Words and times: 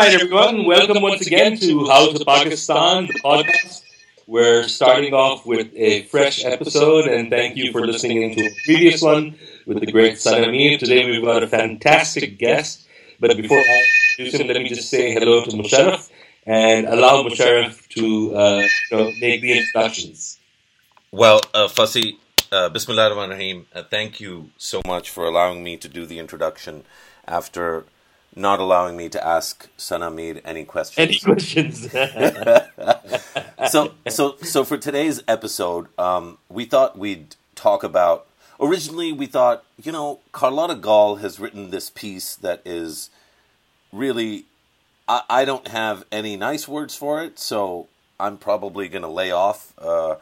All 0.00 0.06
right, 0.06 0.14
everyone. 0.14 0.64
Welcome 0.64 1.02
once 1.02 1.26
again 1.26 1.58
to 1.58 1.86
How 1.86 2.10
to 2.10 2.24
Pakistan, 2.24 3.06
the 3.06 3.20
podcast. 3.22 3.82
We're 4.26 4.66
starting 4.66 5.12
off 5.12 5.44
with 5.44 5.68
a 5.76 6.04
fresh 6.04 6.42
episode, 6.42 7.04
and 7.06 7.28
thank 7.28 7.58
you 7.58 7.70
for 7.70 7.86
listening 7.86 8.34
to 8.34 8.46
a 8.46 8.50
previous 8.64 9.02
one 9.02 9.34
with 9.66 9.80
the 9.80 9.92
great 9.92 10.18
Sana 10.18 10.50
Mir. 10.50 10.78
Today 10.78 11.04
we've 11.04 11.22
got 11.22 11.42
a 11.42 11.46
fantastic 11.46 12.38
guest. 12.38 12.88
But 13.20 13.36
before 13.36 13.58
I 13.58 13.84
introduce 14.18 14.40
him, 14.40 14.48
let 14.48 14.56
me 14.62 14.70
just 14.70 14.88
say 14.88 15.12
hello 15.12 15.44
to 15.44 15.50
Musharraf 15.50 16.10
and 16.46 16.86
allow 16.86 17.22
Musharraf 17.22 17.86
to 17.88 18.34
uh, 18.34 18.66
you 18.90 18.96
know, 18.96 19.12
make 19.20 19.42
the 19.42 19.58
introductions. 19.58 20.38
Well, 21.12 21.42
uh, 21.52 21.68
Fasi, 21.68 22.16
uh, 22.50 22.70
Bismillah 22.70 23.10
ar-Rahman 23.10 23.36
rahim 23.36 23.66
uh, 23.74 23.82
thank 23.82 24.18
you 24.18 24.48
so 24.56 24.80
much 24.86 25.10
for 25.10 25.26
allowing 25.26 25.62
me 25.62 25.76
to 25.76 25.88
do 25.88 26.06
the 26.06 26.18
introduction 26.18 26.84
after 27.28 27.84
not 28.34 28.60
allowing 28.60 28.96
me 28.96 29.08
to 29.08 29.26
ask 29.26 29.68
Sana 29.76 30.10
Mir 30.10 30.40
any 30.44 30.64
questions. 30.64 31.08
Any 31.08 31.18
questions? 31.18 31.90
so, 33.70 33.92
so, 34.08 34.36
so 34.42 34.64
for 34.64 34.78
today's 34.78 35.22
episode, 35.26 35.86
um, 35.98 36.38
we 36.48 36.64
thought 36.64 36.98
we'd 36.98 37.36
talk 37.54 37.82
about. 37.82 38.26
Originally, 38.60 39.12
we 39.12 39.26
thought, 39.26 39.64
you 39.82 39.90
know, 39.90 40.20
Carlotta 40.32 40.74
Gall 40.74 41.16
has 41.16 41.40
written 41.40 41.70
this 41.70 41.90
piece 41.90 42.36
that 42.36 42.62
is 42.64 43.10
really. 43.92 44.44
I, 45.08 45.22
I 45.28 45.44
don't 45.44 45.68
have 45.68 46.04
any 46.12 46.36
nice 46.36 46.68
words 46.68 46.94
for 46.94 47.22
it, 47.22 47.38
so 47.38 47.88
I'm 48.20 48.36
probably 48.36 48.88
going 48.88 49.02
to 49.02 49.08
lay 49.08 49.30
off. 49.30 49.72
Uh, 49.78 50.16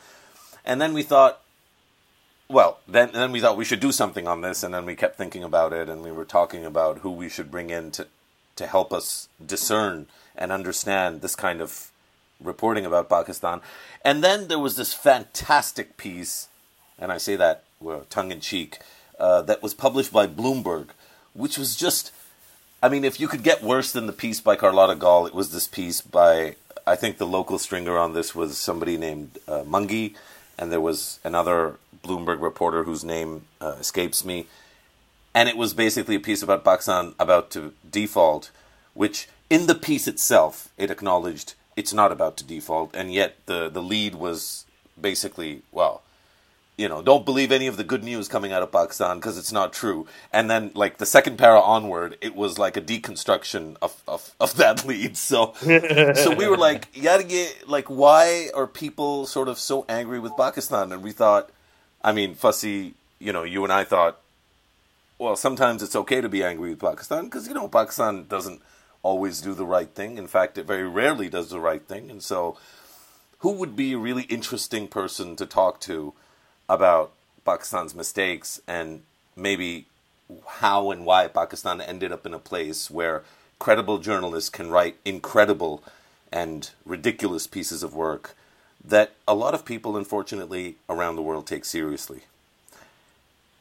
and 0.65 0.81
then 0.81 0.95
we 0.95 1.03
thought, 1.03 1.41
well, 2.49 2.79
then 2.89 3.11
then 3.13 3.33
we 3.33 3.41
thought 3.41 3.57
we 3.57 3.65
should 3.65 3.81
do 3.81 3.93
something 3.93 4.27
on 4.27 4.41
this, 4.41 4.63
and 4.63 4.73
then 4.73 4.87
we 4.87 4.97
kept 4.97 5.17
thinking 5.17 5.45
about 5.45 5.73
it, 5.73 5.89
and 5.89 6.03
we 6.03 6.13
were 6.13 6.25
talking 6.25 6.65
about 6.65 6.99
who 6.99 7.11
we 7.11 7.29
should 7.29 7.51
bring 7.51 7.71
in 7.71 7.91
to 7.93 8.07
to 8.57 8.67
help 8.67 8.93
us 8.93 9.29
discern 9.45 10.07
and 10.37 10.51
understand 10.51 11.21
this 11.21 11.37
kind 11.37 11.61
of 11.61 11.91
reporting 12.43 12.87
about 12.87 13.09
Pakistan. 13.09 13.61
And 14.05 14.23
then 14.23 14.49
there 14.49 14.59
was 14.59 14.77
this 14.77 14.95
fantastic 14.95 15.97
piece, 15.97 16.49
and 16.99 17.13
I 17.13 17.19
say 17.19 17.37
that 17.37 17.65
well, 17.81 18.07
tongue 18.11 18.33
in 18.33 18.41
cheek, 18.41 18.79
uh, 19.19 19.43
that 19.43 19.63
was 19.63 19.75
published 19.75 20.13
by 20.13 20.27
Bloomberg, 20.27 20.89
which 21.35 21.59
was 21.59 21.77
just. 21.77 22.13
I 22.81 22.89
mean, 22.89 23.05
if 23.05 23.19
you 23.19 23.27
could 23.27 23.43
get 23.43 23.61
worse 23.61 23.91
than 23.91 24.07
the 24.07 24.13
piece 24.13 24.41
by 24.41 24.55
Carlotta 24.55 24.95
Gall, 24.95 25.27
it 25.27 25.35
was 25.35 25.51
this 25.51 25.67
piece 25.67 26.01
by 26.01 26.55
I 26.87 26.97
think 26.97 27.19
the 27.19 27.27
local 27.27 27.59
stringer 27.59 27.99
on 27.99 28.15
this 28.15 28.35
was 28.35 28.57
somebody 28.57 28.97
named 28.97 29.39
uh, 29.47 29.63
Mungi, 29.65 30.15
and 30.57 30.73
there 30.73 30.81
was 30.81 31.19
another 31.23 31.75
Bloomberg 32.05 32.41
reporter 32.41 32.85
whose 32.85 33.05
name 33.05 33.43
uh, 33.61 33.77
escapes 33.81 34.25
me, 34.25 34.47
and 35.35 35.49
it 35.49 35.57
was 35.57 35.75
basically 35.75 36.15
a 36.15 36.21
piece 36.21 36.43
about 36.43 36.65
Pakistan 36.65 37.15
about 37.19 37.51
to 37.51 37.73
default, 37.89 38.51
which 38.95 39.29
in 39.51 39.67
the 39.67 39.75
piece 39.75 40.09
itself 40.09 40.69
it 40.77 40.91
acknowledged 40.91 41.55
it's 41.77 41.93
not 41.93 42.11
about 42.11 42.37
to 42.39 42.45
default, 42.45 42.95
and 42.95 43.13
yet 43.13 43.37
the 43.47 43.69
the 43.69 43.83
lead 43.83 44.15
was 44.15 44.65
basically 45.01 45.63
well. 45.73 46.03
You 46.77 46.89
know, 46.89 47.03
don't 47.03 47.25
believe 47.25 47.51
any 47.51 47.67
of 47.67 47.77
the 47.77 47.83
good 47.83 48.05
news 48.05 48.29
coming 48.29 48.53
out 48.53 48.63
of 48.63 48.71
Pakistan 48.71 49.17
because 49.17 49.37
it's 49.37 49.51
not 49.51 49.73
true. 49.73 50.07
And 50.33 50.49
then, 50.49 50.71
like 50.75 50.99
the 50.99 51.07
second 51.07 51.37
para 51.37 51.61
onward, 51.61 52.17
it 52.21 52.37
was 52.37 52.57
like 52.57 52.77
a 52.77 52.81
deconstruction 52.81 53.77
of, 53.83 54.01
of, 54.07 54.33
of 54.39 54.55
that 54.59 54.87
lead. 54.91 55.17
So, 55.17 55.55
so 55.61 56.35
we 56.37 56.47
were 56.47 56.57
like, 56.57 56.87
like, 57.67 57.87
why 57.89 58.51
are 58.55 58.69
people 58.69 59.27
sort 59.27 59.49
of 59.49 59.59
so 59.59 59.87
angry 59.89 60.21
with 60.21 60.37
Pakistan? 60.37 60.93
And 60.93 61.03
we 61.03 61.11
thought, 61.11 61.51
I 62.03 62.13
mean, 62.13 62.35
Fasi, 62.35 62.95
you 63.19 63.33
know, 63.33 63.43
you 63.43 63.65
and 63.65 63.73
I 63.73 63.85
thought, 63.85 64.21
well, 65.19 65.35
sometimes 65.37 65.83
it's 65.83 65.97
okay 65.97 66.21
to 66.21 66.29
be 66.29 66.45
angry 66.45 66.71
with 66.71 66.81
Pakistan 66.81 67.25
because, 67.25 67.49
you 67.49 67.55
know, 67.55 67.69
Pakistan 67.69 68.27
doesn't 68.29 68.63
always 69.03 69.41
do 69.41 69.55
the 69.55 69.67
right 69.67 69.91
thing. 69.91 70.17
In 70.17 70.29
fact, 70.29 70.59
it 70.59 70.67
very 70.67 70.89
rarely 70.89 71.29
does 71.29 71.51
the 71.51 71.61
right 71.61 71.83
thing. 71.83 72.11
And 72.11 72.23
so, 72.23 72.57
who 73.41 73.53
would 73.53 73.77
be 73.77 73.93
a 73.93 73.99
really 73.99 74.25
interesting 74.25 74.89
person 74.89 75.37
to 75.37 75.47
talk 75.47 75.81
to 75.83 76.13
about 76.69 77.13
Pakistan's 77.45 77.95
mistakes 77.95 78.61
and 78.67 79.03
maybe 79.37 79.87
how 80.47 80.91
and 80.91 81.05
why 81.05 81.27
Pakistan 81.29 81.81
ended 81.81 82.13
up 82.13 82.27
in 82.27 82.35
a 82.35 82.39
place 82.39 82.91
where 82.91 83.25
credible 83.59 83.99
journalists 83.99 84.51
can 84.51 84.71
write 84.71 84.97
incredible 85.05 85.83
and 86.31 86.71
ridiculous 86.85 87.47
pieces 87.47 87.83
of 87.83 87.95
work 87.95 88.37
that 88.85 89.13
a 89.27 89.35
lot 89.35 89.55
of 89.55 89.65
people, 89.65 89.97
unfortunately, 89.97 90.77
around 90.89 91.17
the 91.17 91.23
world 91.23 91.47
take 91.47 91.65
seriously. 91.65 92.23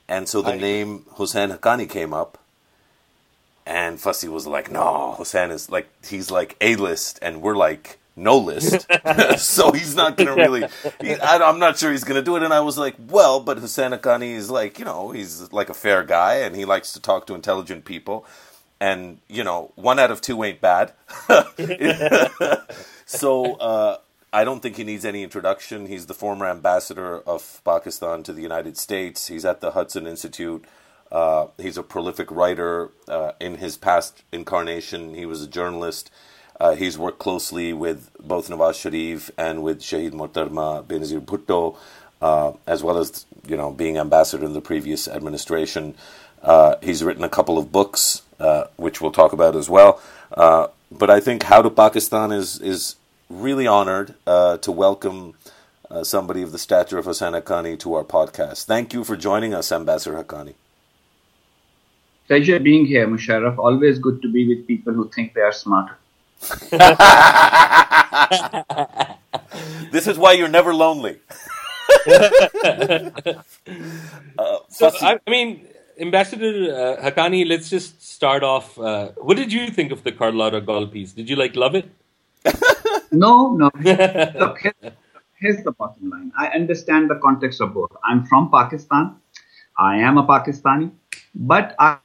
And 0.08 0.28
so 0.30 0.42
the 0.42 0.54
I 0.54 0.58
name 0.58 1.06
Hussein 1.16 1.50
Haqqani 1.50 1.90
came 1.90 2.14
up, 2.14 2.38
and 3.66 3.98
Fasi 3.98 4.30
was 4.30 4.48
like, 4.48 4.72
"No, 4.72 5.16
Hussein 5.18 5.52
is 5.52 5.70
like 5.70 5.90
he's 6.06 6.32
like 6.32 6.56
a 6.62 6.76
list, 6.78 7.20
and 7.22 7.42
we're 7.42 7.58
like 7.58 8.00
no 8.16 8.38
list, 8.38 8.88
so 9.38 9.74
he's 9.74 9.96
not 9.96 10.16
gonna 10.16 10.34
really. 10.34 10.66
He, 11.02 11.14
I, 11.16 11.50
am 11.50 11.60
not 11.60 11.78
sure 11.78 11.92
he's 11.92 12.06
gonna 12.06 12.22
do 12.22 12.38
it." 12.38 12.44
And 12.44 12.54
I 12.54 12.62
was 12.62 12.78
like, 12.78 12.96
"Well, 13.10 13.42
but 13.42 13.58
Hussein 13.58 13.92
Haqqani 13.92 14.34
is 14.34 14.50
like 14.50 14.80
you 14.80 14.86
know 14.86 15.12
he's 15.12 15.52
like 15.52 15.70
a 15.70 15.74
fair 15.74 16.04
guy, 16.04 16.36
and 16.36 16.56
he 16.56 16.64
likes 16.64 16.94
to 16.94 17.02
talk 17.02 17.28
to 17.28 17.36
intelligent 17.36 17.84
people." 17.84 18.26
And 18.80 19.18
you 19.28 19.44
know, 19.44 19.72
one 19.76 20.00
out 20.00 20.12
of 20.12 20.22
two 20.22 20.42
ain't 20.44 20.62
bad. 20.62 20.94
so 23.06 23.56
uh, 23.56 23.98
I 24.34 24.44
don't 24.44 24.60
think 24.62 24.76
he 24.76 24.84
needs 24.84 25.06
any 25.06 25.24
introduction. 25.24 25.86
He's 25.86 26.08
the 26.08 26.14
former 26.14 26.48
ambassador 26.48 27.20
of 27.20 27.62
Pakistan 27.64 28.24
to 28.24 28.34
the 28.34 28.42
United 28.42 28.78
States. 28.78 29.28
He's 29.28 29.46
at 29.46 29.62
the 29.62 29.72
Hudson 29.72 30.06
Institute. 30.06 30.66
Uh, 31.10 31.48
he's 31.58 31.78
a 31.78 31.84
prolific 31.84 32.30
writer. 32.30 32.92
Uh, 33.08 33.32
in 33.40 33.56
his 33.56 33.78
past 33.78 34.24
incarnation, 34.34 35.14
he 35.14 35.26
was 35.26 35.42
a 35.42 35.48
journalist. 35.48 36.12
Uh, 36.60 36.76
he's 36.76 36.98
worked 36.98 37.20
closely 37.20 37.72
with 37.72 38.10
both 38.20 38.50
Nawaz 38.50 38.82
Sharif 38.82 39.32
and 39.38 39.64
with 39.64 39.80
Shahid 39.80 40.12
Mohtarma 40.12 40.84
Benazir 40.84 41.22
Bhutto, 41.22 41.78
uh, 42.22 42.52
as 42.66 42.84
well 42.84 42.98
as 42.98 43.26
you 43.48 43.56
know 43.56 43.72
being 43.72 43.98
ambassador 43.98 44.46
in 44.46 44.52
the 44.52 44.62
previous 44.62 45.08
administration. 45.08 45.96
Uh, 46.44 46.76
he's 46.84 47.02
written 47.02 47.24
a 47.24 47.30
couple 47.30 47.58
of 47.58 47.72
books, 47.72 48.24
uh, 48.42 48.66
which 48.76 49.00
we'll 49.00 49.12
talk 49.12 49.32
about 49.32 49.56
as 49.56 49.70
well. 49.70 50.02
but 50.36 51.10
I 51.10 51.22
think 51.22 51.44
How 51.44 51.62
to 51.62 51.70
Pakistan 51.70 52.34
is 52.34 52.60
is 52.60 52.96
really 53.30 53.68
honored 53.68 54.16
uh, 54.26 54.58
to 54.58 54.72
welcome 54.72 55.36
uh, 55.90 56.04
somebody 56.04 56.42
of 56.42 56.52
the 56.52 56.58
stature 56.58 56.98
of 56.98 57.06
Hussein 57.06 57.32
Haqqani 57.34 57.80
to 57.80 57.94
our 57.94 58.04
podcast. 58.04 58.66
Thank 58.66 58.94
you 58.94 59.04
for 59.04 59.16
joining 59.16 59.54
us, 59.54 59.72
Ambassador 59.72 60.24
Haqqani. 60.24 60.56
Pleasure 62.28 62.60
being 62.60 62.86
here, 62.86 63.08
Musharraf. 63.08 63.58
Always 63.58 64.00
good 64.00 64.22
to 64.22 64.32
be 64.32 64.48
with 64.48 64.68
people 64.68 64.94
who 64.94 65.10
think 65.10 65.34
they 65.34 65.42
are 65.42 65.54
smarter. 65.54 65.98
this 69.92 70.08
is 70.08 70.18
why 70.18 70.34
you're 70.34 70.50
never 70.50 70.74
lonely. 70.74 71.20
uh, 72.08 73.10
so, 74.70 74.92
I, 75.02 75.20
I, 75.26 75.30
mean, 75.30 75.66
Ambassador 76.00 76.98
uh, 77.00 77.02
Haqqani, 77.02 77.48
let's 77.48 77.70
just 77.70 78.06
start 78.06 78.44
off. 78.44 78.78
Uh, 78.78 79.12
what 79.18 79.38
did 79.38 79.54
you 79.54 79.70
think 79.70 79.94
of 79.94 80.04
the 80.04 80.12
Carlotta 80.12 80.60
Gall 80.62 80.88
piece? 80.88 81.14
Did 81.14 81.30
you 81.30 81.38
like 81.38 81.56
love 81.56 81.76
it? 81.76 81.90
No, 83.13 83.53
no. 83.53 83.71
Look, 83.75 84.61
here's, 84.61 84.93
here's 85.39 85.65
the 85.65 85.73
bottom 85.73 86.11
line. 86.11 86.33
I 86.37 86.47
understand 86.49 87.11
the 87.11 87.17
context 87.17 87.61
of 87.61 87.75
both. 87.75 87.93
I'm 88.05 88.25
from 88.25 88.51
Pakistan. 88.51 89.17
I 89.79 89.99
am 89.99 90.19
a 90.19 90.27
Pakistani, 90.27 90.91
but 91.35 91.75
I. 91.79 91.99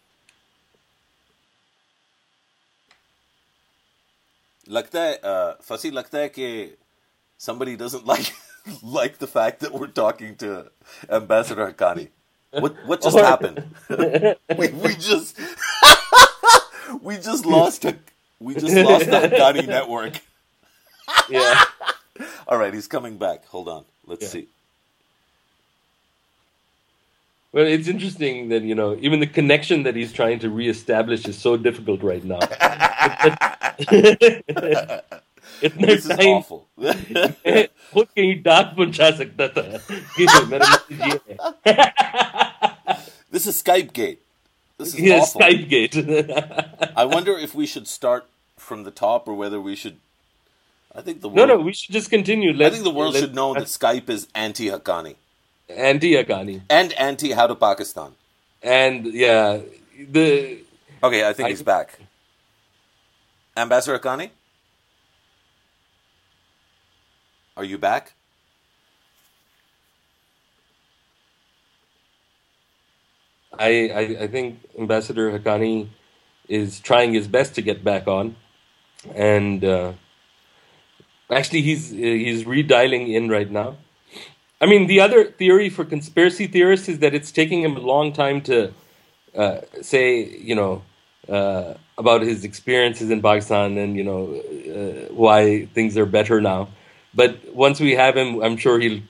लगता 4.69 5.01
है 5.01 5.19
फसी 5.63 5.91
लगता 5.91 6.17
है 6.17 6.29
कि 6.29 6.47
somebody 7.37 7.75
doesn't 7.77 8.05
like 8.05 8.33
like 8.83 9.17
the 9.19 9.27
fact 9.27 9.61
that 9.61 9.73
we're 9.73 9.93
talking 9.99 10.35
to 10.35 10.69
Ambassador 11.09 11.67
Haqqani. 11.71 12.09
What 12.51 12.75
what 12.85 13.01
just 13.01 13.17
happened? 13.17 13.63
we, 14.57 14.67
we 14.69 14.93
just 14.95 15.39
we 17.01 17.15
just 17.15 17.45
lost 17.45 17.85
a 17.85 17.95
we 18.41 18.53
just 18.53 18.75
lost 18.75 19.05
the 19.05 19.11
Haqqani 19.11 19.67
network 19.67 20.21
yeah. 21.29 21.63
All 22.47 22.57
right, 22.57 22.73
he's 22.73 22.87
coming 22.87 23.17
back. 23.17 23.45
Hold 23.47 23.67
on. 23.69 23.85
Let's 24.05 24.23
yeah. 24.23 24.29
see. 24.29 24.47
Well, 27.51 27.65
it's 27.65 27.87
interesting 27.87 28.49
that 28.49 28.63
you 28.63 28.75
know 28.75 28.97
even 28.99 29.19
the 29.19 29.27
connection 29.27 29.83
that 29.83 29.95
he's 29.95 30.11
trying 30.13 30.39
to 30.39 30.49
reestablish 30.49 31.25
is 31.27 31.37
so 31.37 31.57
difficult 31.57 32.03
right 32.03 32.23
now. 32.23 32.39
this 35.59 36.05
is 36.05 36.11
awful. 36.11 36.67
खुद 36.77 38.07
कहीं 38.15 38.41
डाक 38.43 38.75
पहुंचा 38.77 39.09
सकता 39.17 39.47
था 39.57 39.63
This 43.31 43.45
is 43.45 43.61
Skype 43.61 43.93
gate. 43.93 44.21
This 44.77 44.93
is 44.93 44.99
yeah, 44.99 45.19
awful. 45.19 45.41
Skype 45.41 45.69
gate. 45.69 45.95
I 46.95 47.05
wonder 47.05 47.37
if 47.37 47.55
we 47.55 47.65
should 47.65 47.87
start 47.87 48.25
from 48.62 48.84
the 48.84 48.90
top 48.90 49.28
or 49.28 49.34
whether 49.34 49.60
we 49.60 49.76
should 49.76 49.98
I 50.94 51.00
think 51.00 51.20
the 51.22 51.28
world, 51.28 51.48
no, 51.48 51.56
no. 51.56 51.60
We 51.62 51.72
should 51.72 51.92
just 51.92 52.10
continue. 52.10 52.52
Let's, 52.52 52.66
I 52.66 52.70
think 52.74 52.84
the 52.84 52.90
world 52.90 53.16
should 53.16 53.34
know 53.34 53.54
that 53.54 53.64
Skype 53.64 54.10
is 54.10 54.28
anti 54.34 54.66
Haqqani, 54.68 55.16
anti 55.68 56.12
Haqqani, 56.12 56.62
and 56.68 56.92
anti 56.94 57.32
How 57.32 57.46
to 57.46 57.54
Pakistan. 57.54 58.12
And 58.62 59.06
yeah, 59.06 59.60
the 59.98 60.58
okay. 61.02 61.26
I 61.26 61.32
think 61.32 61.46
I, 61.46 61.50
he's 61.50 61.62
back. 61.62 61.98
Ambassador 63.56 63.98
Haqqani? 63.98 64.30
Are 67.56 67.64
you 67.64 67.78
back? 67.78 68.14
I, 73.58 73.90
I, 73.90 74.00
I 74.22 74.26
think 74.26 74.60
Ambassador 74.78 75.38
Haqqani 75.38 75.88
is 76.48 76.80
trying 76.80 77.12
his 77.12 77.28
best 77.28 77.54
to 77.54 77.62
get 77.62 77.84
back 77.84 78.08
on, 78.08 78.36
and 79.14 79.64
uh, 79.64 79.92
actually 81.30 81.62
he's 81.62 81.90
he's 81.90 82.44
redialing 82.44 83.12
in 83.14 83.28
right 83.28 83.50
now. 83.50 83.76
I 84.60 84.66
mean, 84.66 84.86
the 84.86 85.00
other 85.00 85.24
theory 85.24 85.68
for 85.68 85.84
conspiracy 85.84 86.46
theorists 86.46 86.88
is 86.88 87.00
that 87.00 87.14
it's 87.14 87.32
taking 87.32 87.62
him 87.62 87.76
a 87.76 87.80
long 87.80 88.12
time 88.12 88.40
to 88.42 88.72
uh, 89.34 89.60
say, 89.80 90.22
you 90.38 90.54
know, 90.54 90.82
uh, 91.28 91.74
about 91.98 92.22
his 92.22 92.44
experiences 92.44 93.10
in 93.10 93.22
Pakistan 93.22 93.78
and 93.78 93.96
you 93.96 94.04
know 94.04 94.34
uh, 94.34 95.12
why 95.12 95.66
things 95.74 95.96
are 95.96 96.06
better 96.06 96.40
now. 96.40 96.68
But 97.14 97.54
once 97.54 97.80
we 97.80 97.92
have 97.92 98.16
him, 98.16 98.42
I'm 98.42 98.56
sure 98.56 98.80
he'll 98.80 99.02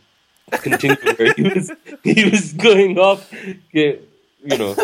continue 0.51 0.97
he 1.37 1.43
was 1.43 1.73
he 2.05 2.31
was 2.31 2.53
going 2.53 2.99
off. 2.99 3.33
You 3.73 4.01
know, 4.59 4.75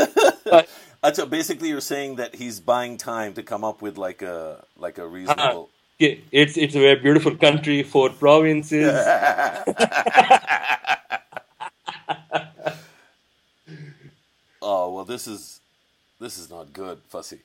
but, 0.44 0.68
Uh, 1.02 1.12
so 1.12 1.26
basically, 1.26 1.68
you're 1.68 1.80
saying 1.80 2.16
that 2.16 2.34
he's 2.34 2.58
buying 2.60 2.96
time 2.96 3.34
to 3.34 3.42
come 3.42 3.62
up 3.64 3.80
with 3.80 3.96
like 3.98 4.22
a 4.22 4.64
like 4.76 4.98
a 4.98 5.02
uh-huh. 5.02 5.10
reasonable. 5.10 5.70
Yeah, 5.98 6.14
it's 6.32 6.56
it's 6.56 6.74
a 6.74 6.80
very 6.80 7.00
beautiful 7.00 7.36
country, 7.36 7.82
four 7.82 8.10
provinces. 8.10 8.94
oh 14.62 14.92
well, 14.92 15.04
this 15.04 15.26
is 15.26 15.60
this 16.20 16.38
is 16.38 16.50
not 16.50 16.72
good, 16.72 17.00
Fasi. 17.12 17.38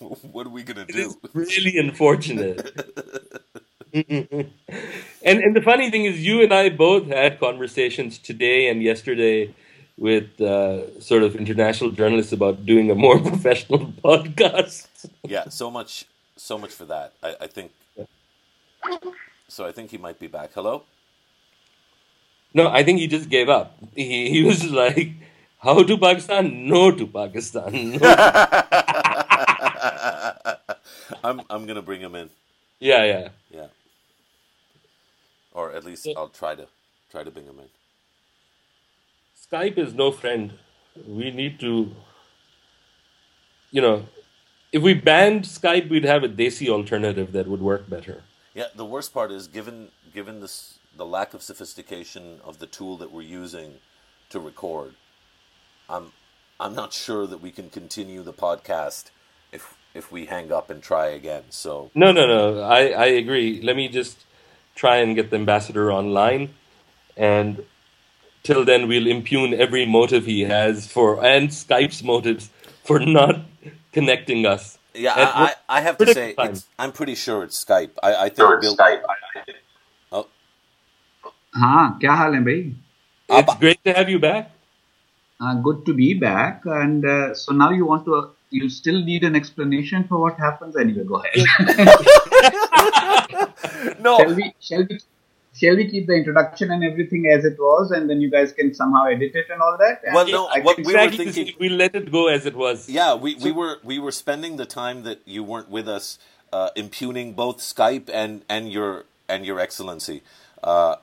what 0.32 0.46
are 0.46 0.50
we 0.50 0.62
gonna 0.62 0.86
do? 0.86 1.14
It's 1.34 1.34
really 1.34 1.78
unfortunate. 1.78 2.70
and 3.92 4.50
and 5.22 5.56
the 5.56 5.62
funny 5.62 5.90
thing 5.90 6.04
is, 6.04 6.24
you 6.24 6.42
and 6.42 6.52
I 6.52 6.68
both 6.68 7.06
had 7.06 7.40
conversations 7.40 8.18
today 8.18 8.68
and 8.68 8.82
yesterday 8.82 9.54
with 10.00 10.40
uh, 10.40 10.98
sort 11.00 11.22
of 11.22 11.36
international 11.36 11.90
journalists 11.92 12.32
about 12.32 12.66
doing 12.66 12.90
a 12.90 12.94
more 12.96 13.20
professional 13.30 13.86
podcast. 14.02 14.88
yeah, 15.22 15.48
so 15.48 15.70
much, 15.70 16.06
so 16.36 16.58
much 16.58 16.72
for 16.72 16.86
that. 16.86 17.12
I, 17.22 17.36
I 17.42 17.46
think 17.46 17.70
so 19.48 19.66
I 19.66 19.72
think 19.72 19.90
he 19.90 19.98
might 19.98 20.18
be 20.18 20.26
back. 20.26 20.50
Hello? 20.54 20.84
No, 22.54 22.68
I 22.68 22.82
think 22.82 22.98
he 22.98 23.06
just 23.06 23.28
gave 23.28 23.48
up. 23.48 23.76
He, 23.94 24.30
he 24.30 24.42
was 24.42 24.64
like, 24.70 25.10
how 25.58 25.82
to 25.82 25.98
Pakistan? 25.98 26.66
No 26.66 26.90
to 26.90 27.06
Pakistan. 27.06 27.98
No. 27.98 27.98
I'm 31.22 31.42
I'm 31.50 31.66
gonna 31.66 31.82
bring 31.82 32.00
him 32.00 32.14
in. 32.14 32.30
Yeah, 32.78 33.04
yeah. 33.04 33.28
Yeah. 33.50 33.66
Or 35.52 35.72
at 35.72 35.84
least 35.84 36.08
I'll 36.16 36.28
try 36.28 36.54
to 36.54 36.66
try 37.10 37.24
to 37.24 37.30
bring 37.30 37.44
him 37.46 37.58
in. 37.58 37.68
Skype 39.40 39.78
is 39.78 39.94
no 39.94 40.10
friend. 40.12 40.52
We 41.06 41.30
need 41.30 41.60
to 41.60 41.94
you 43.70 43.80
know, 43.80 44.06
if 44.72 44.82
we 44.82 44.94
banned 44.94 45.44
Skype, 45.44 45.88
we'd 45.88 46.04
have 46.04 46.24
a 46.24 46.28
desi 46.28 46.68
alternative 46.68 47.32
that 47.32 47.46
would 47.46 47.60
work 47.60 47.88
better. 47.88 48.22
Yeah, 48.54 48.66
the 48.74 48.84
worst 48.84 49.14
part 49.14 49.30
is 49.30 49.46
given 49.46 49.88
given 50.12 50.40
this 50.40 50.78
the 50.96 51.06
lack 51.06 51.34
of 51.34 51.42
sophistication 51.42 52.40
of 52.44 52.58
the 52.58 52.66
tool 52.66 52.96
that 52.96 53.12
we're 53.12 53.22
using 53.22 53.74
to 54.30 54.40
record. 54.40 54.94
I'm 55.88 56.12
I'm 56.58 56.74
not 56.74 56.92
sure 56.92 57.26
that 57.26 57.40
we 57.40 57.50
can 57.52 57.70
continue 57.70 58.22
the 58.22 58.32
podcast 58.32 59.10
if 59.52 59.76
if 59.94 60.10
we 60.10 60.26
hang 60.26 60.52
up 60.52 60.68
and 60.68 60.82
try 60.82 61.06
again. 61.06 61.44
So 61.50 61.90
no, 61.94 62.12
no, 62.12 62.26
no. 62.26 62.62
I 62.62 62.88
I 62.88 63.06
agree. 63.06 63.60
Let 63.62 63.76
me 63.76 63.88
just 63.88 64.24
try 64.74 64.96
and 64.96 65.14
get 65.14 65.30
the 65.30 65.36
ambassador 65.36 65.92
online, 65.92 66.54
and 67.16 67.64
till 68.43 68.63
then 68.63 68.87
we'll 68.87 69.07
impugn 69.07 69.53
every 69.53 69.85
motive 69.85 70.25
he 70.25 70.41
has 70.41 70.87
for 70.87 71.23
and 71.25 71.49
Skype's 71.49 72.03
motives 72.03 72.49
for 72.83 72.99
not 72.99 73.41
connecting 73.91 74.45
us. 74.45 74.77
Yeah, 74.93 75.13
I, 75.13 75.23
I, 75.23 75.77
I, 75.77 75.81
have 75.81 75.97
to 75.97 76.13
say, 76.13 76.35
I'm 76.79 76.91
pretty 76.93 77.15
sure 77.15 77.43
it's 77.43 77.63
Skype. 77.63 77.91
I, 78.01 78.15
I 78.15 78.29
think 78.29 78.37
sure 78.37 78.61
Bill... 78.61 78.75
Skype. 78.75 79.01
Oh. 80.11 80.27
हाँ 81.55 81.97
क्या 82.01 82.13
हाल 82.13 82.33
है 82.35 82.41
भाई? 82.43 82.75
It's 83.29 83.55
great 83.55 83.83
to 83.83 83.93
have 83.93 84.09
you 84.09 84.19
back. 84.19 84.51
Uh, 85.41 85.55
good 85.55 85.85
to 85.85 85.93
be 85.93 86.13
back. 86.13 86.61
And 86.65 87.05
uh, 87.05 87.33
so 87.33 87.53
now 87.53 87.71
you 87.71 87.85
want 87.85 88.05
to, 88.05 88.15
uh, 88.15 88.27
you 88.51 88.69
still 88.69 89.03
need 89.03 89.23
an 89.23 89.35
explanation 89.35 90.05
for 90.07 90.19
what 90.19 90.37
happens. 90.37 90.77
Anyway, 90.77 91.03
go 91.03 91.21
ahead. 91.21 91.35
no. 93.99 94.17
Shall 94.17 94.35
we? 94.35 94.53
Shall 94.61 94.85
we? 94.89 94.99
shall 95.54 95.76
we 95.76 95.88
keep 95.90 96.06
the 96.06 96.14
introduction 96.14 96.70
and 96.70 96.84
everything 96.84 97.26
as 97.26 97.44
it 97.44 97.58
was, 97.58 97.90
and 97.90 98.08
then 98.08 98.20
you 98.20 98.30
guys 98.30 98.52
can 98.52 98.74
somehow 98.74 99.04
edit 99.04 99.32
it 99.34 99.46
and 99.50 99.60
all 99.60 99.76
that? 99.78 100.02
well, 100.12 100.26
no, 100.28 100.48
what 100.62 100.78
we 100.78 100.94
were 100.94 101.10
thinking, 101.10 101.54
we 101.58 101.68
let 101.68 101.94
it 101.94 102.10
go 102.10 102.28
as 102.28 102.46
it 102.46 102.54
was. 102.54 102.88
Yeah, 102.88 103.14
we, 103.14 103.34
we 103.36 103.52
were 103.52 103.78
we 103.82 103.98
were 103.98 104.12
spending 104.12 104.56
the 104.56 104.66
time 104.66 105.02
that 105.04 105.20
you 105.24 105.42
weren't 105.42 105.70
with 105.70 105.88
us, 105.88 106.18
uh, 106.52 106.70
impugning 106.76 107.32
both 107.32 107.58
Skype 107.58 108.08
and 108.12 108.42
and 108.48 108.72
your 108.72 109.04
and 109.28 109.44
your 109.44 109.58
Excellency. 109.58 110.22
Uh, 110.62 110.96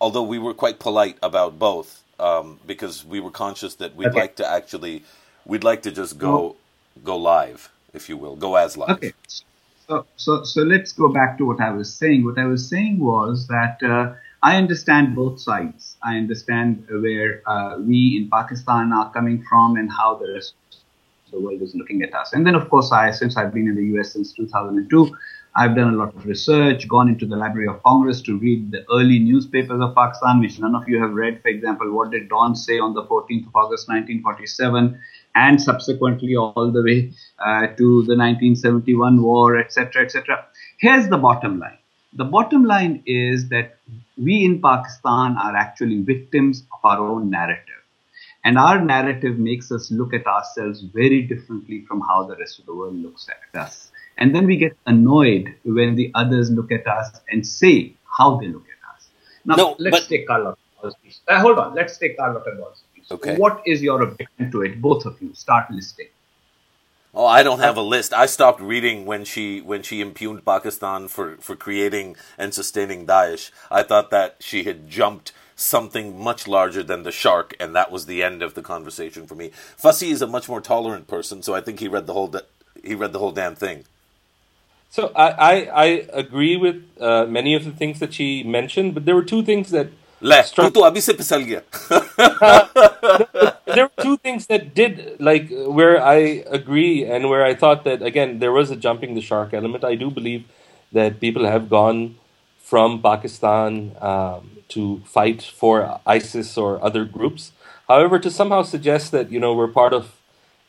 although 0.00 0.22
we 0.22 0.38
were 0.38 0.54
quite 0.54 0.78
polite 0.78 1.18
about 1.22 1.58
both, 1.58 2.02
um, 2.18 2.60
because 2.66 3.04
we 3.04 3.20
were 3.20 3.30
conscious 3.30 3.74
that 3.76 3.94
we'd 3.94 4.08
okay. 4.08 4.20
like 4.20 4.36
to 4.36 4.46
actually, 4.46 5.04
we'd 5.44 5.64
like 5.64 5.82
to 5.82 5.92
just 5.92 6.18
go 6.18 6.56
go 7.04 7.16
live, 7.16 7.70
if 7.92 8.08
you 8.08 8.16
will, 8.16 8.36
go 8.36 8.56
as 8.56 8.76
live. 8.76 8.90
Okay. 8.90 9.12
So, 9.88 10.06
so, 10.16 10.44
so 10.44 10.62
let's 10.62 10.92
go 10.92 11.08
back 11.08 11.38
to 11.38 11.46
what 11.46 11.60
I 11.60 11.70
was 11.70 11.92
saying. 11.92 12.24
What 12.24 12.38
I 12.38 12.46
was 12.46 12.68
saying 12.68 12.98
was 12.98 13.48
that 13.48 13.82
uh, 13.82 14.14
I 14.42 14.56
understand 14.56 15.14
both 15.14 15.40
sides. 15.40 15.96
I 16.02 16.16
understand 16.16 16.86
where 16.88 17.42
uh, 17.46 17.78
we 17.78 18.16
in 18.16 18.30
Pakistan 18.30 18.92
are 18.92 19.12
coming 19.12 19.44
from 19.48 19.76
and 19.76 19.90
how 19.90 20.16
the 20.16 20.32
rest 20.34 20.54
of 21.26 21.32
the 21.32 21.40
world 21.40 21.62
is 21.62 21.74
looking 21.74 22.02
at 22.02 22.14
us. 22.14 22.32
And 22.32 22.46
then, 22.46 22.54
of 22.54 22.68
course, 22.70 22.92
I, 22.92 23.10
since 23.10 23.36
I've 23.36 23.52
been 23.52 23.68
in 23.68 23.74
the 23.74 23.98
US 23.98 24.12
since 24.12 24.32
2002, 24.32 25.14
I've 25.54 25.76
done 25.76 25.92
a 25.92 25.96
lot 25.96 26.14
of 26.14 26.24
research, 26.24 26.88
gone 26.88 27.08
into 27.08 27.26
the 27.26 27.36
Library 27.36 27.68
of 27.68 27.82
Congress 27.82 28.22
to 28.22 28.38
read 28.38 28.70
the 28.70 28.86
early 28.90 29.18
newspapers 29.18 29.80
of 29.82 29.94
Pakistan, 29.94 30.40
which 30.40 30.58
none 30.58 30.74
of 30.74 30.88
you 30.88 30.98
have 31.00 31.12
read. 31.12 31.42
For 31.42 31.48
example, 31.48 31.92
what 31.92 32.10
did 32.10 32.30
Dawn 32.30 32.56
say 32.56 32.78
on 32.78 32.94
the 32.94 33.02
14th 33.02 33.48
of 33.48 33.56
August 33.56 33.88
1947? 33.88 34.98
And 35.34 35.60
subsequently 35.60 36.36
all 36.36 36.70
the 36.70 36.82
way 36.82 37.12
uh, 37.38 37.66
to 37.78 38.04
the 38.04 38.16
1971 38.16 39.22
war, 39.22 39.58
etc., 39.58 40.04
etc. 40.04 40.44
Here's 40.78 41.08
the 41.08 41.18
bottom 41.18 41.58
line. 41.58 41.78
The 42.14 42.24
bottom 42.24 42.64
line 42.64 43.02
is 43.06 43.48
that 43.48 43.78
we 44.18 44.44
in 44.44 44.60
Pakistan 44.60 45.36
are 45.38 45.56
actually 45.56 46.02
victims 46.02 46.64
of 46.72 46.78
our 46.84 46.98
own 46.98 47.30
narrative. 47.30 47.80
And 48.44 48.58
our 48.58 48.84
narrative 48.84 49.38
makes 49.38 49.70
us 49.70 49.90
look 49.90 50.12
at 50.12 50.26
ourselves 50.26 50.80
very 50.80 51.22
differently 51.22 51.84
from 51.86 52.00
how 52.00 52.24
the 52.24 52.36
rest 52.36 52.58
of 52.58 52.66
the 52.66 52.74
world 52.74 52.96
looks 52.96 53.28
at 53.28 53.58
us. 53.58 53.92
And 54.18 54.34
then 54.34 54.46
we 54.46 54.56
get 54.56 54.76
annoyed 54.86 55.54
when 55.64 55.94
the 55.94 56.10
others 56.14 56.50
look 56.50 56.70
at 56.72 56.86
us 56.86 57.20
and 57.30 57.46
say 57.46 57.94
how 58.18 58.38
they 58.38 58.48
look 58.48 58.64
at 58.64 58.94
us. 58.94 59.08
Now, 59.44 59.54
no, 59.54 59.76
let's 59.78 60.00
but... 60.00 60.08
take 60.08 60.26
Carlotta 60.26 60.58
Uh, 61.28 61.40
hold 61.40 61.58
on, 61.58 61.74
let's 61.74 61.96
take 61.96 62.16
Carlotta. 62.16 62.50
Okay. 63.12 63.36
What 63.36 63.62
is 63.66 63.82
your 63.82 64.02
objection 64.02 64.50
to 64.50 64.62
it? 64.62 64.80
Both 64.80 65.04
of 65.06 65.20
you. 65.20 65.34
Start 65.34 65.70
listing. 65.70 66.08
Oh, 67.14 67.26
I 67.26 67.42
don't 67.42 67.58
have 67.58 67.76
a 67.76 67.82
list. 67.82 68.14
I 68.14 68.24
stopped 68.24 68.60
reading 68.60 69.04
when 69.04 69.24
she 69.24 69.60
when 69.60 69.82
she 69.82 70.00
impugned 70.00 70.46
Pakistan 70.46 71.08
for, 71.08 71.36
for 71.36 71.54
creating 71.54 72.16
and 72.38 72.54
sustaining 72.54 73.06
Daesh. 73.06 73.50
I 73.70 73.82
thought 73.82 74.10
that 74.10 74.36
she 74.40 74.64
had 74.64 74.88
jumped 74.88 75.32
something 75.54 76.18
much 76.18 76.48
larger 76.48 76.82
than 76.82 77.02
the 77.02 77.12
shark, 77.12 77.54
and 77.60 77.76
that 77.76 77.92
was 77.92 78.06
the 78.06 78.22
end 78.22 78.42
of 78.42 78.54
the 78.54 78.62
conversation 78.62 79.26
for 79.26 79.34
me. 79.34 79.50
Fasi 79.78 80.10
is 80.10 80.22
a 80.22 80.26
much 80.26 80.48
more 80.48 80.62
tolerant 80.62 81.06
person, 81.06 81.42
so 81.42 81.54
I 81.54 81.60
think 81.60 81.80
he 81.80 81.88
read 81.88 82.06
the 82.06 82.14
whole 82.14 82.28
da- 82.28 82.48
he 82.82 82.94
read 82.94 83.12
the 83.12 83.18
whole 83.18 83.32
damn 83.32 83.56
thing. 83.56 83.84
So 84.88 85.12
I 85.14 85.28
I, 85.28 85.52
I 85.84 85.86
agree 86.14 86.56
with 86.56 86.82
uh, 86.98 87.26
many 87.26 87.54
of 87.54 87.66
the 87.66 87.72
things 87.72 87.98
that 87.98 88.14
she 88.14 88.42
mentioned, 88.42 88.94
but 88.94 89.04
there 89.04 89.14
were 89.14 89.28
two 89.34 89.42
things 89.42 89.70
that 89.70 89.88
ले 90.23 90.41
तू 90.55 90.69
तो 90.75 90.81
अभी 90.81 91.01
से 91.01 91.13
फिसल 91.13 91.43
गया 91.51 91.61
there 93.67 93.83
were 93.85 94.03
two 94.03 94.17
things 94.17 94.47
that 94.47 94.73
did 94.73 95.01
like 95.19 95.49
where 95.79 96.01
I 96.03 96.43
agree 96.59 97.05
and 97.05 97.29
where 97.29 97.43
I 97.45 97.53
thought 97.63 97.83
that 97.83 98.01
again 98.01 98.39
there 98.39 98.51
was 98.51 98.71
a 98.71 98.75
jumping 98.75 99.13
the 99.15 99.21
shark 99.21 99.53
element. 99.53 99.83
I 99.83 99.95
do 99.95 100.09
believe 100.09 100.45
that 100.91 101.19
people 101.19 101.45
have 101.45 101.69
gone 101.69 102.15
from 102.71 103.01
Pakistan 103.01 103.95
um, 104.01 104.51
to 104.69 105.01
fight 105.05 105.41
for 105.41 105.99
ISIS 106.05 106.57
or 106.57 106.83
other 106.83 107.05
groups. 107.05 107.51
However, 107.87 108.19
to 108.19 108.31
somehow 108.31 108.63
suggest 108.63 109.11
that 109.11 109.31
you 109.31 109.39
know 109.39 109.53
we're 109.53 109.67
part 109.67 109.93
of 109.93 110.13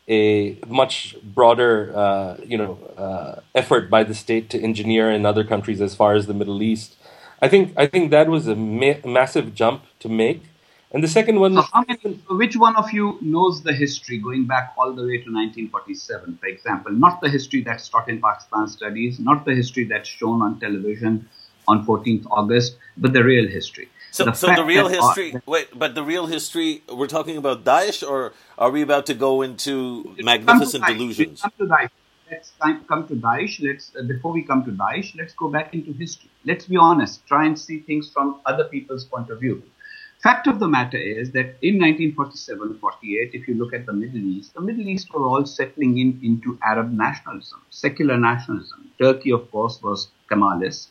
a 0.08 0.58
much 0.66 1.16
broader 1.22 1.92
uh, 1.94 2.36
you 2.44 2.58
know 2.58 2.78
uh, 2.96 3.40
effort 3.54 3.90
by 3.90 4.02
the 4.04 4.14
state 4.14 4.50
to 4.50 4.60
engineer 4.60 5.10
in 5.10 5.26
other 5.26 5.44
countries 5.44 5.80
as 5.80 5.94
far 5.94 6.14
as 6.14 6.26
the 6.26 6.34
Middle 6.34 6.62
East 6.62 6.96
I 7.43 7.49
think 7.49 7.73
I 7.75 7.87
think 7.87 8.11
that 8.11 8.29
was 8.29 8.47
a 8.47 8.55
ma- 8.55 9.03
massive 9.03 9.53
jump 9.53 9.83
to 9.99 10.07
make, 10.07 10.41
And 10.93 11.03
the 11.03 11.09
second 11.09 11.39
one, 11.39 11.55
so 11.55 11.83
many, 11.87 12.13
which 12.41 12.55
one 12.55 12.75
of 12.81 12.91
you 12.97 13.17
knows 13.19 13.63
the 13.63 13.73
history 13.73 14.17
going 14.17 14.45
back 14.45 14.73
all 14.77 14.93
the 14.93 15.05
way 15.09 15.17
to 15.25 15.29
1947, 15.37 16.37
for 16.39 16.45
example? 16.45 16.91
Not 17.05 17.19
the 17.19 17.29
history 17.29 17.61
that's 17.63 17.89
taught 17.89 18.07
in 18.13 18.21
Pakistan 18.21 18.67
studies, 18.67 19.19
not 19.19 19.43
the 19.43 19.55
history 19.61 19.85
that's 19.91 20.07
shown 20.07 20.41
on 20.41 20.59
television 20.59 21.27
on 21.67 21.85
14th 21.85 22.27
August, 22.31 22.77
but 22.95 23.11
the 23.11 23.23
real 23.23 23.47
history. 23.47 23.89
So, 24.11 24.25
the, 24.25 24.33
so 24.33 24.47
the 24.55 24.63
real 24.63 24.87
history. 24.87 25.33
wait, 25.45 25.67
but 25.83 25.95
the 25.95 26.03
real 26.03 26.27
history. 26.27 26.83
We're 26.87 27.13
talking 27.17 27.37
about 27.43 27.65
Daesh, 27.65 28.07
or 28.07 28.31
are 28.57 28.71
we 28.71 28.83
about 28.83 29.07
to 29.07 29.15
go 29.15 29.41
into 29.41 30.15
magnificent 30.31 30.85
come 30.85 30.93
delusions? 30.93 31.41
Come 31.41 31.51
to 31.57 31.65
Daesh. 31.65 31.89
Let's 32.33 32.51
come 32.87 33.07
to 33.07 33.15
Daesh. 33.15 33.61
Let's 33.61 33.91
uh, 33.95 34.03
before 34.03 34.31
we 34.31 34.41
come 34.41 34.63
to 34.65 34.71
Daesh, 34.71 35.15
let's 35.15 35.33
go 35.33 35.49
back 35.49 35.73
into 35.75 35.93
history. 35.93 36.31
Let's 36.45 36.65
be 36.65 36.77
honest. 36.77 37.27
Try 37.27 37.45
and 37.45 37.59
see 37.59 37.79
things 37.79 38.09
from 38.09 38.39
other 38.47 38.63
people's 38.63 39.05
point 39.05 39.29
of 39.29 39.39
view. 39.39 39.61
Fact 40.23 40.47
of 40.47 40.59
the 40.59 40.67
matter 40.67 40.97
is 40.97 41.31
that 41.33 41.57
in 41.61 41.77
1947-48, 41.79 43.31
if 43.33 43.47
you 43.47 43.55
look 43.55 43.73
at 43.73 43.85
the 43.85 43.93
Middle 43.93 44.21
East, 44.21 44.53
the 44.55 44.61
Middle 44.61 44.87
East 44.87 45.13
were 45.13 45.25
all 45.27 45.45
settling 45.45 45.97
in 45.97 46.19
into 46.23 46.57
Arab 46.63 46.91
nationalism, 46.91 47.61
secular 47.69 48.17
nationalism. 48.17 48.89
Turkey, 48.99 49.31
of 49.31 49.51
course, 49.51 49.79
was 49.83 50.07
Kemalist. 50.31 50.89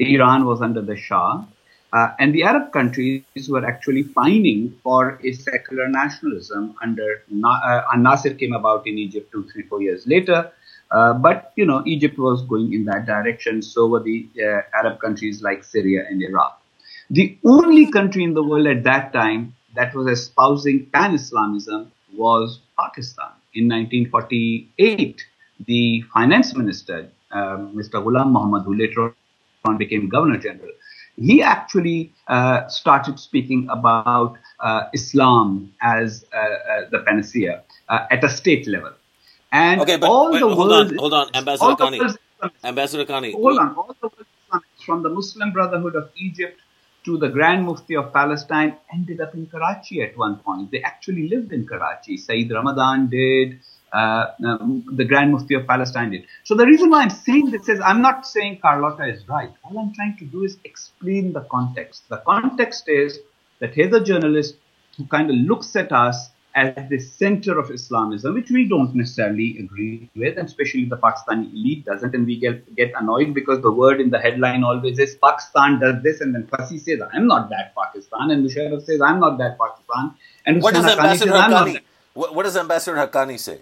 Iran 0.00 0.44
was 0.44 0.60
under 0.60 0.82
the 0.82 0.96
Shah. 0.96 1.44
Uh, 1.92 2.08
and 2.18 2.34
the 2.34 2.42
Arab 2.42 2.70
countries 2.72 3.48
were 3.48 3.64
actually 3.64 4.02
fighting 4.02 4.78
for 4.82 5.18
a 5.24 5.32
secular 5.32 5.88
nationalism 5.88 6.74
under 6.82 7.22
uh, 7.44 7.96
Nasser 7.96 8.34
came 8.34 8.52
about 8.52 8.86
in 8.86 8.98
Egypt 8.98 9.32
two, 9.32 9.48
three, 9.50 9.62
four 9.62 9.80
years 9.80 10.06
later. 10.06 10.52
Uh, 10.90 11.12
but 11.12 11.52
you 11.56 11.66
know, 11.66 11.82
Egypt 11.86 12.18
was 12.18 12.42
going 12.42 12.72
in 12.72 12.84
that 12.84 13.06
direction. 13.06 13.62
So 13.62 13.86
were 13.86 14.02
the 14.02 14.28
uh, 14.40 14.60
Arab 14.78 15.00
countries 15.00 15.42
like 15.42 15.64
Syria 15.64 16.04
and 16.08 16.22
Iraq. 16.22 16.60
The 17.10 17.36
only 17.44 17.90
country 17.90 18.22
in 18.24 18.34
the 18.34 18.42
world 18.42 18.66
at 18.66 18.84
that 18.84 19.12
time 19.12 19.54
that 19.74 19.94
was 19.94 20.06
espousing 20.06 20.86
pan-Islamism 20.86 21.90
was 22.14 22.60
Pakistan. 22.78 23.30
In 23.54 23.68
1948, 23.68 25.22
the 25.66 26.02
finance 26.12 26.54
minister, 26.54 27.08
um, 27.32 27.74
Mr. 27.74 28.02
Ghulam 28.04 28.32
Muhammad, 28.32 28.64
who 28.64 28.74
later 28.74 29.14
on 29.64 29.76
became 29.76 30.08
Governor 30.08 30.38
General, 30.38 30.70
he 31.16 31.42
actually 31.42 32.12
uh, 32.28 32.68
started 32.68 33.18
speaking 33.18 33.68
about 33.70 34.36
uh, 34.60 34.84
Islam 34.94 35.72
as 35.82 36.24
uh, 36.32 36.36
uh 36.38 36.88
the 36.90 37.00
panacea 37.00 37.62
uh, 37.88 38.06
at 38.10 38.22
a 38.22 38.28
state 38.28 38.66
level. 38.68 38.92
And 39.52 39.80
okay, 39.80 39.96
but 39.96 40.10
all 40.10 40.32
wait, 40.32 40.40
the 40.40 40.48
hold 40.48 40.68
world, 40.70 40.92
on, 40.92 40.98
hold 40.98 41.14
on, 41.14 41.30
Ambassador 41.34 41.74
Haqqani. 41.74 42.16
Ambassador 42.64 43.04
Haqqani. 43.04 43.32
Hold 43.32 43.58
on, 43.58 43.74
all 43.74 43.96
the 44.00 44.08
world 44.08 44.62
from 44.84 45.02
the 45.02 45.08
Muslim 45.08 45.52
Brotherhood 45.52 45.96
of 45.96 46.10
Egypt 46.16 46.60
to 47.04 47.16
the 47.18 47.28
Grand 47.28 47.64
Mufti 47.64 47.96
of 47.96 48.12
Palestine 48.12 48.76
ended 48.92 49.20
up 49.20 49.34
in 49.34 49.46
Karachi 49.46 50.02
at 50.02 50.16
one 50.16 50.36
point. 50.36 50.70
They 50.70 50.82
actually 50.82 51.28
lived 51.28 51.52
in 51.52 51.66
Karachi. 51.66 52.16
Saeed 52.16 52.50
Ramadan 52.50 53.08
did. 53.08 53.60
Uh, 53.90 54.26
um, 54.44 54.84
the 54.96 55.04
Grand 55.04 55.32
Mufti 55.32 55.54
of 55.54 55.66
Palestine 55.66 56.10
did. 56.10 56.24
So 56.44 56.54
the 56.54 56.66
reason 56.66 56.90
why 56.90 57.02
I'm 57.02 57.08
saying 57.08 57.50
this 57.50 57.70
is 57.70 57.80
I'm 57.80 58.02
not 58.02 58.26
saying 58.26 58.58
Carlotta 58.60 59.06
is 59.06 59.26
right. 59.28 59.50
All 59.64 59.78
I'm 59.78 59.94
trying 59.94 60.16
to 60.18 60.26
do 60.26 60.44
is 60.44 60.58
explain 60.64 61.32
the 61.32 61.40
context. 61.40 62.06
The 62.10 62.18
context 62.18 62.84
is 62.88 63.18
that 63.60 63.72
here's 63.72 63.94
a 63.94 64.04
journalist 64.04 64.56
who 64.98 65.06
kind 65.06 65.30
of 65.30 65.36
looks 65.36 65.74
at 65.74 65.90
us 65.90 66.28
as 66.58 66.88
the 66.90 66.98
center 66.98 67.58
of 67.62 67.70
Islamism, 67.70 68.34
which 68.34 68.50
we 68.50 68.62
don't 68.68 68.94
necessarily 69.00 69.58
agree 69.58 70.10
with, 70.16 70.36
and 70.38 70.46
especially 70.48 70.84
the 70.86 70.96
Pakistani 70.96 71.46
elite 71.52 71.84
doesn't, 71.84 72.14
and 72.16 72.26
we 72.26 72.36
get, 72.44 72.74
get 72.74 72.92
annoyed 73.00 73.32
because 73.32 73.60
the 73.62 73.70
word 73.70 74.00
in 74.00 74.10
the 74.10 74.18
headline 74.18 74.64
always 74.64 74.98
is 74.98 75.14
Pakistan 75.26 75.78
does 75.78 76.02
this, 76.02 76.20
and 76.20 76.34
then 76.34 76.44
Fasi 76.52 76.80
says, 76.80 77.00
I'm 77.12 77.26
not 77.28 77.48
that 77.50 77.74
Pakistan, 77.80 78.32
and 78.32 78.44
Musharraf 78.44 78.82
says, 78.84 79.00
I'm 79.00 79.20
not 79.20 79.38
that 79.38 79.58
Pakistan, 79.58 80.14
and 80.46 80.62
what 80.62 80.74
does 80.74 80.86
Ambassador 80.86 81.32
says, 81.32 81.42
Haqqani, 81.42 81.80
what, 82.14 82.34
what 82.34 82.42
does 82.42 82.56
Ambassador 82.56 82.96
Haqqani 82.96 83.38
say? 83.38 83.58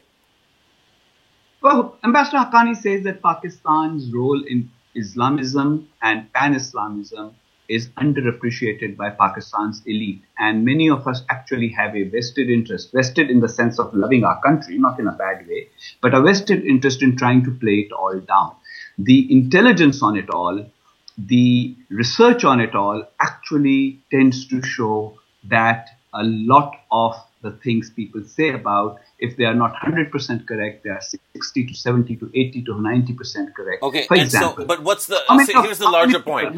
Well, 1.61 1.99
Ambassador 2.05 2.39
Haqqani 2.39 2.77
says 2.77 3.03
that 3.05 3.21
Pakistan's 3.23 4.13
role 4.13 4.43
in 4.43 4.71
Islamism 4.95 5.89
and 6.01 6.33
pan-Islamism 6.33 7.35
is 7.69 7.89
underappreciated 7.91 8.97
by 8.97 9.11
Pakistan's 9.11 9.83
elite. 9.87 10.23
And 10.39 10.65
many 10.65 10.89
of 10.91 11.07
us 11.07 11.23
actually 11.31 11.69
have 11.71 11.95
a 11.97 12.05
vested 12.05 12.51
interest, 12.51 12.93
vested 12.93 13.31
in 13.31 13.41
the 13.41 13.49
sense 13.49 13.79
of 13.79 13.95
loving 13.95 14.25
our 14.25 14.41
country, 14.43 14.79
not 14.79 14.99
in 14.99 15.07
a 15.07 15.13
bad 15.13 15.47
way, 15.47 15.69
but 16.01 16.15
a 16.15 16.21
vested 16.21 16.65
interest 16.65 17.03
in 17.03 17.17
trying 17.17 17.45
to 17.45 17.51
play 17.51 17.87
it 17.89 17.93
all 17.93 18.19
down. 18.21 18.55
The 18.99 19.31
intelligence 19.31 20.03
on 20.03 20.17
it 20.17 20.31
all, 20.31 20.71
the 21.19 21.75
research 21.91 22.45
on 22.45 22.61
it 22.61 22.75
all 22.75 23.05
actually 23.21 24.01
tends 24.11 24.47
to 24.49 24.63
show 24.63 25.19
that 25.45 25.89
a 26.13 26.25
lot 26.25 26.75
of 26.91 27.15
the 27.43 27.53
things 27.53 27.91
people 27.91 28.23
say 28.25 28.51
about 28.51 28.99
if 29.19 29.37
they 29.37 29.45
are 29.45 29.55
not 29.55 29.75
100% 29.75 30.47
correct, 30.47 30.85
they 30.85 30.91
are 30.91 31.01
60 31.01 31.67
to 31.67 31.75
70 31.75 32.17
to 32.17 32.31
80 32.35 32.65
to 32.65 32.73
90% 32.73 33.55
correct. 33.55 33.83
Okay, 33.83 34.07
for 34.07 34.17
example. 34.17 34.63
So, 34.63 34.67
but 34.67 34.83
what's 34.83 35.07
the, 35.07 35.21
so 35.47 35.63
here's 35.63 35.79
the 35.79 35.89
larger 35.89 36.21
point. 36.21 36.55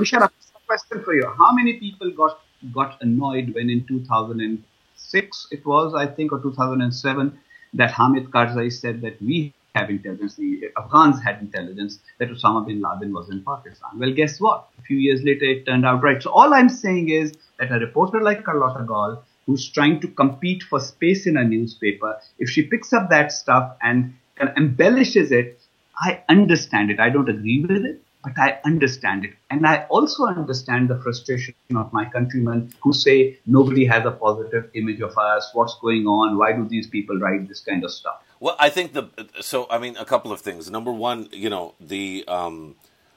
Question 0.68 1.02
for 1.02 1.14
you. 1.14 1.26
How 1.38 1.52
many 1.52 1.75
people 1.80 2.10
got, 2.10 2.40
got 2.72 3.00
annoyed 3.00 3.54
when 3.54 3.70
in 3.70 3.87
2006, 3.87 5.46
it 5.50 5.64
was, 5.64 5.94
I 5.94 6.06
think, 6.06 6.30
or 6.30 6.40
2007, 6.40 7.38
that 7.75 7.90
Hamid 7.90 8.30
Karzai 8.30 8.70
said 8.70 9.00
that 9.00 9.20
we 9.22 9.54
have 9.75 9.88
intelligence, 9.88 10.34
the 10.34 10.70
Afghans 10.76 11.22
had 11.22 11.40
intelligence 11.40 12.00
that 12.18 12.28
Osama 12.28 12.66
bin 12.66 12.82
Laden 12.82 13.14
was 13.14 13.30
in 13.30 13.42
Pakistan. 13.44 13.98
Well, 13.98 14.12
guess 14.12 14.40
what? 14.40 14.68
A 14.78 14.82
few 14.82 14.98
years 14.98 15.22
later, 15.22 15.46
it 15.46 15.64
turned 15.64 15.87
out 15.87 16.02
right. 16.02 16.22
So 16.22 16.30
all 16.30 16.52
I'm 16.52 16.68
saying 16.68 17.08
is 17.08 17.32
that 17.58 17.72
a 17.72 17.78
reporter 17.78 18.20
like 18.20 18.44
Carlotta 18.44 18.84
Gall 18.84 19.22
who's 19.46 19.70
trying 19.70 19.98
to 20.00 20.08
compete 20.08 20.62
for 20.62 20.78
space 20.78 21.26
in 21.26 21.38
a 21.38 21.44
newspaper, 21.44 22.20
if 22.38 22.50
she 22.50 22.62
picks 22.62 22.92
up 22.92 23.08
that 23.08 23.32
stuff 23.32 23.75
and 23.82 24.14
embellishes 24.58 25.32
it, 25.32 25.58
I 25.96 26.22
understand 26.28 26.90
it. 26.90 27.00
I 27.00 27.08
don't 27.08 27.30
agree 27.30 27.64
with 27.64 27.84
it, 27.87 28.02
but 28.25 28.32
I 28.37 28.60
understand 28.64 29.25
it. 29.25 29.34
And 29.50 29.66
I 29.66 29.87
also 29.88 30.26
understand 30.26 30.88
the 30.88 31.00
frustration 31.00 31.54
of 31.76 31.92
my 31.92 32.04
countrymen 32.04 32.72
who 32.80 32.92
say 32.92 33.38
nobody 33.46 33.84
has 33.87 34.04
a 34.04 34.10
positive 34.10 34.70
image 34.75 35.00
of 35.00 35.16
us. 35.16 35.50
What's 35.52 35.78
going 35.80 36.06
on? 36.06 36.37
Why 36.37 36.52
do 36.52 36.66
these 36.68 36.87
people 36.87 37.18
write 37.18 37.48
this 37.48 37.60
kind 37.60 37.84
of 37.84 37.90
stuff? 37.90 38.22
Well, 38.40 38.56
I 38.58 38.70
think 38.70 38.92
the 38.92 39.08
so 39.40 39.66
I 39.70 39.78
mean 39.78 39.96
a 39.96 40.04
couple 40.04 40.32
of 40.32 40.40
things. 40.40 40.70
Number 40.70 40.92
one, 40.92 41.28
you 41.32 41.50
know 41.50 41.75
the 41.80 42.25
um, 42.28 42.76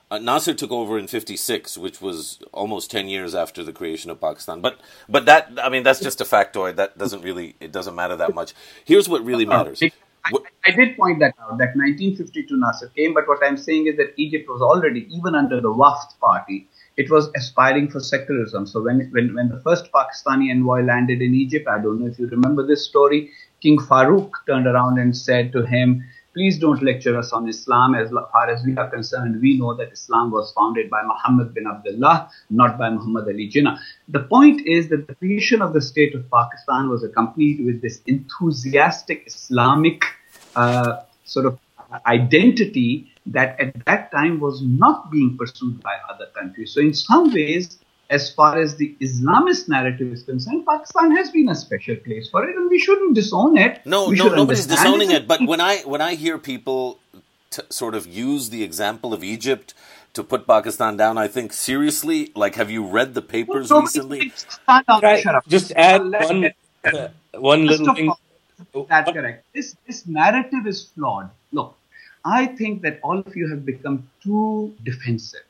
uh, 0.10 0.18
Nasser 0.18 0.54
took 0.54 0.72
over 0.72 0.98
in 0.98 1.08
'56, 1.08 1.78
which 1.78 2.02
was 2.02 2.40
almost 2.52 2.90
ten 2.90 3.08
years 3.08 3.36
after 3.36 3.64
the 3.64 3.74
creation 3.74 4.10
of 4.10 4.20
Pakistan. 4.20 4.62
But 4.62 4.80
but 5.08 5.26
that 5.26 5.52
I 5.62 5.70
mean 5.70 5.84
that's 5.84 6.00
just 6.00 6.22
a 6.22 6.26
factoid. 6.26 6.78
That 6.78 6.98
doesn't 6.98 7.22
really 7.22 7.56
it 7.60 7.72
doesn't 7.72 7.96
matter 7.96 8.16
that 8.16 8.34
much. 8.34 8.54
Here's 8.84 9.08
what 9.08 9.24
really 9.24 9.46
matters. 9.46 9.82
I, 10.26 10.32
I, 10.68 10.72
did 10.72 10.96
point 10.96 11.20
that 11.20 11.34
out 11.42 11.58
that 11.58 11.76
1952 11.76 12.58
Nasser 12.58 12.90
came, 12.96 13.14
but 13.14 13.28
what 13.28 13.40
I'm 13.44 13.58
saying 13.58 13.88
is 13.88 13.98
that 13.98 14.14
Egypt 14.18 14.48
was 14.50 14.62
already 14.62 15.08
even 15.16 15.36
under 15.36 15.60
the 15.60 15.70
Wafd 15.70 16.20
party. 16.20 16.68
It 16.98 17.10
was 17.10 17.32
aspiring 17.36 17.90
for 17.90 18.00
secularism. 18.00 18.68
So 18.68 18.82
when, 18.84 19.10
when 19.12 19.34
when 19.34 19.50
the 19.50 19.62
first 19.62 19.92
Pakistani 19.92 20.52
envoy 20.52 20.82
landed 20.82 21.22
in 21.22 21.34
Egypt, 21.34 21.68
I 21.68 21.80
don't 21.80 22.00
know 22.00 22.08
if 22.08 22.20
you 22.20 22.28
remember 22.28 22.66
this 22.66 22.86
story. 22.86 23.32
King 23.62 23.78
Farouk 23.78 24.32
turned 24.48 24.68
around 24.68 25.00
and 25.00 25.16
said 25.16 25.52
to 25.54 25.66
him, 25.66 26.04
please 26.34 26.58
don't 26.58 26.82
lecture 26.82 27.18
us 27.18 27.32
on 27.34 27.48
Islam. 27.48 27.96
As 27.96 28.10
far 28.10 28.50
as 28.50 28.64
we 28.66 28.76
are 28.78 28.90
concerned, 28.90 29.42
we 29.42 29.58
know 29.58 29.74
that 29.76 29.92
Islam 29.92 30.32
was 30.32 30.52
founded 30.54 30.90
by 30.90 31.02
Muhammad 31.04 31.54
bin 31.54 31.68
Abdullah, 31.68 32.30
not 32.50 32.78
by 32.78 32.90
Muhammad 32.90 33.26
Ali 33.26 33.50
Jinnah. 33.50 33.78
The 34.08 34.22
point 34.22 34.66
is 34.66 34.90
that 34.90 35.08
the 35.08 35.16
creation 35.16 35.62
of 35.62 35.74
the 35.74 35.82
state 35.82 36.16
of 36.16 36.30
Pakistan 36.32 36.90
was 36.90 37.04
accompanied 37.04 37.66
with 37.66 37.82
this 37.82 38.02
enthusiastic 38.06 39.24
Islamic 39.28 40.04
uh, 40.56 41.04
sort 41.26 41.46
of 41.46 41.60
identity 42.06 43.12
that 43.26 43.60
at 43.60 43.86
that 43.86 44.12
time 44.12 44.40
was 44.40 44.62
not 44.62 45.12
being 45.12 45.38
pursued 45.38 45.82
by 45.84 45.96
other 46.10 46.28
countries. 46.34 46.74
So 46.74 46.80
in 46.82 46.94
some 46.94 47.34
ways, 47.34 47.78
as 48.12 48.30
far 48.30 48.60
as 48.60 48.76
the 48.76 48.94
Islamist 49.00 49.70
narrative 49.70 50.12
is 50.12 50.24
concerned, 50.24 50.66
Pakistan 50.66 51.16
has 51.16 51.32
been 51.32 51.50
a 51.50 51.56
special 51.56 51.96
place 51.96 52.30
for 52.30 52.48
it, 52.48 52.56
and 52.56 52.70
we 52.70 52.78
shouldn't 52.78 53.16
disown 53.16 53.58
it. 53.58 53.86
No, 53.86 54.10
we 54.10 54.18
no, 54.18 54.28
nobody's 54.28 54.68
disowning 54.68 55.12
it. 55.12 55.28
But 55.28 55.48
when 55.48 55.62
I 55.62 55.78
when 55.94 56.02
I 56.02 56.16
hear 56.16 56.38
people 56.38 57.00
t- 57.50 57.64
sort 57.70 57.96
of 57.96 58.06
use 58.06 58.50
the 58.50 58.64
example 58.64 59.14
of 59.14 59.24
Egypt 59.24 59.74
to 60.14 60.24
put 60.24 60.46
Pakistan 60.46 60.98
down, 60.98 61.18
I 61.18 61.28
think 61.30 61.54
seriously, 61.54 62.32
like, 62.36 62.56
have 62.56 62.70
you 62.70 62.86
read 62.86 63.14
the 63.14 63.22
papers 63.22 63.70
no, 63.70 63.82
recently? 63.82 64.34
Just 65.48 65.72
add 65.72 66.02
one 66.02 66.52
uh, 66.84 67.08
one 67.52 67.66
little 67.66 67.96
thing. 67.96 68.12
That's 68.90 69.12
correct. 69.12 69.46
This 69.54 69.78
this 69.88 70.06
narrative 70.06 70.68
is 70.68 70.84
flawed. 70.96 71.30
Look, 71.54 71.78
I 72.26 72.46
think 72.60 72.82
that 72.82 73.00
all 73.04 73.20
of 73.20 73.38
you 73.38 73.48
have 73.50 73.66
become 73.66 74.10
too 74.22 74.76
defensive 74.84 75.48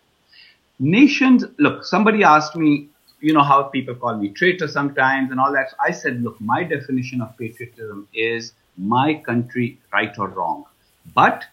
nations 0.82 1.46
look 1.60 1.86
somebody 1.86 2.24
asked 2.24 2.56
me 2.56 2.90
you 3.20 3.34
know 3.34 3.44
how 3.44 3.62
people 3.64 3.94
call 3.94 4.18
me 4.18 4.30
traitor 4.30 4.68
sometimes 4.68 5.30
and 5.30 5.40
all 5.40 5.54
that 5.54 5.74
i 5.80 5.92
said 5.92 6.22
look 6.24 6.42
my 6.42 6.64
definition 6.64 7.22
of 7.22 7.38
patriotism 7.38 8.08
is 8.14 8.54
my 8.78 9.14
country 9.14 9.80
right 9.94 10.18
or 10.18 10.28
wrong 10.30 10.66
but 11.14 11.46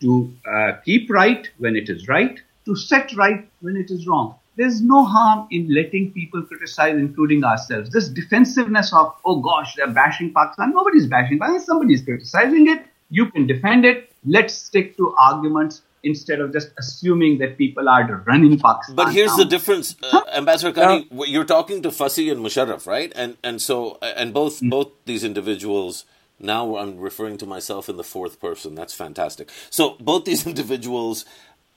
to 0.00 0.30
uh, 0.46 0.72
keep 0.84 1.08
right 1.08 1.50
when 1.56 1.74
it 1.74 1.88
is 1.88 2.06
right 2.06 2.42
to 2.66 2.76
set 2.76 3.16
right 3.16 3.48
when 3.60 3.76
it 3.76 3.90
is 3.90 4.06
wrong 4.06 4.34
there's 4.56 4.80
no 4.80 5.04
harm 5.04 5.46
in 5.50 5.72
letting 5.72 6.12
people 6.12 6.42
criticize, 6.42 6.94
including 6.94 7.44
ourselves. 7.44 7.90
This 7.90 8.08
defensiveness 8.08 8.92
of, 8.92 9.14
oh 9.24 9.40
gosh, 9.40 9.74
they're 9.76 9.90
bashing 9.90 10.32
Pakistan. 10.32 10.72
Nobody's 10.74 11.06
bashing 11.06 11.38
Pakistan. 11.38 11.66
Somebody's 11.66 12.02
criticizing 12.02 12.68
it. 12.68 12.86
You 13.10 13.30
can 13.30 13.46
defend 13.46 13.84
it. 13.84 14.10
Let's 14.24 14.54
stick 14.54 14.96
to 14.96 15.14
arguments 15.18 15.82
instead 16.06 16.40
of 16.40 16.52
just 16.52 16.68
assuming 16.78 17.38
that 17.38 17.58
people 17.58 17.88
are 17.88 18.22
running 18.26 18.58
Pakistan. 18.58 18.96
But 18.96 19.12
here's 19.12 19.30
down. 19.30 19.38
the 19.38 19.44
difference, 19.44 19.96
uh, 20.02 20.22
Ambassador 20.32 20.72
Haqqani. 20.72 21.08
You're 21.26 21.44
talking 21.44 21.82
to 21.82 21.90
Fasi 21.90 22.30
and 22.30 22.40
Musharraf, 22.44 22.86
right? 22.86 23.12
And 23.16 23.36
and 23.42 23.60
so 23.60 23.98
and 24.02 24.32
both 24.32 24.60
mm. 24.60 24.70
both 24.70 24.90
these 25.04 25.24
individuals. 25.24 26.04
Now 26.38 26.76
I'm 26.76 26.98
referring 26.98 27.38
to 27.38 27.46
myself 27.46 27.88
in 27.88 27.96
the 27.96 28.04
fourth 28.04 28.40
person. 28.40 28.74
That's 28.74 28.94
fantastic. 28.94 29.50
So 29.70 29.96
both 30.00 30.24
these 30.24 30.46
individuals 30.52 31.24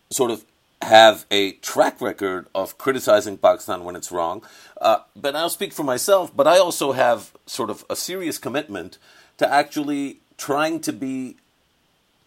sort 0.10 0.32
of 0.32 0.46
have 0.82 1.26
a 1.30 1.54
track 1.54 2.00
record 2.00 2.48
of 2.56 2.78
criticizing 2.78 3.38
Pakistan 3.38 3.84
when 3.84 3.96
it's 3.96 4.12
wrong. 4.12 4.44
Uh, 4.80 5.00
but 5.16 5.36
I'll 5.36 5.50
speak 5.50 5.74
for 5.74 5.84
myself, 5.84 6.36
but 6.36 6.48
I 6.48 6.58
also 6.58 6.94
have 6.94 7.34
sort 7.46 7.70
of 7.70 7.86
a 7.90 7.96
serious 7.96 8.38
commitment 8.38 8.98
to 9.38 9.52
actually 9.52 10.20
trying 10.38 10.80
to 10.82 10.94
be 10.94 11.36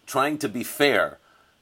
trying 0.05 0.37
to 0.37 0.49
be 0.49 0.63
fair 0.63 1.17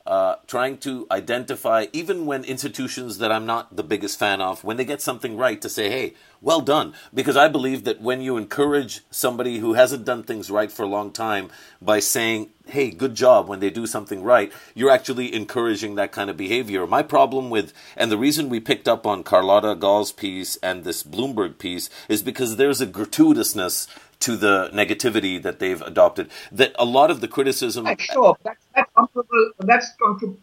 uh, 0.05 0.35
trying 0.47 0.77
to 0.79 1.05
identify, 1.11 1.85
even 1.93 2.25
when 2.25 2.43
institutions 2.43 3.19
that 3.19 3.31
I'm 3.31 3.45
not 3.45 3.75
the 3.75 3.83
biggest 3.83 4.17
fan 4.17 4.41
of, 4.41 4.63
when 4.63 4.77
they 4.77 4.85
get 4.85 5.01
something 5.01 5.37
right, 5.37 5.61
to 5.61 5.69
say, 5.69 5.89
hey, 5.89 6.13
well 6.41 6.61
done. 6.61 6.93
Because 7.13 7.37
I 7.37 7.47
believe 7.47 7.83
that 7.83 8.01
when 8.01 8.21
you 8.21 8.37
encourage 8.37 9.01
somebody 9.11 9.59
who 9.59 9.73
hasn't 9.73 10.05
done 10.05 10.23
things 10.23 10.49
right 10.49 10.71
for 10.71 10.83
a 10.83 10.87
long 10.87 11.11
time 11.11 11.49
by 11.81 11.99
saying, 11.99 12.49
hey, 12.65 12.89
good 12.89 13.15
job 13.15 13.47
when 13.47 13.59
they 13.59 13.69
do 13.69 13.85
something 13.85 14.23
right, 14.23 14.51
you're 14.73 14.89
actually 14.89 15.33
encouraging 15.33 15.95
that 15.95 16.11
kind 16.11 16.29
of 16.29 16.37
behavior. 16.37 16.87
My 16.87 17.03
problem 17.03 17.49
with, 17.49 17.73
and 17.95 18.11
the 18.11 18.17
reason 18.17 18.49
we 18.49 18.59
picked 18.59 18.87
up 18.87 19.05
on 19.05 19.23
Carlotta 19.23 19.75
Gall's 19.75 20.11
piece 20.11 20.55
and 20.57 20.83
this 20.83 21.03
Bloomberg 21.03 21.59
piece 21.59 21.89
is 22.09 22.23
because 22.23 22.55
there's 22.55 22.81
a 22.81 22.87
gratuitousness 22.87 23.87
to 24.21 24.35
the 24.35 24.69
negativity 24.73 25.41
that 25.41 25.59
they've 25.59 25.81
adopted. 25.81 26.29
That 26.51 26.75
a 26.79 26.85
lot 26.85 27.11
of 27.11 27.21
the 27.21 27.27
criticism. 27.27 27.87
Sure, 27.99 28.35
that's, 28.43 28.65
that's 28.75 28.91
comparable. 28.95 29.51
That's 29.59 29.87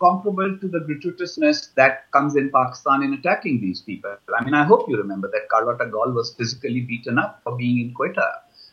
comparable 0.00 0.58
to 0.58 0.68
the 0.68 0.80
gratuitousness 0.80 1.74
that 1.74 2.10
comes 2.12 2.36
in 2.36 2.50
Pakistan 2.50 3.02
in 3.02 3.14
attacking 3.14 3.60
these 3.60 3.80
people. 3.80 4.16
I 4.38 4.44
mean, 4.44 4.54
I 4.54 4.64
hope 4.64 4.88
you 4.88 4.96
remember 4.96 5.30
that 5.30 5.48
Carlotta 5.50 5.86
Gall 5.86 6.12
was 6.12 6.34
physically 6.34 6.80
beaten 6.80 7.18
up 7.18 7.40
for 7.44 7.56
being 7.56 7.78
in 7.78 7.94
Quetta. 7.94 8.28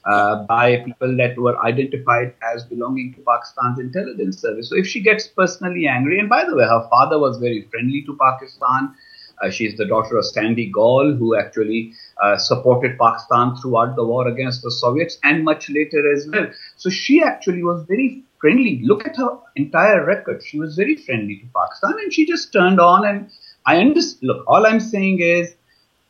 Uh, 0.06 0.44
by 0.44 0.84
people 0.86 1.18
that 1.18 1.36
were 1.36 1.60
identified 1.66 2.32
as 2.54 2.64
belonging 2.64 3.12
to 3.12 3.22
Pakistan's 3.22 3.80
intelligence 3.80 4.40
service. 4.40 4.70
So 4.70 4.76
if 4.78 4.86
she 4.86 5.02
gets 5.02 5.28
personally 5.28 5.88
angry, 5.88 6.20
and 6.20 6.30
by 6.30 6.46
the 6.46 6.56
way, 6.56 6.64
her 6.64 6.88
father 6.92 7.18
was 7.18 7.40
very 7.40 7.68
friendly 7.72 8.04
to 8.04 8.16
Pakistan. 8.22 8.94
Uh, 9.42 9.50
she's 9.50 9.78
the 9.78 9.86
daughter 9.86 10.18
of 10.18 10.26
Sandy 10.26 10.70
Gall, 10.70 11.14
who 11.14 11.36
actually 11.38 11.94
uh, 12.24 12.38
supported 12.38 12.98
Pakistan 12.98 13.56
throughout 13.58 13.96
the 13.96 14.06
war 14.06 14.28
against 14.28 14.62
the 14.62 14.72
Soviets 14.72 15.18
and 15.24 15.44
much 15.44 15.70
later 15.70 16.12
as 16.14 16.28
well. 16.32 16.48
So 16.78 16.90
she 16.90 17.22
actually 17.22 17.64
was 17.64 17.84
very 17.88 18.24
friendly. 18.40 18.82
Look 18.84 19.08
at 19.08 19.18
her 19.18 19.38
entire 19.56 20.06
record. 20.06 20.44
She 20.44 20.60
was 20.60 20.76
very 20.76 20.96
friendly 20.96 21.38
to 21.38 21.46
Pakistan 21.56 21.94
and 22.00 22.14
she 22.14 22.26
just 22.26 22.54
turned 22.54 22.80
on. 22.80 23.06
And 23.06 23.30
I 23.66 23.78
understand. 23.78 24.28
Look, 24.28 24.44
all 24.48 24.66
I'm 24.66 24.80
saying 24.80 25.20
is 25.20 25.56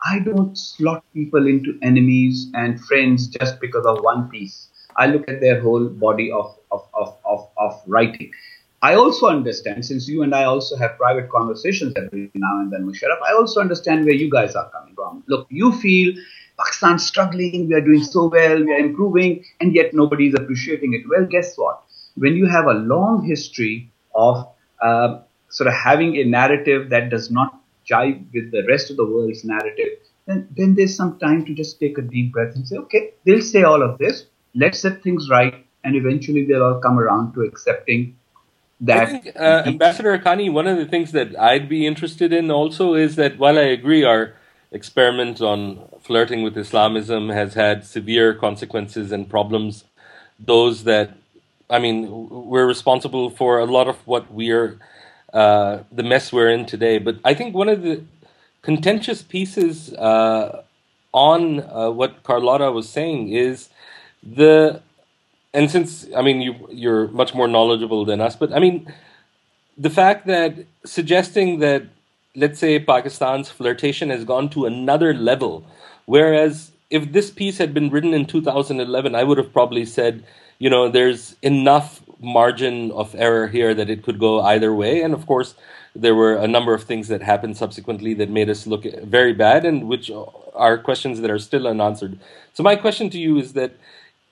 I 0.04 0.20
don't 0.20 0.56
slot 0.56 1.04
people 1.14 1.46
into 1.46 1.78
enemies 1.82 2.50
and 2.54 2.80
friends 2.80 3.28
just 3.28 3.60
because 3.60 3.86
of 3.86 4.02
one 4.02 4.28
piece. 4.28 4.68
I 4.96 5.06
look 5.06 5.28
at 5.28 5.40
their 5.40 5.60
whole 5.60 5.88
body 5.88 6.30
of, 6.30 6.56
of, 6.70 6.86
of, 6.94 7.16
of, 7.24 7.48
of 7.58 7.82
writing. 7.86 8.30
I 8.82 8.94
also 8.94 9.26
understand, 9.26 9.84
since 9.84 10.06
you 10.06 10.22
and 10.22 10.34
I 10.34 10.44
also 10.44 10.76
have 10.76 10.96
private 10.98 11.30
conversations 11.30 11.94
every 11.96 12.30
now 12.34 12.60
and 12.60 12.70
then, 12.70 12.86
Musharraf, 12.86 13.20
I 13.26 13.32
also 13.32 13.60
understand 13.60 14.04
where 14.04 14.14
you 14.14 14.30
guys 14.30 14.54
are 14.54 14.70
coming 14.70 14.94
from. 14.94 15.24
Look, 15.26 15.46
you 15.50 15.72
feel 15.72 16.14
Pakistan's 16.58 17.06
struggling, 17.06 17.68
we 17.68 17.74
are 17.74 17.80
doing 17.80 18.02
so 18.02 18.26
well, 18.26 18.62
we 18.62 18.72
are 18.72 18.78
improving, 18.78 19.44
and 19.60 19.74
yet 19.74 19.94
nobody 19.94 20.28
is 20.28 20.34
appreciating 20.34 20.94
it. 20.94 21.08
Well, 21.08 21.26
guess 21.26 21.56
what? 21.56 21.82
When 22.16 22.36
you 22.36 22.46
have 22.46 22.66
a 22.66 22.74
long 22.74 23.26
history 23.26 23.90
of 24.14 24.46
uh, 24.82 25.20
sort 25.48 25.68
of 25.68 25.74
having 25.74 26.16
a 26.16 26.24
narrative 26.24 26.90
that 26.90 27.10
does 27.10 27.30
not 27.30 27.60
jive 27.90 28.24
with 28.32 28.50
the 28.52 28.64
rest 28.68 28.90
of 28.90 28.96
the 28.96 29.06
world's 29.06 29.44
narrative, 29.44 29.98
then, 30.26 30.48
then 30.56 30.74
there's 30.74 30.94
some 30.94 31.18
time 31.18 31.44
to 31.46 31.54
just 31.54 31.78
take 31.80 31.98
a 31.98 32.02
deep 32.02 32.32
breath 32.32 32.54
and 32.54 32.66
say, 32.66 32.76
okay, 32.76 33.12
they'll 33.24 33.40
say 33.40 33.62
all 33.62 33.82
of 33.82 33.98
this, 33.98 34.26
let's 34.54 34.80
set 34.80 35.02
things 35.02 35.28
right, 35.30 35.66
and 35.84 35.96
eventually 35.96 36.44
they'll 36.44 36.64
all 36.64 36.80
come 36.80 36.98
around 36.98 37.32
to 37.34 37.42
accepting 37.42 38.16
that 38.80 39.02
I 39.02 39.06
think, 39.06 39.32
uh, 39.36 39.62
Ambassador 39.66 40.16
Haqqani, 40.18 40.52
one 40.52 40.66
of 40.66 40.76
the 40.76 40.86
things 40.86 41.12
that 41.12 41.38
I'd 41.38 41.68
be 41.68 41.86
interested 41.86 42.32
in 42.32 42.50
also 42.50 42.94
is 42.94 43.16
that 43.16 43.38
while 43.38 43.58
I 43.58 43.62
agree 43.62 44.04
our 44.04 44.34
experiment 44.70 45.40
on 45.40 45.88
flirting 46.00 46.42
with 46.42 46.56
Islamism 46.56 47.30
has 47.30 47.54
had 47.54 47.84
severe 47.84 48.34
consequences 48.34 49.12
and 49.12 49.28
problems, 49.28 49.84
those 50.38 50.84
that 50.84 51.16
I 51.68 51.78
mean, 51.78 52.28
we're 52.30 52.66
responsible 52.66 53.30
for 53.30 53.58
a 53.58 53.64
lot 53.64 53.88
of 53.88 53.96
what 54.06 54.30
we're 54.32 54.78
uh, 55.32 55.80
the 55.90 56.02
mess 56.02 56.32
we're 56.32 56.50
in 56.50 56.66
today. 56.66 56.98
But 56.98 57.16
I 57.24 57.34
think 57.34 57.54
one 57.54 57.68
of 57.68 57.82
the 57.82 58.02
contentious 58.62 59.22
pieces 59.22 59.92
uh, 59.94 60.62
on 61.12 61.60
uh, 61.60 61.90
what 61.90 62.22
Carlotta 62.22 62.70
was 62.70 62.88
saying 62.88 63.30
is 63.30 63.68
the 64.22 64.82
and 65.52 65.70
since 65.70 66.06
I 66.16 66.22
mean 66.22 66.40
you 66.40 66.68
you're 66.70 67.08
much 67.08 67.34
more 67.34 67.48
knowledgeable 67.48 68.04
than 68.04 68.20
us, 68.20 68.36
but 68.36 68.52
I 68.52 68.58
mean 68.58 68.92
the 69.78 69.90
fact 69.90 70.26
that 70.26 70.54
suggesting 70.84 71.58
that 71.60 71.84
let's 72.34 72.58
say 72.58 72.78
Pakistan's 72.78 73.50
flirtation 73.50 74.10
has 74.10 74.24
gone 74.24 74.48
to 74.50 74.66
another 74.66 75.14
level, 75.14 75.64
whereas 76.04 76.72
if 76.90 77.12
this 77.12 77.30
piece 77.30 77.58
had 77.58 77.74
been 77.74 77.90
written 77.90 78.14
in 78.14 78.26
2011, 78.26 79.14
I 79.14 79.24
would 79.24 79.38
have 79.38 79.52
probably 79.52 79.84
said, 79.84 80.22
you 80.58 80.70
know, 80.70 80.88
there's 80.88 81.34
enough 81.42 82.02
margin 82.20 82.92
of 82.92 83.14
error 83.14 83.48
here 83.48 83.74
that 83.74 83.90
it 83.90 84.02
could 84.02 84.18
go 84.18 84.40
either 84.40 84.74
way, 84.74 85.02
and 85.02 85.12
of 85.14 85.26
course 85.26 85.54
there 85.94 86.14
were 86.14 86.36
a 86.36 86.46
number 86.46 86.74
of 86.74 86.84
things 86.84 87.08
that 87.08 87.22
happened 87.22 87.56
subsequently 87.56 88.14
that 88.14 88.28
made 88.28 88.50
us 88.50 88.66
look 88.66 88.84
very 89.02 89.32
bad 89.32 89.64
and 89.64 89.88
which 89.88 90.10
are 90.54 90.78
questions 90.78 91.20
that 91.20 91.30
are 91.30 91.38
still 91.38 91.66
unanswered. 91.66 92.18
So 92.52 92.62
my 92.62 92.76
question 92.76 93.08
to 93.10 93.18
you 93.18 93.38
is 93.38 93.54
that 93.54 93.72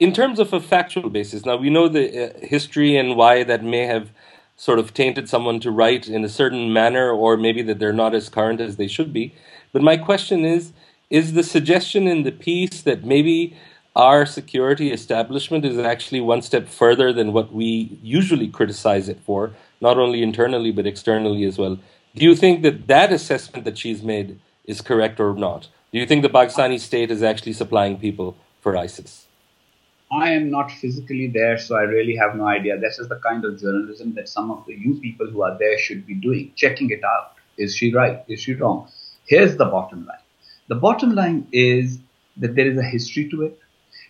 in 0.00 0.12
terms 0.12 0.38
of 0.38 0.52
a 0.52 0.60
factual 0.60 1.08
basis, 1.08 1.44
now 1.44 1.56
we 1.56 1.70
know 1.70 1.88
the 1.88 2.34
uh, 2.34 2.46
history 2.46 2.96
and 2.96 3.16
why 3.16 3.44
that 3.44 3.62
may 3.62 3.86
have 3.86 4.10
sort 4.56 4.78
of 4.78 4.94
tainted 4.94 5.28
someone 5.28 5.60
to 5.60 5.70
write 5.70 6.08
in 6.08 6.24
a 6.24 6.28
certain 6.28 6.72
manner, 6.72 7.10
or 7.10 7.36
maybe 7.36 7.62
that 7.62 7.78
they're 7.78 7.92
not 7.92 8.14
as 8.14 8.28
current 8.28 8.60
as 8.60 8.76
they 8.76 8.86
should 8.86 9.12
be. 9.12 9.34
But 9.72 9.82
my 9.82 9.96
question 9.96 10.44
is 10.44 10.72
is 11.10 11.34
the 11.34 11.42
suggestion 11.42 12.08
in 12.08 12.22
the 12.22 12.32
piece 12.32 12.80
that 12.82 13.04
maybe 13.04 13.56
our 13.94 14.26
security 14.26 14.90
establishment 14.90 15.64
is 15.64 15.78
actually 15.78 16.20
one 16.20 16.42
step 16.42 16.66
further 16.66 17.12
than 17.12 17.32
what 17.32 17.52
we 17.52 17.98
usually 18.02 18.48
criticize 18.48 19.08
it 19.08 19.20
for, 19.24 19.52
not 19.80 19.98
only 19.98 20.22
internally 20.22 20.72
but 20.72 20.86
externally 20.86 21.44
as 21.44 21.58
well? 21.58 21.78
Do 22.16 22.24
you 22.24 22.34
think 22.34 22.62
that 22.62 22.86
that 22.88 23.12
assessment 23.12 23.64
that 23.64 23.78
she's 23.78 24.02
made 24.02 24.40
is 24.64 24.80
correct 24.80 25.20
or 25.20 25.34
not? 25.34 25.68
Do 25.92 25.98
you 25.98 26.06
think 26.06 26.22
the 26.22 26.28
Pakistani 26.28 26.80
state 26.80 27.10
is 27.10 27.22
actually 27.22 27.52
supplying 27.52 27.98
people 27.98 28.36
for 28.60 28.76
ISIS? 28.76 29.23
I 30.14 30.30
am 30.30 30.50
not 30.50 30.70
physically 30.70 31.26
there, 31.26 31.58
so 31.58 31.76
I 31.76 31.82
really 31.82 32.14
have 32.16 32.36
no 32.36 32.46
idea. 32.46 32.78
This 32.78 32.98
is 32.98 33.08
the 33.08 33.16
kind 33.16 33.44
of 33.44 33.60
journalism 33.60 34.14
that 34.14 34.28
some 34.28 34.50
of 34.50 34.64
the 34.66 34.74
you 34.74 34.94
people 35.00 35.26
who 35.26 35.42
are 35.42 35.58
there 35.58 35.76
should 35.78 36.06
be 36.06 36.14
doing, 36.14 36.52
checking 36.54 36.90
it 36.90 37.02
out. 37.02 37.32
Is 37.58 37.74
she 37.74 37.92
right? 37.92 38.22
Is 38.28 38.40
she 38.40 38.54
wrong? 38.54 38.88
Here's 39.26 39.56
the 39.56 39.64
bottom 39.64 40.06
line. 40.06 40.24
The 40.68 40.76
bottom 40.76 41.14
line 41.14 41.48
is 41.52 41.98
that 42.36 42.54
there 42.54 42.66
is 42.66 42.78
a 42.78 42.82
history 42.82 43.28
to 43.30 43.42
it. 43.42 43.58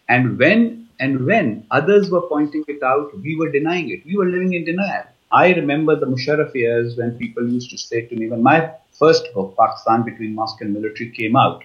And 0.08 0.38
when 0.38 0.88
and 1.00 1.26
when 1.26 1.66
others 1.70 2.10
were 2.10 2.22
pointing 2.28 2.64
it 2.68 2.82
out, 2.82 3.10
we 3.20 3.36
were 3.36 3.50
denying 3.50 3.90
it. 3.90 4.04
We 4.06 4.16
were 4.16 4.26
living 4.26 4.52
in 4.54 4.64
denial. 4.64 5.04
I 5.32 5.52
remember 5.54 5.96
the 5.96 6.06
Musharraf 6.06 6.54
years 6.54 6.96
when 6.96 7.18
people 7.18 7.48
used 7.48 7.70
to 7.70 7.78
say 7.78 8.02
to 8.02 8.14
me, 8.14 8.28
when 8.28 8.42
my 8.42 8.70
first 8.92 9.32
book, 9.34 9.56
Pakistan 9.58 10.04
Between 10.04 10.34
Mosque 10.34 10.60
and 10.60 10.72
Military, 10.72 11.10
came 11.10 11.34
out, 11.34 11.64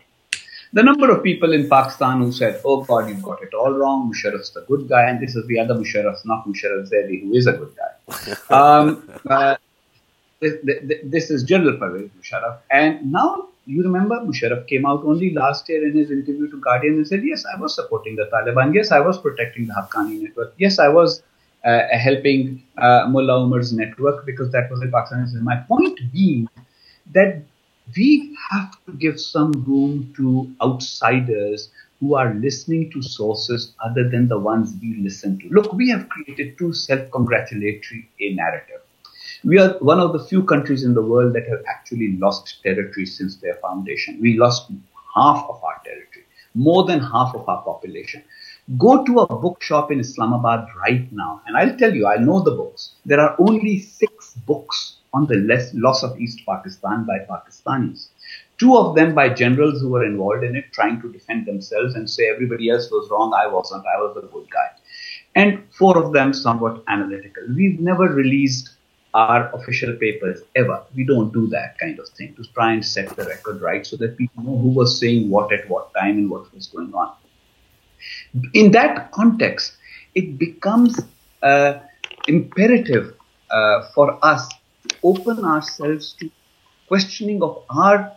the 0.73 0.83
number 0.83 1.09
of 1.09 1.23
people 1.23 1.53
in 1.53 1.67
Pakistan 1.67 2.19
who 2.19 2.31
said, 2.31 2.61
oh 2.63 2.83
God, 2.83 3.09
you've 3.09 3.23
got 3.23 3.41
it 3.41 3.53
all 3.53 3.71
wrong, 3.71 4.11
Musharraf's 4.11 4.51
the 4.51 4.61
good 4.61 4.87
guy, 4.87 5.09
and 5.09 5.19
this 5.19 5.35
is 5.35 5.45
the 5.47 5.59
other 5.59 5.73
Musharraf, 5.73 6.23
not 6.25 6.47
Musharraf 6.47 6.89
Zaidi, 6.91 7.23
who 7.23 7.33
is 7.33 7.47
a 7.47 7.53
good 7.53 7.73
guy. 7.75 8.35
um, 8.55 9.09
uh, 9.27 9.55
this, 10.39 10.55
this, 11.03 11.29
is 11.31 11.43
General 11.43 11.77
Pervez 11.77 12.09
Musharraf. 12.19 12.59
And 12.71 13.11
now 13.11 13.49
you 13.65 13.83
remember 13.83 14.15
Musharraf 14.19 14.67
came 14.67 14.85
out 14.85 15.03
only 15.03 15.33
last 15.33 15.67
year 15.69 15.87
in 15.87 15.97
his 15.97 16.11
interview 16.11 16.49
to 16.49 16.57
Guardian 16.59 16.95
and 16.95 17.07
said, 17.07 17.23
yes, 17.23 17.45
I 17.45 17.59
was 17.59 17.75
supporting 17.75 18.15
the 18.15 18.29
Taliban. 18.31 18.73
Yes, 18.73 18.91
I 18.91 18.99
was 18.99 19.17
protecting 19.17 19.67
the 19.67 19.73
Haqqani 19.73 20.21
network. 20.21 20.53
Yes, 20.57 20.79
I 20.79 20.87
was 20.87 21.23
uh, 21.65 21.81
helping 21.91 22.63
uh, 22.77 23.07
Mullah 23.09 23.41
Umar's 23.41 23.73
network 23.73 24.25
because 24.25 24.51
that 24.51 24.69
was 24.71 24.81
in 24.81 24.91
Pakistan. 24.91 25.43
My 25.43 25.57
point 25.67 25.99
being 26.13 26.47
that 27.11 27.43
we 27.95 28.35
have 28.49 28.83
to 28.85 28.91
give 28.93 29.19
some 29.19 29.51
room 29.67 30.13
to 30.15 30.51
outsiders 30.61 31.69
who 31.99 32.15
are 32.15 32.33
listening 32.35 32.91
to 32.91 33.01
sources 33.01 33.73
other 33.83 34.07
than 34.07 34.27
the 34.27 34.39
ones 34.39 34.73
we 34.81 34.95
listen 34.95 35.37
to. 35.39 35.49
Look, 35.49 35.73
we 35.73 35.89
have 35.89 36.09
created 36.09 36.57
too 36.57 36.73
self 36.73 37.09
congratulatory 37.11 38.09
a 38.19 38.33
narrative. 38.33 38.81
We 39.43 39.59
are 39.59 39.77
one 39.79 39.99
of 39.99 40.13
the 40.13 40.23
few 40.23 40.43
countries 40.43 40.83
in 40.83 40.93
the 40.93 41.01
world 41.01 41.33
that 41.33 41.47
have 41.47 41.63
actually 41.67 42.17
lost 42.17 42.61
territory 42.63 43.05
since 43.05 43.37
their 43.37 43.55
foundation. 43.55 44.19
We 44.21 44.37
lost 44.37 44.71
half 45.15 45.45
of 45.49 45.63
our 45.63 45.81
territory, 45.83 46.25
more 46.55 46.83
than 46.85 46.99
half 46.99 47.35
of 47.35 47.47
our 47.47 47.61
population. 47.63 48.23
Go 48.77 49.03
to 49.05 49.19
a 49.19 49.35
bookshop 49.39 49.91
in 49.91 49.99
Islamabad 49.99 50.67
right 50.77 51.11
now, 51.11 51.41
and 51.47 51.57
I'll 51.57 51.77
tell 51.77 51.93
you, 51.93 52.05
I 52.07 52.17
know 52.17 52.41
the 52.41 52.51
books. 52.51 52.95
There 53.05 53.19
are 53.19 53.35
only 53.39 53.79
six 53.79 54.35
books 54.45 54.98
on 55.13 55.25
the 55.27 55.35
loss 55.73 56.03
of 56.03 56.19
East 56.19 56.41
Pakistan 56.45 57.05
by 57.05 57.19
Pakistanis. 57.19 58.09
Two 58.57 58.77
of 58.77 58.95
them 58.95 59.15
by 59.15 59.29
generals 59.29 59.81
who 59.81 59.89
were 59.89 60.05
involved 60.05 60.43
in 60.43 60.55
it, 60.55 60.65
trying 60.71 61.01
to 61.01 61.11
defend 61.11 61.45
themselves 61.45 61.95
and 61.95 62.09
say 62.09 62.29
everybody 62.29 62.69
else 62.69 62.89
was 62.91 63.09
wrong, 63.09 63.33
I 63.33 63.47
wasn't, 63.47 63.85
I 63.85 63.99
was 64.01 64.15
the 64.15 64.27
good 64.27 64.49
guy. 64.51 64.69
And 65.35 65.63
four 65.73 65.97
of 65.97 66.13
them 66.13 66.33
somewhat 66.33 66.83
analytical. 66.87 67.43
We've 67.55 67.79
never 67.79 68.05
released 68.05 68.71
our 69.13 69.49
official 69.55 69.95
papers 69.95 70.41
ever. 70.55 70.83
We 70.95 71.03
don't 71.03 71.33
do 71.33 71.47
that 71.47 71.77
kind 71.79 71.99
of 71.99 72.07
thing 72.09 72.35
to 72.35 72.43
try 72.53 72.73
and 72.73 72.85
set 72.85 73.15
the 73.15 73.25
record 73.25 73.61
right 73.61 73.85
so 73.85 73.95
that 73.97 74.17
people 74.17 74.43
know 74.43 74.57
who 74.57 74.69
was 74.69 74.99
saying 74.99 75.29
what 75.29 75.51
at 75.51 75.67
what 75.69 75.93
time 75.95 76.17
and 76.17 76.29
what 76.29 76.53
was 76.53 76.67
going 76.67 76.93
on. 76.93 77.13
In 78.53 78.71
that 78.71 79.11
context, 79.11 79.77
it 80.13 80.37
becomes 80.37 80.99
uh, 81.41 81.79
imperative 82.27 83.15
uh, 83.49 83.89
for 83.95 84.23
us 84.23 84.47
open 85.03 85.43
ourselves 85.45 86.13
to 86.19 86.29
questioning 86.87 87.41
of 87.43 87.63
our 87.69 88.15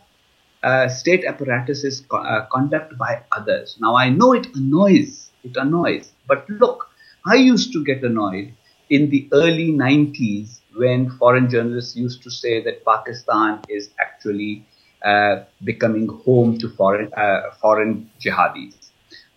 uh, 0.63 0.89
state 0.89 1.25
apparatus's 1.25 2.01
co- 2.03 2.19
uh, 2.19 2.47
conduct 2.47 2.97
by 2.99 3.23
others. 3.33 3.77
Now, 3.81 3.97
I 3.97 4.09
know 4.11 4.33
it 4.33 4.47
annoys, 4.55 5.33
it 5.43 5.57
annoys, 5.57 6.13
but 6.27 6.49
look, 6.49 6.89
I 7.27 7.35
used 7.37 7.73
to 7.73 7.85
get 7.85 8.03
annoyed 8.05 8.55
in 8.91 9.11
the 9.11 9.29
early 9.33 9.71
90s 9.73 10.63
when 10.75 11.11
foreign 11.11 11.49
journalists 11.49 11.97
used 11.97 12.23
to 12.25 12.31
say 12.31 12.63
that 12.63 12.85
Pakistan 12.85 13.61
is 13.69 13.91
actually 14.01 14.67
uh, 15.05 15.45
becoming 15.65 16.09
home 16.25 16.59
to 16.59 16.69
foreign 16.71 17.13
uh, 17.15 17.51
foreign 17.61 18.11
jihadis. 18.25 18.82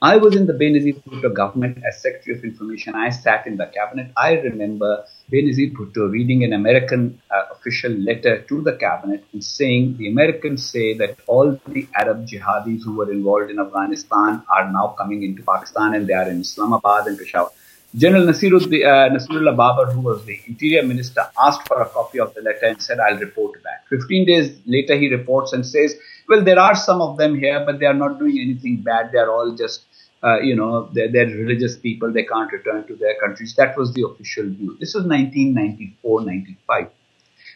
I 0.01 0.17
was 0.17 0.35
in 0.35 0.45
the 0.45 0.53
Benazir 0.53 1.01
Bhutto 1.03 1.33
government 1.33 1.81
as 1.87 2.01
Secretary 2.01 2.37
of 2.37 2.43
Information. 2.43 2.95
I 2.95 3.09
sat 3.11 3.47
in 3.47 3.55
the 3.55 3.65
cabinet. 3.67 4.11
I 4.17 4.33
remember 4.33 5.05
Benazir 5.31 5.73
Bhutto 5.73 6.11
reading 6.11 6.43
an 6.43 6.51
American 6.51 7.21
uh, 7.31 7.43
official 7.53 7.91
letter 7.91 8.41
to 8.41 8.61
the 8.61 8.73
cabinet 8.73 9.23
and 9.31 9.41
saying 9.41 9.95
the 9.97 10.09
Americans 10.09 10.65
say 10.65 10.93
that 10.95 11.17
all 11.27 11.57
the 11.67 11.87
Arab 11.95 12.27
jihadis 12.27 12.83
who 12.83 12.97
were 12.97 13.09
involved 13.09 13.49
in 13.49 13.57
Afghanistan 13.57 14.43
are 14.49 14.69
now 14.69 14.95
coming 14.97 15.23
into 15.23 15.41
Pakistan 15.43 15.95
and 15.95 16.07
they 16.07 16.13
are 16.13 16.29
in 16.29 16.41
Islamabad 16.41 17.07
and 17.07 17.17
Peshawar. 17.17 17.51
General 17.95 18.27
uh, 18.27 18.33
Nasrullah 18.33 19.55
Babar, 19.55 19.91
who 19.91 20.01
was 20.01 20.25
the 20.25 20.37
interior 20.47 20.83
minister, 20.83 21.25
asked 21.41 21.65
for 21.65 21.81
a 21.81 21.87
copy 21.87 22.19
of 22.19 22.33
the 22.33 22.41
letter 22.41 22.65
and 22.65 22.81
said, 22.81 22.99
I'll 22.99 23.17
report 23.17 23.63
back. 23.63 23.87
15 23.87 24.25
days 24.25 24.57
later, 24.65 24.97
he 24.97 25.09
reports 25.09 25.53
and 25.53 25.65
says, 25.65 25.95
well, 26.27 26.43
there 26.43 26.59
are 26.59 26.75
some 26.75 27.01
of 27.01 27.17
them 27.17 27.37
here, 27.37 27.63
but 27.65 27.79
they 27.79 27.85
are 27.85 27.93
not 27.93 28.19
doing 28.19 28.39
anything 28.39 28.77
bad. 28.77 29.11
They 29.11 29.19
are 29.19 29.31
all 29.31 29.55
just, 29.55 29.85
uh, 30.23 30.39
you 30.39 30.55
know, 30.55 30.89
they're, 30.93 31.11
they're, 31.11 31.27
religious 31.27 31.77
people. 31.77 32.11
They 32.11 32.23
can't 32.23 32.51
return 32.51 32.87
to 32.87 32.95
their 32.95 33.15
countries. 33.19 33.55
That 33.55 33.77
was 33.77 33.93
the 33.93 34.05
official 34.07 34.45
view. 34.45 34.77
This 34.79 34.93
was 34.93 35.05
1994, 35.05 36.21
95. 36.21 36.87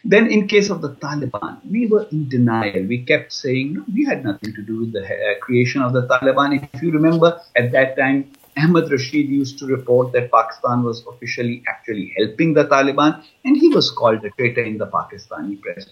Then, 0.04 0.28
in 0.28 0.48
case 0.48 0.70
of 0.70 0.80
the 0.80 0.94
Taliban, 0.94 1.58
we 1.70 1.86
were 1.86 2.06
in 2.10 2.28
denial. 2.28 2.84
We 2.84 3.04
kept 3.04 3.32
saying, 3.32 3.74
no, 3.74 3.84
we 3.92 4.04
had 4.06 4.24
nothing 4.24 4.54
to 4.54 4.62
do 4.62 4.80
with 4.80 4.92
the 4.92 5.04
uh, 5.04 5.38
creation 5.40 5.82
of 5.82 5.92
the 5.92 6.06
Taliban. 6.06 6.68
If 6.72 6.82
you 6.82 6.90
remember, 6.90 7.38
at 7.54 7.72
that 7.72 7.98
time, 7.98 8.32
Ahmed 8.56 8.90
Rashid 8.90 9.28
used 9.28 9.58
to 9.58 9.66
report 9.66 10.12
that 10.12 10.30
Pakistan 10.32 10.82
was 10.82 11.04
officially 11.06 11.62
actually 11.68 12.14
helping 12.16 12.54
the 12.54 12.64
Taliban, 12.64 13.22
and 13.44 13.56
he 13.56 13.68
was 13.68 13.90
called 13.90 14.24
a 14.24 14.30
traitor 14.30 14.62
in 14.62 14.78
the 14.78 14.86
Pakistani 14.86 15.60
press. 15.60 15.86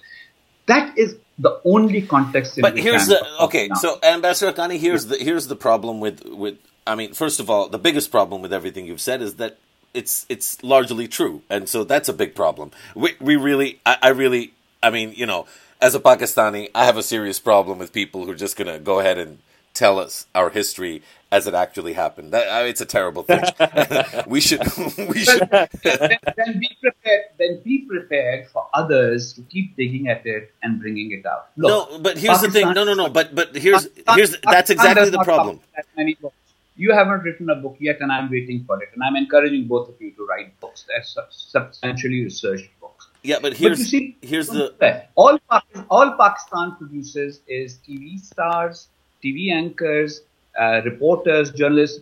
That 0.66 0.96
is 0.96 1.16
the 1.38 1.60
only 1.64 2.02
context. 2.02 2.58
In 2.58 2.62
but 2.62 2.76
here's 2.76 3.06
the 3.06 3.24
okay. 3.44 3.68
Now. 3.68 3.76
So, 3.76 3.98
Ambassador 4.02 4.52
Haqqani, 4.52 4.78
here's 4.78 5.06
the 5.06 5.16
here's 5.16 5.46
the 5.46 5.56
problem 5.56 6.00
with 6.00 6.24
with. 6.24 6.58
I 6.86 6.94
mean, 6.94 7.12
first 7.12 7.38
of 7.38 7.50
all, 7.50 7.68
the 7.68 7.78
biggest 7.78 8.10
problem 8.10 8.40
with 8.40 8.52
everything 8.52 8.86
you've 8.86 9.00
said 9.00 9.20
is 9.20 9.34
that 9.34 9.58
it's 9.94 10.26
it's 10.28 10.62
largely 10.62 11.06
true, 11.06 11.42
and 11.50 11.68
so 11.68 11.84
that's 11.84 12.08
a 12.08 12.12
big 12.12 12.34
problem. 12.34 12.70
We 12.94 13.14
we 13.20 13.36
really, 13.36 13.80
I, 13.84 13.96
I 14.02 14.08
really, 14.08 14.52
I 14.82 14.90
mean, 14.90 15.12
you 15.14 15.26
know, 15.26 15.46
as 15.80 15.94
a 15.94 16.00
Pakistani, 16.00 16.70
I 16.74 16.84
have 16.86 16.96
a 16.96 17.02
serious 17.02 17.38
problem 17.38 17.78
with 17.78 17.92
people 17.92 18.24
who 18.24 18.32
are 18.32 18.36
just 18.36 18.56
gonna 18.56 18.78
go 18.78 19.00
ahead 19.00 19.18
and 19.18 19.38
tell 19.74 19.98
us 19.98 20.26
our 20.34 20.50
history 20.50 21.02
as 21.30 21.46
it 21.46 21.54
actually 21.54 21.92
happened. 21.92 22.32
That, 22.32 22.50
I 22.50 22.60
mean, 22.60 22.70
it's 22.70 22.80
a 22.80 22.86
terrible 22.86 23.22
thing. 23.22 23.42
we 24.26 24.40
should 24.40 24.60
we 24.98 25.24
should 25.24 25.48
then, 25.50 26.18
then, 26.36 26.58
be 26.58 26.70
prepared. 26.80 27.24
Then 27.38 27.60
be 27.62 27.84
prepared 27.86 28.48
for 28.48 28.68
others 28.74 29.32
to 29.34 29.42
keep 29.42 29.76
digging 29.76 30.08
at 30.08 30.24
it 30.26 30.52
and 30.62 30.80
bringing 30.80 31.12
it 31.12 31.26
out. 31.26 31.50
Look, 31.56 31.90
no, 31.90 31.98
but 31.98 32.18
here's 32.18 32.38
Pakistan, 32.38 32.52
the 32.52 32.60
thing. 32.60 32.74
No, 32.74 32.84
no, 32.84 32.94
no. 32.94 33.08
But 33.08 33.34
but 33.34 33.54
here's 33.54 33.88
here's 34.14 34.36
that's 34.40 34.70
exactly 34.70 35.10
the 35.10 35.22
problem. 35.22 35.60
You 36.76 36.92
haven't 36.92 37.24
written 37.24 37.50
a 37.50 37.56
book 37.56 37.76
yet, 37.80 38.00
and 38.00 38.12
I'm 38.12 38.30
waiting 38.30 38.62
for 38.64 38.80
it. 38.80 38.90
And 38.94 39.02
I'm 39.02 39.16
encouraging 39.16 39.66
both 39.66 39.88
of 39.88 40.00
you 40.00 40.12
to 40.12 40.24
write 40.24 40.58
books. 40.60 40.86
That's 40.86 41.18
substantially 41.30 42.22
researched 42.22 42.70
books. 42.80 43.08
Yeah, 43.24 43.40
but 43.42 43.56
here's 43.56 43.78
but 43.78 43.86
see, 43.88 44.16
here's 44.22 44.46
the 44.46 45.06
all 45.16 45.38
all 45.90 46.16
Pakistan 46.16 46.76
produces 46.76 47.40
is 47.48 47.78
TV 47.86 48.20
stars, 48.20 48.86
TV 49.22 49.52
anchors, 49.52 50.22
uh, 50.58 50.80
reporters, 50.84 51.50
journalists, 51.52 52.00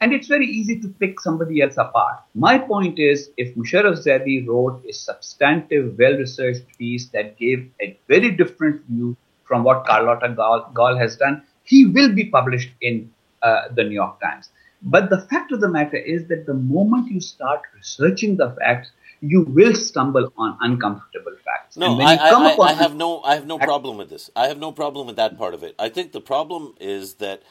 and 0.00 0.12
it's 0.12 0.28
very 0.28 0.46
easy 0.46 0.80
to 0.80 0.88
pick 0.88 1.20
somebody 1.20 1.60
else 1.60 1.76
apart. 1.76 2.20
My 2.34 2.58
point 2.58 2.98
is, 2.98 3.30
if 3.36 3.54
Musharraf 3.54 4.02
Zaidi 4.04 4.46
wrote 4.46 4.82
a 4.88 4.92
substantive, 4.92 5.98
well-researched 5.98 6.66
piece 6.78 7.08
that 7.08 7.36
gave 7.36 7.70
a 7.82 7.98
very 8.08 8.30
different 8.30 8.82
view 8.86 9.16
from 9.44 9.62
what 9.62 9.84
Carlotta 9.86 10.30
Gall, 10.30 10.70
Gall 10.72 10.96
has 10.96 11.16
done, 11.16 11.42
he 11.64 11.86
will 11.86 12.14
be 12.14 12.24
published 12.26 12.70
in 12.80 13.10
uh, 13.42 13.68
the 13.74 13.84
New 13.84 13.94
York 13.94 14.20
Times. 14.20 14.48
But 14.82 15.10
the 15.10 15.20
fact 15.22 15.52
of 15.52 15.60
the 15.60 15.68
matter 15.68 15.96
is 15.96 16.26
that 16.28 16.46
the 16.46 16.54
moment 16.54 17.10
you 17.10 17.20
start 17.20 17.60
researching 17.74 18.36
the 18.36 18.52
facts, 18.52 18.92
you 19.20 19.42
will 19.42 19.74
stumble 19.74 20.32
on 20.38 20.56
uncomfortable 20.60 21.36
facts. 21.44 21.76
No, 21.76 22.00
I, 22.00 22.14
I, 22.14 22.30
I, 22.30 22.56
I 22.58 22.72
have 22.72 22.94
no, 22.94 23.20
I 23.20 23.34
have 23.34 23.46
no 23.46 23.58
problem 23.58 23.98
with 23.98 24.08
this. 24.08 24.30
I 24.34 24.46
have 24.48 24.58
no 24.58 24.72
problem 24.72 25.06
with 25.06 25.16
that 25.16 25.36
part 25.36 25.52
of 25.52 25.62
it. 25.62 25.74
I 25.78 25.90
think 25.90 26.12
the 26.12 26.22
problem 26.22 26.74
is 26.80 27.14
that 27.14 27.42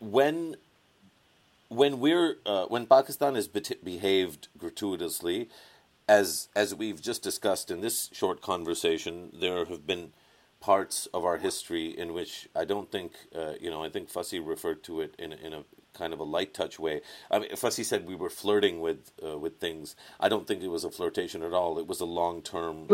when 0.00 0.56
when 1.68 2.00
we're 2.00 2.36
uh, 2.46 2.66
when 2.66 2.86
Pakistan 2.86 3.34
has 3.34 3.48
be- 3.48 3.62
behaved 3.82 4.48
gratuitously, 4.58 5.48
as 6.08 6.48
as 6.54 6.74
we've 6.74 7.00
just 7.00 7.22
discussed 7.22 7.70
in 7.70 7.80
this 7.80 8.10
short 8.12 8.40
conversation, 8.40 9.30
there 9.38 9.64
have 9.64 9.86
been 9.86 10.12
parts 10.60 11.06
of 11.12 11.24
our 11.24 11.38
history 11.38 11.86
in 11.88 12.12
which 12.14 12.48
I 12.54 12.64
don't 12.64 12.90
think 12.90 13.12
uh, 13.34 13.54
you 13.60 13.70
know. 13.70 13.82
I 13.82 13.88
think 13.90 14.10
Fasi 14.12 14.40
referred 14.44 14.82
to 14.84 15.00
it 15.00 15.14
in 15.18 15.32
a, 15.32 15.36
in 15.36 15.52
a 15.52 15.64
kind 15.94 16.12
of 16.12 16.20
a 16.20 16.24
light 16.24 16.54
touch 16.54 16.78
way. 16.78 17.00
I 17.30 17.38
mean, 17.40 17.50
Fasi 17.50 17.84
said 17.84 18.06
we 18.06 18.14
were 18.14 18.30
flirting 18.30 18.80
with 18.80 19.10
uh, 19.26 19.38
with 19.38 19.58
things. 19.58 19.96
I 20.20 20.28
don't 20.28 20.46
think 20.46 20.62
it 20.62 20.68
was 20.68 20.84
a 20.84 20.90
flirtation 20.90 21.42
at 21.42 21.52
all. 21.52 21.78
It 21.78 21.86
was 21.86 22.00
a 22.00 22.04
long 22.06 22.42
term. 22.42 22.88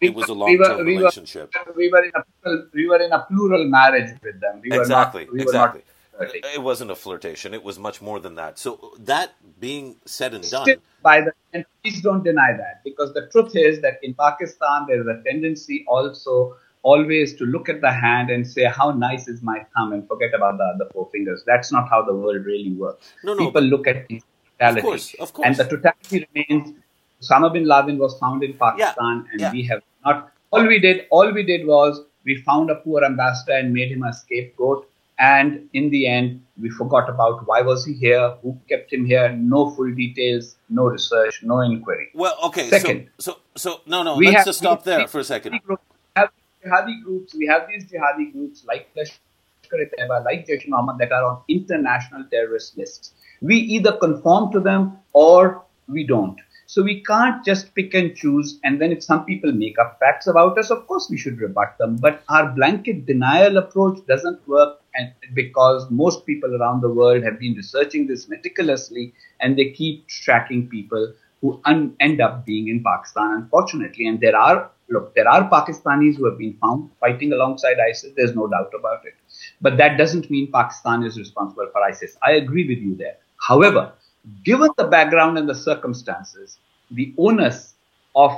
It 0.00 0.14
was 0.14 0.28
a 0.28 0.34
long 0.34 0.56
term 0.58 0.84
we 0.84 0.96
relationship. 0.96 1.52
We 1.76 1.88
were, 1.90 2.04
in 2.04 2.12
a 2.16 2.56
we 2.74 2.88
were 2.88 3.00
in 3.00 3.12
a 3.12 3.20
plural 3.20 3.64
marriage 3.68 4.10
with 4.22 4.40
them. 4.40 4.60
We 4.62 4.72
exactly. 4.72 5.24
Not, 5.24 5.32
we 5.32 5.42
exactly. 5.42 5.82
It 6.20 6.62
wasn't 6.62 6.90
a 6.90 6.94
flirtation. 6.94 7.54
It 7.54 7.62
was 7.62 7.78
much 7.78 8.02
more 8.02 8.20
than 8.20 8.34
that. 8.34 8.58
So 8.58 8.92
that 9.00 9.34
being 9.60 9.96
said 10.04 10.34
and 10.34 10.48
done, 10.48 10.76
by 11.02 11.20
the 11.22 11.32
and 11.52 11.64
please 11.82 12.00
don't 12.00 12.22
deny 12.22 12.52
that 12.56 12.82
because 12.84 13.12
the 13.14 13.28
truth 13.28 13.56
is 13.56 13.80
that 13.80 13.98
in 14.02 14.14
Pakistan 14.14 14.86
there 14.86 15.00
is 15.00 15.06
a 15.06 15.22
tendency 15.24 15.84
also 15.88 16.56
always 16.82 17.34
to 17.36 17.44
look 17.44 17.68
at 17.68 17.80
the 17.80 17.90
hand 17.90 18.30
and 18.30 18.46
say 18.46 18.64
how 18.64 18.90
nice 18.90 19.28
is 19.28 19.42
my 19.42 19.64
thumb 19.74 19.92
and 19.92 20.06
forget 20.08 20.34
about 20.34 20.58
the 20.58 20.64
other 20.64 20.90
four 20.92 21.08
fingers. 21.12 21.42
That's 21.46 21.72
not 21.72 21.88
how 21.88 22.02
the 22.02 22.14
world 22.14 22.44
really 22.44 22.72
works. 22.72 23.12
No, 23.24 23.34
no, 23.34 23.46
People 23.46 23.62
look 23.62 23.86
at 23.86 24.08
the 24.08 24.22
totality, 24.58 24.78
of 24.78 24.84
course, 24.84 25.14
of 25.20 25.32
course. 25.32 25.46
and 25.46 25.56
the 25.56 25.64
totality 25.64 26.26
remains. 26.34 26.74
Osama 27.22 27.52
bin 27.52 27.66
Laden 27.66 27.98
was 27.98 28.18
found 28.18 28.42
in 28.42 28.52
Pakistan, 28.54 29.24
yeah, 29.24 29.32
and 29.32 29.40
yeah. 29.40 29.52
we 29.52 29.62
have 29.64 29.80
not. 30.04 30.32
All 30.50 30.66
we 30.66 30.80
did, 30.80 31.06
all 31.10 31.32
we 31.32 31.44
did 31.44 31.66
was 31.66 32.02
we 32.24 32.36
found 32.42 32.68
a 32.70 32.74
poor 32.74 33.04
ambassador 33.04 33.52
and 33.52 33.72
made 33.72 33.92
him 33.92 34.02
a 34.02 34.12
scapegoat 34.12 34.88
and 35.22 35.68
in 35.72 35.88
the 35.90 36.08
end, 36.08 36.42
we 36.60 36.68
forgot 36.68 37.08
about 37.08 37.46
why 37.46 37.60
was 37.62 37.84
he 37.86 37.92
here, 37.94 38.34
who 38.42 38.58
kept 38.68 38.92
him 38.92 39.04
here, 39.06 39.32
no 39.32 39.70
full 39.70 39.94
details, 39.94 40.56
no 40.68 40.86
research, 40.86 41.44
no 41.44 41.60
inquiry. 41.60 42.08
Well, 42.12 42.36
okay. 42.46 42.68
Second, 42.68 43.08
so 43.18 43.36
so, 43.36 43.38
so 43.54 43.80
no, 43.86 44.02
no. 44.02 44.16
Let's 44.16 44.38
have, 44.38 44.46
just 44.46 44.58
stop 44.58 44.82
there 44.82 45.06
for 45.06 45.20
a 45.20 45.24
second. 45.24 45.60
Groups, 45.62 45.84
we 45.94 46.20
have 46.20 46.30
jihadi 46.64 47.04
groups. 47.04 47.34
We 47.36 47.46
have 47.46 47.68
these 47.68 47.84
jihadi 47.84 48.32
groups 48.32 48.64
like 48.64 48.88
Lashkar-e-Taiba, 48.96 50.24
like 50.24 50.46
Jaish 50.48 50.66
Muhammad 50.66 50.98
that 50.98 51.12
are 51.12 51.24
on 51.24 51.42
international 51.48 52.24
terrorist 52.28 52.76
lists. 52.76 53.14
We 53.40 53.56
either 53.56 53.92
conform 53.92 54.50
to 54.52 54.60
them 54.60 54.98
or 55.12 55.62
we 55.86 56.04
don't. 56.04 56.36
So 56.72 56.82
we 56.82 57.02
can't 57.02 57.44
just 57.44 57.74
pick 57.74 57.92
and 57.92 58.16
choose. 58.16 58.58
And 58.64 58.80
then 58.80 58.92
if 58.92 59.02
some 59.02 59.26
people 59.26 59.52
make 59.52 59.78
up 59.78 59.98
facts 60.00 60.26
about 60.26 60.56
us, 60.56 60.70
of 60.70 60.86
course 60.86 61.10
we 61.10 61.18
should 61.18 61.38
rebut 61.38 61.76
them. 61.76 61.96
But 61.96 62.22
our 62.30 62.48
blanket 62.50 63.04
denial 63.04 63.58
approach 63.58 63.98
doesn't 64.06 64.48
work. 64.48 64.80
And 64.94 65.12
because 65.34 65.90
most 65.90 66.24
people 66.24 66.56
around 66.56 66.80
the 66.80 66.88
world 66.88 67.24
have 67.24 67.38
been 67.38 67.52
researching 67.52 68.06
this 68.06 68.26
meticulously 68.26 69.12
and 69.40 69.58
they 69.58 69.72
keep 69.72 70.08
tracking 70.08 70.66
people 70.66 71.12
who 71.42 71.60
un- 71.66 71.94
end 72.00 72.22
up 72.22 72.46
being 72.46 72.68
in 72.68 72.82
Pakistan, 72.82 73.34
unfortunately. 73.34 74.08
And 74.08 74.18
there 74.18 74.34
are, 74.34 74.70
look, 74.88 75.14
there 75.14 75.28
are 75.28 75.50
Pakistanis 75.50 76.16
who 76.16 76.24
have 76.24 76.38
been 76.38 76.56
found 76.58 76.88
fighting 77.00 77.34
alongside 77.34 77.76
ISIS. 77.86 78.14
There's 78.16 78.34
no 78.34 78.46
doubt 78.46 78.72
about 78.78 79.04
it. 79.04 79.12
But 79.60 79.76
that 79.76 79.98
doesn't 79.98 80.30
mean 80.30 80.50
Pakistan 80.50 81.02
is 81.02 81.18
responsible 81.18 81.68
for 81.70 81.82
ISIS. 81.82 82.16
I 82.22 82.32
agree 82.32 82.66
with 82.66 82.78
you 82.78 82.96
there. 82.96 83.18
However, 83.36 83.92
given 84.44 84.70
the 84.76 84.84
background 84.84 85.38
and 85.38 85.48
the 85.48 85.54
circumstances, 85.54 86.58
the 86.90 87.14
onus 87.18 87.74
of 88.14 88.32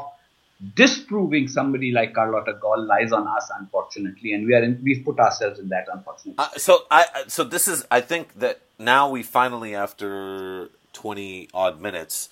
disproving 0.75 1.49
somebody 1.49 1.91
like 1.91 2.15
Carlotta 2.15 2.55
Gall 2.55 2.87
lies 2.87 3.13
on 3.13 3.27
us, 3.27 3.51
unfortunately, 3.59 4.33
and 4.33 4.47
we 4.47 4.55
are 4.55 4.63
in, 4.63 4.81
we've 4.83 5.05
put 5.05 5.19
ourselves 5.19 5.59
in 5.59 5.69
that, 5.69 5.87
unfortunately. 5.93 6.37
Uh, 6.39 6.49
so 6.57 6.85
I 6.91 7.07
so 7.27 7.45
this 7.45 7.69
is 7.69 7.85
I 7.91 8.01
think 8.01 8.35
that 8.39 8.61
now 8.79 9.11
we 9.11 9.23
finally 9.23 9.75
after 9.75 10.71
twenty 10.93 11.49
odd 11.53 11.81
minutes. 11.81 12.29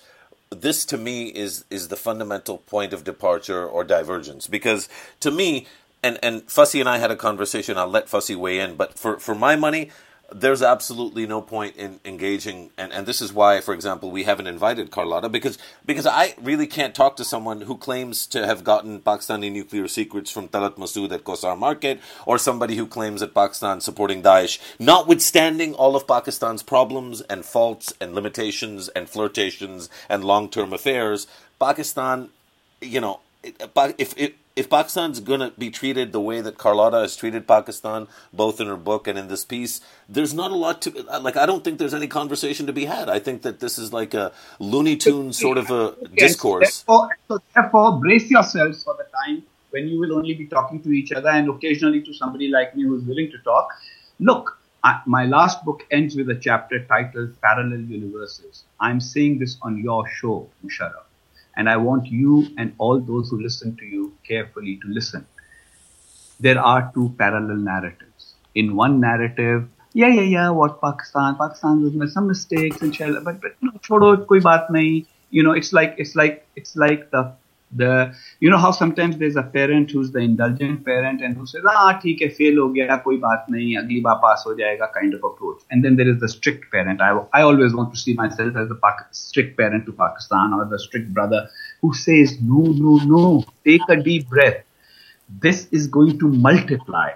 This 0.49 0.85
to 0.85 0.97
me 0.97 1.27
is 1.27 1.65
is 1.69 1.87
the 1.87 1.95
fundamental 1.95 2.59
point 2.59 2.93
of 2.93 3.03
departure 3.03 3.65
or 3.67 3.83
divergence 3.83 4.47
because 4.47 4.87
to 5.19 5.31
me 5.31 5.67
and 6.03 6.19
and 6.21 6.45
Fasi 6.47 6.79
and 6.79 6.87
I 6.87 6.97
had 6.99 7.11
a 7.11 7.15
conversation. 7.15 7.77
I'll 7.77 7.87
let 7.87 8.07
Fasi 8.07 8.35
weigh 8.35 8.59
in, 8.59 8.75
but 8.75 8.97
for 8.97 9.19
for 9.19 9.33
my 9.35 9.55
money, 9.55 9.89
there's 10.31 10.61
absolutely 10.61 11.27
no 11.27 11.41
point 11.41 11.75
in 11.75 11.99
engaging 12.05 12.71
and, 12.77 12.91
and 12.93 13.05
this 13.05 13.21
is 13.21 13.33
why 13.33 13.59
for 13.59 13.73
example 13.73 14.09
we 14.09 14.23
haven't 14.23 14.47
invited 14.47 14.89
carlotta 14.89 15.29
because 15.29 15.57
because 15.85 16.05
i 16.05 16.33
really 16.41 16.65
can't 16.65 16.95
talk 16.95 17.15
to 17.15 17.23
someone 17.23 17.61
who 17.61 17.77
claims 17.77 18.25
to 18.25 18.45
have 18.45 18.63
gotten 18.63 18.99
pakistani 18.99 19.51
nuclear 19.51 19.87
secrets 19.87 20.31
from 20.31 20.47
talat 20.47 20.75
masood 20.75 21.11
at 21.11 21.23
kohsar 21.23 21.57
market 21.57 21.99
or 22.25 22.37
somebody 22.37 22.75
who 22.75 22.87
claims 22.87 23.19
that 23.19 23.33
pakistan 23.33 23.81
supporting 23.81 24.23
daesh 24.23 24.59
notwithstanding 24.79 25.73
all 25.75 25.95
of 25.95 26.07
pakistan's 26.07 26.63
problems 26.63 27.21
and 27.21 27.45
faults 27.45 27.93
and 27.99 28.15
limitations 28.15 28.87
and 28.89 29.09
flirtations 29.09 29.89
and 30.09 30.23
long-term 30.23 30.71
affairs 30.73 31.27
pakistan 31.59 32.29
you 32.81 33.01
know 33.01 33.19
if, 33.43 34.17
if 34.17 34.33
if 34.55 34.69
Pakistan's 34.69 35.19
going 35.19 35.39
to 35.39 35.51
be 35.57 35.69
treated 35.69 36.11
the 36.11 36.21
way 36.21 36.41
that 36.41 36.57
Carlotta 36.57 36.99
has 36.99 37.15
treated 37.15 37.47
Pakistan, 37.47 38.07
both 38.31 38.61
in 38.61 38.67
her 38.67 38.77
book 38.77 39.07
and 39.07 39.17
in 39.17 39.27
this 39.27 39.43
piece, 39.43 39.81
there's 40.07 40.33
not 40.33 40.51
a 40.51 40.55
lot 40.55 40.81
to 40.83 40.91
like. 41.21 41.37
I 41.37 41.45
don't 41.45 41.63
think 41.63 41.79
there's 41.79 41.93
any 41.93 42.07
conversation 42.07 42.67
to 42.67 42.73
be 42.73 42.85
had. 42.85 43.09
I 43.09 43.19
think 43.19 43.41
that 43.41 43.59
this 43.59 43.77
is 43.79 43.91
like 43.91 44.13
a 44.13 44.31
Looney 44.59 44.95
Tune 44.95 45.33
sort 45.33 45.57
of 45.57 45.71
a 45.71 45.95
discourse. 46.15 46.83
Therefore, 46.83 47.09
so 47.27 47.39
therefore, 47.55 47.99
brace 47.99 48.29
yourselves 48.29 48.83
for 48.83 48.95
the 48.95 49.05
time 49.25 49.43
when 49.71 49.87
you 49.87 49.99
will 49.99 50.13
only 50.13 50.35
be 50.35 50.45
talking 50.45 50.81
to 50.83 50.91
each 50.91 51.11
other 51.11 51.29
and 51.29 51.49
occasionally 51.49 52.01
to 52.03 52.13
somebody 52.13 52.47
like 52.49 52.75
me 52.75 52.83
who's 52.83 53.03
willing 53.03 53.31
to 53.31 53.39
talk. 53.39 53.69
Look, 54.19 54.59
I, 54.83 55.01
my 55.07 55.25
last 55.25 55.65
book 55.65 55.83
ends 55.89 56.15
with 56.15 56.29
a 56.29 56.35
chapter 56.35 56.85
titled 56.85 57.41
Parallel 57.41 57.81
Universes. 57.81 58.65
I'm 58.79 59.01
saying 59.01 59.39
this 59.39 59.57
on 59.63 59.77
your 59.77 60.07
show, 60.07 60.47
Musharraf. 60.63 61.05
And 61.55 61.69
I 61.69 61.77
want 61.77 62.07
you 62.07 62.47
and 62.57 62.73
all 62.77 62.99
those 62.99 63.29
who 63.29 63.41
listen 63.41 63.75
to 63.77 63.85
you 63.85 64.13
carefully 64.27 64.77
to 64.81 64.87
listen. 64.87 65.25
There 66.39 66.59
are 66.59 66.91
two 66.93 67.13
parallel 67.17 67.57
narratives. 67.57 68.33
In 68.55 68.75
one 68.75 68.99
narrative, 68.99 69.67
yeah, 69.93 70.07
yeah, 70.07 70.21
yeah, 70.21 70.49
what 70.49 70.81
Pakistan? 70.81 71.35
Pakistan 71.35 71.83
was 71.83 71.93
made 71.93 72.09
some 72.09 72.27
mistakes 72.27 72.81
and 72.81 72.97
but, 73.23 73.39
but 73.39 73.55
no. 73.61 73.71
You 75.29 75.43
know, 75.43 75.51
it's 75.51 75.71
like, 75.73 75.95
it's 75.97 76.15
like, 76.15 76.47
it's 76.55 76.75
like 76.75 77.11
the 77.11 77.33
the 77.75 78.13
you 78.39 78.49
know 78.49 78.57
how 78.57 78.71
sometimes 78.71 79.17
there's 79.17 79.35
a 79.35 79.43
parent 79.43 79.91
who's 79.91 80.11
the 80.11 80.19
indulgent 80.19 80.85
parent 80.85 81.21
and 81.21 81.37
who 81.37 81.45
says 81.45 81.63
ah 81.67 81.99
theek 82.03 82.23
hai 82.25 82.29
fail 82.39 82.61
ho 82.61 82.67
gaya 82.77 82.99
koi 83.05 83.15
baat 83.25 83.49
nahi 83.55 83.77
agli 83.81 84.01
baar 84.07 84.19
pass 84.25 84.43
ho 84.49 84.55
jayega 84.61 84.91
kind 84.97 85.13
of 85.13 85.23
approach. 85.31 85.63
And 85.71 85.83
then 85.83 85.95
there 85.95 86.09
is 86.13 86.19
the 86.19 86.29
strict 86.35 86.69
parent. 86.75 87.01
I 87.01 87.11
i 87.39 87.41
always 87.41 87.75
want 87.79 87.93
to 87.95 88.03
see 88.03 88.13
myself 88.21 88.61
as 88.65 88.75
a 88.77 88.93
strict 89.11 89.57
parent 89.57 89.85
to 89.87 89.97
pakistan 90.03 90.53
or 90.59 90.65
the 90.75 90.79
strict 90.85 91.13
brother 91.13 91.41
who 91.81 91.93
says 91.93 92.37
no 92.53 92.63
no 92.83 92.99
no 93.15 93.25
take 93.71 93.89
a 93.89 94.01
deep 94.11 94.29
breath. 94.29 94.63
This 95.47 95.67
is 95.71 95.87
going 95.87 96.19
to 96.19 96.27
multiply 96.47 97.09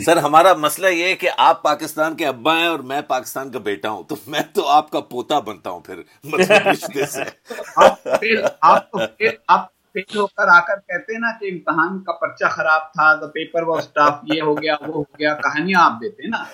سر 0.00 0.16
ہمارا 0.16 0.54
مسئلہ 0.54 0.86
یہ 0.86 1.04
ہے 1.04 1.14
کہ 1.16 1.28
آپ 1.38 1.62
پاکستان 1.62 2.14
کے 2.14 2.26
ابا 2.26 2.58
ہیں 2.58 2.66
اور 2.66 2.78
میں 2.78 3.00
پاکستان 3.00 3.50
کا 3.50 3.58
بیٹا 3.58 3.90
ہوں 3.90 4.02
تو 4.02 4.16
میں 4.26 4.40
تو 4.52 4.68
آپ 4.68 4.90
کا 4.90 5.00
پوتا 5.00 5.38
بنتا 5.38 5.70
ہوں 5.70 5.80
پھر 5.80 6.02
ہو 10.16 10.26
کر 10.26 10.48
آ 10.48 10.60
کر 10.60 10.76
کہتے 10.76 11.18
نا 11.18 11.38
کہ 11.40 11.50
امتحان 11.52 12.02
کا 12.02 12.12
پرچہ 12.12 12.44
خراب 12.44 12.92
تھا 12.92 13.14
دا 13.14 13.26
پیپر 13.26 13.62
وہ 13.62 13.76
اسٹاف 13.78 14.14
یہ 14.24 14.42
ہو 14.42 14.62
گیا 14.62 14.74
وہ 14.80 14.94
ہو 14.94 15.02
گیا 15.02 15.34
کہانیاں 15.34 15.80
آپ 15.84 15.92
دیتے 15.92 16.28
نا۔ 16.28 16.44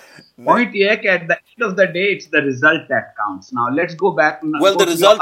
پوائنٹ 0.44 0.76
یہ 0.76 0.88
ہے 0.90 0.96
کہ 0.96 1.09
at 1.09 1.29
the 1.29 1.35
end 1.35 1.64
of 1.64 1.76
the 1.79 1.85
day 1.85 2.12
it's 2.12 2.33
the 2.33 2.40
result 2.40 2.88
that 2.88 3.14
counts 3.16 3.53
now 3.53 3.68
let's 3.68 3.94
go 3.94 4.11
back 4.11 4.44
well 4.44 4.74
the 4.74 4.87
result 4.87 5.20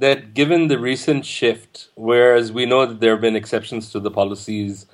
that 0.00 0.34
given 0.34 0.68
the 0.68 0.78
recent 0.78 1.26
shift, 1.26 1.88
whereas 1.94 2.52
we 2.52 2.66
know 2.66 2.86
that 2.86 3.00
there 3.00 3.12
have 3.12 3.20
been 3.20 3.36
exceptions 3.36 3.90
to 3.92 4.00
the 4.00 4.10
policies 4.10 4.86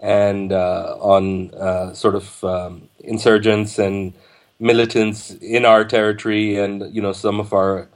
and 0.00 0.52
uh, 0.52 0.96
on 1.00 1.54
uh, 1.54 1.92
sort 1.94 2.16
of 2.16 2.42
um, 2.44 2.88
insurgents 3.00 3.78
and 3.78 4.14
militants 4.58 5.30
in 5.36 5.64
our 5.64 5.84
territory 5.84 6.56
and 6.56 6.92
you 6.94 7.00
know 7.00 7.12
some 7.12 7.38
of 7.38 7.52
our 7.52 7.88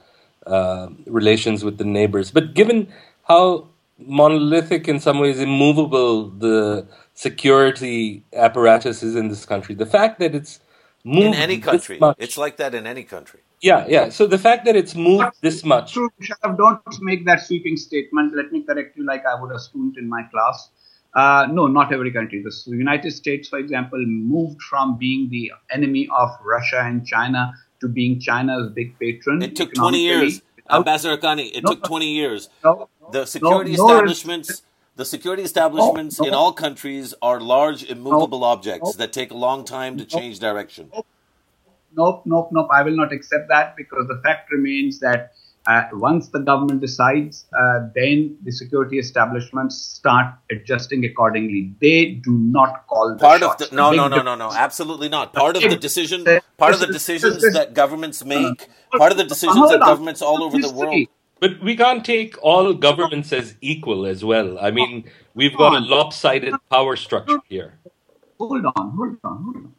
uh, 0.47 0.87
relations 1.05 1.63
with 1.63 1.77
the 1.77 1.85
neighbors, 1.85 2.31
but 2.31 2.53
given 2.53 2.87
how 3.27 3.67
monolithic 3.97 4.87
in 4.87 4.99
some 4.99 5.19
ways 5.19 5.39
immovable 5.39 6.29
the 6.29 6.85
security 7.13 8.23
apparatus 8.33 9.03
is 9.03 9.15
in 9.15 9.27
this 9.27 9.45
country, 9.45 9.75
the 9.75 9.85
fact 9.85 10.19
that 10.19 10.33
it's 10.33 10.59
moved 11.03 11.27
in 11.27 11.33
any 11.33 11.59
country, 11.59 11.99
much, 11.99 12.15
it's 12.19 12.37
like 12.37 12.57
that 12.57 12.73
in 12.73 12.87
any 12.87 13.03
country 13.03 13.41
yeah, 13.63 13.85
yeah. 13.87 14.09
So 14.09 14.27
the 14.27 14.37
fact 14.37 14.65
that 14.65 14.75
it's 14.75 14.93
moved 14.93 15.23
this 15.41 15.63
much. 15.63 15.93
True, 15.93 16.09
don't 16.57 16.81
make 17.01 17.25
that 17.25 17.39
sweeping 17.39 17.77
statement. 17.77 18.35
Let 18.35 18.51
me 18.51 18.61
correct 18.61 18.97
you 18.97 19.05
like 19.05 19.25
I 19.25 19.39
would 19.39 19.55
a 19.55 19.59
student 19.59 19.97
in 19.97 20.09
my 20.09 20.23
class. 20.23 20.69
Uh, 21.15 21.47
no, 21.49 21.67
not 21.67 21.93
every 21.93 22.11
country. 22.11 22.43
The 22.43 22.75
United 22.75 23.11
States, 23.11 23.47
for 23.47 23.59
example, 23.59 24.03
moved 24.05 24.61
from 24.63 24.97
being 24.97 25.29
the 25.29 25.51
enemy 25.71 26.09
of 26.13 26.29
Russia 26.43 26.81
and 26.83 27.07
China 27.07 27.53
to 27.79 27.87
being 27.87 28.19
China's 28.19 28.69
big 28.73 28.99
patron. 28.99 29.41
It 29.41 29.55
took 29.55 29.73
20 29.73 29.99
years. 29.99 30.41
Ambassador 30.69 31.17
Haqqani, 31.17 31.51
it 31.53 31.63
no, 31.63 31.71
took 31.71 31.83
20 31.83 32.11
years. 32.11 32.49
No, 32.63 32.89
the 33.11 33.25
security 33.25 33.75
no, 33.75 33.85
establishments, 33.85 34.63
the 34.95 35.05
security 35.05 35.43
establishments 35.43 36.19
in 36.19 36.33
all 36.33 36.53
countries 36.53 37.13
are 37.21 37.39
large 37.39 37.83
immovable 37.83 38.43
objects 38.43 38.95
that 38.95 39.11
take 39.11 39.31
a 39.31 39.37
long 39.37 39.65
time 39.65 39.97
to 39.97 40.05
change 40.05 40.39
direction. 40.39 40.91
Nope, 41.95 42.23
nope, 42.25 42.49
nope, 42.51 42.67
I 42.71 42.81
will 42.83 42.95
not 42.95 43.13
accept 43.13 43.49
that 43.49 43.75
because 43.75 44.07
the 44.07 44.19
fact 44.23 44.51
remains 44.51 44.99
that 44.99 45.33
uh, 45.65 45.83
once 45.93 46.27
the 46.29 46.39
government 46.39 46.81
decides, 46.81 47.45
uh, 47.57 47.87
then 47.95 48.35
the 48.43 48.51
security 48.51 48.99
establishments 48.99 49.77
start 49.77 50.33
adjusting 50.51 51.05
accordingly. 51.05 51.73
They 51.79 52.05
do 52.15 52.31
not 52.31 52.85
call 52.87 53.15
part 53.17 53.43
of 53.43 53.57
the 53.57 53.69
no, 53.71 53.91
no, 53.91 54.07
no, 54.07 54.21
no, 54.21 54.35
no, 54.35 54.51
absolutely 54.51 55.07
not. 55.07 55.33
Part 55.33 55.55
of 55.55 55.63
the 55.63 55.77
decision, 55.77 56.25
part 56.57 56.73
of 56.73 56.81
the 56.81 56.87
decisions 56.87 57.41
that 57.53 57.73
governments 57.73 58.25
make, 58.25 58.67
part 58.97 59.11
of 59.11 59.17
the 59.17 59.23
decisions 59.23 59.69
that 59.69 59.79
governments 59.79 60.21
all 60.21 60.43
over 60.43 60.57
the 60.57 60.71
world. 60.71 61.07
But 61.43 61.61
we 61.61 61.75
can't 61.75 62.05
take 62.05 62.41
all 62.41 62.73
governments 62.73 63.33
as 63.33 63.55
equal 63.59 64.05
as 64.05 64.23
well. 64.23 64.57
I 64.67 64.71
mean, 64.71 65.03
we've 65.33 65.57
got 65.57 65.75
a 65.75 65.81
lopsided 65.93 66.53
power 66.71 66.95
structure 66.95 67.39
here. 67.49 67.79
Hold 68.39 68.65
on, 68.65 68.91
hold 68.97 69.17
on, 69.23 69.43
hold 69.43 69.55
on 69.57 69.73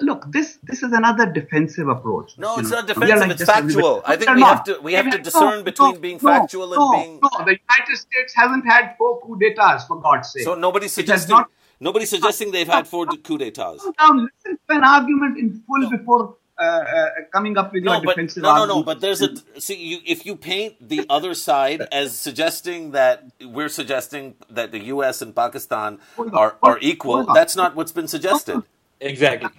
look, 0.00 0.24
this 0.30 0.58
this 0.62 0.82
is 0.82 0.92
another 0.92 1.26
defensive 1.26 1.88
approach. 1.88 2.36
No, 2.38 2.58
it's 2.58 2.70
know. 2.70 2.78
not 2.78 2.86
defensive. 2.86 3.18
Like 3.18 3.30
it's 3.30 3.44
factual. 3.44 4.02
I 4.04 4.16
think 4.16 4.30
we 4.34 4.40
not. 4.40 4.56
have 4.56 4.64
to 4.64 4.80
we 4.82 4.94
have 4.94 5.10
to 5.10 5.18
discern 5.18 5.58
no, 5.58 5.62
between 5.62 5.94
no, 5.94 6.00
being 6.00 6.18
factual 6.18 6.72
and 6.74 6.92
being. 6.92 7.20
No, 7.22 7.44
the 7.44 7.58
United 7.68 7.96
States 7.96 8.34
hasn't 8.34 8.64
had 8.66 8.96
four 8.98 9.20
coup 9.20 9.38
d'états 9.38 9.86
for 9.86 10.00
God's 10.00 10.32
sake. 10.32 10.42
So 10.42 10.54
nobody's 10.54 10.92
suggesting. 10.92 11.36
Not, 11.36 11.50
nobody's 11.80 12.10
suggesting 12.10 12.52
they've 12.52 12.68
had 12.68 12.88
four 12.88 13.06
coup 13.06 13.38
d'états. 13.38 13.80
Down, 13.98 14.28
listen 14.28 14.58
to 14.68 14.76
an 14.76 14.84
argument 14.84 15.38
in 15.38 15.62
full 15.66 15.90
before 15.90 16.36
Uh, 16.58 16.62
uh, 16.62 17.08
coming 17.32 17.58
up 17.58 17.70
with 17.70 17.84
no, 17.84 17.92
your 17.92 18.02
but, 18.02 18.16
defensive 18.16 18.42
no, 18.42 18.56
no, 18.56 18.66
no, 18.66 18.82
but 18.82 19.02
there's 19.02 19.20
a 19.20 19.28
see. 19.60 19.76
You, 19.76 19.98
if 20.06 20.24
you 20.24 20.36
paint 20.36 20.88
the 20.88 21.04
other 21.10 21.34
side 21.34 21.82
as 21.92 22.18
suggesting 22.18 22.92
that 22.92 23.24
we're 23.42 23.68
suggesting 23.68 24.36
that 24.48 24.72
the 24.72 24.84
U.S. 24.84 25.20
and 25.20 25.36
Pakistan 25.36 25.98
are, 26.32 26.56
are 26.62 26.78
equal, 26.80 27.24
that's 27.24 27.56
not 27.56 27.76
what's 27.76 27.92
been 27.92 28.08
suggested. 28.08 28.62
Exactly. 29.00 29.50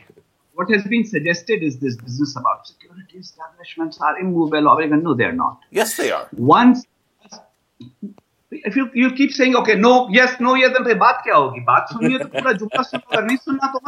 What 0.54 0.72
has 0.72 0.86
been 0.86 1.06
suggested 1.06 1.62
is 1.62 1.78
this 1.78 1.96
business 1.98 2.36
about 2.36 2.66
security 2.66 3.20
establishments 3.20 4.00
are 4.02 4.18
immovable 4.18 4.68
or 4.68 4.82
even 4.82 5.04
no, 5.04 5.14
they're 5.14 5.32
not. 5.32 5.60
Yes, 5.70 5.96
they 5.98 6.10
are. 6.10 6.28
Once, 6.34 6.84
if 8.52 8.76
you 8.78 8.84
you 8.96 9.10
keep 9.10 9.32
saying 9.32 9.56
okay 9.58 9.76
no 9.76 9.94
yes 10.20 10.42
no 10.42 10.56
yes 10.62 10.78
then 10.78 10.98
بات 10.98 11.24
کیا 11.24 11.36
ہوگی؟ 11.36 11.60
بات 11.60 11.84
سننی 11.90 12.18
نہیں 13.24 13.38
تو 13.38 13.80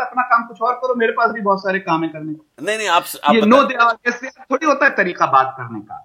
اپنا 0.00 0.22
کام 0.22 0.48
کچھ 0.48 0.62
اور 0.62 0.74
کرو 0.74 0.94
میرے 0.94 1.12
پاس 1.12 1.32
بھی 1.32 1.40
بہت 1.40 1.60
سارے 1.60 1.80
کام 1.80 2.04
ہے 2.04 2.08
طریقہ 4.96 5.24
بات 5.24 5.56
کرنے 5.56 5.80
کا۔ 5.80 5.96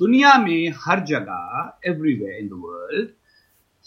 دنیا 0.00 0.36
میں 0.36 0.78
ہر 0.86 0.98
جگہ 0.98 1.68
everywhere 2.14 2.40
in 2.40 2.48
the 2.48 3.06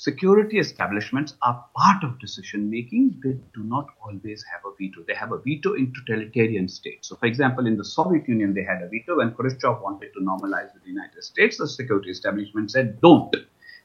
security 0.02 0.58
establishments 0.58 1.36
are 1.44 1.64
part 1.78 2.04
of 2.04 2.20
decision 2.20 2.72
making. 2.72 3.22
They 3.24 3.34
do 3.54 3.64
not 3.64 3.86
always 4.04 4.44
have 4.52 4.62
a 4.66 4.74
veto. 4.80 5.04
They 5.08 5.14
have 5.14 5.32
a 5.32 5.38
veto 5.38 5.74
in 5.76 5.94
totalitarian 5.94 6.68
states. 6.70 7.10
So, 7.10 7.16
for 7.18 7.28
example, 7.28 7.68
in 7.68 7.78
the 7.78 7.86
Soviet 7.86 8.28
Union, 8.28 8.56
they 8.56 8.64
had 8.64 8.82
a 8.82 8.90
veto 8.90 9.18
when 9.18 9.32
Khrushchev 9.36 9.80
wanted 9.80 10.10
to 10.16 10.22
normalize 10.22 10.74
with 10.74 10.82
the 10.82 10.90
United 10.90 11.24
States. 11.24 11.58
The 11.58 11.68
security 11.68 12.10
establishment 12.10 12.72
said, 12.72 13.00
don't. 13.00 13.36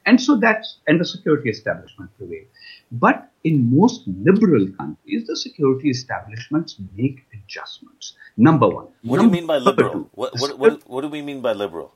And 0.07 0.19
so 0.19 0.37
that's, 0.37 0.77
and 0.87 0.99
the 0.99 1.05
security 1.05 1.51
establishment 1.51 2.09
prevailed. 2.17 2.47
But 2.91 3.29
in 3.43 3.77
most 3.77 4.01
liberal 4.07 4.67
countries, 4.75 5.27
the 5.27 5.35
security 5.35 5.91
establishments 5.91 6.77
make 6.95 7.27
adjustments. 7.31 8.13
Number 8.37 8.67
one. 8.67 8.87
What 9.03 9.17
Number 9.17 9.19
do 9.19 9.23
you 9.25 9.31
mean 9.33 9.45
by 9.45 9.59
liberal? 9.59 10.09
What, 10.13 10.33
what, 10.39 10.57
what, 10.57 10.89
what 10.89 11.01
do 11.01 11.09
we 11.09 11.21
mean 11.21 11.41
by 11.41 11.53
liberal? 11.53 11.93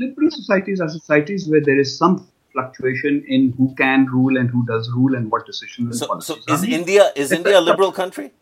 liberal 0.00 0.30
societies 0.30 0.80
are 0.80 0.88
societies 0.88 1.48
where 1.48 1.60
there 1.60 1.78
is 1.78 1.96
some 1.96 2.26
fluctuation 2.52 3.24
in 3.28 3.52
who 3.56 3.74
can 3.76 4.06
rule 4.06 4.36
and 4.36 4.50
who 4.50 4.64
does 4.66 4.90
rule 4.94 5.14
and 5.14 5.30
what 5.30 5.46
decisions 5.46 5.86
and 5.90 5.94
So, 5.96 6.06
policies 6.06 6.44
so 6.48 6.54
is. 6.54 6.64
India 6.64 7.10
is 7.16 7.32
India 7.32 7.56
a 7.58 7.60
a- 7.60 7.68
liberal 7.70 7.92
country? 7.92 8.32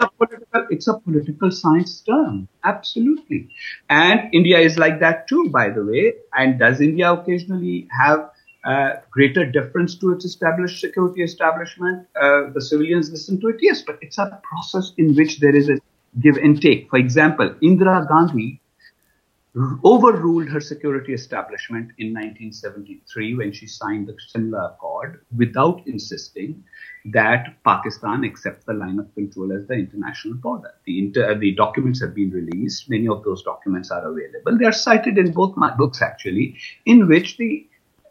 a 0.00 0.08
political, 0.16 0.66
it's 0.70 0.88
a 0.88 0.94
political 0.98 1.50
science 1.50 2.00
term. 2.02 2.48
Absolutely. 2.64 3.48
And 3.90 4.32
India 4.32 4.58
is 4.60 4.78
like 4.78 5.00
that 5.00 5.26
too, 5.28 5.48
by 5.50 5.70
the 5.70 5.84
way. 5.84 6.14
And 6.34 6.58
does 6.58 6.80
India 6.80 7.12
occasionally 7.12 7.88
have 8.00 8.30
uh, 8.64 8.90
greater 9.10 9.44
deference 9.44 9.96
to 9.98 10.12
its 10.12 10.24
established 10.24 10.80
security 10.80 11.22
establishment? 11.22 12.06
Uh, 12.20 12.50
the 12.54 12.60
civilians 12.60 13.10
listen 13.10 13.40
to 13.40 13.48
it, 13.48 13.56
yes, 13.60 13.82
but 13.82 13.98
it's 14.00 14.18
a 14.18 14.40
process 14.42 14.92
in 14.98 15.14
which 15.16 15.40
there 15.40 15.54
is 15.56 15.68
a 15.68 15.78
give 16.20 16.36
and 16.36 16.60
take. 16.62 16.88
For 16.90 16.98
example, 16.98 17.50
Indira 17.62 18.06
Gandhi 18.08 18.60
overruled 19.56 20.48
her 20.48 20.60
security 20.60 21.12
establishment 21.12 21.90
in 21.98 22.08
1973 22.08 23.34
when 23.34 23.52
she 23.52 23.66
signed 23.66 24.06
the 24.06 24.16
Simla 24.28 24.74
Accord 24.74 25.24
without 25.36 25.82
insisting 25.86 26.62
that 27.06 27.56
Pakistan 27.64 28.24
accept 28.24 28.66
the 28.66 28.74
line 28.74 28.98
of 28.98 29.12
control 29.14 29.52
as 29.52 29.66
the 29.66 29.74
international 29.74 30.34
border. 30.34 30.72
The, 30.84 30.98
inter- 30.98 31.38
the 31.38 31.52
documents 31.54 32.00
have 32.00 32.14
been 32.14 32.30
released. 32.30 32.90
Many 32.90 33.08
of 33.08 33.24
those 33.24 33.42
documents 33.42 33.90
are 33.90 34.06
available. 34.06 34.58
They 34.58 34.66
are 34.66 34.72
cited 34.72 35.18
in 35.18 35.32
both 35.32 35.56
my 35.56 35.74
books, 35.74 36.02
actually, 36.02 36.56
in 36.84 37.08
which 37.08 37.36
the 37.38 37.67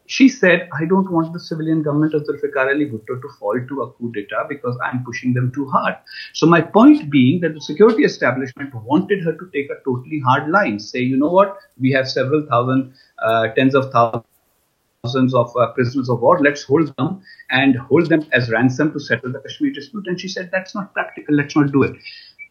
she 0.08 0.30
said, 0.30 0.70
I 0.80 0.86
don't 0.86 1.12
want 1.12 1.34
the 1.34 1.40
civilian 1.40 1.84
government 1.84 2.14
of 2.14 2.24
Zulfikar 2.24 2.70
Ali 2.74 2.86
Bhutto 2.86 3.22
to 3.22 3.30
fall 3.38 3.60
to 3.68 3.82
a 3.82 3.92
coup 3.92 4.12
d'etat 4.14 4.46
because 4.48 4.78
I'm 4.84 5.04
pushing 5.04 5.34
them 5.34 5.52
too 5.52 5.68
hard. 5.68 5.96
So 6.34 6.48
my 6.48 6.62
point 6.62 7.10
being 7.10 7.42
that 7.42 7.54
the 7.54 7.62
security 7.62 8.04
establishment 8.04 8.74
wanted 8.74 9.24
her 9.24 9.34
to 9.34 9.50
take 9.54 9.70
a 9.70 9.76
totally 9.84 10.22
hard 10.26 10.50
line, 10.50 10.80
say, 10.80 11.00
you 11.00 11.18
know 11.18 11.30
what, 11.30 11.58
we 11.80 11.92
have 11.92 12.08
several 12.08 12.46
thousand, 12.46 12.94
uh, 13.22 13.50
tens 13.50 13.76
of 13.76 13.92
thousands 13.92 15.34
of 15.34 15.56
uh, 15.58 15.74
prisoners 15.74 16.10
of 16.10 16.22
war, 16.22 16.40
let's 16.40 16.64
hold 16.64 16.96
them 16.96 17.22
and 17.52 17.76
hold 17.76 18.08
them 18.08 18.26
as 18.32 18.50
ransom 18.50 18.94
to 18.94 19.00
settle 19.02 19.34
the 19.34 19.40
Kashmir 19.40 19.74
dispute. 19.74 20.08
And 20.08 20.20
she 20.20 20.30
said, 20.30 20.50
that's 20.54 20.74
not 20.74 20.94
practical, 20.94 21.36
let's 21.36 21.56
not 21.56 21.74
do 21.74 21.84
it. 21.84 21.96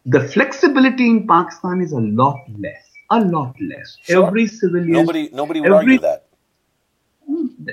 The 0.05 0.27
flexibility 0.27 1.09
in 1.09 1.27
Pakistan 1.27 1.81
is 1.81 1.91
a 1.91 1.99
lot 1.99 2.39
less, 2.59 2.85
a 3.09 3.19
lot 3.19 3.55
less. 3.59 3.97
Sure. 4.03 4.27
Every 4.27 4.45
civilian... 4.45 4.91
Nobody 4.91 5.29
nobody 5.33 5.59
would 5.61 5.73
every- 5.73 5.77
argue 5.77 5.99
that. 6.01 6.26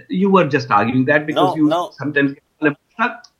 You 0.08 0.30
were 0.30 0.46
just 0.46 0.70
arguing 0.70 1.04
that 1.06 1.26
because 1.26 1.50
No, 1.50 1.56
you 1.56 1.68
no. 1.68 1.90
sometimes 1.92 2.36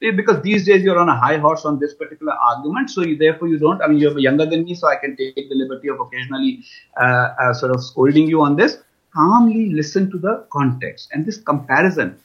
because 0.01 0.43
these 0.43 0.67
days 0.67 0.83
you're 0.83 0.99
on 0.99 1.09
a 1.09 1.17
high 1.17 1.37
horse 1.39 1.65
on 1.65 1.79
this 1.79 1.95
particular 1.95 2.33
argument 2.33 2.91
so 2.91 3.03
you, 3.03 3.17
therefore 3.17 3.47
you 3.49 3.59
don't 3.59 3.81
i 3.83 3.87
mean 3.87 3.99
you're 3.99 4.19
younger 4.19 4.45
than 4.45 4.65
me 4.65 4.75
so 4.75 4.89
i 4.89 4.97
can 4.97 5.17
take 5.17 5.37
the 5.37 5.55
liberty 5.55 5.89
of 5.89 6.01
occasionally 6.01 6.65
uh, 7.01 7.29
uh, 7.41 7.55
sort 7.55 7.75
of 7.75 7.83
scolding 7.83 8.27
you 8.29 8.41
on 8.43 8.57
this. 8.57 8.79
Calmly 9.15 9.71
listen 9.73 10.11
to 10.11 10.19
the 10.19 10.45
context. 10.53 11.09
And 11.13 11.25
this 11.25 11.37
comparison 11.37 12.19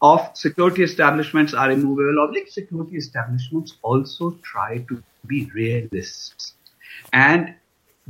of 0.00 0.30
security 0.34 0.82
establishments 0.82 1.52
are 1.52 1.70
immovable 1.70 2.20
objects 2.20 2.54
security 2.54 2.96
establishments 2.96 3.76
also 3.82 4.30
try 4.42 4.78
to 4.88 5.02
be 5.26 5.50
realists. 5.54 6.54
And 7.12 7.54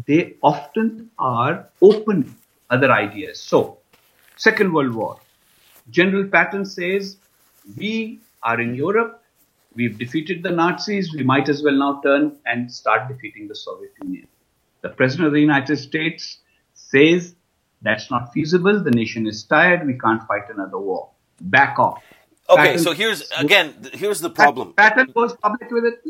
they 0.07 0.37
often 0.43 1.11
are 1.19 1.69
open 1.83 2.25
to 2.25 2.31
other 2.71 2.93
ideas. 2.93 3.41
So 3.41 3.78
Second 4.39 4.73
World 4.73 4.95
War. 4.95 5.19
General 5.91 6.29
Patton 6.29 6.65
says, 6.65 7.17
We 7.77 8.21
are 8.43 8.61
in 8.61 8.75
Europe, 8.75 9.23
we've 9.75 9.99
defeated 9.99 10.45
the 10.45 10.51
Nazis, 10.51 11.13
we 11.13 11.25
might 11.25 11.49
as 11.49 11.63
well 11.63 11.75
now 11.75 12.01
turn 12.03 12.37
and 12.47 12.73
start 12.73 13.09
defeating 13.09 13.49
the 13.49 13.57
Soviet 13.57 13.93
Union. 14.03 14.29
The 14.83 14.91
President 14.91 15.27
of 15.27 15.33
the 15.33 15.41
United 15.41 15.77
States 15.77 16.39
says, 16.75 17.35
That's 17.83 18.13
not 18.13 18.33
feasible, 18.33 18.81
the 18.83 18.93
nation 18.93 19.27
is 19.27 19.43
tired, 19.43 19.85
we 19.85 19.99
can't 19.99 20.23
fight 20.29 20.49
another 20.51 20.79
war. 20.79 21.11
Back 21.41 21.81
off. 21.81 22.03
Okay, 22.49 22.63
Patton- 22.63 22.79
so 22.79 22.93
here's 22.93 23.29
again 23.33 23.75
here's 23.93 24.21
the 24.21 24.31
problem. 24.31 24.73
Patton 24.73 25.13
goes 25.15 25.37
public 25.37 25.71
with 25.71 25.85
it 25.85 26.01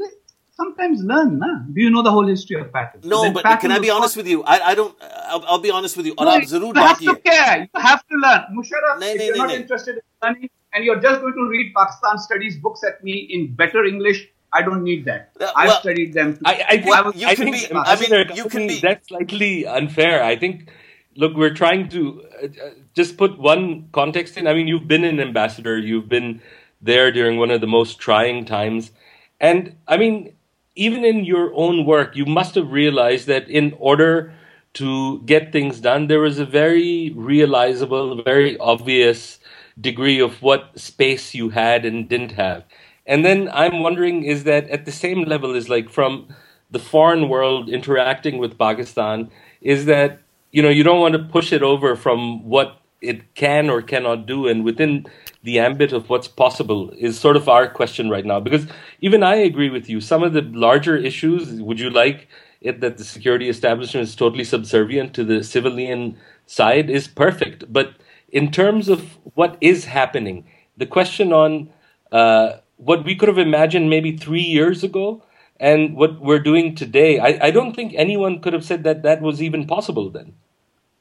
sometimes 0.58 1.02
learn. 1.02 1.38
Nah? 1.38 1.60
Do 1.72 1.80
you 1.80 1.90
know 1.90 2.02
the 2.02 2.10
whole 2.10 2.26
history 2.26 2.60
of 2.60 2.72
Patton's? 2.72 3.04
No, 3.04 3.32
but 3.32 3.44
Patton's 3.44 3.62
can 3.62 3.72
I 3.72 3.78
be 3.78 3.90
honest 3.90 4.16
what? 4.16 4.24
with 4.24 4.30
you? 4.32 4.42
I, 4.44 4.56
I 4.70 4.74
don't. 4.74 4.94
I'll, 5.32 5.44
I'll, 5.46 5.64
be 5.68 5.70
honest 5.70 5.96
with 5.96 6.06
you. 6.06 6.14
No, 6.18 6.36
you 6.36 6.72
have 6.74 6.98
to 6.98 7.16
care. 7.16 7.68
You 7.74 7.80
have 7.80 8.06
to 8.08 8.16
learn. 8.16 8.42
Musharraf, 8.56 9.02
if 9.02 9.22
you're 9.26 9.36
not 9.36 9.50
interested 9.50 9.96
in 9.96 10.02
learning 10.22 10.50
and 10.72 10.84
you're 10.84 11.00
just 11.00 11.20
going 11.20 11.34
to 11.34 11.46
read 11.48 11.72
Pakistan 11.74 12.18
studies 12.18 12.56
books 12.56 12.82
at 12.84 13.02
me 13.02 13.14
in 13.30 13.54
better 13.54 13.84
English, 13.84 14.28
I 14.52 14.62
don't 14.62 14.82
need 14.82 15.04
that. 15.06 15.30
Uh, 15.40 15.50
I've 15.56 15.68
well, 15.68 15.80
studied 15.80 16.12
them. 16.12 16.38
I, 16.44 16.64
I, 16.68 16.76
think, 16.82 16.96
I, 16.96 17.02
was, 17.02 17.24
I 17.24 17.34
think, 17.34 17.56
I 17.74 18.24
mean, 18.24 18.36
you 18.36 18.44
can 18.44 18.66
be. 18.66 18.80
That's 18.80 19.08
slightly 19.08 19.66
unfair. 19.66 20.22
I 20.22 20.36
think. 20.36 20.70
Look, 21.16 21.34
we're 21.34 21.54
trying 21.54 21.88
to 21.88 22.22
uh, 22.40 22.46
uh, 22.46 22.70
just 22.94 23.16
put 23.16 23.40
one 23.40 23.88
context 23.90 24.36
in. 24.36 24.46
I 24.46 24.54
mean, 24.54 24.68
you've 24.68 24.86
been 24.86 25.02
an 25.02 25.18
ambassador. 25.18 25.76
You've 25.76 26.08
been 26.08 26.40
there 26.80 27.10
during 27.10 27.38
one 27.38 27.50
of 27.50 27.60
the 27.60 27.66
most 27.66 27.98
trying 27.98 28.44
times, 28.44 28.92
and 29.40 29.74
I 29.88 29.96
mean, 29.96 30.34
even 30.78 31.04
in 31.04 31.24
your 31.24 31.52
own 31.54 31.84
work, 31.84 32.14
you 32.14 32.24
must 32.24 32.54
have 32.54 32.70
realized 32.70 33.26
that 33.26 33.50
in 33.50 33.74
order 33.78 34.32
to 34.74 35.20
get 35.22 35.50
things 35.50 35.80
done, 35.80 36.06
there 36.06 36.20
was 36.20 36.38
a 36.38 36.46
very 36.46 37.12
realizable, 37.16 38.22
very 38.22 38.56
obvious 38.58 39.40
degree 39.80 40.20
of 40.20 40.40
what 40.40 40.78
space 40.78 41.34
you 41.34 41.50
had 41.50 41.84
and 41.84 42.08
didn't 42.08 42.32
have. 42.32 42.64
And 43.06 43.24
then 43.24 43.50
I'm 43.52 43.82
wondering 43.82 44.22
is 44.22 44.44
that 44.44 44.68
at 44.70 44.84
the 44.84 44.92
same 44.92 45.24
level 45.24 45.54
is 45.54 45.68
like 45.68 45.90
from 45.90 46.28
the 46.70 46.78
foreign 46.78 47.28
world 47.28 47.68
interacting 47.68 48.38
with 48.38 48.58
Pakistan, 48.58 49.30
is 49.60 49.86
that, 49.86 50.20
you 50.52 50.62
know, 50.62 50.68
you 50.68 50.84
don't 50.84 51.00
want 51.00 51.14
to 51.14 51.24
push 51.24 51.52
it 51.52 51.62
over 51.62 51.96
from 51.96 52.44
what 52.48 52.80
it 53.00 53.34
can 53.34 53.70
or 53.70 53.82
cannot 53.82 54.26
do 54.26 54.46
and 54.46 54.64
within 54.64 55.06
the 55.42 55.59
ambit 55.59 55.92
of 55.92 56.09
what's 56.09 56.29
possible 56.29 56.90
is 56.98 57.18
sort 57.18 57.37
of 57.37 57.48
our 57.48 57.68
question 57.68 58.11
right 58.11 58.24
now. 58.24 58.40
Because 58.40 58.66
even 59.01 59.22
i 59.22 59.37
agree 59.37 59.70
with 59.70 59.88
you. 59.88 60.01
Some 60.01 60.22
of 60.22 60.33
the 60.33 60.42
larger 60.42 60.96
issues 60.96 61.61
would 61.61 61.81
you 61.81 61.90
like 61.90 62.29
it 62.61 62.81
that 62.81 62.98
the 62.98 63.05
security 63.05 63.48
establishment 63.48 64.09
is 64.09 64.16
totally 64.16 64.44
subservient 64.44 65.14
to 65.14 65.24
the 65.24 65.44
civilian 65.44 66.18
side 66.46 66.90
is 66.90 67.07
perfect. 67.07 67.72
But 67.72 67.94
in 68.31 68.51
terms 68.51 68.88
of 68.88 69.18
what 69.35 69.57
is 69.61 69.85
happening 69.87 70.44
the 70.77 70.87
question 70.87 71.33
on 71.33 71.70
uh, 72.12 72.53
what 72.77 73.05
we 73.05 73.14
could 73.14 73.29
have 73.29 73.38
imagined 73.38 73.90
maybe 73.90 74.16
three 74.16 74.42
years 74.42 74.85
ago 74.85 75.22
and 75.59 75.96
what 75.96 76.20
we're 76.20 76.38
doing 76.38 76.74
today 76.74 77.18
I, 77.18 77.46
I 77.48 77.51
don't 77.51 77.74
think 77.74 77.92
anyone 77.96 78.40
could 78.40 78.53
have 78.53 78.64
said 78.64 78.85
that 78.85 79.03
that 79.03 79.20
was 79.20 79.42
even 79.42 79.66
possible 79.66 80.11
then. 80.11 80.35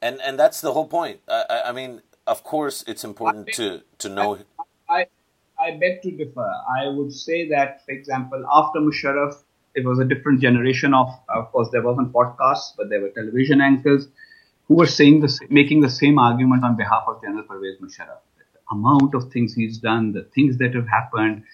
And 0.00 0.20
and 0.20 0.38
that's 0.38 0.60
the 0.60 0.72
whole 0.72 0.86
point. 0.86 1.20
I, 1.28 1.44
I, 1.50 1.68
I 1.70 1.72
mean, 1.72 2.02
of 2.28 2.44
course, 2.44 2.84
it's 2.86 3.04
important 3.04 3.48
to 3.54 3.82
to 3.98 4.08
know. 4.08 4.38
I, 4.88 5.06
I 5.58 5.72
beg 5.72 6.02
to 6.02 6.10
differ. 6.10 6.48
I 6.78 6.88
would 6.88 7.12
say 7.12 7.48
that, 7.48 7.84
for 7.84 7.92
example, 7.92 8.44
after 8.52 8.78
Musharraf, 8.80 9.34
it 9.74 9.84
was 9.84 9.98
a 9.98 10.04
different 10.04 10.40
generation 10.40 10.94
of, 10.94 11.08
of 11.28 11.50
course, 11.52 11.68
there 11.72 11.82
wasn't 11.82 12.12
podcasts, 12.12 12.72
but 12.76 12.88
there 12.88 13.00
were 13.00 13.10
television 13.10 13.60
anchors 13.60 14.08
who 14.66 14.74
were 14.74 14.86
saying 14.86 15.20
the, 15.20 15.30
making 15.48 15.80
the 15.80 15.90
same 15.90 16.18
argument 16.18 16.64
on 16.64 16.76
behalf 16.76 17.04
of 17.06 17.20
General 17.22 17.44
Pervez 17.44 17.76
Musharraf. 17.80 18.20
The 18.38 18.76
amount 18.76 19.14
of 19.14 19.32
things 19.32 19.54
he's 19.54 19.78
done, 19.78 20.12
the 20.12 20.24
things 20.34 20.58
that 20.58 20.74
have 20.74 20.88
happened, 20.88 21.44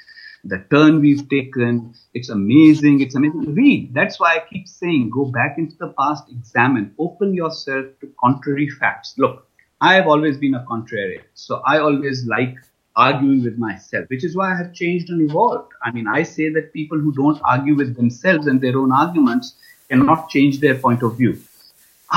the 0.44 0.59
turn 0.70 1.01
we've 1.01 1.28
taken, 1.28 1.94
it's 2.12 2.28
amazing, 2.28 3.01
it's 3.01 3.14
amazing. 3.14 3.55
Read. 3.55 3.94
That's 3.94 4.20
why 4.20 4.36
I 4.36 4.42
keep 4.53 4.68
saying, 4.68 5.11
go 5.11 5.24
back 5.24 5.57
into 5.57 5.76
the 5.76 5.88
past, 5.99 6.24
examine, 6.30 6.94
open 6.99 7.34
yourself 7.34 7.86
to 8.01 8.12
contrary 8.20 8.68
facts. 8.68 9.14
Look, 9.16 9.46
I 9.89 9.95
have 9.95 10.07
always 10.12 10.37
been 10.45 10.55
a 10.55 10.64
contrarian. 10.70 11.22
So 11.35 11.61
I 11.72 11.78
always 11.78 12.24
like 12.26 12.55
arguing 12.97 13.43
with 13.45 13.59
myself, 13.59 14.05
which 14.09 14.24
is 14.24 14.37
why 14.37 14.53
I 14.53 14.57
have 14.57 14.72
changed 14.72 15.11
and 15.11 15.20
evolved. 15.28 15.72
I 15.82 15.91
mean, 15.91 16.07
I 16.18 16.22
say 16.22 16.49
that 16.57 16.72
people 16.72 16.99
who 16.99 17.12
don't 17.12 17.41
argue 17.45 17.74
with 17.74 17.97
themselves 17.97 18.47
and 18.47 18.61
their 18.61 18.78
own 18.78 18.93
arguments 18.93 19.55
cannot 19.91 20.28
change 20.30 20.61
their 20.61 20.76
point 20.87 21.03
of 21.03 21.18
view. 21.18 21.35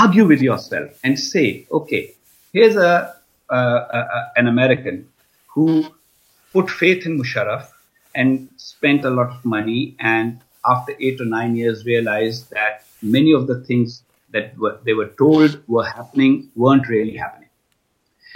Argue 0.04 0.26
with 0.26 0.42
yourself 0.42 0.92
and 1.04 1.20
say, 1.20 1.66
okay, 1.72 2.14
here's 2.54 2.76
a, 2.76 3.16
a, 3.50 3.58
a- 3.58 4.32
an 4.38 4.48
American 4.48 5.08
who 5.48 5.68
put 6.54 6.70
faith 6.70 7.06
in 7.06 7.20
Musharraf 7.20 7.68
and 8.16 8.50
spent 8.58 9.04
a 9.06 9.10
lot 9.10 9.30
of 9.36 9.44
money 9.44 9.96
and 10.00 10.40
after 10.66 10.94
eight 11.00 11.20
or 11.20 11.26
nine 11.26 11.56
years 11.56 11.86
realized 11.86 12.50
that 12.52 12.86
many 13.02 13.32
of 13.34 13.48
the 13.48 13.60
things 13.66 14.04
that 14.32 14.58
were, 14.58 14.78
they 14.86 14.94
were 14.94 15.12
told 15.24 15.62
were 15.68 15.86
happening 15.86 16.50
weren't 16.56 16.88
really 16.88 17.18
happening. 17.18 17.47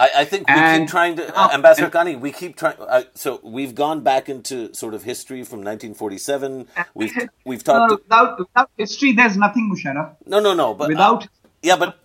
I, 0.03 0.09
I 0.21 0.25
think 0.25 0.47
we 0.49 0.55
And- 0.55 0.81
keep 0.83 0.89
trying 0.89 1.15
to, 1.17 1.23
uh, 1.39 1.49
Ambassador 1.53 1.89
Haqqani, 1.89 2.19
we 2.19 2.31
keep 2.31 2.55
trying. 2.61 2.75
Uh, 2.79 3.03
so 3.13 3.39
we've 3.43 3.75
gone 3.75 3.99
back 4.01 4.29
into 4.29 4.73
sort 4.73 4.93
of 4.97 5.03
history 5.03 5.43
from 5.43 5.59
1947. 5.59 6.67
We've 6.95 7.15
we've 7.45 7.65
No, 7.67 7.73
talked. 7.87 7.91
without, 8.03 8.39
without 8.39 8.69
history, 8.77 9.11
there's 9.19 9.37
nothing, 9.37 9.65
Musharraf. 9.71 10.15
no, 10.25 10.39
no, 10.39 10.53
no. 10.63 10.73
But 10.73 10.85
uh, 10.85 10.87
Without 10.95 11.27
yeah, 11.61 11.77
but 11.83 11.99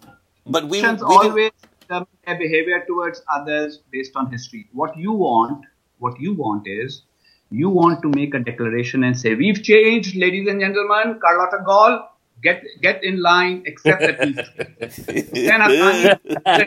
but 0.45 0.65
we, 0.65 0.83
we 0.83 0.87
always 0.87 1.53
determine 1.81 2.07
their 2.27 2.39
behavior 2.39 2.85
towards 2.87 3.23
others 3.37 3.81
based 3.91 4.13
on 4.17 4.31
history. 4.31 4.69
What 4.73 4.97
you 5.05 5.13
want, 5.13 5.65
what 5.99 6.21
you 6.21 6.35
want 6.35 6.65
is, 6.69 7.03
you 7.51 7.71
want 7.71 8.03
to 8.03 8.09
make 8.11 8.35
a 8.35 8.41
declaration 8.51 9.05
and 9.05 9.19
say, 9.19 9.35
"We've 9.35 9.63
changed, 9.71 10.17
ladies 10.17 10.47
and 10.49 10.61
gentlemen. 10.61 11.19
Carlotta 11.25 11.63
Gall, 11.65 11.95
get 12.43 12.63
get 12.83 13.03
in 13.05 13.21
line, 13.23 13.63
accept 13.67 14.01
that 14.01 14.19
we've 14.21 15.07
changed." 15.07 16.67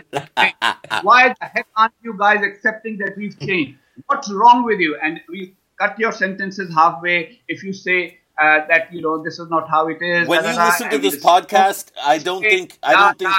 Why 1.04 1.30
the 1.40 1.46
heck 1.46 1.68
aren't 1.76 1.94
you 2.04 2.16
guys 2.18 2.40
accepting 2.44 2.98
that 3.00 3.14
we've 3.18 3.38
changed? 3.40 3.78
What's 4.08 4.32
wrong 4.32 4.64
with 4.64 4.80
you? 4.80 4.98
And 5.02 5.20
we 5.30 5.56
cut 5.78 6.00
your 6.00 6.12
sentences 6.12 6.74
halfway 6.74 7.40
if 7.48 7.64
you 7.64 7.74
say 7.74 8.18
uh, 8.42 8.60
that 8.70 8.92
you 8.94 9.02
know 9.02 9.22
this 9.24 9.40
is 9.40 9.50
not 9.50 9.70
how 9.70 9.88
it 9.88 10.02
is. 10.02 10.28
when 10.28 10.44
da, 10.44 10.50
you 10.50 10.56
da, 10.56 10.62
da, 10.62 10.66
listen 10.68 10.90
to 10.92 10.98
this 10.98 11.16
this- 11.16 11.24
podcast, 11.24 11.92
I 12.04 12.18
don't 12.20 12.44
Hey, 12.44 12.50
think 12.50 12.80
I 12.84 12.94
don't 12.94 13.20
think. 13.20 13.32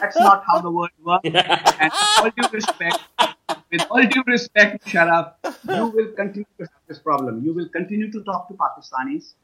That's 0.00 0.18
not 0.18 0.44
how 0.46 0.60
the 0.60 0.70
world 0.70 0.90
works. 1.04 1.22
and 1.28 1.92
with 1.92 2.02
all 2.18 2.30
due 2.30 2.48
respect, 2.52 2.98
with 3.70 3.86
all 3.90 4.04
due 4.06 4.22
respect, 4.26 4.84
Sharaf, 4.86 5.32
you 5.68 5.86
will 5.88 6.12
continue 6.12 6.46
to 6.58 6.64
have 6.64 6.82
this 6.88 6.98
problem. 6.98 7.44
You 7.44 7.52
will 7.52 7.68
continue 7.68 8.10
to 8.12 8.22
talk 8.24 8.48
to 8.48 8.54
Pakistanis, 8.54 9.34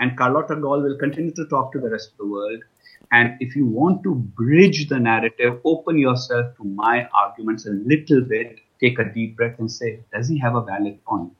and 0.00 0.16
Carlotta 0.16 0.56
Gall 0.56 0.82
will 0.82 0.96
continue 0.96 1.32
to 1.32 1.46
talk 1.46 1.72
to 1.72 1.80
the 1.80 1.90
rest 1.90 2.12
of 2.12 2.18
the 2.18 2.26
world. 2.26 2.62
And 3.10 3.36
if 3.40 3.56
you 3.56 3.66
want 3.66 4.02
to 4.02 4.14
bridge 4.14 4.88
the 4.88 4.98
narrative, 4.98 5.60
open 5.64 5.98
yourself 5.98 6.56
to 6.56 6.64
my 6.64 7.08
arguments 7.14 7.66
a 7.66 7.70
little 7.70 8.20
bit. 8.20 8.60
Take 8.80 8.98
a 8.98 9.04
deep 9.04 9.36
breath 9.36 9.58
and 9.58 9.70
say, 9.70 10.00
does 10.12 10.28
he 10.28 10.38
have 10.38 10.54
a 10.54 10.62
valid 10.62 11.04
point? 11.04 11.32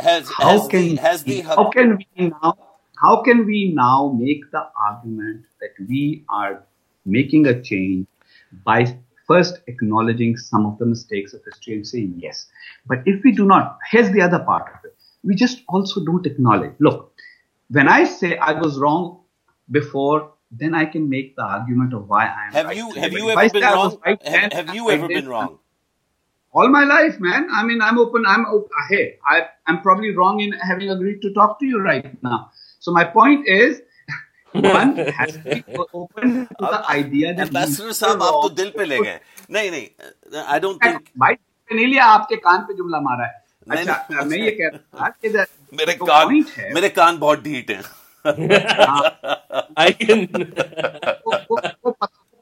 Has 0.00 0.28
how 0.28 0.58
has 0.58 0.68
can 0.68 0.80
the 0.80 0.96
has 0.96 1.24
the 1.24 1.40
how 1.42 1.68
can 1.68 1.98
we 1.98 2.28
now 2.28 2.56
how 2.96 3.22
can 3.22 3.44
we 3.46 3.72
now 3.74 4.14
make 4.18 4.50
the 4.50 4.66
argument 4.76 5.44
that 5.60 5.70
we 5.88 6.24
are 6.28 6.64
making 7.04 7.46
a 7.46 7.60
change 7.62 8.06
by 8.64 8.96
first 9.26 9.60
acknowledging 9.66 10.36
some 10.36 10.66
of 10.66 10.78
the 10.78 10.86
mistakes 10.86 11.32
of 11.34 11.40
history 11.44 11.74
and 11.74 11.86
saying 11.86 12.14
yes 12.16 12.46
but 12.86 12.98
if 13.06 13.22
we 13.24 13.32
do 13.32 13.46
not 13.46 13.78
here's 13.90 14.10
the 14.10 14.20
other 14.20 14.40
part 14.40 14.66
of 14.74 14.84
it 14.84 14.96
we 15.22 15.34
just 15.34 15.62
also 15.68 16.04
don't 16.04 16.26
acknowledge 16.26 16.72
look 16.80 17.09
when 17.69 17.87
i 17.97 17.99
say 18.15 18.31
i 18.47 18.53
was 18.63 18.79
wrong 18.85 19.05
before 19.79 20.17
then 20.63 20.75
i 20.79 20.85
can 20.95 21.05
make 21.13 21.29
the 21.37 21.45
argument 21.57 21.93
of 21.99 22.07
why 22.15 22.23
i 22.25 22.43
am 22.47 22.51
have 22.57 22.67
right 22.71 22.77
you 22.81 22.87
today. 22.89 23.01
have 23.05 23.11
But 23.15 23.21
you 23.21 23.29
if 23.35 23.37
I 23.43 23.45
ever 23.45 23.53
been 23.55 23.63
say 23.63 23.69
I 23.69 23.75
was 23.83 23.93
wrong? 23.93 24.01
right 24.07 24.27
Have, 24.33 24.41
then, 24.41 24.51
have 24.59 24.75
you 24.79 24.89
I 24.89 24.93
ever 24.97 25.07
did, 25.07 25.17
been 25.21 25.31
wrong? 25.35 25.53
all 26.59 26.69
my 26.73 26.81
life, 26.89 27.15
man. 27.19 27.47
I 27.51 27.61
mean, 27.69 27.81
I'm 27.85 27.97
open. 28.01 28.25
I'm 28.33 28.43
open. 28.57 28.69
Hey, 28.89 28.99
I, 29.31 29.39
I'm 29.67 29.79
probably 29.87 30.11
wrong 30.19 30.37
in 30.43 30.53
having 30.67 30.91
agreed 30.93 31.17
to 31.23 31.31
talk 31.37 31.57
to 31.63 31.65
you 31.71 31.81
right 31.87 32.13
now. 32.27 32.37
So 32.85 32.93
my 32.97 33.03
point 33.15 33.49
is, 33.55 33.81
one 34.53 34.93
has 35.17 35.33
to 35.33 35.39
be 35.49 35.57
open 36.01 36.31
to 36.61 36.69
the 36.75 36.79
idea 36.93 37.33
that 37.39 37.47
Ambassador 37.47 37.89
you 37.89 37.97
साहब 37.99 38.21
are 38.21 38.29
आप 38.29 38.33
तो 38.33 38.47
wrong. 38.47 38.55
दिल 38.61 38.69
पे 38.77 38.85
ले 38.85 38.99
गए 39.07 39.19
नहीं 39.57 39.71
नहीं 39.71 40.43
I 40.43 40.59
don't 40.67 40.83
think 40.85 41.09
भाई 41.25 41.35
नहीं 41.73 41.87
लिया 41.87 42.05
आपके 42.13 42.35
कान 42.47 42.61
पे 42.69 42.73
जुमला 42.77 42.99
मारा 43.09 43.25
है 43.25 43.33
नहीं, 43.67 43.85
अच्छा 43.85 44.15
नहीं। 44.15 44.29
मैं 44.29 44.37
ये 44.45 44.51
कह 44.61 44.71
रहा 44.77 45.09
था 45.09 45.43
میرے 45.72 45.92
کان 45.96 46.26
میرے 46.74 46.88
کان 46.90 47.16
بہت 47.16 47.38
ڈھیٹ 47.38 47.70
ہیں۔ 47.70 47.82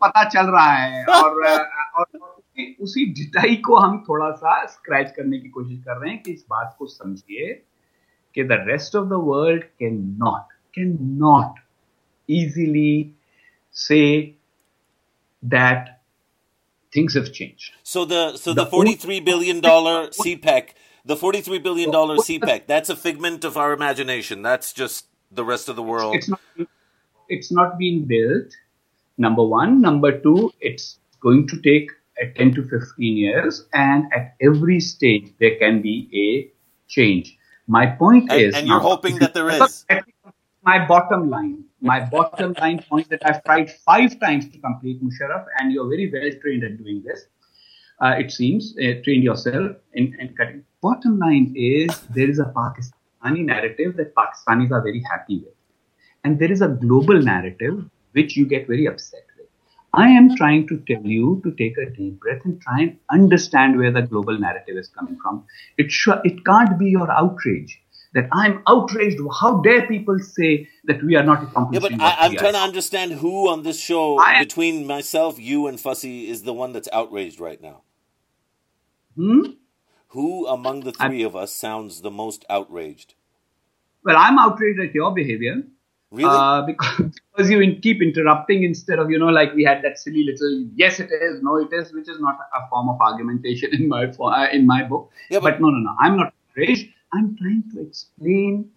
پتا 0.02 0.22
چل 0.30 0.46
رہا 0.46 0.72
ہے 0.80 1.02
اور 1.02 1.30
اسی 2.78 3.04
ڈٹائی 3.14 3.56
کو 3.62 3.78
ہم 3.78 3.96
تھوڑا 4.04 4.30
سا 4.36 4.54
اسکریچ 4.62 5.14
کرنے 5.16 5.38
کی 5.40 5.48
کوشش 5.48 5.78
کر 5.84 5.98
رہے 5.98 6.10
ہیں 6.10 6.18
کہ 6.18 6.30
اس 6.30 6.42
بات 6.48 6.76
کو 6.78 6.86
سمجھیے 6.86 7.54
کہ 8.34 8.42
the 8.42 8.56
rest 8.64 8.96
of 8.96 9.04
the 9.10 9.18
world 9.20 9.64
can 9.78 10.00
not 10.18 10.52
can 10.74 10.96
not 11.18 11.58
easily 12.28 12.92
say 13.76 14.00
that 15.42 15.88
things 16.92 17.16
have 17.16 17.24
change 17.32 17.70
so 17.84 18.04
the 18.04 18.28
so 18.36 18.52
the 18.52 18.64
43 18.74 19.20
billion 19.24 19.60
dollar 19.60 20.10
CPEC 20.42 20.70
that 21.08 21.16
things 21.16 21.46
have 21.46 21.46
changed. 21.46 21.46
So 21.46 21.56
the 21.56 21.58
so 21.58 21.58
the 21.58 21.58
The 21.58 21.58
forty 21.58 21.58
three 21.58 21.58
billion 21.58 21.90
dollar 21.90 22.16
CPEC, 22.16 22.66
the 22.66 22.76
forty 22.76 22.96
three 22.96 23.12
billion 23.12 23.40
dollar 23.40 23.40
CPEC, 23.40 23.40
that's 23.40 23.40
a 23.40 23.40
figment 23.40 23.44
of 23.44 23.56
our 23.56 23.72
imagination. 23.72 24.42
That's 24.42 24.72
just 24.72 25.06
the 25.30 25.44
rest 25.44 25.68
of 25.68 25.76
the 25.76 25.82
world. 25.82 26.16
It's 26.16 26.28
not 26.28 26.40
it's 27.28 27.52
not 27.52 27.78
being 27.78 28.04
built. 28.04 28.54
Number 29.18 29.44
one. 29.44 29.80
Number 29.80 30.18
two, 30.20 30.52
it's 30.60 30.98
going 31.20 31.48
to 31.48 31.60
take 31.62 31.90
uh, 32.22 32.26
10 32.36 32.54
to 32.54 32.62
15 32.64 33.16
years, 33.16 33.66
and 33.72 34.04
at 34.12 34.34
every 34.40 34.80
stage 34.80 35.34
there 35.40 35.56
can 35.58 35.82
be 35.82 36.08
a 36.14 36.52
change. 36.88 37.38
My 37.66 37.86
point 37.86 38.30
And- 38.30 38.40
is, 38.40 38.54
and 38.54 38.66
you're 38.68 38.78
now, 38.78 38.82
hoping 38.82 39.18
that 39.18 39.34
there 39.34 39.50
is. 39.50 39.84
My 40.62 40.86
bottom 40.86 41.30
line, 41.30 41.64
my 41.80 42.00
bottom 42.00 42.54
line 42.60 42.84
point 42.88 43.08
that 43.10 43.24
I've 43.24 43.44
tried 43.44 43.70
five 43.70 44.20
times 44.20 44.48
to 44.50 44.58
complete, 44.58 45.02
Musharraf, 45.02 45.46
and 45.58 45.72
you're 45.72 45.88
very 45.88 46.10
well 46.12 46.30
trained 46.42 46.64
at 46.64 46.78
doing 46.78 47.02
this. 47.06 47.26
Uh, 48.00 48.14
it 48.18 48.30
seems 48.30 48.74
uh, 48.78 48.94
trained 49.02 49.24
yourself 49.24 49.76
in, 49.94 50.16
in 50.20 50.34
cutting. 50.36 50.64
Bottom 50.80 51.18
line 51.18 51.52
is 51.56 51.88
there 52.10 52.30
is 52.30 52.38
a 52.38 52.44
Pakistani 52.44 53.44
narrative 53.44 53.96
that 53.96 54.14
Pakistanis 54.14 54.70
are 54.70 54.82
very 54.82 55.02
happy 55.10 55.38
with, 55.38 55.54
and 56.22 56.38
there 56.38 56.52
is 56.52 56.62
a 56.62 56.68
global 56.68 57.20
narrative 57.20 57.84
which 58.12 58.36
you 58.36 58.46
get 58.46 58.68
very 58.68 58.86
upset 58.86 59.24
with. 59.36 59.46
I 59.94 60.08
am 60.08 60.36
trying 60.36 60.68
to 60.68 60.78
tell 60.86 61.02
you 61.02 61.40
to 61.44 61.50
take 61.52 61.76
a 61.78 61.90
deep 61.90 62.20
breath 62.20 62.42
and 62.44 62.60
try 62.60 62.80
and 62.82 62.98
understand 63.10 63.78
where 63.78 63.90
the 63.90 64.02
global 64.02 64.38
narrative 64.38 64.76
is 64.76 64.88
coming 64.88 65.18
from. 65.20 65.44
It 65.76 65.90
sh- 65.90 66.22
it 66.24 66.44
can't 66.44 66.78
be 66.78 66.90
your 66.90 67.10
outrage 67.10 67.80
that 68.14 68.28
I'm 68.32 68.62
outraged. 68.68 69.18
How 69.40 69.60
dare 69.60 69.86
people 69.86 70.18
say 70.20 70.68
that 70.84 71.02
we 71.02 71.16
are 71.16 71.24
not 71.24 71.42
accomplishing? 71.42 71.98
yeah, 71.98 71.98
but 71.98 72.18
I, 72.20 72.28
we 72.28 72.36
trying 72.36 72.52
to 72.52 72.60
understand 72.60 73.12
who 73.12 73.48
on 73.48 73.64
this 73.64 73.80
show 73.80 74.20
am- 74.20 74.44
between 74.44 74.86
myself, 74.86 75.38
you, 75.38 75.66
and 75.66 75.78
Fasi 75.78 76.28
is 76.28 76.42
the 76.42 76.52
one 76.52 76.72
that's 76.72 76.88
outraged 76.92 77.40
right 77.40 77.60
now. 77.60 77.82
Hmm? 79.18 79.40
Who 80.08 80.46
among 80.46 80.80
the 80.82 80.92
three 80.92 81.22
of 81.22 81.34
us 81.34 81.52
sounds 81.52 82.00
the 82.02 82.10
most 82.10 82.44
outraged? 82.48 83.14
Well, 84.04 84.16
I'm 84.16 84.38
outraged 84.38 84.78
at 84.80 84.94
your 84.94 85.12
behavior. 85.12 85.56
Really? 86.12 86.30
Uh, 86.30 86.62
because, 86.62 87.10
because 87.36 87.50
you 87.50 87.60
in, 87.60 87.80
keep 87.80 88.00
interrupting 88.00 88.62
instead 88.62 88.98
of, 89.00 89.10
you 89.10 89.18
know, 89.18 89.26
like 89.26 89.52
we 89.54 89.64
had 89.64 89.82
that 89.82 89.98
silly 89.98 90.22
little, 90.24 90.66
yes, 90.74 91.00
it 91.00 91.10
is, 91.10 91.42
no, 91.42 91.56
it 91.56 91.72
is, 91.72 91.92
which 91.92 92.08
is 92.08 92.20
not 92.20 92.38
a 92.56 92.68
form 92.70 92.88
of 92.88 92.98
argumentation 93.00 93.70
in 93.78 93.88
my, 93.88 94.04
uh, 94.06 94.46
in 94.52 94.66
my 94.66 94.84
book. 94.84 95.10
Yeah, 95.30 95.40
but- 95.40 95.54
but 95.54 95.60
no, 95.60 95.68
no, 95.70 95.78
no. 95.78 95.96
I'm 96.00 96.16
not 96.16 96.32
outraged. 96.50 96.88
I'm 97.12 97.36
trying 97.36 97.64
to 97.74 97.82
explain 97.82 98.70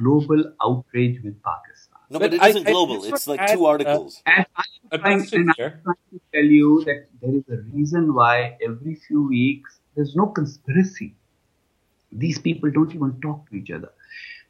global 0.00 0.44
outrage 0.62 1.22
with 1.24 1.42
Pakistan. 1.42 1.98
no, 2.10 2.18
but 2.20 2.30
but 2.30 2.34
it 2.34 2.42
I- 2.42 2.48
isn't 2.50 2.68
I 2.68 2.70
global. 2.70 2.96
just 3.00 3.08
It's 3.14 3.26
like 3.26 3.40
to 3.46 3.54
two 3.54 3.66
add, 3.66 3.66
uh, 3.66 3.72
articles. 3.72 4.22
And 4.26 4.46
I'm 4.92 5.00
trying, 5.00 5.28
and 5.32 5.50
I'm 5.50 5.56
trying 5.82 5.96
to 6.12 6.20
tell 6.32 6.44
you 6.44 6.84
that 6.84 7.06
there 7.20 7.34
is 7.34 7.44
a 7.50 7.58
reason 7.74 8.14
why 8.14 8.56
every 8.62 8.94
few 9.08 9.26
weeks 9.26 9.80
there's 9.96 10.14
no 10.14 10.26
conspiracy. 10.26 11.14
These 12.12 12.38
people 12.38 12.70
don't 12.70 12.94
even 12.94 13.20
talk 13.20 13.50
to 13.50 13.56
each 13.56 13.70
other. 13.70 13.90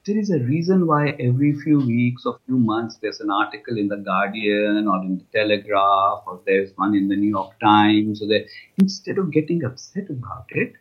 There 0.05 0.19
is 0.19 0.31
a 0.31 0.39
reason 0.39 0.87
why 0.87 1.11
every 1.19 1.53
few 1.53 1.81
weeks 1.81 2.27
or 2.27 2.39
few 2.47 2.59
months 2.59 2.99
there's 3.03 3.21
an 3.21 3.31
article 3.31 3.77
in 3.77 3.89
the 3.89 3.97
Guardian 3.97 4.87
or 4.87 5.03
in 5.03 5.19
the 5.19 5.39
Telegraph 5.39 6.23
or 6.27 6.41
there's 6.47 6.71
one 6.77 6.95
in 6.95 7.09
the 7.09 7.17
New 7.17 7.31
York 7.31 7.59
Times. 7.61 8.21
So 8.21 8.29
there, 8.29 8.45
instead 8.79 9.19
of 9.19 9.33
getting 9.33 9.65
upset 9.65 10.09
about 10.11 10.47
it, 10.51 10.75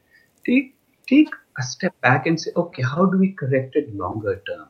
take 0.45 0.75
take 1.07 1.29
a 1.57 1.63
step 1.63 1.99
back 2.01 2.27
and 2.27 2.39
say, 2.39 2.51
okay, 2.55 2.83
how 2.83 3.05
do 3.05 3.17
we 3.17 3.31
correct 3.31 3.75
it 3.75 3.95
longer 3.95 4.43
term? 4.47 4.67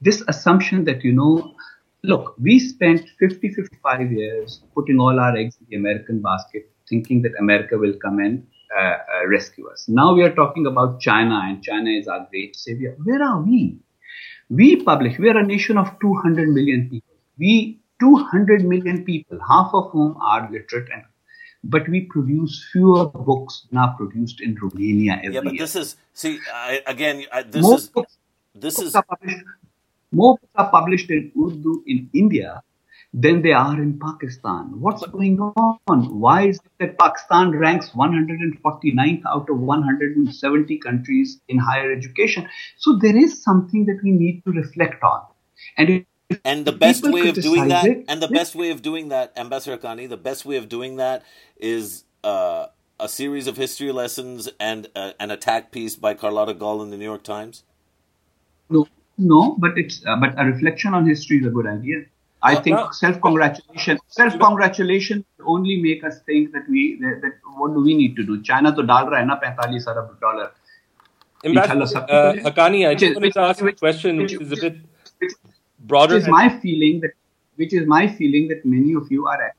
This 0.00 0.22
assumption 0.28 0.84
that 0.84 1.02
you 1.04 1.12
know 1.12 1.54
look, 2.04 2.34
we 2.38 2.58
spent 2.58 3.08
50, 3.18 3.54
55 3.54 4.12
years 4.12 4.62
putting 4.74 4.98
all 5.00 5.18
our 5.18 5.36
eggs 5.36 5.56
in 5.60 5.66
the 5.70 5.76
American 5.76 6.20
basket, 6.20 6.70
thinking 6.88 7.22
that 7.22 7.32
America 7.38 7.76
will 7.76 7.94
come 7.94 8.18
and 8.18 8.46
uh, 8.76 8.80
uh, 8.80 9.26
rescue 9.28 9.68
us. 9.68 9.88
Now 9.88 10.14
we 10.14 10.22
are 10.22 10.34
talking 10.34 10.66
about 10.66 11.00
China, 11.00 11.40
and 11.44 11.62
China 11.62 11.90
is 11.90 12.08
our 12.08 12.26
great 12.30 12.56
savior. 12.56 12.96
Where 13.02 13.22
are 13.22 13.40
we? 13.40 13.78
We 14.50 14.82
publish, 14.82 15.18
we 15.18 15.28
are 15.28 15.38
a 15.38 15.46
nation 15.46 15.78
of 15.78 15.98
200 16.00 16.48
million 16.48 16.88
people. 16.90 17.14
We, 17.38 17.80
200 18.00 18.64
million 18.64 19.04
people, 19.04 19.38
half 19.46 19.70
of 19.72 19.90
whom 19.90 20.16
are 20.20 20.50
literate, 20.50 20.88
and 20.92 21.04
but 21.64 21.88
we 21.88 22.02
produce 22.02 22.66
fewer 22.72 23.06
books 23.06 23.66
now 23.70 23.94
produced 23.96 24.40
in 24.40 24.54
Romania 24.54 25.14
every 25.14 25.24
year. 25.24 25.32
Yeah, 25.32 25.40
but 25.40 25.52
year. 25.54 25.60
this 25.60 25.76
is 25.76 25.96
see 26.12 26.38
I, 26.54 26.82
again. 26.86 27.24
I, 27.32 27.42
this 27.42 27.62
More 27.62 27.76
is 27.76 27.88
books 27.88 28.16
this 28.54 28.76
books 28.76 28.94
is 28.94 29.02
more 30.12 30.38
books 30.38 30.52
are 30.54 30.70
published 30.70 31.10
in 31.10 31.32
Urdu 31.36 31.82
in 31.86 32.08
India 32.14 32.62
than 33.14 33.42
they 33.42 33.52
are 33.52 33.74
in 33.74 33.98
Pakistan. 33.98 34.80
What's 34.80 35.04
going 35.06 35.40
on? 35.40 36.20
Why 36.20 36.48
is 36.48 36.56
it 36.56 36.70
that 36.78 36.98
Pakistan 36.98 37.52
ranks 37.52 37.90
149th 37.90 39.22
out 39.26 39.48
of 39.48 39.58
170 39.58 40.78
countries 40.78 41.40
in 41.48 41.58
higher 41.58 41.90
education? 41.90 42.48
So 42.76 42.96
there 42.96 43.16
is 43.16 43.42
something 43.42 43.86
that 43.86 44.00
we 44.02 44.12
need 44.12 44.42
to 44.44 44.52
reflect 44.52 45.02
on. 45.02 45.22
And 45.76 46.04
and 46.44 46.66
the 46.66 46.72
best 46.72 47.04
way 47.10 47.28
of 47.28 47.36
doing 47.36 47.68
that 47.68 47.86
it, 47.86 48.04
and 48.06 48.20
the 48.20 48.28
yeah. 48.30 48.38
best 48.38 48.54
way 48.54 48.70
of 48.70 48.82
doing 48.82 49.08
that 49.08 49.32
ambassador 49.34 49.78
Haqqani 49.78 50.10
the 50.10 50.18
best 50.18 50.44
way 50.44 50.56
of 50.56 50.68
doing 50.68 50.96
that 50.96 51.24
is 51.56 52.04
uh, 52.22 52.66
a 53.00 53.08
series 53.08 53.46
of 53.46 53.56
history 53.56 53.92
lessons 53.92 54.48
and 54.60 54.88
uh, 54.94 55.12
an 55.20 55.30
attack 55.30 55.70
piece 55.70 55.96
by 55.96 56.14
Carlotta 56.14 56.54
Gall 56.54 56.82
in 56.82 56.90
the 56.90 56.96
New 56.96 57.04
York 57.04 57.22
Times? 57.22 57.62
No, 58.68 58.86
no, 59.16 59.56
but 59.58 59.78
it's 59.78 60.04
uh, 60.06 60.16
but 60.16 60.34
a 60.38 60.44
reflection 60.44 60.94
on 60.94 61.06
history 61.06 61.38
is 61.38 61.46
a 61.46 61.50
good 61.50 61.66
idea. 61.66 62.04
I 62.42 62.54
think 62.54 62.76
no. 62.76 62.90
self-congratulation, 62.92 63.98
self-congratulation 64.06 65.24
only 65.44 65.82
make 65.82 66.04
us 66.04 66.20
think 66.24 66.52
that 66.52 66.68
we 66.68 66.98
that, 67.00 67.20
that 67.22 67.32
what 67.56 67.74
do 67.74 67.82
we 67.82 67.96
need 67.96 68.14
to 68.16 68.24
do? 68.24 68.40
China 68.42 68.74
to 68.74 68.82
dollar 68.82 69.16
hai 69.16 69.24
na 69.24 69.38
45 69.38 69.88
arab 69.88 70.20
dollar. 70.20 70.52
Ambassador 71.44 72.04
uh, 72.10 72.34
I 72.44 72.94
just 72.94 73.14
wanted 73.14 73.32
to 73.32 73.40
ask 73.40 73.60
which, 73.60 73.76
a 73.76 73.78
question 73.78 74.16
which, 74.18 74.32
which 74.32 74.42
is 74.42 74.52
a 74.52 74.56
bit 74.56 74.76
which, 75.18 75.32
broader. 75.80 76.14
Which 76.14 76.24
is 76.24 76.28
my 76.28 76.48
feeling 76.60 77.00
that 77.00 77.12
which 77.56 77.72
is 77.72 77.86
my 77.86 78.06
feeling 78.06 78.48
that 78.48 78.64
many 78.64 78.94
of 78.94 79.10
you 79.10 79.26
are 79.26 79.54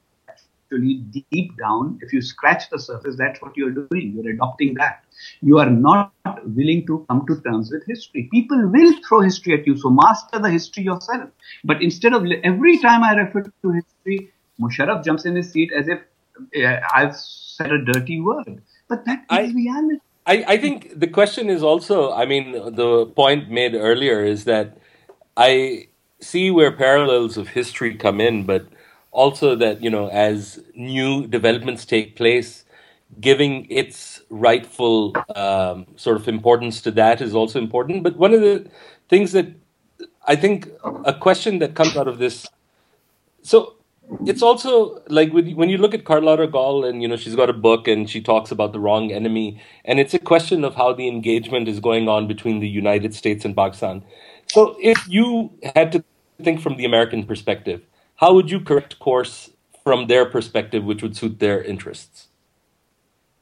actually 0.69 0.95
deep 1.31 1.57
down. 1.57 1.99
If 2.01 2.13
you 2.13 2.21
scratch 2.21 2.69
the 2.69 2.79
surface, 2.79 3.15
that's 3.17 3.41
what 3.41 3.55
you're 3.55 3.71
doing. 3.71 4.13
You're 4.15 4.33
adopting 4.33 4.75
that. 4.75 5.03
You 5.41 5.59
are 5.59 5.69
not 5.69 6.13
willing 6.45 6.85
to 6.87 7.05
come 7.09 7.25
to 7.27 7.41
terms 7.41 7.71
with 7.71 7.85
history. 7.85 8.29
People 8.31 8.67
will 8.67 8.93
throw 9.07 9.21
history 9.21 9.53
at 9.53 9.65
you, 9.65 9.77
so 9.77 9.89
master 9.89 10.39
the 10.39 10.49
history 10.49 10.83
yourself. 10.83 11.29
But 11.63 11.81
instead 11.81 12.13
of 12.13 12.25
every 12.43 12.77
time 12.79 13.03
I 13.03 13.13
refer 13.13 13.43
to 13.43 13.71
history, 13.71 14.31
Musharraf 14.61 15.03
jumps 15.03 15.25
in 15.25 15.35
his 15.35 15.51
seat 15.51 15.71
as 15.75 15.87
if 15.87 15.99
uh, 16.63 16.79
I've 16.93 17.15
said 17.15 17.71
a 17.71 17.83
dirty 17.83 18.21
word. 18.21 18.61
But 18.87 19.05
that 19.05 19.19
is 19.19 19.25
I- 19.29 19.53
reality. 19.53 19.99
I, 20.25 20.45
I 20.47 20.57
think 20.57 20.99
the 20.99 21.07
question 21.07 21.49
is 21.49 21.63
also, 21.63 22.13
I 22.13 22.27
mean, 22.27 22.51
the 22.51 23.07
point 23.07 23.49
made 23.49 23.73
earlier 23.73 24.23
is 24.23 24.43
that 24.43 24.77
I 25.35 25.87
see 26.21 26.51
where 26.51 26.71
parallels 26.71 27.35
of 27.35 27.47
history 27.47 27.95
come 27.95 28.21
in, 28.21 28.43
but 28.43 28.67
also 29.11 29.55
that, 29.55 29.81
you 29.81 29.89
know, 29.89 30.07
as 30.09 30.61
new 30.75 31.27
developments 31.27 31.85
take 31.85 32.15
place, 32.15 32.65
giving 33.19 33.65
its 33.69 34.21
rightful 34.29 35.15
um, 35.35 35.87
sort 35.95 36.17
of 36.17 36.27
importance 36.27 36.81
to 36.81 36.91
that 36.91 37.21
is 37.21 37.33
also 37.35 37.59
important. 37.59 38.03
But 38.03 38.17
one 38.17 38.33
of 38.33 38.41
the 38.41 38.69
things 39.09 39.31
that 39.31 39.47
I 40.25 40.35
think 40.35 40.69
a 41.05 41.13
question 41.13 41.59
that 41.59 41.75
comes 41.75 41.97
out 41.97 42.07
of 42.07 42.19
this 42.19 42.47
so 43.41 43.75
it's 44.25 44.41
also 44.41 45.01
like 45.07 45.31
when 45.31 45.69
you, 45.69 45.77
look 45.77 45.93
at 45.93 46.03
Carlotta 46.03 46.47
Gall 46.47 46.83
and 46.83 47.01
you 47.01 47.07
know 47.07 47.15
she's 47.15 47.35
got 47.35 47.49
a 47.49 47.53
book 47.53 47.87
and 47.87 48.09
she 48.09 48.21
talks 48.21 48.51
about 48.51 48.73
the 48.73 48.79
wrong 48.79 49.11
enemy 49.11 49.61
and 49.85 49.99
it's 49.99 50.13
a 50.13 50.19
question 50.19 50.63
of 50.63 50.75
how 50.75 50.93
the 50.93 51.07
engagement 51.07 51.67
is 51.67 51.79
going 51.79 52.09
on 52.09 52.27
between 52.27 52.59
the 52.59 52.67
United 52.67 53.13
States 53.13 53.45
and 53.45 53.55
Pakistan. 53.55 54.03
So 54.47 54.75
if 54.81 55.07
you 55.07 55.51
had 55.75 55.91
to 55.91 56.03
think 56.43 56.59
from 56.59 56.77
the 56.77 56.85
American 56.85 57.23
perspective, 57.23 57.81
how 58.19 58.33
would 58.33 58.51
you 58.51 58.59
correct 58.59 58.99
course 58.99 59.51
from 59.83 60.07
their 60.07 60.25
perspective 60.25 60.83
which 60.83 61.01
would 61.01 61.15
suit 61.15 61.39
their 61.39 61.63
interests? 61.63 62.27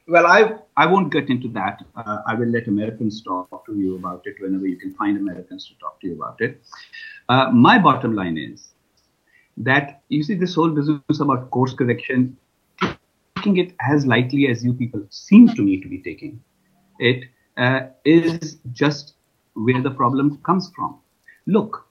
Well, 0.06 0.26
I 0.26 0.54
I 0.76 0.86
won't 0.86 1.12
get 1.12 1.28
into 1.28 1.48
that. 1.48 1.84
Uh, 1.94 2.18
I 2.26 2.34
will 2.34 2.48
let 2.48 2.68
Americans 2.68 3.20
talk 3.22 3.66
to 3.66 3.74
you 3.76 3.96
about 3.96 4.22
it 4.24 4.36
whenever 4.40 4.66
you 4.66 4.76
can 4.76 4.94
find 4.94 5.18
Americans 5.18 5.66
to 5.68 5.74
talk 5.78 6.00
to 6.00 6.06
you 6.06 6.14
about 6.14 6.40
it. 6.40 6.62
Uh, 7.28 7.50
my 7.50 7.78
bottom 7.78 8.14
line 8.14 8.38
is 8.38 8.68
that 9.56 10.00
you 10.08 10.22
see 10.22 10.34
this 10.34 10.54
whole 10.54 10.70
business 10.70 11.20
about 11.20 11.50
course 11.50 11.74
correction, 11.74 12.36
taking 13.36 13.58
it 13.58 13.74
as 13.90 14.06
lightly 14.06 14.46
as 14.48 14.64
you 14.64 14.72
people 14.72 15.04
seem 15.10 15.48
to 15.48 15.62
me 15.62 15.80
to 15.80 15.88
be 15.88 15.98
taking 15.98 16.40
it, 17.00 17.24
uh, 17.56 17.80
is 18.04 18.58
just 18.72 19.14
where 19.54 19.82
the 19.82 19.90
problem 19.90 20.38
comes 20.44 20.70
from. 20.74 20.98
Look, 21.46 21.86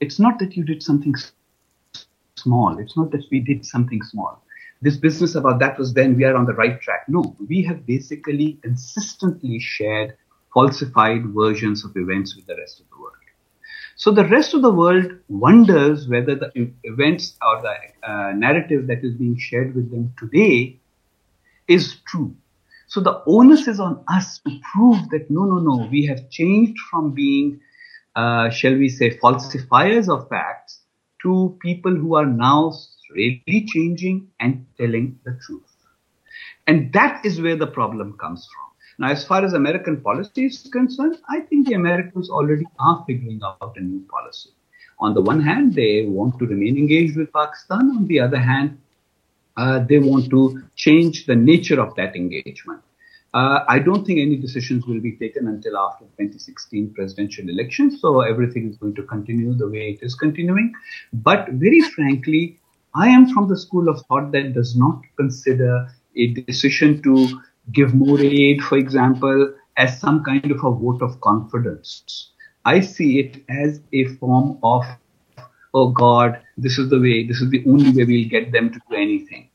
it's 0.00 0.18
not 0.18 0.38
that 0.38 0.56
you 0.56 0.64
did 0.64 0.82
something 0.82 1.14
small. 2.42 2.78
It's 2.78 2.96
not 2.96 3.10
that 3.12 3.24
we 3.30 3.40
did 3.40 3.64
something 3.64 4.02
small 4.02 4.42
this 4.82 4.96
business 4.96 5.34
about 5.34 5.58
that 5.60 5.78
was 5.78 5.92
then 5.92 6.16
we 6.16 6.24
are 6.24 6.34
on 6.34 6.46
the 6.46 6.54
right 6.54 6.80
track. 6.80 7.04
No, 7.08 7.36
we 7.48 7.62
have 7.64 7.86
basically 7.86 8.58
consistently 8.62 9.58
shared 9.58 10.16
falsified 10.54 11.26
versions 11.26 11.84
of 11.84 11.96
events 11.96 12.34
with 12.34 12.46
the 12.46 12.56
rest 12.56 12.80
of 12.80 12.86
the 12.90 12.98
world. 12.98 13.14
So 13.96 14.10
the 14.10 14.26
rest 14.26 14.54
of 14.54 14.62
the 14.62 14.72
world 14.72 15.12
wonders 15.28 16.08
whether 16.08 16.34
the 16.34 16.72
events 16.84 17.36
or 17.46 17.60
the 17.60 18.08
uh, 18.08 18.32
narrative 18.32 18.86
that 18.86 19.04
is 19.04 19.14
being 19.14 19.36
shared 19.38 19.74
with 19.74 19.90
them 19.90 20.14
today 20.18 20.78
is 21.68 21.96
true. 22.06 22.34
So 22.88 23.00
the 23.00 23.22
onus 23.26 23.68
is 23.68 23.78
on 23.78 24.02
us 24.08 24.38
to 24.38 24.58
prove 24.72 25.10
that 25.10 25.30
no, 25.30 25.44
no, 25.44 25.58
no, 25.58 25.86
we 25.90 26.06
have 26.06 26.30
changed 26.30 26.76
from 26.90 27.12
being, 27.12 27.60
uh, 28.16 28.48
shall 28.50 28.74
we 28.74 28.88
say, 28.88 29.16
falsifiers 29.18 30.08
of 30.08 30.28
facts 30.28 30.79
to 31.22 31.58
people 31.60 31.94
who 31.94 32.14
are 32.14 32.26
now 32.26 32.72
really 33.14 33.66
changing 33.66 34.28
and 34.40 34.66
telling 34.78 35.18
the 35.24 35.38
truth. 35.46 35.62
And 36.66 36.92
that 36.92 37.24
is 37.24 37.40
where 37.40 37.56
the 37.56 37.66
problem 37.66 38.16
comes 38.18 38.48
from. 38.52 38.70
Now, 38.98 39.12
as 39.12 39.24
far 39.24 39.44
as 39.44 39.54
American 39.54 40.00
policy 40.02 40.44
is 40.46 40.68
concerned, 40.70 41.16
I 41.28 41.40
think 41.40 41.66
the 41.66 41.74
Americans 41.74 42.28
already 42.28 42.66
are 42.78 43.02
figuring 43.06 43.40
out 43.42 43.74
a 43.76 43.80
new 43.80 44.06
policy. 44.10 44.50
On 44.98 45.14
the 45.14 45.22
one 45.22 45.40
hand, 45.40 45.74
they 45.74 46.04
want 46.04 46.38
to 46.38 46.46
remain 46.46 46.76
engaged 46.76 47.16
with 47.16 47.32
Pakistan. 47.32 47.90
On 47.96 48.06
the 48.06 48.20
other 48.20 48.38
hand, 48.38 48.78
uh, 49.56 49.78
they 49.78 49.98
want 49.98 50.28
to 50.30 50.62
change 50.76 51.26
the 51.26 51.34
nature 51.34 51.80
of 51.80 51.94
that 51.96 52.14
engagement. 52.14 52.82
Uh, 53.32 53.60
I 53.68 53.78
don't 53.78 54.04
think 54.04 54.18
any 54.18 54.36
decisions 54.36 54.86
will 54.86 55.00
be 55.00 55.12
taken 55.12 55.46
until 55.46 55.78
after 55.78 56.04
2016 56.04 56.94
presidential 56.94 57.48
elections. 57.48 58.00
So 58.00 58.22
everything 58.22 58.68
is 58.68 58.76
going 58.76 58.94
to 58.96 59.04
continue 59.04 59.54
the 59.54 59.68
way 59.68 59.90
it 59.90 60.04
is 60.04 60.14
continuing. 60.14 60.72
But 61.12 61.48
very 61.50 61.80
frankly, 61.80 62.58
I 62.94 63.08
am 63.08 63.32
from 63.32 63.48
the 63.48 63.56
school 63.56 63.88
of 63.88 64.04
thought 64.06 64.32
that 64.32 64.52
does 64.54 64.76
not 64.76 65.00
consider 65.16 65.88
a 66.16 66.26
decision 66.28 67.02
to 67.02 67.40
give 67.72 67.94
more 67.94 68.20
aid, 68.20 68.62
for 68.62 68.78
example, 68.78 69.54
as 69.76 70.00
some 70.00 70.24
kind 70.24 70.50
of 70.50 70.64
a 70.64 70.70
vote 70.70 71.00
of 71.00 71.20
confidence. 71.20 72.30
I 72.64 72.80
see 72.80 73.20
it 73.20 73.44
as 73.48 73.80
a 73.92 74.06
form 74.16 74.58
of, 74.64 74.84
oh 75.72 75.90
God, 75.90 76.40
this 76.58 76.78
is 76.78 76.90
the 76.90 76.98
way, 76.98 77.26
this 77.26 77.40
is 77.40 77.50
the 77.50 77.64
only 77.66 77.90
way 77.90 78.04
we'll 78.04 78.28
get 78.28 78.50
them 78.50 78.72
to 78.72 78.80
do 78.90 78.96
anything. 78.96 79.48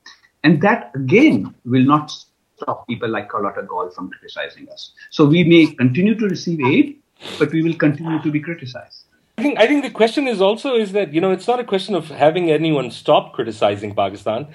And 0.43 0.61
that 0.61 0.91
again 0.95 1.53
will 1.65 1.84
not 1.84 2.13
stop 2.57 2.87
people 2.87 3.09
like 3.09 3.29
Carlotta 3.29 3.63
Gall 3.63 3.89
from 3.89 4.09
criticizing 4.09 4.69
us. 4.69 4.91
So 5.09 5.25
we 5.25 5.43
may 5.43 5.67
continue 5.67 6.15
to 6.15 6.27
receive 6.27 6.61
aid, 6.61 6.99
but 7.39 7.51
we 7.51 7.61
will 7.61 7.75
continue 7.75 8.21
to 8.21 8.31
be 8.31 8.39
criticized. 8.39 9.05
I 9.37 9.41
think 9.41 9.59
I 9.59 9.67
think 9.67 9.83
the 9.83 9.91
question 9.91 10.27
is 10.27 10.41
also 10.41 10.75
is 10.75 10.93
that 10.93 11.13
you 11.13 11.19
know 11.19 11.31
it's 11.31 11.47
not 11.47 11.59
a 11.59 11.63
question 11.63 11.93
of 11.93 12.07
having 12.07 12.49
anyone 12.49 12.89
stop 12.89 13.33
criticizing 13.33 13.93
Pakistan, 13.93 14.47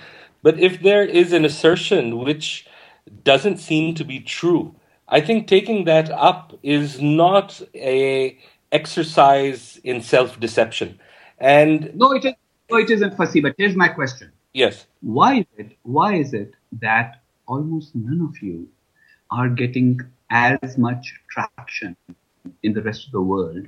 but 0.43 0.59
if 0.59 0.81
there 0.81 1.05
is 1.05 1.33
an 1.33 1.45
assertion 1.45 2.19
which 2.19 2.67
doesn't 3.25 3.59
seem 3.59 3.95
to 3.95 4.05
be 4.05 4.21
true, 4.21 4.75
I 5.09 5.21
think 5.21 5.47
taking 5.49 5.85
that 5.85 6.11
up 6.11 6.59
is 6.63 7.01
not 7.01 7.61
a 7.75 8.39
exercise 8.73 9.79
in 9.85 10.01
self 10.01 10.41
deception. 10.41 10.99
And 11.39 11.95
No, 11.95 12.13
it 12.13 12.25
is. 12.25 12.35
No, 12.71 12.79
it 12.79 12.91
isn't 12.91 13.17
Fasi. 13.17 13.43
But 13.43 13.55
here's 13.59 13.77
my 13.77 13.89
question: 13.89 14.33
yes, 14.55 14.87
Why 15.03 15.41
is 15.41 15.47
it? 15.59 15.77
Why 15.83 16.15
is 16.15 16.33
it 16.33 16.55
that 16.81 17.21
almost 17.57 17.95
none 17.97 18.23
of 18.29 18.43
you 18.43 18.69
are 19.31 19.51
getting 19.51 20.01
as 20.31 20.79
much 20.79 21.15
traction 21.31 21.97
in 22.63 22.75
the 22.75 22.83
rest 22.83 23.07
of 23.07 23.13
the 23.13 23.23
world 23.23 23.67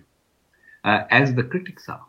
uh, 0.85 1.05
as 1.11 1.35
the 1.35 1.45
critics 1.45 1.89
are? 1.89 2.07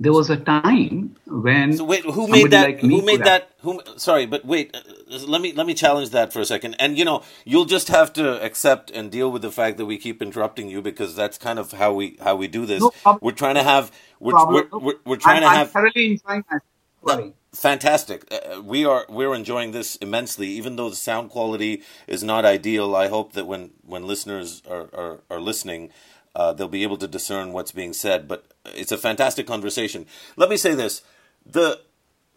There 0.00 0.12
was 0.12 0.30
a 0.30 0.36
time 0.38 1.16
when 1.26 1.72
So 1.76 1.84
wait, 1.84 2.04
who 2.04 2.28
made 2.28 2.50
that? 2.52 2.64
like 2.68 2.80
who 2.80 3.02
made 3.02 3.24
that? 3.24 3.50
Who? 3.62 3.80
Sorry, 3.96 4.26
but 4.26 4.44
wait. 4.46 4.76
uh, 4.76 4.80
Let 5.26 5.42
me 5.42 5.52
let 5.54 5.66
me 5.66 5.74
challenge 5.74 6.10
that 6.10 6.32
for 6.32 6.40
a 6.40 6.46
second. 6.46 6.76
And 6.80 6.98
you 6.98 7.04
know, 7.04 7.22
you'll 7.44 7.66
just 7.66 7.88
have 7.88 8.12
to 8.14 8.42
accept 8.44 8.90
and 8.92 9.10
deal 9.10 9.32
with 9.32 9.42
the 9.42 9.52
fact 9.52 9.78
that 9.78 9.86
we 9.86 9.98
keep 9.98 10.22
interrupting 10.22 10.68
you 10.70 10.82
because 10.82 11.16
that's 11.16 11.38
kind 11.38 11.58
of 11.58 11.72
how 11.72 11.92
we 11.94 12.18
how 12.22 12.36
we 12.36 12.48
do 12.48 12.66
this. 12.66 12.90
No. 13.06 13.20
We're 13.20 13.32
trying 13.32 13.56
to 13.56 13.64
have 13.64 13.92
we're 14.20 14.34
we're, 14.46 14.68
we're, 14.72 14.94
we're 15.06 15.16
trying 15.16 15.44
I'm, 15.44 15.44
to 15.44 15.48
I'm 15.48 15.68
thoroughly 15.68 16.12
enjoying 16.12 16.44
myself. 16.50 16.62
Sorry. 17.06 17.34
Fantastic. 17.52 18.24
Uh, 18.30 18.62
we 18.62 18.84
are 18.84 19.04
we're 19.08 19.34
enjoying 19.34 19.72
this 19.72 19.96
immensely, 19.96 20.46
even 20.48 20.76
though 20.76 20.88
the 20.88 20.94
sound 20.96 21.30
quality 21.30 21.82
is 22.06 22.22
not 22.22 22.44
ideal. 22.44 22.94
I 22.94 23.08
hope 23.08 23.32
that 23.32 23.46
when 23.46 23.70
when 23.84 24.06
listeners 24.06 24.62
are 24.68 24.88
are, 24.94 25.20
are 25.30 25.40
listening. 25.40 25.90
Uh, 26.32 26.52
they'll 26.52 26.68
be 26.68 26.84
able 26.84 26.96
to 26.96 27.08
discern 27.08 27.52
what's 27.52 27.72
being 27.72 27.92
said, 27.92 28.28
but 28.28 28.46
it's 28.64 28.92
a 28.92 28.96
fantastic 28.96 29.48
conversation. 29.48 30.06
Let 30.36 30.48
me 30.48 30.56
say 30.56 30.74
this: 30.76 31.02
the 31.44 31.80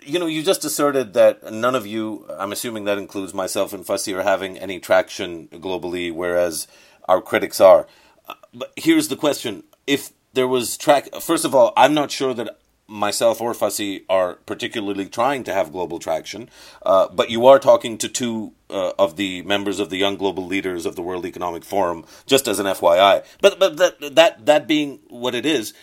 you 0.02 0.18
know, 0.18 0.26
you 0.26 0.42
just 0.42 0.66
asserted 0.66 1.14
that 1.14 1.54
none 1.54 1.76
of 1.76 1.86
you, 1.86 2.26
I'm 2.40 2.52
assuming 2.52 2.86
that 2.86 2.98
includes 2.98 3.36
myself 3.36 3.72
and 3.72 3.86
Fasi, 3.86 4.18
are 4.18 4.24
having 4.24 4.58
any 4.58 4.80
traction 4.80 5.48
globally, 5.50 6.12
whereas 6.12 6.68
our 7.08 7.22
critics 7.22 7.62
are. 7.62 7.88
Uh, 8.28 8.34
But 8.52 8.74
here's 8.76 9.10
the 9.10 9.16
question: 9.16 9.64
If 9.86 10.12
there 10.34 10.48
was 10.48 10.76
track, 10.76 11.10
first 11.22 11.46
of 11.46 11.54
all, 11.54 11.72
I'm 11.78 11.94
not 11.94 12.10
sure 12.10 12.34
that 12.34 12.58
myself 12.88 13.42
or 13.42 13.54
Fasi 13.54 14.04
are 14.10 14.36
particularly 14.46 15.06
trying 15.08 15.44
to 15.46 15.54
have 15.54 15.72
global 15.72 16.00
traction, 16.00 16.50
uh, 16.86 17.08
but 17.08 17.30
you 17.30 17.46
are 17.48 17.60
talking 17.60 17.98
to 17.98 18.10
two 18.10 18.54
uh, 18.70 18.92
of 19.00 19.16
the 19.16 19.42
members 19.44 19.80
of 19.80 19.90
the 19.90 19.98
young 19.98 20.18
global 20.18 20.46
leaders 20.46 20.86
of 20.86 20.96
the 20.96 21.02
World 21.02 21.26
Economic 21.26 21.64
Forum, 21.64 22.06
just 22.26 22.48
as 22.48 22.60
an 22.60 22.66
FYI. 22.66 23.24
But 23.42 23.60
but 23.60 23.78
that 23.78 24.16
that 24.16 24.46
that 24.46 24.68
being 24.68 25.00
what 25.08 25.36
it 25.36 25.46
is, 25.46 25.74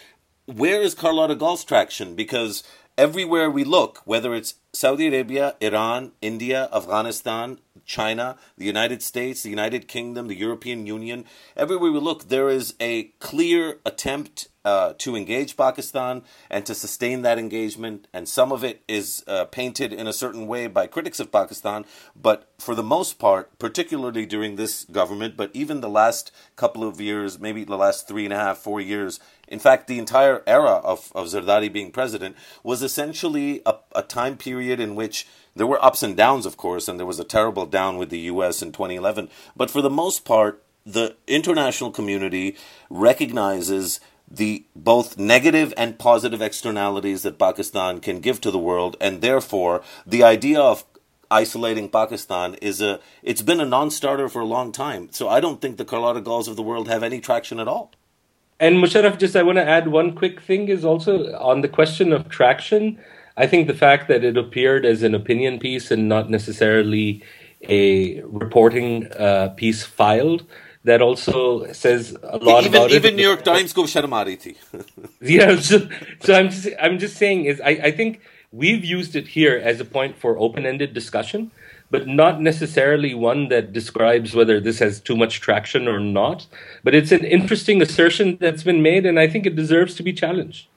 where 0.46 0.82
is 0.82 0.94
Carlotta 0.94 1.36
Gall's 1.36 1.64
traction? 1.64 2.14
Because 2.14 2.62
everywhere 3.00 3.50
we 3.50 3.64
look, 3.64 4.02
whether 4.04 4.34
it's 4.34 4.56
Saudi 4.74 5.06
Arabia, 5.06 5.56
Iran, 5.62 6.12
India, 6.20 6.68
Afghanistan, 6.70 7.58
China, 7.86 8.36
the 8.58 8.66
United 8.66 9.02
States, 9.02 9.42
the 9.42 9.48
United 9.48 9.88
Kingdom, 9.88 10.28
the 10.28 10.36
European 10.36 10.86
Union. 10.86 11.24
Everywhere 11.56 11.90
we 11.90 11.98
look, 11.98 12.28
there 12.28 12.50
is 12.50 12.74
a 12.78 13.04
clear 13.18 13.78
attempt 13.86 14.48
uh, 14.64 14.92
to 14.98 15.16
engage 15.16 15.56
Pakistan 15.56 16.22
and 16.50 16.66
to 16.66 16.74
sustain 16.74 17.22
that 17.22 17.38
engagement. 17.38 18.06
And 18.12 18.28
some 18.28 18.52
of 18.52 18.62
it 18.62 18.82
is 18.86 19.24
uh, 19.26 19.46
painted 19.46 19.94
in 19.94 20.06
a 20.06 20.12
certain 20.12 20.46
way 20.46 20.66
by 20.66 20.86
critics 20.86 21.20
of 21.20 21.32
Pakistan. 21.32 21.86
But 22.14 22.52
for 22.58 22.74
the 22.74 22.82
most 22.82 23.18
part, 23.18 23.58
particularly 23.58 24.26
during 24.26 24.56
this 24.56 24.84
government, 24.84 25.38
but 25.38 25.50
even 25.54 25.80
the 25.80 25.88
last 25.88 26.30
couple 26.56 26.84
of 26.86 27.00
years, 27.00 27.40
maybe 27.40 27.64
the 27.64 27.78
last 27.78 28.06
three 28.06 28.24
and 28.26 28.34
a 28.34 28.38
half, 28.38 28.58
four 28.58 28.80
years, 28.80 29.18
in 29.50 29.58
fact, 29.58 29.88
the 29.88 29.98
entire 29.98 30.42
era 30.46 30.80
of, 30.84 31.10
of 31.14 31.26
Zardari 31.26 31.70
being 31.70 31.90
president 31.90 32.36
was 32.62 32.82
essentially 32.82 33.60
a, 33.66 33.74
a 33.94 34.02
time 34.02 34.36
period 34.36 34.78
in 34.78 34.94
which 34.94 35.26
there 35.56 35.66
were 35.66 35.84
ups 35.84 36.02
and 36.04 36.16
downs, 36.16 36.46
of 36.46 36.56
course, 36.56 36.86
and 36.86 36.98
there 36.98 37.06
was 37.06 37.18
a 37.18 37.24
terrible 37.24 37.66
down 37.66 37.98
with 37.98 38.10
the 38.10 38.20
U.S. 38.20 38.62
in 38.62 38.70
2011. 38.70 39.28
But 39.56 39.70
for 39.70 39.82
the 39.82 39.90
most 39.90 40.24
part, 40.24 40.62
the 40.86 41.16
international 41.26 41.90
community 41.90 42.56
recognizes 42.88 44.00
the 44.30 44.64
both 44.76 45.18
negative 45.18 45.74
and 45.76 45.98
positive 45.98 46.40
externalities 46.40 47.22
that 47.22 47.38
Pakistan 47.38 48.00
can 48.00 48.20
give 48.20 48.40
to 48.42 48.52
the 48.52 48.58
world, 48.58 48.96
and 49.00 49.20
therefore 49.20 49.82
the 50.06 50.22
idea 50.22 50.60
of 50.60 50.84
isolating 51.30 51.88
Pakistan 51.88 52.54
is 52.54 52.80
a 52.80 53.00
it's 53.22 53.42
been 53.42 53.60
a 53.60 53.66
non-starter 53.66 54.28
for 54.28 54.40
a 54.40 54.46
long 54.46 54.70
time. 54.70 55.08
So 55.10 55.28
I 55.28 55.40
don't 55.40 55.60
think 55.60 55.76
the 55.76 55.84
Carlotta 55.84 56.20
Galls 56.20 56.46
of 56.46 56.54
the 56.54 56.62
world 56.62 56.86
have 56.86 57.02
any 57.02 57.20
traction 57.20 57.58
at 57.58 57.66
all. 57.66 57.90
And 58.60 58.76
Musharraf, 58.76 59.18
just 59.18 59.34
I 59.34 59.42
want 59.42 59.56
to 59.56 59.66
add 59.66 59.88
one 59.88 60.14
quick 60.14 60.42
thing 60.42 60.68
is 60.68 60.84
also 60.84 61.34
on 61.38 61.62
the 61.62 61.68
question 61.68 62.12
of 62.12 62.28
traction. 62.28 62.98
I 63.36 63.46
think 63.46 63.66
the 63.66 63.74
fact 63.74 64.06
that 64.08 64.22
it 64.22 64.36
appeared 64.36 64.84
as 64.84 65.02
an 65.02 65.14
opinion 65.14 65.58
piece 65.58 65.90
and 65.90 66.10
not 66.10 66.28
necessarily 66.28 67.24
a 67.62 68.20
reporting 68.22 69.10
uh, 69.12 69.54
piece 69.56 69.82
filed 69.82 70.44
that 70.84 71.00
also 71.00 71.72
says 71.72 72.14
a 72.22 72.36
lot 72.36 72.64
even, 72.64 72.74
about 72.74 72.90
even 72.90 72.92
it. 72.92 72.92
Even 72.92 73.16
New 73.16 73.22
York 73.22 73.44
Times 73.44 73.72
go 73.72 73.84
sharmari 73.84 74.38
thi. 74.38 74.56
yeah, 75.22 75.56
so, 75.56 75.88
so 76.20 76.34
I'm 76.34 76.50
just 76.50 76.68
I'm 76.78 76.98
just 76.98 77.16
saying 77.16 77.46
is 77.46 77.60
I, 77.62 77.70
I 77.70 77.90
think 77.90 78.20
we've 78.52 78.84
used 78.84 79.16
it 79.16 79.28
here 79.28 79.56
as 79.62 79.80
a 79.80 79.84
point 79.84 80.18
for 80.18 80.38
open-ended 80.38 80.92
discussion 80.92 81.50
but 81.90 82.06
not 82.06 82.40
necessarily 82.40 83.14
one 83.14 83.48
that 83.48 83.72
describes 83.72 84.34
whether 84.34 84.60
this 84.60 84.78
has 84.78 85.00
too 85.00 85.16
much 85.16 85.40
traction 85.40 85.88
or 85.88 85.98
not. 85.98 86.46
But 86.84 86.94
it's 86.94 87.12
an 87.12 87.24
interesting 87.24 87.82
assertion 87.82 88.38
that's 88.40 88.62
been 88.62 88.82
made, 88.82 89.06
and 89.06 89.18
I 89.18 89.28
think 89.28 89.46
it 89.46 89.56
deserves 89.56 89.94
to 89.96 90.02
be 90.02 90.12
challenged. 90.12 90.68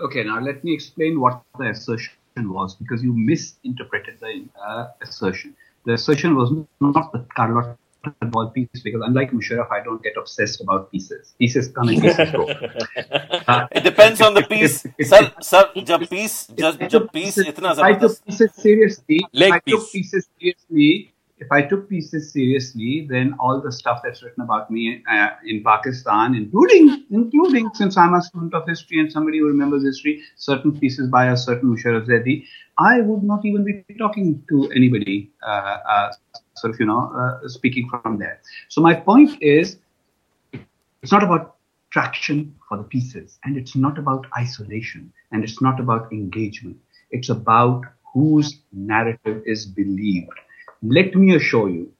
Okay, 0.00 0.22
now 0.22 0.40
let 0.40 0.62
me 0.62 0.72
explain 0.72 1.20
what 1.20 1.42
the 1.58 1.70
assertion 1.70 2.12
was 2.36 2.76
because 2.76 3.02
you 3.02 3.12
misinterpreted 3.12 4.20
the 4.20 4.44
uh, 4.64 4.86
assertion. 5.02 5.56
The 5.84 5.94
assertion 5.94 6.36
was 6.36 6.52
not 6.80 7.12
that 7.12 7.34
Carlotta 7.34 7.76
Gall 8.30 8.50
piece 8.50 8.68
because 8.82 9.02
unlike 9.04 9.32
Musharraf, 9.32 9.70
I 9.70 9.82
don't 9.82 10.02
get 10.02 10.16
obsessed 10.16 10.60
about 10.60 10.90
pieces. 10.92 11.34
Pieces 11.38 11.68
come 11.68 11.88
and 11.88 12.00
pieces 12.00 12.30
go. 12.32 12.48
Uh, 13.48 13.66
it 13.72 13.82
depends 13.82 14.20
on 14.20 14.34
the 14.34 14.42
piece. 14.42 14.86
sir, 15.00 15.32
sir, 15.40 15.70
jab 15.84 16.08
piece, 16.08 16.46
jab, 16.48 16.78
jab 16.88 17.12
piece 17.12 17.38
itna 17.38 17.78
I 17.78 17.94
took 17.94 18.24
pieces 18.24 18.54
seriously. 18.54 19.20
Leg 19.32 19.52
I 19.52 19.60
piece. 19.60 19.74
took 19.74 19.92
pieces 19.92 20.28
seriously. 20.38 21.14
If 21.40 21.52
I 21.52 21.62
took 21.62 21.88
pieces 21.88 22.32
seriously, 22.32 23.06
then 23.08 23.34
all 23.38 23.60
the 23.60 23.70
stuff 23.70 24.00
that's 24.02 24.22
written 24.22 24.42
about 24.42 24.70
me 24.70 25.02
uh, 25.10 25.28
in 25.46 25.62
Pakistan, 25.62 26.34
including 26.34 27.06
including 27.10 27.70
since 27.74 27.96
I'm 27.96 28.14
a 28.14 28.22
student 28.22 28.54
of 28.54 28.68
history 28.68 28.98
and 29.00 29.10
somebody 29.10 29.38
who 29.38 29.46
remembers 29.46 29.84
history, 29.84 30.22
certain 30.36 30.78
pieces 30.78 31.08
by 31.08 31.30
a 31.30 31.36
certain 31.36 31.74
Musharraf 31.74 32.06
Zaidi, 32.06 32.44
I 32.78 33.00
would 33.00 33.22
not 33.22 33.44
even 33.44 33.64
be 33.64 33.84
talking 33.98 34.42
to 34.48 34.70
anybody 34.70 35.30
uh, 35.42 35.78
uh, 35.88 36.12
sort 36.60 36.74
of, 36.74 36.80
you 36.80 36.86
know, 36.86 37.12
uh, 37.14 37.48
speaking 37.48 37.88
from 37.88 38.18
there. 38.18 38.40
So 38.68 38.80
my 38.80 38.94
point 38.94 39.42
is, 39.42 39.78
it's 41.02 41.12
not 41.12 41.22
about 41.22 41.56
traction 41.90 42.54
for 42.68 42.76
the 42.76 42.84
pieces, 42.84 43.38
and 43.44 43.56
it's 43.56 43.74
not 43.74 43.98
about 43.98 44.26
isolation, 44.36 45.12
and 45.32 45.42
it's 45.42 45.60
not 45.62 45.80
about 45.80 46.12
engagement. 46.12 46.76
It's 47.10 47.28
about 47.28 47.82
whose 48.12 48.60
narrative 48.72 49.42
is 49.46 49.64
believed. 49.64 50.32
Let 50.82 51.14
me 51.14 51.34
assure 51.34 51.70
you 51.70 51.92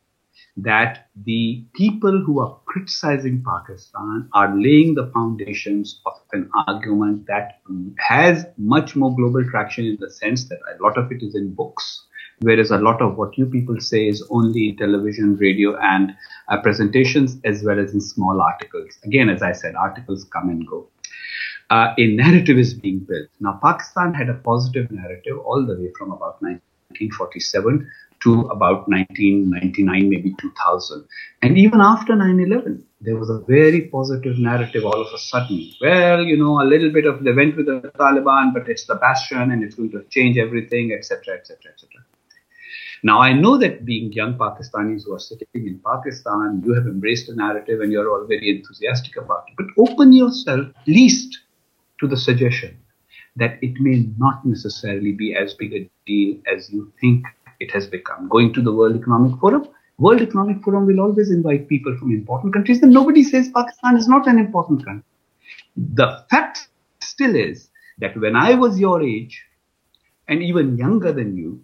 that 0.56 1.08
the 1.24 1.64
people 1.74 2.20
who 2.24 2.40
are 2.40 2.58
criticizing 2.66 3.44
Pakistan 3.44 4.28
are 4.32 4.54
laying 4.56 4.94
the 4.94 5.10
foundations 5.14 6.00
of 6.04 6.14
an 6.32 6.50
argument 6.66 7.26
that 7.26 7.60
has 7.98 8.44
much 8.56 8.96
more 8.96 9.14
global 9.14 9.48
traction 9.50 9.84
in 9.86 9.96
the 10.00 10.10
sense 10.10 10.48
that 10.48 10.58
a 10.58 10.82
lot 10.82 10.98
of 10.98 11.10
it 11.12 11.22
is 11.22 11.34
in 11.34 11.54
books 11.54 12.04
whereas 12.40 12.70
a 12.70 12.78
lot 12.78 13.02
of 13.02 13.16
what 13.16 13.36
you 13.36 13.46
people 13.46 13.80
say 13.80 14.08
is 14.08 14.26
only 14.30 14.70
in 14.70 14.76
television, 14.76 15.36
radio, 15.36 15.76
and 15.80 16.14
uh, 16.48 16.60
presentations, 16.60 17.38
as 17.44 17.62
well 17.62 17.78
as 17.78 17.94
in 17.94 18.00
small 18.00 18.40
articles. 18.40 18.98
Again, 19.04 19.28
as 19.28 19.42
I 19.42 19.52
said, 19.52 19.74
articles 19.74 20.24
come 20.24 20.48
and 20.48 20.66
go. 20.66 20.88
Uh, 21.70 21.94
a 21.98 22.06
narrative 22.14 22.58
is 22.58 22.72
being 22.72 23.00
built. 23.00 23.28
Now, 23.40 23.58
Pakistan 23.62 24.14
had 24.14 24.28
a 24.30 24.34
positive 24.34 24.90
narrative 24.90 25.38
all 25.38 25.66
the 25.66 25.74
way 25.74 25.90
from 25.98 26.12
about 26.12 26.40
1947 26.40 27.90
to 28.22 28.40
about 28.48 28.88
1999, 28.88 30.10
maybe 30.10 30.34
2000. 30.40 31.04
And 31.42 31.58
even 31.58 31.80
after 31.80 32.16
9 32.16 32.40
11, 32.40 32.84
there 33.00 33.16
was 33.16 33.30
a 33.30 33.38
very 33.40 33.82
positive 33.82 34.38
narrative 34.38 34.84
all 34.84 35.00
of 35.00 35.12
a 35.14 35.18
sudden. 35.18 35.70
Well, 35.80 36.24
you 36.24 36.36
know, 36.36 36.60
a 36.60 36.64
little 36.64 36.90
bit 36.90 37.06
of 37.06 37.22
they 37.22 37.32
went 37.32 37.56
with 37.56 37.66
the 37.66 37.92
Taliban, 37.96 38.52
but 38.52 38.68
it's 38.68 38.86
the 38.86 38.96
bastion 38.96 39.52
and 39.52 39.62
it's 39.62 39.74
going 39.74 39.92
to 39.92 40.04
change 40.10 40.36
everything, 40.36 40.92
etc., 40.92 41.36
etc., 41.36 41.72
etc. 41.72 42.04
Now, 43.02 43.20
I 43.20 43.32
know 43.32 43.56
that 43.58 43.84
being 43.84 44.12
young 44.12 44.34
Pakistanis 44.34 45.04
who 45.04 45.14
are 45.14 45.20
sitting 45.20 45.46
in 45.54 45.80
Pakistan, 45.84 46.62
you 46.64 46.74
have 46.74 46.86
embraced 46.86 47.28
a 47.28 47.34
narrative 47.34 47.80
and 47.80 47.92
you're 47.92 48.10
all 48.10 48.26
very 48.26 48.50
enthusiastic 48.50 49.16
about 49.16 49.44
it. 49.48 49.54
But 49.56 49.66
open 49.76 50.12
yourself 50.12 50.66
at 50.76 50.88
least 50.88 51.38
to 52.00 52.08
the 52.08 52.16
suggestion 52.16 52.76
that 53.36 53.58
it 53.62 53.80
may 53.80 54.08
not 54.18 54.44
necessarily 54.44 55.12
be 55.12 55.34
as 55.34 55.54
big 55.54 55.72
a 55.74 55.90
deal 56.06 56.38
as 56.52 56.70
you 56.72 56.92
think 57.00 57.24
it 57.60 57.70
has 57.70 57.86
become. 57.86 58.28
Going 58.28 58.52
to 58.54 58.62
the 58.62 58.72
World 58.72 58.96
Economic 58.96 59.38
Forum, 59.40 59.68
World 59.98 60.22
Economic 60.22 60.62
Forum 60.62 60.86
will 60.86 61.00
always 61.00 61.30
invite 61.30 61.68
people 61.68 61.96
from 61.98 62.12
important 62.12 62.52
countries, 62.52 62.82
and 62.82 62.92
nobody 62.92 63.22
says 63.22 63.48
Pakistan 63.54 63.96
is 63.96 64.08
not 64.08 64.26
an 64.26 64.38
important 64.38 64.84
country. 64.84 65.04
The 65.76 66.24
fact 66.30 66.68
still 67.00 67.34
is 67.34 67.68
that 67.98 68.16
when 68.16 68.36
I 68.36 68.54
was 68.54 68.78
your 68.78 69.02
age, 69.02 69.44
and 70.28 70.42
even 70.42 70.76
younger 70.76 71.12
than 71.12 71.36
you, 71.36 71.60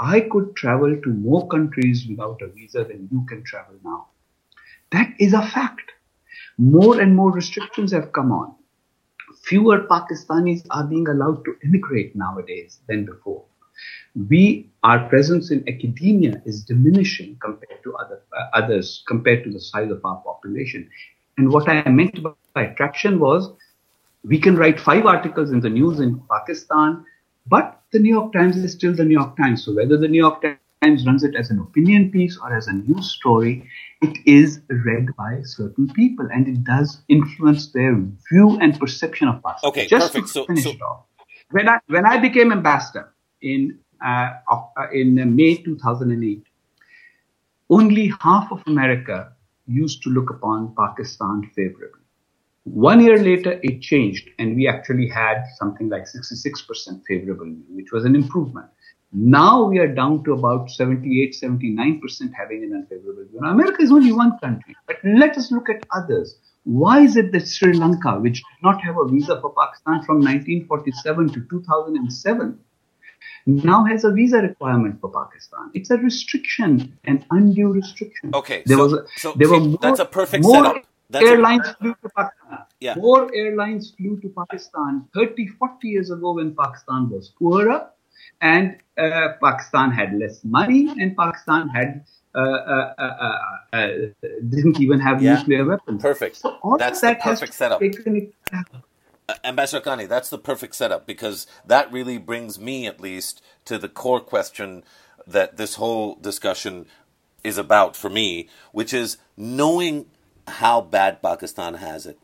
I 0.00 0.20
could 0.20 0.54
travel 0.54 0.96
to 1.02 1.08
more 1.08 1.48
countries 1.48 2.06
without 2.08 2.40
a 2.42 2.48
visa 2.48 2.84
than 2.84 3.08
you 3.10 3.24
can 3.28 3.42
travel 3.42 3.74
now. 3.84 4.08
That 4.92 5.12
is 5.18 5.32
a 5.32 5.42
fact. 5.42 5.92
More 6.56 7.00
and 7.00 7.14
more 7.14 7.32
restrictions 7.32 7.92
have 7.92 8.12
come 8.12 8.32
on. 8.32 8.54
Fewer 9.42 9.86
Pakistanis 9.86 10.66
are 10.70 10.84
being 10.84 11.08
allowed 11.08 11.44
to 11.44 11.56
immigrate 11.64 12.14
nowadays 12.14 12.80
than 12.88 13.04
before. 13.04 13.44
We, 14.28 14.70
our 14.82 15.08
presence 15.08 15.50
in 15.50 15.68
academia 15.68 16.42
is 16.44 16.64
diminishing 16.64 17.38
compared 17.40 17.82
to 17.84 17.94
other, 17.96 18.22
uh, 18.36 18.46
others, 18.52 19.04
compared 19.06 19.44
to 19.44 19.52
the 19.52 19.60
size 19.60 19.90
of 19.90 20.04
our 20.04 20.16
population. 20.16 20.90
And 21.36 21.52
what 21.52 21.68
I 21.68 21.88
meant 21.88 22.18
by 22.54 22.62
attraction 22.62 23.20
was 23.20 23.50
we 24.24 24.40
can 24.40 24.56
write 24.56 24.80
five 24.80 25.06
articles 25.06 25.52
in 25.52 25.60
the 25.60 25.70
news 25.70 26.00
in 26.00 26.20
Pakistan, 26.28 27.04
but 27.46 27.77
the 27.92 27.98
New 27.98 28.12
York 28.12 28.32
Times 28.32 28.56
is 28.56 28.72
still 28.72 28.94
the 28.94 29.04
New 29.04 29.18
York 29.18 29.36
Times. 29.36 29.64
So 29.64 29.74
whether 29.74 29.96
the 29.96 30.08
New 30.08 30.18
York 30.18 30.42
Times 30.42 31.06
runs 31.06 31.24
it 31.24 31.34
as 31.34 31.50
an 31.50 31.58
opinion 31.58 32.10
piece 32.10 32.38
or 32.42 32.54
as 32.54 32.68
a 32.68 32.72
news 32.72 33.10
story, 33.10 33.68
it 34.02 34.18
is 34.26 34.60
read 34.68 35.14
by 35.16 35.40
certain 35.42 35.88
people 35.94 36.28
and 36.32 36.46
it 36.46 36.64
does 36.64 37.02
influence 37.08 37.72
their 37.72 37.96
view 38.30 38.58
and 38.60 38.78
perception 38.78 39.28
of 39.28 39.44
us. 39.44 39.62
Okay, 39.64 39.86
Just 39.86 40.12
perfect. 40.12 40.28
To 40.28 40.32
So, 40.32 40.46
finish 40.46 40.64
so 40.64 40.70
it 40.70 40.82
off, 40.82 41.04
when 41.50 41.68
I 41.68 41.78
when 41.88 42.06
I 42.06 42.18
became 42.18 42.52
ambassador 42.52 43.12
in 43.40 43.78
uh, 44.04 44.30
uh, 44.50 44.90
in 44.92 45.34
May 45.34 45.56
2008, 45.56 46.44
only 47.70 48.12
half 48.20 48.52
of 48.52 48.62
America 48.66 49.32
used 49.66 50.02
to 50.02 50.10
look 50.10 50.30
upon 50.30 50.74
Pakistan 50.76 51.50
favorably. 51.54 52.00
One 52.74 53.00
year 53.00 53.18
later, 53.18 53.58
it 53.62 53.80
changed, 53.80 54.28
and 54.38 54.54
we 54.54 54.68
actually 54.68 55.08
had 55.08 55.44
something 55.56 55.88
like 55.88 56.02
66% 56.02 57.02
favorable 57.06 57.46
view, 57.46 57.64
which 57.70 57.92
was 57.92 58.04
an 58.04 58.14
improvement. 58.14 58.66
Now 59.12 59.64
we 59.64 59.78
are 59.78 59.88
down 59.88 60.22
to 60.24 60.32
about 60.34 60.70
78, 60.70 61.34
79% 61.42 62.32
having 62.36 62.64
an 62.64 62.74
unfavorable 62.74 63.24
view. 63.30 63.40
Now, 63.40 63.52
America 63.52 63.82
is 63.82 63.90
only 63.90 64.12
one 64.12 64.38
country, 64.38 64.76
but 64.86 64.96
let 65.02 65.38
us 65.38 65.50
look 65.50 65.70
at 65.70 65.86
others. 65.94 66.36
Why 66.64 67.00
is 67.00 67.16
it 67.16 67.32
that 67.32 67.48
Sri 67.48 67.72
Lanka, 67.72 68.20
which 68.20 68.34
did 68.34 68.62
not 68.62 68.82
have 68.82 68.96
a 68.98 69.08
visa 69.08 69.40
for 69.40 69.54
Pakistan 69.54 70.02
from 70.04 70.20
1947 70.20 71.30
to 71.30 71.40
2007, 71.48 72.58
now 73.46 73.84
has 73.84 74.04
a 74.04 74.10
visa 74.10 74.38
requirement 74.38 75.00
for 75.00 75.10
Pakistan? 75.10 75.70
It's 75.72 75.90
a 75.90 75.96
restriction, 75.96 76.98
an 77.04 77.24
undue 77.30 77.72
restriction. 77.72 78.34
Okay, 78.34 78.62
there 78.66 78.76
so- 78.76 78.82
was 78.82 78.92
a, 78.92 79.06
so 79.16 79.32
there 79.36 79.48
were 79.48 79.60
more, 79.60 79.78
that's 79.80 80.00
a 80.00 80.04
perfect 80.04 80.44
more 80.44 80.56
setup. 80.56 80.84
That's 81.10 81.24
a- 81.24 81.28
airlines 81.28 81.68
flew 81.80 81.94
to 82.02 82.08
Pakistan. 82.16 82.58
Yeah. 82.80 82.94
More 82.96 83.30
airlines 83.34 83.92
flew 83.96 84.20
to 84.20 84.28
Pakistan 84.28 85.06
30, 85.14 85.48
40 85.48 85.88
years 85.88 86.10
ago 86.10 86.34
when 86.34 86.54
Pakistan 86.54 87.10
was 87.10 87.28
poorer. 87.38 87.90
and 88.40 88.76
uh, 88.98 89.28
Pakistan 89.42 89.90
had 89.90 90.14
less 90.14 90.44
money, 90.44 90.88
and 90.88 91.16
Pakistan 91.16 91.68
had 91.68 92.04
uh, 92.34 92.40
uh, 92.40 92.94
uh, 92.98 93.46
uh 93.72 93.88
didn't 94.48 94.80
even 94.80 95.00
have 95.00 95.22
yeah. 95.22 95.36
nuclear 95.36 95.64
weapons. 95.64 96.02
Perfect. 96.02 96.36
So 96.36 96.76
That's 96.78 97.00
that 97.00 97.18
the 97.18 97.24
perfect 97.24 97.54
setup. 97.54 97.82
Ambassador 99.44 99.82
Haqqani, 99.82 100.08
that's 100.08 100.30
the 100.30 100.38
perfect 100.38 100.74
setup 100.74 101.06
because 101.06 101.46
that 101.66 101.92
really 101.92 102.16
brings 102.16 102.58
me, 102.58 102.86
at 102.86 103.00
least, 103.00 103.42
to 103.66 103.76
the 103.76 103.88
core 103.88 104.20
question 104.20 104.84
that 105.26 105.58
this 105.58 105.74
whole 105.74 106.14
discussion 106.14 106.86
is 107.44 107.58
about 107.58 107.94
for 107.94 108.08
me, 108.08 108.48
which 108.72 108.94
is 108.94 109.18
knowing 109.36 110.06
how 110.48 110.80
bad 110.80 111.22
Pakistan 111.22 111.74
has 111.74 112.06
it, 112.06 112.18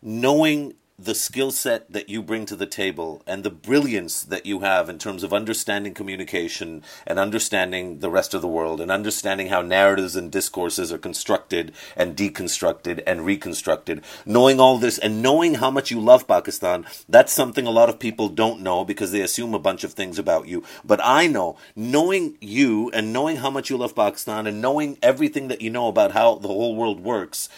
knowing 0.00 0.74
the 0.98 1.14
skill 1.14 1.50
set 1.50 1.92
that 1.92 2.08
you 2.08 2.22
bring 2.22 2.46
to 2.46 2.56
the 2.56 2.66
table 2.66 3.22
and 3.26 3.44
the 3.44 3.50
brilliance 3.50 4.22
that 4.22 4.46
you 4.46 4.60
have 4.60 4.88
in 4.88 4.98
terms 4.98 5.22
of 5.22 5.32
understanding 5.32 5.92
communication 5.92 6.82
and 7.06 7.18
understanding 7.18 7.98
the 7.98 8.08
rest 8.08 8.32
of 8.32 8.40
the 8.40 8.48
world 8.48 8.80
and 8.80 8.90
understanding 8.90 9.48
how 9.48 9.60
narratives 9.60 10.16
and 10.16 10.32
discourses 10.32 10.90
are 10.90 10.98
constructed 10.98 11.74
and 11.96 12.16
deconstructed 12.16 13.02
and 13.06 13.26
reconstructed. 13.26 14.02
Knowing 14.24 14.58
all 14.58 14.78
this 14.78 14.96
and 14.98 15.20
knowing 15.20 15.56
how 15.56 15.70
much 15.70 15.90
you 15.90 16.00
love 16.00 16.26
Pakistan, 16.26 16.86
that's 17.10 17.32
something 17.32 17.66
a 17.66 17.70
lot 17.70 17.90
of 17.90 17.98
people 17.98 18.30
don't 18.30 18.62
know 18.62 18.82
because 18.82 19.12
they 19.12 19.20
assume 19.20 19.52
a 19.52 19.58
bunch 19.58 19.84
of 19.84 19.92
things 19.92 20.18
about 20.18 20.48
you. 20.48 20.64
But 20.82 21.00
I 21.04 21.26
know, 21.26 21.58
knowing 21.74 22.38
you 22.40 22.90
and 22.92 23.12
knowing 23.12 23.36
how 23.36 23.50
much 23.50 23.68
you 23.68 23.76
love 23.76 23.94
Pakistan 23.94 24.46
and 24.46 24.62
knowing 24.62 24.96
everything 25.02 25.48
that 25.48 25.60
you 25.60 25.68
know 25.68 25.88
about 25.88 26.12
how 26.12 26.36
the 26.36 26.48
whole 26.48 26.74
world 26.74 27.00
works, 27.00 27.50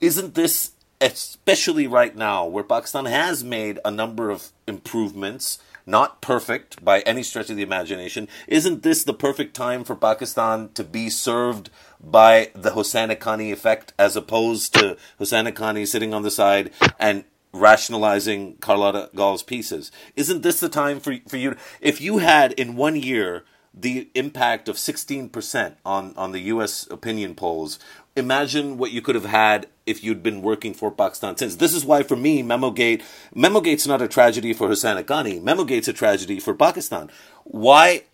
isn't 0.00 0.34
this 0.34 0.72
especially 1.00 1.86
right 1.86 2.14
now, 2.16 2.46
where 2.46 2.64
Pakistan 2.64 3.06
has 3.06 3.44
made 3.44 3.78
a 3.84 3.90
number 3.90 4.30
of 4.30 4.48
improvements, 4.66 5.58
not 5.86 6.20
perfect 6.20 6.84
by 6.84 7.00
any 7.00 7.22
stretch 7.22 7.50
of 7.50 7.56
the 7.56 7.62
imagination, 7.62 8.28
isn't 8.46 8.82
this 8.82 9.04
the 9.04 9.14
perfect 9.14 9.54
time 9.54 9.84
for 9.84 9.94
Pakistan 9.94 10.70
to 10.74 10.84
be 10.84 11.08
served 11.08 11.70
by 12.00 12.50
the 12.54 12.72
Husain 12.72 13.10
Haqqani 13.10 13.52
effect 13.52 13.92
as 13.98 14.16
opposed 14.16 14.74
to 14.74 14.96
Husain 15.18 15.50
Haqqani 15.50 15.86
sitting 15.86 16.12
on 16.12 16.22
the 16.22 16.30
side 16.30 16.70
and 16.98 17.24
rationalizing 17.52 18.56
Carlotta 18.56 19.10
Gall's 19.14 19.42
pieces? 19.42 19.90
Isn't 20.16 20.42
this 20.42 20.60
the 20.60 20.68
time 20.68 21.00
for, 21.00 21.16
for 21.28 21.36
you? 21.36 21.56
If 21.80 22.00
you 22.00 22.18
had 22.18 22.52
in 22.52 22.76
one 22.76 22.96
year 22.96 23.44
the 23.72 24.10
impact 24.14 24.68
of 24.68 24.76
16% 24.76 25.76
on, 25.84 26.14
on 26.16 26.32
the 26.32 26.40
US 26.40 26.86
opinion 26.90 27.34
polls, 27.34 27.78
imagine 28.18 28.78
what 28.78 28.90
you 28.90 29.00
could 29.00 29.14
have 29.14 29.24
had 29.24 29.66
if 29.86 30.04
you'd 30.04 30.22
been 30.22 30.42
working 30.42 30.74
for 30.74 30.90
Pakistan 30.90 31.36
since. 31.36 31.56
This 31.56 31.74
is 31.74 31.84
why, 31.84 32.02
for 32.02 32.16
me, 32.16 32.42
Memogate, 32.42 33.02
Memogate's 33.34 33.86
not 33.86 34.02
a 34.02 34.08
tragedy 34.08 34.52
for 34.52 34.68
Husain 34.68 35.02
Haqqani. 35.02 35.42
Memogate's 35.42 35.88
a 35.88 35.92
tragedy 35.92 36.40
for 36.40 36.54
Pakistan. 36.54 37.10
Why, 37.44 38.04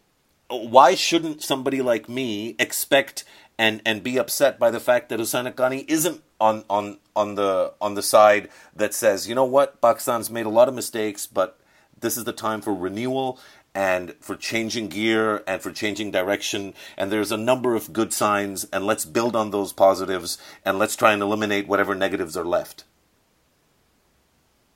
why 0.49 0.95
shouldn't 0.95 1.43
somebody 1.43 1.83
like 1.83 2.09
me 2.09 2.55
expect 2.59 3.25
and, 3.59 3.83
and 3.85 4.03
be 4.03 4.19
upset 4.19 4.59
by 4.59 4.71
the 4.71 4.81
fact 4.81 5.09
that 5.09 5.19
Husain 5.19 5.53
Haqqani 5.53 5.85
isn't 5.89 6.23
on, 6.41 6.65
on, 6.71 6.99
on 7.17 7.35
the, 7.35 7.73
on 7.81 7.95
the 7.95 8.03
side 8.03 8.49
that 8.77 8.95
says, 8.95 9.29
you 9.29 9.35
know 9.35 9.45
what, 9.45 9.81
Pakistan's 9.81 10.31
made 10.31 10.47
a 10.47 10.51
lot 10.51 10.69
of 10.69 10.75
mistakes, 10.75 11.27
but 11.27 11.59
this 11.99 12.17
is 12.17 12.25
the 12.25 12.33
time 12.33 12.61
for 12.61 12.75
renewal 12.75 13.39
and 13.75 14.15
for 14.21 14.37
changing 14.37 14.89
gear 14.89 15.43
and 15.47 15.61
for 15.61 15.73
changing 15.73 16.11
direction. 16.11 16.75
And 16.97 17.11
there's 17.11 17.33
a 17.33 17.37
number 17.37 17.75
of 17.75 17.93
good 17.93 18.13
signs, 18.13 18.65
and 18.73 18.87
let's 18.87 19.05
build 19.05 19.35
on 19.35 19.51
those 19.51 19.73
positives 19.73 20.39
and 20.65 20.79
let's 20.79 20.97
try 20.97 21.13
and 21.13 21.23
eliminate 21.23 21.67
whatever 21.67 21.95
negatives 21.95 22.37
are 22.37 22.45
left. 22.45 22.85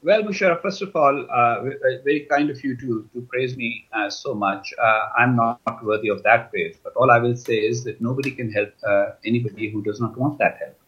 Well, 0.00 0.22
Musharraf, 0.22 0.62
first 0.62 0.80
of 0.80 0.94
all, 0.94 1.26
uh, 1.28 1.62
very 2.04 2.26
kind 2.30 2.50
of 2.50 2.62
you 2.62 2.76
to, 2.76 3.08
to 3.12 3.20
praise 3.22 3.56
me 3.56 3.88
uh, 3.92 4.08
so 4.08 4.32
much. 4.32 4.72
Uh, 4.80 5.08
I'm 5.18 5.34
not 5.34 5.60
worthy 5.82 6.08
of 6.08 6.22
that 6.22 6.50
praise, 6.50 6.76
but 6.82 6.92
all 6.94 7.10
I 7.10 7.18
will 7.18 7.36
say 7.36 7.56
is 7.56 7.82
that 7.84 8.00
nobody 8.00 8.30
can 8.30 8.52
help 8.52 8.70
uh, 8.86 9.06
anybody 9.24 9.70
who 9.70 9.82
does 9.82 10.00
not 10.00 10.16
want 10.16 10.38
that 10.38 10.58
help. 10.58 10.78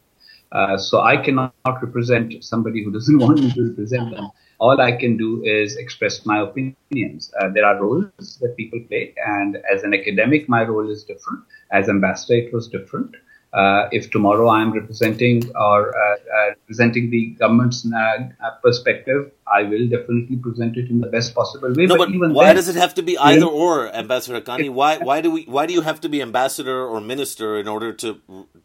Uh, 0.53 0.79
so 0.79 1.01
I 1.01 1.17
cannot 1.17 1.55
represent 1.65 2.45
somebody 2.45 2.85
who 2.85 2.93
doesn't 2.93 3.19
want 3.25 3.41
me 3.41 3.53
to 3.53 3.71
represent 3.71 4.15
them 4.15 4.31
all 4.61 4.81
I 4.81 4.93
can 4.93 5.17
do 5.17 5.43
is 5.43 5.77
express 5.77 6.25
my 6.27 6.41
opinions. 6.41 7.33
Uh, 7.41 7.49
there 7.49 7.65
are 7.65 7.81
roles 7.81 8.39
that 8.41 8.55
people 8.57 8.81
play, 8.89 9.15
and 9.27 9.57
as 9.75 9.83
an 9.83 9.95
academic, 9.95 10.49
my 10.49 10.63
role 10.65 10.89
is 10.91 11.03
different. 11.03 11.45
As 11.73 11.89
ambassador, 11.89 12.35
it 12.35 12.53
was 12.53 12.69
different. 12.69 13.17
Uh, 13.53 13.89
if 13.91 14.11
tomorrow 14.13 14.49
I 14.49 14.63
am 14.63 14.73
representing 14.73 15.43
or 15.57 15.89
uh, 15.89 16.15
uh 16.37 16.49
representing 16.51 17.11
the 17.11 17.31
government's 17.31 17.85
uh, 17.85 17.99
uh, 17.99 18.51
perspective, 18.63 19.33
I 19.53 19.65
will 19.65 19.89
definitely 19.89 20.37
present 20.37 20.77
it 20.77 20.89
in 20.89 21.01
the 21.01 21.09
best 21.09 21.35
possible 21.35 21.73
way. 21.75 21.87
No, 21.87 21.97
but, 21.97 22.11
but 22.17 22.31
why 22.31 22.47
then, 22.47 22.57
does 22.57 22.69
it 22.69 22.77
have 22.77 22.95
to 22.95 23.03
be 23.03 23.19
either 23.19 23.47
or, 23.47 23.93
Ambassador 23.93 24.41
Haqqani? 24.41 24.71
Why 24.71 24.99
why 24.99 25.21
do 25.21 25.33
we 25.33 25.43
why 25.45 25.67
do 25.67 25.75
you 25.75 25.81
have 25.81 26.01
to 26.03 26.09
be 26.09 26.23
ambassador 26.23 26.87
or 26.87 27.01
minister 27.01 27.59
in 27.59 27.67
order 27.67 27.93
to 27.95 28.21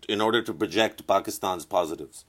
in 0.08 0.22
order 0.22 0.43
to 0.43 0.54
project 0.54 1.08
Pakistan's 1.08 1.66
positives? 1.66 2.26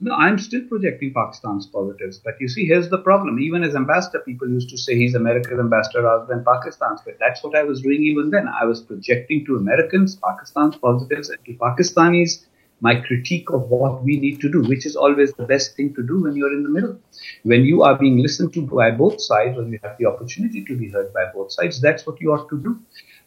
No, 0.00 0.12
I'm 0.14 0.38
still 0.38 0.62
projecting 0.68 1.14
Pakistan's 1.14 1.66
positives. 1.66 2.18
But 2.18 2.34
you 2.40 2.48
see, 2.48 2.66
here's 2.66 2.88
the 2.88 2.98
problem. 2.98 3.38
Even 3.40 3.62
as 3.62 3.76
ambassador, 3.76 4.18
people 4.20 4.48
used 4.48 4.70
to 4.70 4.78
say 4.78 4.96
he's 4.96 5.14
America's 5.14 5.58
ambassador 5.58 6.02
rather 6.02 6.26
than 6.26 6.44
Pakistan's. 6.44 7.00
But 7.04 7.18
that's 7.20 7.42
what 7.44 7.56
I 7.56 7.62
was 7.62 7.80
doing 7.80 8.02
even 8.02 8.30
then. 8.30 8.48
I 8.48 8.64
was 8.64 8.82
projecting 8.82 9.46
to 9.46 9.56
Americans 9.56 10.16
Pakistan's 10.16 10.76
positives 10.76 11.30
and 11.30 11.44
to 11.44 11.54
Pakistanis 11.54 12.44
my 12.80 12.96
critique 12.96 13.50
of 13.50 13.62
what 13.70 14.02
we 14.02 14.18
need 14.18 14.40
to 14.40 14.50
do, 14.50 14.62
which 14.62 14.84
is 14.84 14.96
always 14.96 15.32
the 15.34 15.44
best 15.44 15.76
thing 15.76 15.94
to 15.94 16.02
do 16.02 16.22
when 16.22 16.36
you're 16.36 16.52
in 16.52 16.62
the 16.62 16.68
middle. 16.68 16.98
When 17.42 17.64
you 17.64 17.82
are 17.82 17.96
being 17.96 18.18
listened 18.18 18.52
to 18.54 18.62
by 18.62 18.90
both 18.90 19.20
sides, 19.20 19.56
when 19.56 19.72
you 19.72 19.78
have 19.82 19.96
the 19.98 20.06
opportunity 20.06 20.64
to 20.64 20.76
be 20.76 20.88
heard 20.90 21.12
by 21.14 21.26
both 21.32 21.52
sides, 21.52 21.80
that's 21.80 22.06
what 22.06 22.20
you 22.20 22.32
ought 22.32 22.48
to 22.50 22.58
do. 22.58 22.78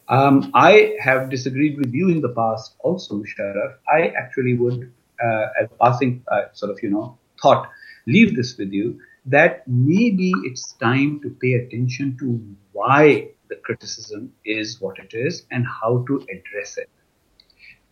Um, 0.08 0.50
I 0.54 0.96
have 1.00 1.28
disagreed 1.28 1.76
with 1.78 1.92
you 1.92 2.08
in 2.08 2.20
the 2.20 2.30
past 2.30 2.76
also, 2.80 3.16
Musharraf. 3.16 3.74
I 3.92 4.12
actually 4.16 4.54
would 4.56 4.92
uh, 5.22 5.46
as 5.60 5.68
passing 5.80 6.24
uh, 6.30 6.42
sort 6.52 6.70
of, 6.70 6.82
you 6.82 6.90
know, 6.90 7.18
thought, 7.40 7.70
leave 8.06 8.36
this 8.36 8.56
with 8.56 8.72
you 8.72 9.00
that 9.26 9.62
maybe 9.66 10.32
it's 10.44 10.72
time 10.74 11.20
to 11.20 11.30
pay 11.30 11.54
attention 11.54 12.16
to 12.18 12.40
why 12.72 13.28
the 13.48 13.56
criticism 13.56 14.32
is 14.44 14.80
what 14.80 14.98
it 14.98 15.10
is 15.12 15.44
and 15.50 15.66
how 15.66 16.04
to 16.06 16.16
address 16.30 16.78
it. 16.78 16.88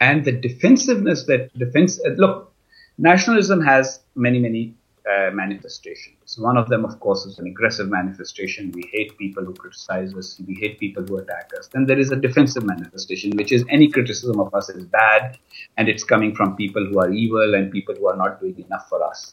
And 0.01 0.25
the 0.25 0.33
defensiveness 0.33 1.25
that 1.25 1.57
defense, 1.59 2.01
uh, 2.05 2.11
look, 2.11 2.53
nationalism 2.99 3.63
has 3.63 4.01
many, 4.15 4.39
many 4.39 4.75
uh, 5.07 5.31
manifestations. 5.31 6.37
One 6.39 6.57
of 6.57 6.69
them, 6.69 6.85
of 6.85 6.99
course, 7.01 7.27
is 7.27 7.39
an 7.39 7.47
aggressive 7.47 7.89
manifestation. 7.89 8.73
We 8.75 8.91
hate 8.93 9.17
people 9.17 9.45
who 9.45 9.55
criticize 9.55 10.15
us. 10.15 10.41
We 10.47 10.55
hate 10.55 10.81
people 10.81 11.05
who 11.05 11.19
attack 11.19 11.53
us. 11.59 11.69
Then 11.69 11.87
there 11.87 11.99
is 11.99 12.11
a 12.11 12.17
defensive 12.17 12.65
manifestation, 12.65 13.31
which 13.37 13.53
is 13.53 13.65
any 13.69 13.89
criticism 13.89 14.41
of 14.41 14.53
us 14.53 14.69
is 14.69 14.85
bad, 14.85 15.39
and 15.77 15.89
it's 15.89 16.03
coming 16.03 16.35
from 16.35 16.57
people 16.57 16.85
who 16.85 16.99
are 16.99 17.11
evil 17.13 17.55
and 17.55 17.71
people 17.71 17.95
who 17.95 18.09
are 18.09 18.17
not 18.17 18.41
doing 18.41 18.59
enough 18.59 18.89
for 18.89 19.03
us. 19.03 19.33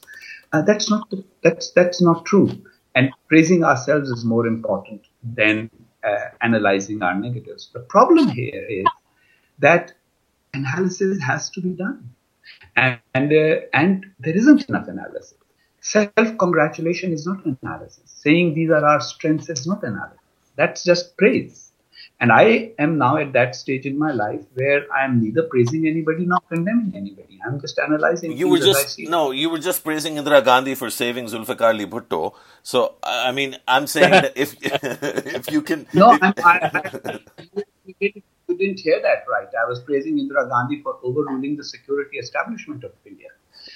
Uh, 0.51 0.61
that's 0.61 0.89
not 0.89 1.11
that's 1.41 1.71
that's 1.71 2.01
not 2.01 2.26
true. 2.26 2.49
And 2.95 3.09
praising 3.28 3.63
ourselves 3.63 4.09
is 4.09 4.24
more 4.24 4.45
important 4.45 5.01
than 5.24 5.71
uh, 6.03 6.26
analyzing 6.41 7.01
our 7.01 7.15
negatives. 7.15 7.71
The 7.74 7.80
problem 7.80 8.28
here 8.28 8.63
is 8.69 8.86
that 9.57 9.93
analysis 10.53 11.19
has 11.24 11.49
to 11.51 11.61
be 11.61 11.69
done, 11.69 12.13
and 12.76 12.99
and, 13.15 13.32
uh, 13.32 13.65
and 13.74 14.05
there 14.19 14.36
isn't 14.36 14.69
enough 14.69 14.88
analysis. 14.88 15.34
Self 15.84 16.38
congratulation 16.39 17.11
is 17.11 17.27
not 17.27 17.45
analysis. 17.45 18.03
Saying 18.05 18.53
these 18.53 18.69
are 18.71 18.86
our 18.86 19.01
strengths 19.01 19.49
is 19.49 19.67
not 19.67 19.84
analysis. 19.84 20.17
That's 20.55 20.84
just 20.86 21.17
praise. 21.17 21.71
And 22.21 22.31
I 22.31 22.71
am 22.79 22.97
now 22.97 23.17
at 23.17 23.34
that 23.34 23.53
stage 23.53 23.86
in 23.86 23.99
my 23.99 24.13
life 24.13 24.41
where 24.53 24.86
I 24.93 25.03
am 25.03 25.21
neither 25.21 25.43
praising 25.43 25.86
anybody 25.86 26.25
nor 26.25 26.39
condemning 26.47 26.93
anybody. 26.95 27.38
I'm 27.45 27.59
just 27.59 27.77
analyzing. 27.79 28.38
You 28.38 28.47
were 28.47 28.59
just 28.59 28.97
no, 28.99 29.31
you 29.31 29.49
were 29.49 29.59
just 29.59 29.84
praising 29.84 30.15
Indira 30.15 30.41
Gandhi 30.43 30.75
for 30.75 30.89
saving 30.89 31.25
Zulfikar 31.25 31.73
Ali 31.73 31.86
Bhutto. 31.86 32.34
So 32.63 32.95
I 33.03 33.34
mean, 33.34 33.57
I'm 33.67 33.88
saying 33.88 34.21
that 34.21 34.38
if 34.38 34.55
if 34.63 35.51
you 35.51 35.61
can, 35.61 35.86
no, 35.93 36.17
I, 36.21 36.61
I, 36.73 37.19
you 37.99 38.23
didn't 38.57 38.79
hear 38.79 39.01
that 39.01 39.25
right. 39.29 39.49
I 39.61 39.67
was 39.67 39.81
praising 39.81 40.17
Indira 40.17 40.47
Gandhi 40.49 40.81
for 40.81 40.97
overruling 41.03 41.57
the 41.57 41.63
security 41.65 42.19
establishment 42.19 42.86
of 42.86 42.91
India. 43.05 43.29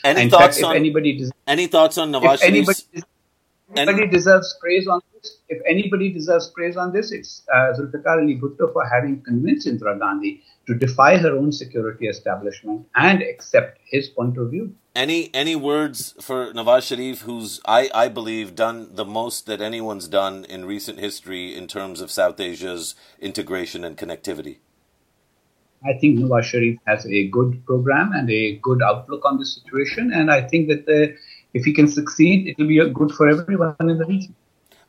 Any 0.04 0.24
In 0.24 0.30
thoughts 0.30 0.58
fact, 0.58 0.66
on 0.66 0.76
anybody? 0.76 1.18
Des- 1.18 1.32
any 1.48 1.68
thoughts 1.68 1.98
on 1.98 2.12
Nawaz 2.12 2.44
anybody, 2.44 2.80
anybody 3.76 4.04
any, 4.04 4.12
deserves 4.12 4.56
praise 4.62 4.88
on 4.88 5.02
this. 5.14 5.38
If 5.50 5.62
anybody 5.68 6.12
deserves 6.12 6.50
praise 6.50 6.78
on 6.78 6.94
this, 6.94 7.12
it's 7.12 7.44
uh, 7.54 7.74
Zulfikar 7.78 8.22
Ali 8.22 8.38
Bhutto 8.38 8.72
for 8.74 8.86
having 8.88 9.22
convinced 9.24 9.68
Indira 9.68 10.00
Gandhi 10.00 10.44
to 10.68 10.76
defy 10.76 11.18
her 11.18 11.36
own 11.38 11.52
security 11.52 12.08
establishment 12.08 12.86
and 12.96 13.22
accept 13.22 13.80
his 13.90 14.10
point 14.10 14.38
of 14.38 14.52
view. 14.52 14.74
Any 14.96 15.30
any 15.34 15.56
words 15.56 16.16
for 16.22 16.54
Nawaz 16.54 16.88
Sharif, 16.88 17.22
who's 17.22 17.62
I, 17.66 17.90
I 17.94 18.10
believe 18.10 18.56
done 18.56 18.90
the 18.96 19.06
most 19.06 19.46
that 19.46 19.62
anyone's 19.62 20.08
done 20.08 20.46
in 20.46 20.66
recent 20.66 21.00
history 21.00 21.56
in 21.56 21.68
terms 21.68 22.02
of 22.02 22.12
South 22.12 22.40
Asia's 22.40 22.96
integration 23.20 23.84
and 23.84 23.98
connectivity? 23.98 24.58
I 25.88 25.94
think 26.00 26.20
Nawaz 26.20 26.44
Sharif 26.44 26.78
has 26.86 27.06
a 27.06 27.28
good 27.28 27.66
program 27.66 28.12
and 28.14 28.30
a 28.30 28.58
good 28.58 28.82
outlook 28.82 29.24
on 29.26 29.38
the 29.38 29.46
situation. 29.46 30.12
And 30.14 30.32
I 30.32 30.42
think 30.42 30.68
that 30.70 30.86
the, 30.86 31.16
if 31.54 31.66
he 31.66 31.74
can 31.74 31.88
succeed, 31.88 32.48
it 32.48 32.58
will 32.58 32.68
be 32.68 32.80
good 32.90 33.12
for 33.12 33.30
everyone 33.30 33.76
in 33.80 33.98
the 33.98 34.06
region. 34.06 34.36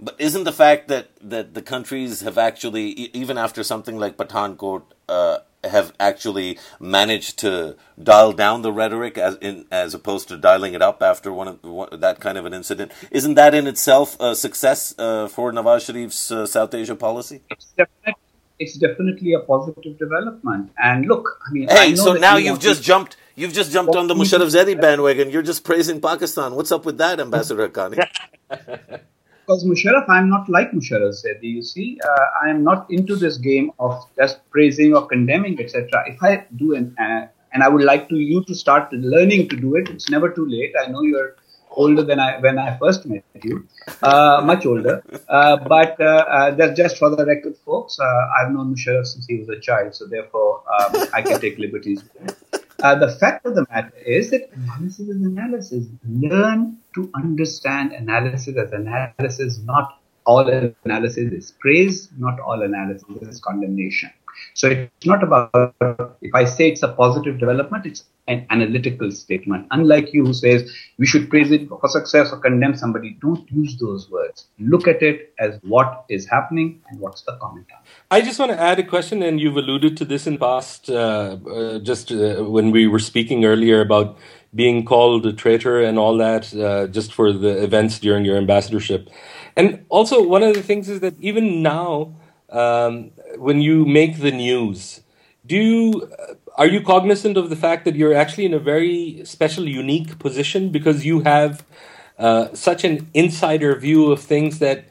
But 0.00 0.14
isn't 0.18 0.44
the 0.44 0.52
fact 0.52 0.88
that, 0.88 1.08
that 1.20 1.54
the 1.54 1.62
countries 1.62 2.20
have 2.20 2.38
actually, 2.38 2.86
even 3.22 3.36
after 3.36 3.64
something 3.64 3.96
like 3.98 4.16
Pathankot, 4.16 4.82
uh, 5.08 5.38
have 5.64 5.92
actually 5.98 6.58
managed 6.78 7.38
to 7.40 7.76
dial 8.00 8.32
down 8.32 8.62
the 8.62 8.72
rhetoric 8.72 9.18
as 9.18 9.36
in 9.36 9.66
as 9.72 9.92
opposed 9.92 10.28
to 10.28 10.36
dialing 10.36 10.74
it 10.74 10.82
up 10.82 11.02
after 11.02 11.32
one 11.32 11.48
of 11.48 11.64
one, 11.64 11.88
that 11.98 12.20
kind 12.20 12.38
of 12.38 12.44
an 12.44 12.54
incident? 12.54 12.92
Isn't 13.10 13.34
that 13.34 13.54
in 13.54 13.66
itself 13.66 14.16
a 14.20 14.36
success 14.36 14.94
uh, 14.98 15.26
for 15.26 15.52
Nawaz 15.52 15.86
Sharif's 15.86 16.30
uh, 16.30 16.46
South 16.46 16.72
Asia 16.74 16.94
policy? 16.94 17.42
Definitely, 17.76 18.17
it's 18.58 18.74
definitely 18.74 19.34
a 19.34 19.40
positive 19.40 19.98
development. 19.98 20.72
And 20.82 21.06
look, 21.06 21.40
I 21.46 21.52
mean, 21.52 21.68
hey, 21.68 21.92
I 21.92 21.94
so 21.94 22.14
now 22.14 22.36
you've 22.36 22.60
just 22.60 22.82
jumped. 22.82 23.16
You've 23.36 23.52
just 23.52 23.70
jumped 23.70 23.94
on 23.94 24.08
the 24.08 24.14
Musharraf 24.14 24.50
Zaidi 24.50 24.80
bandwagon. 24.80 25.30
You're 25.30 25.42
just 25.42 25.62
praising 25.62 26.00
Pakistan. 26.00 26.54
What's 26.56 26.72
up 26.72 26.84
with 26.84 26.98
that, 26.98 27.20
Ambassador 27.20 27.68
Haqqani? 27.68 28.04
because 29.48 29.64
Musharraf, 29.64 30.08
I'm 30.08 30.28
not 30.28 30.48
like 30.48 30.72
Musharraf 30.72 31.14
Zaidi. 31.24 31.44
You 31.44 31.62
see, 31.62 31.98
uh, 32.04 32.26
I 32.44 32.50
am 32.50 32.64
not 32.64 32.90
into 32.90 33.16
this 33.16 33.38
game 33.38 33.70
of 33.78 34.04
just 34.16 34.38
praising 34.50 34.94
or 34.94 35.06
condemning, 35.06 35.58
etc. 35.60 35.88
If 36.06 36.22
I 36.22 36.44
do 36.56 36.74
an, 36.74 36.94
uh, 36.98 37.28
and 37.52 37.62
I 37.62 37.68
would 37.68 37.82
like 37.82 38.10
to 38.10 38.16
you 38.16 38.44
to 38.44 38.54
start 38.54 38.92
learning 38.92 39.48
to 39.48 39.56
do 39.56 39.76
it. 39.76 39.88
It's 39.88 40.10
never 40.10 40.30
too 40.30 40.46
late. 40.46 40.74
I 40.84 40.90
know 40.90 41.00
you're 41.02 41.36
older 41.84 42.04
than 42.10 42.20
I 42.26 42.38
when 42.44 42.58
I 42.58 42.76
first 42.78 43.06
met 43.06 43.24
you, 43.48 43.66
uh, 44.02 44.42
much 44.44 44.66
older. 44.66 44.96
Uh, 45.28 45.56
but 45.74 46.00
uh, 46.00 46.24
uh, 46.36 46.50
that's 46.56 46.76
just 46.76 46.98
for 46.98 47.10
the 47.14 47.24
record, 47.24 47.56
folks. 47.64 47.98
I've 48.00 48.50
known 48.52 48.74
Musharraf 48.74 49.06
since 49.06 49.26
he 49.26 49.38
was 49.38 49.48
a 49.48 49.60
child, 49.68 49.94
so 49.94 50.06
therefore 50.06 50.62
um, 50.78 51.08
I 51.14 51.22
can 51.22 51.40
take 51.40 51.58
liberties. 51.58 52.04
Uh, 52.82 52.94
the 52.94 53.10
fact 53.20 53.46
of 53.46 53.54
the 53.54 53.66
matter 53.70 53.96
is 54.16 54.30
that 54.30 54.50
analysis 54.52 55.08
is 55.08 55.22
analysis. 55.30 55.86
Learn 56.08 56.76
to 56.94 57.10
understand 57.14 57.92
analysis 57.92 58.56
as 58.56 58.72
analysis. 58.72 59.58
Not 59.64 59.98
all 60.26 60.46
analysis 60.84 61.32
is 61.40 61.52
praise, 61.58 62.08
not 62.18 62.38
all 62.40 62.62
analysis 62.62 63.22
is 63.22 63.40
condemnation. 63.40 64.10
So 64.54 64.68
it's 64.68 65.06
not 65.06 65.22
about, 65.22 65.74
if 66.20 66.34
I 66.34 66.44
say 66.44 66.70
it's 66.70 66.82
a 66.82 66.88
positive 66.88 67.38
development, 67.38 67.86
it's 67.86 68.04
an 68.26 68.46
analytical 68.50 69.10
statement. 69.10 69.66
Unlike 69.70 70.12
you 70.12 70.26
who 70.26 70.34
says 70.34 70.70
we 70.98 71.06
should 71.06 71.30
praise 71.30 71.50
it 71.50 71.68
for 71.68 71.88
success 71.88 72.30
or 72.32 72.38
condemn 72.38 72.76
somebody, 72.76 73.16
don't 73.22 73.50
use 73.50 73.76
those 73.78 74.10
words. 74.10 74.46
Look 74.58 74.86
at 74.86 75.02
it 75.02 75.34
as 75.38 75.58
what 75.62 76.04
is 76.08 76.28
happening 76.28 76.80
and 76.88 77.00
what's 77.00 77.22
the 77.22 77.36
comment 77.40 77.66
I 78.10 78.20
just 78.20 78.38
want 78.38 78.52
to 78.52 78.60
add 78.60 78.78
a 78.78 78.82
question, 78.82 79.22
and 79.22 79.40
you've 79.40 79.56
alluded 79.56 79.96
to 79.98 80.04
this 80.04 80.26
in 80.26 80.38
past, 80.38 80.90
uh, 80.90 81.38
uh, 81.50 81.78
just 81.78 82.12
uh, 82.12 82.44
when 82.44 82.70
we 82.70 82.86
were 82.86 82.98
speaking 82.98 83.44
earlier 83.44 83.80
about 83.80 84.18
being 84.54 84.84
called 84.84 85.26
a 85.26 85.32
traitor 85.32 85.82
and 85.82 85.98
all 85.98 86.16
that, 86.16 86.54
uh, 86.54 86.86
just 86.86 87.12
for 87.12 87.32
the 87.32 87.62
events 87.62 87.98
during 87.98 88.24
your 88.24 88.36
ambassadorship. 88.36 89.08
And 89.56 89.84
also, 89.88 90.22
one 90.22 90.42
of 90.42 90.54
the 90.54 90.62
things 90.62 90.88
is 90.88 91.00
that 91.00 91.14
even 91.20 91.62
now, 91.62 92.14
um, 92.50 93.10
when 93.38 93.60
you 93.60 93.84
make 93.84 94.18
the 94.18 94.30
news, 94.32 95.00
do 95.46 95.56
you 95.56 96.10
are 96.56 96.66
you 96.66 96.82
cognizant 96.82 97.36
of 97.36 97.50
the 97.50 97.56
fact 97.56 97.84
that 97.84 97.94
you're 97.94 98.14
actually 98.14 98.44
in 98.44 98.52
a 98.52 98.58
very 98.58 99.22
special, 99.24 99.68
unique 99.68 100.18
position 100.18 100.70
because 100.70 101.06
you 101.06 101.20
have 101.20 101.64
uh, 102.18 102.52
such 102.52 102.82
an 102.84 103.08
insider 103.14 103.76
view 103.76 104.10
of 104.10 104.20
things 104.20 104.58
that 104.58 104.88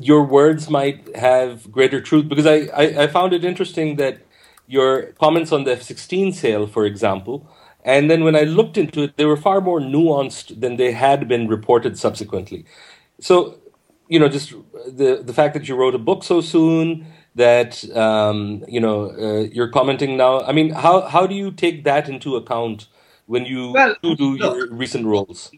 your 0.00 0.24
words 0.24 0.70
might 0.70 1.14
have 1.14 1.70
greater 1.70 2.00
truth? 2.00 2.26
Because 2.26 2.46
I, 2.46 2.68
I, 2.74 3.02
I 3.04 3.06
found 3.06 3.34
it 3.34 3.44
interesting 3.44 3.96
that 3.96 4.20
your 4.66 5.12
comments 5.20 5.52
on 5.52 5.64
the 5.64 5.72
F 5.72 5.82
16 5.82 6.32
sale, 6.32 6.66
for 6.66 6.86
example, 6.86 7.46
and 7.84 8.10
then 8.10 8.24
when 8.24 8.34
I 8.34 8.44
looked 8.44 8.78
into 8.78 9.02
it, 9.02 9.18
they 9.18 9.26
were 9.26 9.36
far 9.36 9.60
more 9.60 9.78
nuanced 9.78 10.58
than 10.58 10.76
they 10.76 10.92
had 10.92 11.28
been 11.28 11.48
reported 11.48 11.98
subsequently. 11.98 12.64
So, 13.20 13.58
you 14.08 14.18
know, 14.18 14.28
just 14.28 14.54
the 14.86 15.22
the 15.22 15.34
fact 15.34 15.52
that 15.54 15.68
you 15.68 15.76
wrote 15.76 15.94
a 15.94 15.98
book 15.98 16.24
so 16.24 16.40
soon, 16.40 17.06
that 17.34 17.84
um, 17.96 18.64
you 18.68 18.80
know 18.80 19.10
uh, 19.10 19.40
you're 19.52 19.70
commenting 19.70 20.16
now. 20.16 20.40
I 20.40 20.52
mean, 20.52 20.70
how 20.70 21.02
how 21.02 21.26
do 21.26 21.34
you 21.34 21.50
take 21.50 21.84
that 21.84 22.08
into 22.08 22.36
account 22.36 22.86
when 23.26 23.44
you 23.44 23.72
well, 23.72 23.96
do, 24.02 24.16
do 24.16 24.36
look, 24.36 24.56
your 24.56 24.72
recent 24.72 25.06
roles? 25.06 25.50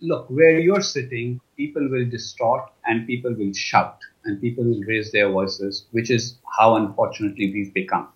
Look, 0.00 0.30
where 0.30 0.58
you're 0.58 0.80
sitting, 0.80 1.40
people 1.56 1.86
will 1.88 2.08
distort 2.08 2.70
and 2.86 3.06
people 3.06 3.34
will 3.34 3.52
shout 3.52 3.98
and 4.24 4.40
people 4.40 4.64
will 4.64 4.82
raise 4.86 5.12
their 5.12 5.30
voices, 5.30 5.86
which 5.90 6.10
is 6.10 6.38
how 6.58 6.76
unfortunately 6.76 7.52
we've 7.52 7.72
become. 7.74 8.08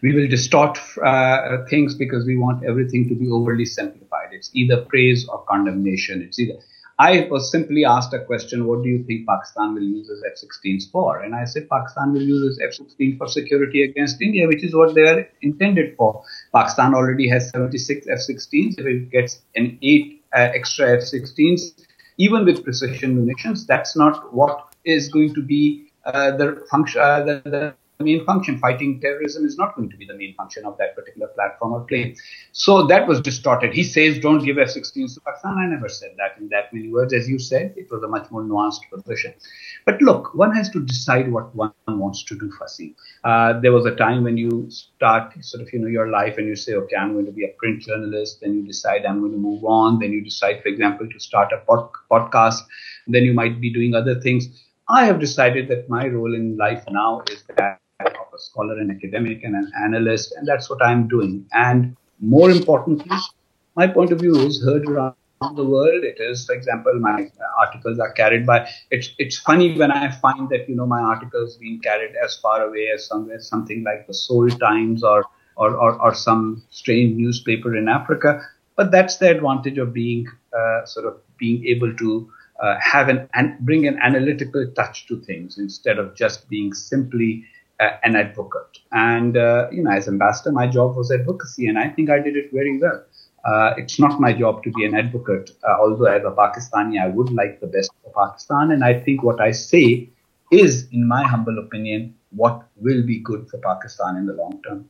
We 0.00 0.14
will 0.14 0.28
distort 0.28 0.78
uh, 1.04 1.64
things 1.68 1.94
because 1.94 2.24
we 2.24 2.36
want 2.36 2.64
everything 2.64 3.08
to 3.08 3.14
be 3.14 3.28
overly 3.28 3.66
simplified. 3.66 4.28
It's 4.32 4.50
either 4.54 4.82
praise 4.82 5.28
or 5.28 5.44
condemnation. 5.44 6.22
It's 6.22 6.38
either 6.38 6.58
I 6.98 7.28
was 7.30 7.50
simply 7.50 7.84
asked 7.84 8.14
a 8.14 8.24
question, 8.24 8.66
what 8.66 8.82
do 8.82 8.88
you 8.88 9.04
think 9.04 9.26
Pakistan 9.28 9.74
will 9.74 9.82
use 9.82 10.08
its 10.08 10.42
F-16s 10.42 10.90
for? 10.90 11.20
And 11.20 11.34
I 11.34 11.44
said 11.44 11.68
Pakistan 11.68 12.14
will 12.14 12.22
use 12.22 12.56
its 12.56 12.78
F-16 12.80 13.18
for 13.18 13.28
security 13.28 13.82
against 13.82 14.22
India, 14.22 14.48
which 14.48 14.64
is 14.64 14.74
what 14.74 14.94
they 14.94 15.02
are 15.02 15.28
intended 15.42 15.94
for. 15.96 16.24
Pakistan 16.54 16.94
already 16.94 17.28
has 17.28 17.50
76 17.50 18.06
F-16s. 18.08 18.78
If 18.78 18.86
it 18.86 19.10
gets 19.10 19.42
an 19.54 19.78
eight 19.82 20.24
uh, 20.34 20.48
extra 20.54 20.96
F-16s, 20.96 21.84
even 22.16 22.46
with 22.46 22.64
precision 22.64 23.14
munitions, 23.14 23.66
that's 23.66 23.94
not 23.94 24.32
what 24.32 24.74
is 24.84 25.08
going 25.08 25.34
to 25.34 25.42
be 25.42 25.92
uh, 26.06 26.30
the 26.30 26.64
function, 26.70 27.02
uh, 27.02 27.22
the, 27.22 27.42
the 27.44 27.74
main 28.04 28.24
function. 28.24 28.58
Fighting 28.58 29.00
terrorism 29.00 29.44
is 29.46 29.56
not 29.56 29.74
going 29.76 29.90
to 29.90 29.96
be 29.96 30.06
the 30.06 30.14
main 30.14 30.34
function 30.34 30.64
of 30.64 30.76
that 30.78 30.94
particular 30.94 31.28
platform 31.28 31.72
or 31.72 31.80
plane. 31.80 32.16
So 32.52 32.86
that 32.86 33.06
was 33.06 33.20
distorted. 33.20 33.72
He 33.72 33.82
says, 33.82 34.18
don't 34.18 34.44
give 34.44 34.58
F-16s 34.58 35.14
to 35.14 35.20
Pakistan. 35.20 35.58
I 35.58 35.66
never 35.66 35.88
said 35.88 36.14
that 36.18 36.38
in 36.38 36.48
that 36.50 36.72
many 36.72 36.88
words. 36.90 37.12
As 37.12 37.28
you 37.28 37.38
said, 37.38 37.74
it 37.76 37.90
was 37.90 38.02
a 38.02 38.08
much 38.08 38.30
more 38.30 38.42
nuanced 38.42 38.88
position. 38.92 39.34
But 39.84 40.00
look, 40.02 40.34
one 40.34 40.54
has 40.54 40.68
to 40.70 40.80
decide 40.84 41.30
what 41.30 41.54
one 41.54 41.72
wants 41.86 42.24
to 42.24 42.38
do, 42.38 42.52
Fasi. 42.60 42.94
Uh, 43.24 43.60
there 43.60 43.72
was 43.72 43.86
a 43.86 43.94
time 43.94 44.24
when 44.24 44.36
you 44.36 44.66
start 44.70 45.32
sort 45.44 45.62
of, 45.62 45.72
you 45.72 45.78
know, 45.78 45.88
your 45.88 46.08
life 46.08 46.38
and 46.38 46.46
you 46.46 46.56
say, 46.56 46.74
okay, 46.74 46.96
I'm 46.96 47.12
going 47.12 47.26
to 47.26 47.32
be 47.32 47.44
a 47.44 47.54
print 47.58 47.82
journalist. 47.82 48.40
Then 48.40 48.54
you 48.54 48.66
decide 48.66 49.04
I'm 49.04 49.20
going 49.20 49.32
to 49.32 49.38
move 49.38 49.64
on. 49.64 49.98
Then 49.98 50.12
you 50.12 50.22
decide, 50.22 50.62
for 50.62 50.68
example, 50.68 51.08
to 51.08 51.20
start 51.20 51.52
a 51.52 51.58
pod- 51.58 51.90
podcast. 52.10 52.60
Then 53.06 53.24
you 53.24 53.32
might 53.32 53.60
be 53.60 53.72
doing 53.72 53.94
other 53.94 54.20
things. 54.20 54.48
I 54.88 55.04
have 55.06 55.18
decided 55.18 55.68
that 55.68 55.88
my 55.88 56.06
role 56.06 56.34
in 56.34 56.56
life 56.56 56.84
now 56.88 57.22
is 57.28 57.42
that 57.56 57.80
a 58.36 58.38
scholar 58.38 58.78
and 58.78 58.90
academic 58.90 59.44
and 59.44 59.54
an 59.54 59.70
analyst, 59.82 60.34
and 60.36 60.46
that's 60.46 60.70
what 60.70 60.84
I'm 60.84 61.08
doing. 61.08 61.46
And 61.52 61.96
more 62.20 62.50
importantly, 62.50 63.16
my 63.74 63.86
point 63.86 64.12
of 64.12 64.20
view 64.20 64.36
is 64.36 64.62
heard 64.62 64.88
around 64.88 65.14
the 65.54 65.64
world. 65.64 66.02
It 66.02 66.18
is, 66.18 66.46
for 66.46 66.54
example, 66.54 66.94
my 66.98 67.30
articles 67.58 67.98
are 67.98 68.12
carried 68.12 68.46
by. 68.46 68.68
It's 68.90 69.10
it's 69.18 69.38
funny 69.38 69.76
when 69.78 69.90
I 69.90 70.10
find 70.10 70.48
that 70.50 70.68
you 70.68 70.76
know 70.76 70.86
my 70.86 71.00
articles 71.00 71.56
being 71.56 71.80
carried 71.80 72.14
as 72.24 72.36
far 72.36 72.62
away 72.62 72.88
as 72.94 73.06
somewhere 73.06 73.40
something 73.40 73.84
like 73.84 74.06
the 74.06 74.14
Seoul 74.14 74.48
Times 74.48 75.02
or 75.02 75.24
or, 75.56 75.74
or, 75.74 76.00
or 76.00 76.14
some 76.14 76.62
strange 76.70 77.16
newspaper 77.16 77.76
in 77.76 77.88
Africa. 77.88 78.40
But 78.76 78.90
that's 78.90 79.16
the 79.16 79.30
advantage 79.30 79.78
of 79.78 79.92
being 79.92 80.26
uh, 80.56 80.84
sort 80.84 81.06
of 81.06 81.16
being 81.38 81.64
able 81.66 81.94
to 81.96 82.30
uh, 82.62 82.76
have 82.80 83.08
an 83.08 83.28
and 83.34 83.58
bring 83.60 83.86
an 83.86 83.98
analytical 84.02 84.66
touch 84.74 85.06
to 85.08 85.20
things 85.20 85.58
instead 85.58 85.98
of 85.98 86.14
just 86.14 86.48
being 86.48 86.72
simply 86.72 87.44
an 87.80 88.16
advocate. 88.16 88.78
And, 88.92 89.36
uh, 89.36 89.68
you 89.70 89.82
know, 89.82 89.90
as 89.90 90.08
ambassador, 90.08 90.52
my 90.52 90.66
job 90.66 90.96
was 90.96 91.10
advocacy, 91.10 91.66
and 91.66 91.78
I 91.78 91.88
think 91.88 92.10
I 92.10 92.18
did 92.18 92.36
it 92.36 92.50
very 92.52 92.78
well. 92.78 93.04
Uh, 93.44 93.74
it's 93.76 94.00
not 94.00 94.20
my 94.20 94.32
job 94.32 94.62
to 94.64 94.70
be 94.72 94.84
an 94.84 94.94
advocate, 94.94 95.50
uh, 95.62 95.76
although 95.80 96.06
as 96.06 96.24
a 96.24 96.30
Pakistani, 96.30 97.00
I 97.00 97.08
would 97.08 97.30
like 97.30 97.60
the 97.60 97.68
best 97.68 97.90
for 98.02 98.12
Pakistan. 98.26 98.72
And 98.72 98.84
I 98.84 98.98
think 98.98 99.22
what 99.22 99.40
I 99.40 99.52
say 99.52 100.10
is, 100.50 100.88
in 100.90 101.06
my 101.06 101.22
humble 101.22 101.58
opinion, 101.58 102.14
what 102.30 102.66
will 102.76 103.02
be 103.04 103.20
good 103.20 103.48
for 103.48 103.58
Pakistan 103.58 104.16
in 104.16 104.26
the 104.26 104.32
long 104.32 104.60
term. 104.66 104.88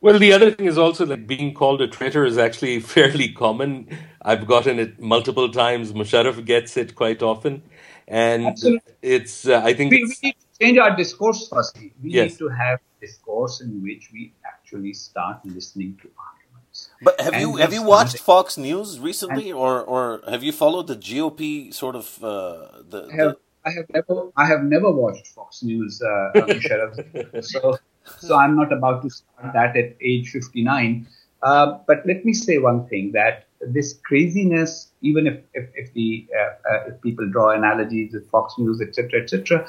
Well, 0.00 0.18
the 0.18 0.32
other 0.32 0.52
thing 0.52 0.66
is 0.66 0.78
also 0.78 1.04
that 1.06 1.26
being 1.26 1.52
called 1.52 1.82
a 1.82 1.88
traitor 1.88 2.24
is 2.24 2.38
actually 2.38 2.80
fairly 2.94 3.32
common. 3.32 3.88
I've 4.22 4.46
gotten 4.46 4.78
it 4.78 5.00
multiple 5.00 5.50
times. 5.50 5.92
Musharraf 5.92 6.44
gets 6.44 6.76
it 6.76 6.94
quite 6.94 7.22
often. 7.22 7.62
And 8.06 8.46
Absolutely. 8.46 8.92
it's, 9.02 9.46
uh, 9.46 9.60
I 9.62 9.74
think. 9.74 9.90
We, 9.90 10.14
we, 10.22 10.34
change 10.60 10.78
our 10.78 10.96
discourse 10.96 11.48
firstly. 11.48 11.92
We 12.02 12.10
yes. 12.10 12.30
need 12.30 12.38
to 12.38 12.48
have 12.48 12.80
discourse 13.00 13.60
in 13.60 13.82
which 13.82 14.10
we 14.12 14.34
actually 14.44 14.92
start 14.92 15.44
listening 15.44 15.98
to 16.02 16.10
arguments. 16.28 16.90
But 17.02 17.20
have 17.20 17.34
and 17.34 17.42
you 17.42 17.56
have 17.56 17.72
you 17.72 17.82
watched 17.82 18.18
Fox 18.18 18.58
News 18.58 18.98
recently, 18.98 19.52
or 19.52 19.82
or 19.82 20.20
have 20.28 20.42
you 20.42 20.52
followed 20.52 20.86
the 20.86 20.96
GOP 20.96 21.72
sort 21.72 21.96
of 21.96 22.22
uh, 22.22 22.82
the, 22.88 23.08
I 23.12 23.16
have, 23.16 23.32
the... 23.32 23.36
I 23.64 23.70
have 23.70 23.86
never 23.94 24.30
I 24.36 24.46
have 24.46 24.62
never 24.62 24.90
watched 24.90 25.26
Fox 25.28 25.62
News, 25.62 26.02
uh, 26.02 27.40
so 27.40 27.78
so 28.18 28.36
I'm 28.36 28.56
not 28.56 28.72
about 28.72 29.02
to 29.02 29.10
start 29.10 29.52
that 29.54 29.76
at 29.76 29.96
age 30.00 30.30
59. 30.30 31.06
Uh, 31.42 31.78
but 31.86 32.04
let 32.04 32.24
me 32.24 32.32
say 32.32 32.58
one 32.58 32.86
thing 32.88 33.12
that 33.12 33.46
this 33.60 33.98
craziness, 34.04 34.90
even 35.02 35.26
if 35.26 35.40
if, 35.54 35.68
if 35.74 35.92
the 35.94 36.26
uh, 36.36 36.72
uh, 36.72 36.78
if 36.88 37.00
people 37.02 37.28
draw 37.30 37.50
analogies 37.50 38.12
with 38.14 38.28
Fox 38.30 38.54
News, 38.58 38.80
etc., 38.80 39.22
etc., 39.22 39.66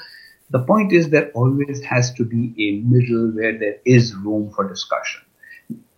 the 0.50 0.58
point 0.58 0.92
is 0.92 1.10
there 1.10 1.30
always 1.32 1.82
has 1.84 2.12
to 2.14 2.24
be 2.24 2.54
a 2.58 2.80
middle 2.86 3.30
where 3.30 3.56
there 3.58 3.76
is 3.84 4.14
room 4.14 4.50
for 4.50 4.68
discussion. 4.68 5.22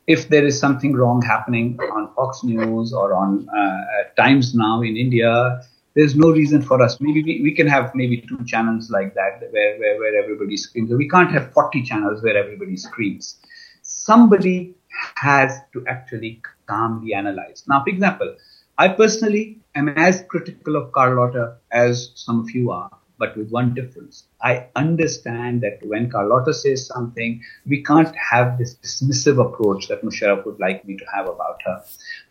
If 0.06 0.28
there 0.28 0.44
is 0.44 0.58
something 0.58 0.94
wrong 0.94 1.22
happening 1.22 1.78
on 1.80 2.12
Fox 2.14 2.42
News 2.44 2.92
or 2.92 3.14
on 3.14 3.48
uh, 3.48 4.22
Times 4.22 4.54
Now 4.54 4.82
in 4.82 4.96
India, 4.96 5.62
there's 5.94 6.16
no 6.16 6.30
reason 6.30 6.60
for 6.60 6.82
us. 6.82 7.00
Maybe 7.00 7.22
we, 7.22 7.40
we 7.42 7.54
can 7.54 7.66
have 7.66 7.94
maybe 7.94 8.20
two 8.20 8.44
channels 8.44 8.90
like 8.90 9.14
that 9.14 9.40
where, 9.50 9.78
where, 9.78 9.98
where 9.98 10.22
everybody 10.22 10.56
screams. 10.56 10.92
We 10.92 11.08
can't 11.08 11.30
have 11.30 11.52
40 11.52 11.82
channels 11.82 12.22
where 12.22 12.36
everybody 12.36 12.76
screams. 12.76 13.38
Somebody 13.82 14.74
has 15.16 15.58
to 15.72 15.84
actually 15.86 16.42
calmly 16.66 17.14
analyze. 17.14 17.64
Now, 17.66 17.82
for 17.84 17.90
example, 17.90 18.36
I 18.76 18.88
personally 18.88 19.60
am 19.74 19.88
as 19.88 20.24
critical 20.28 20.76
of 20.76 20.92
Carlotta 20.92 21.56
as 21.70 22.12
some 22.14 22.40
of 22.40 22.50
you 22.50 22.70
are, 22.70 22.90
but 23.22 23.36
with 23.36 23.50
one 23.50 23.72
difference. 23.72 24.24
I 24.42 24.66
understand 24.74 25.60
that 25.62 25.78
when 25.90 26.10
Carlotta 26.10 26.52
says 26.52 26.86
something, 26.88 27.40
we 27.66 27.84
can't 27.84 28.14
have 28.16 28.58
this 28.58 28.74
dismissive 28.84 29.38
approach 29.46 29.86
that 29.88 30.02
Musharraf 30.02 30.44
would 30.44 30.58
like 30.58 30.84
me 30.84 30.96
to 30.96 31.04
have 31.14 31.28
about 31.28 31.60
her. 31.66 31.84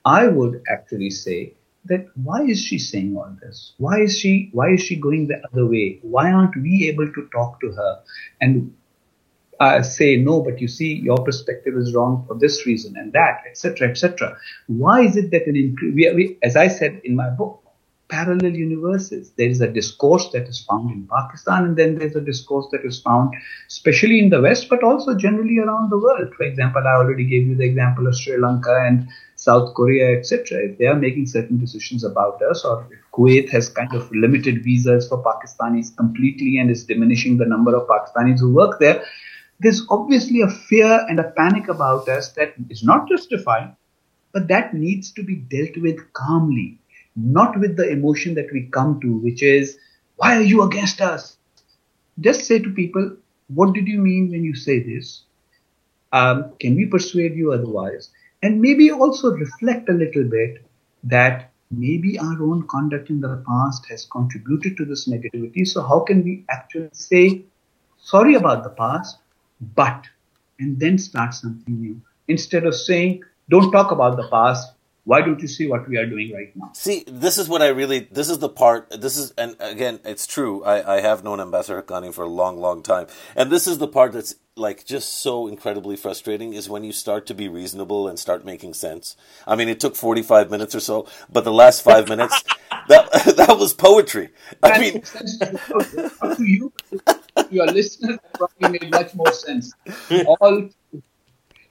I 0.04 0.28
would 0.28 0.62
actually 0.70 1.12
say 1.12 1.54
that 1.86 2.08
why 2.26 2.42
is 2.42 2.62
she 2.62 2.78
saying 2.78 3.16
all 3.16 3.34
this? 3.42 3.74
Why 3.78 4.02
is 4.02 4.18
she 4.20 4.50
why 4.52 4.74
is 4.74 4.84
she 4.84 4.98
going 5.08 5.28
the 5.30 5.42
other 5.48 5.66
way? 5.66 6.00
Why 6.02 6.30
aren't 6.32 6.62
we 6.68 6.90
able 6.90 7.10
to 7.14 7.28
talk 7.32 7.62
to 7.62 7.72
her 7.72 8.04
and 8.42 8.74
uh, 9.62 9.82
say 9.84 10.16
no, 10.18 10.42
but 10.42 10.60
you 10.60 10.68
see 10.68 10.94
your 11.10 11.24
perspective 11.24 11.76
is 11.78 11.94
wrong 11.96 12.26
for 12.28 12.36
this 12.38 12.66
reason 12.66 12.98
and 12.98 13.14
that, 13.14 13.44
etc., 13.48 13.90
etc. 13.90 14.36
Why 14.68 15.02
is 15.02 15.16
it 15.16 15.32
that 15.32 15.46
an 15.48 15.76
we, 15.82 16.14
we, 16.20 16.38
as 16.44 16.56
I 16.56 16.68
said 16.68 17.00
in 17.04 17.16
my 17.16 17.30
book, 17.30 17.61
parallel 18.12 18.54
universes. 18.54 19.32
There 19.38 19.48
is 19.48 19.62
a 19.62 19.70
discourse 19.70 20.30
that 20.34 20.48
is 20.48 20.60
found 20.70 20.92
in 20.92 21.08
Pakistan, 21.08 21.64
and 21.64 21.78
then 21.78 21.98
there's 21.98 22.16
a 22.16 22.22
discourse 22.22 22.68
that 22.72 22.84
is 22.84 23.00
found, 23.02 23.34
especially 23.68 24.20
in 24.20 24.30
the 24.30 24.42
West, 24.42 24.68
but 24.70 24.84
also 24.84 25.16
generally 25.16 25.60
around 25.60 25.90
the 25.90 25.98
world. 25.98 26.36
For 26.36 26.44
example, 26.44 26.84
I 26.86 26.96
already 26.96 27.24
gave 27.24 27.48
you 27.48 27.56
the 27.56 27.64
example 27.64 28.08
of 28.08 28.16
Sri 28.16 28.38
Lanka 28.38 28.76
and 28.86 29.08
South 29.38 29.74
Korea, 29.74 30.20
etc. 30.20 30.60
If 30.66 30.78
they 30.78 30.88
are 30.88 30.96
making 30.96 31.28
certain 31.28 31.58
decisions 31.58 32.04
about 32.04 32.42
us, 32.44 32.66
or 32.66 32.86
if 32.92 33.00
Kuwait 33.14 33.50
has 33.50 33.70
kind 33.70 33.94
of 33.94 34.12
limited 34.12 34.62
visas 34.64 35.08
for 35.08 35.24
Pakistanis 35.24 35.96
completely 35.96 36.58
and 36.58 36.70
is 36.70 36.84
diminishing 36.84 37.38
the 37.38 37.46
number 37.46 37.74
of 37.76 37.88
Pakistanis 37.88 38.42
who 38.42 38.54
work 38.54 38.80
there, 38.80 39.04
there's 39.62 39.86
obviously 39.90 40.42
a 40.42 40.50
fear 40.50 41.06
and 41.08 41.20
a 41.20 41.32
panic 41.38 41.70
about 41.70 42.10
us 42.10 42.34
that 42.34 42.56
is 42.70 42.84
not 42.84 43.08
justified, 43.08 43.74
but 44.34 44.50
that 44.50 44.74
needs 44.74 45.12
to 45.14 45.24
be 45.24 45.36
dealt 45.36 45.78
with 45.78 46.12
calmly 46.14 46.81
not 47.16 47.60
with 47.60 47.76
the 47.78 47.90
emotion 47.90 48.34
that 48.36 48.52
we 48.52 48.68
come 48.72 49.00
to, 49.02 49.18
which 49.18 49.44
is, 49.44 49.78
why 50.16 50.38
are 50.38 50.42
you 50.42 50.64
against 50.64 51.02
us? 51.02 51.38
Just 52.20 52.46
say 52.46 52.60
to 52.60 52.70
people, 52.70 53.18
what 53.48 53.74
did 53.74 53.88
you 53.88 54.00
mean 54.00 54.32
when 54.32 54.44
you 54.44 54.56
say 54.56 54.80
this? 54.80 55.24
Um, 56.14 56.54
can 56.60 56.76
we 56.76 56.86
persuade 56.86 57.36
you 57.36 57.54
otherwise? 57.54 58.10
And 58.44 58.62
maybe 58.62 58.92
also 58.92 59.32
reflect 59.32 59.90
a 59.90 59.94
little 59.94 60.24
bit 60.24 60.66
that 61.04 61.52
maybe 61.70 62.20
our 62.20 62.42
own 62.44 62.68
conduct 62.68 63.10
in 63.10 63.22
the 63.22 63.44
past 63.48 63.86
has 63.90 64.06
contributed 64.06 64.78
to 64.78 64.86
this 64.86 65.08
negativity. 65.08 65.68
So 65.68 65.82
how 65.82 66.02
can 66.02 66.24
we 66.24 66.46
actually 66.50 66.90
say, 66.92 67.46
sorry 67.98 68.36
about 68.36 68.64
the 68.64 68.72
past, 68.72 69.20
but, 69.76 70.06
and 70.60 70.80
then 70.80 70.98
start 70.98 71.34
something 71.34 71.82
new? 71.82 72.02
Instead 72.28 72.66
of 72.66 72.76
saying, 72.76 73.24
don't 73.50 73.72
talk 73.72 73.92
about 73.92 74.18
the 74.18 74.28
past, 74.30 74.74
why 75.04 75.22
don't 75.22 75.42
you 75.42 75.48
see 75.48 75.68
what 75.68 75.88
we 75.90 75.98
are 75.98 76.06
doing 76.06 76.32
right 76.32 76.56
now? 76.56 76.72
See, 76.74 77.04
this 77.08 77.38
is 77.38 77.50
what 77.50 77.62
I 77.62 77.70
really, 77.70 78.08
this 78.12 78.30
is 78.30 78.40
the 78.40 78.50
part, 78.50 78.90
this 79.02 79.18
is, 79.18 79.32
and 79.32 79.56
again, 79.60 80.00
it's 80.06 80.28
true. 80.28 80.64
I, 80.64 80.98
I 80.98 81.02
have 81.02 81.24
known 81.24 81.40
Ambassador 81.40 81.82
Haqqani 81.82 82.14
for 82.14 82.24
a 82.24 82.30
long, 82.30 82.60
long 82.60 82.84
time. 82.84 83.08
And 83.36 83.52
this 83.52 83.66
is 83.66 83.80
the 83.80 83.88
part 83.88 84.12
that's 84.12 84.36
like 84.56 84.86
just 84.86 85.22
so 85.22 85.48
incredibly 85.48 85.96
frustrating 85.96 86.54
is 86.54 86.70
when 86.70 86.84
you 86.84 86.92
start 86.92 87.26
to 87.26 87.34
be 87.34 87.48
reasonable 87.48 88.08
and 88.08 88.20
start 88.20 88.46
making 88.46 88.74
sense. 88.76 89.16
I 89.48 89.56
mean, 89.56 89.70
it 89.70 89.80
took 89.80 89.96
45 89.96 90.52
minutes 90.52 90.76
or 90.76 90.80
so, 90.80 91.08
but 91.32 91.46
the 91.46 91.54
last 91.54 91.82
five 91.84 92.08
minutes, 92.08 92.44
that, 92.88 93.12
that 93.38 93.58
was 93.58 93.74
poetry. 93.74 94.30
I 94.62 94.80
mean, 94.80 95.02
to 95.02 96.44
you, 96.44 96.72
your 97.50 97.66
listeners 97.68 98.20
probably 98.34 98.80
made 98.80 98.92
much 98.92 99.16
more 99.16 99.32
sense. 99.32 99.74
All 100.28 100.70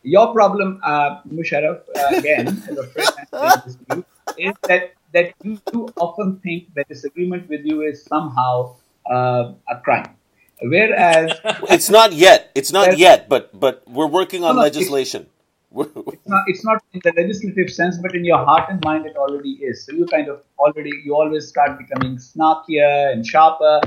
your 0.02 0.32
problem, 0.32 0.80
uh, 0.82 1.20
Musharraf, 1.28 1.80
uh, 1.96 2.16
again, 2.16 2.48
as 2.48 2.78
a 2.78 2.86
friend, 2.86 4.04
is 4.38 4.54
that 4.62 4.94
that 5.12 5.34
you, 5.42 5.60
you 5.72 5.88
often 5.96 6.38
think 6.38 6.72
that 6.74 6.88
disagreement 6.88 7.48
with 7.48 7.64
you 7.64 7.82
is 7.82 8.04
somehow 8.04 8.76
uh, 9.10 9.52
a 9.68 9.80
crime. 9.82 10.16
Whereas 10.62 11.32
it's 11.70 11.90
not 11.90 12.12
yet. 12.12 12.50
It's 12.54 12.72
not 12.72 12.98
yet, 12.98 13.28
but 13.28 13.58
but 13.58 13.82
we're 13.88 14.06
working 14.06 14.44
on 14.44 14.56
no, 14.56 14.62
legislation. 14.62 15.26
It's, 15.74 15.90
it's, 15.96 16.28
not. 16.28 16.44
It's 16.46 16.64
not 16.64 16.82
in 16.92 17.00
the 17.02 17.12
legislative 17.16 17.70
sense, 17.70 17.98
but 17.98 18.14
in 18.14 18.24
your 18.24 18.44
heart 18.44 18.70
and 18.70 18.82
mind, 18.84 19.06
it 19.06 19.16
already 19.16 19.52
is. 19.52 19.84
So 19.84 19.92
you 19.92 20.06
kind 20.06 20.28
of 20.28 20.42
already 20.58 20.92
you 21.04 21.14
always 21.14 21.48
start 21.48 21.78
becoming 21.78 22.16
snarkier 22.16 23.12
and 23.12 23.26
sharper, 23.26 23.80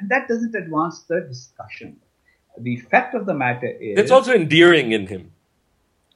and 0.00 0.08
that 0.08 0.28
doesn't 0.28 0.54
advance 0.54 1.02
the 1.02 1.20
discussion. 1.20 1.96
The 2.58 2.76
fact 2.76 3.14
of 3.14 3.26
the 3.26 3.34
matter 3.34 3.66
is, 3.66 3.98
it's 3.98 4.12
also 4.12 4.32
endearing 4.32 4.92
in 4.92 5.08
him 5.08 5.33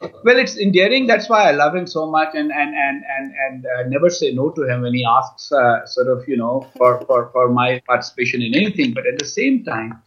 well, 0.00 0.38
it's 0.38 0.56
endearing. 0.56 1.06
That's 1.06 1.28
why 1.28 1.48
I 1.48 1.52
love 1.52 1.74
him 1.74 1.86
so 1.86 2.10
much, 2.10 2.34
and 2.34 2.52
and 2.52 2.74
and 2.74 3.02
and 3.16 3.34
and 3.46 3.66
uh, 3.66 3.88
never 3.88 4.10
say 4.10 4.32
no 4.32 4.50
to 4.50 4.62
him 4.62 4.82
when 4.82 4.94
he 4.94 5.04
asks, 5.04 5.50
uh, 5.50 5.84
sort 5.86 6.08
of, 6.08 6.28
you 6.28 6.36
know, 6.36 6.68
for 6.76 7.00
for 7.02 7.30
for 7.32 7.48
my 7.48 7.82
participation 7.86 8.42
in 8.42 8.54
anything. 8.54 8.94
But 8.94 9.06
at 9.06 9.18
the 9.18 9.24
same 9.24 9.64
time, 9.64 10.02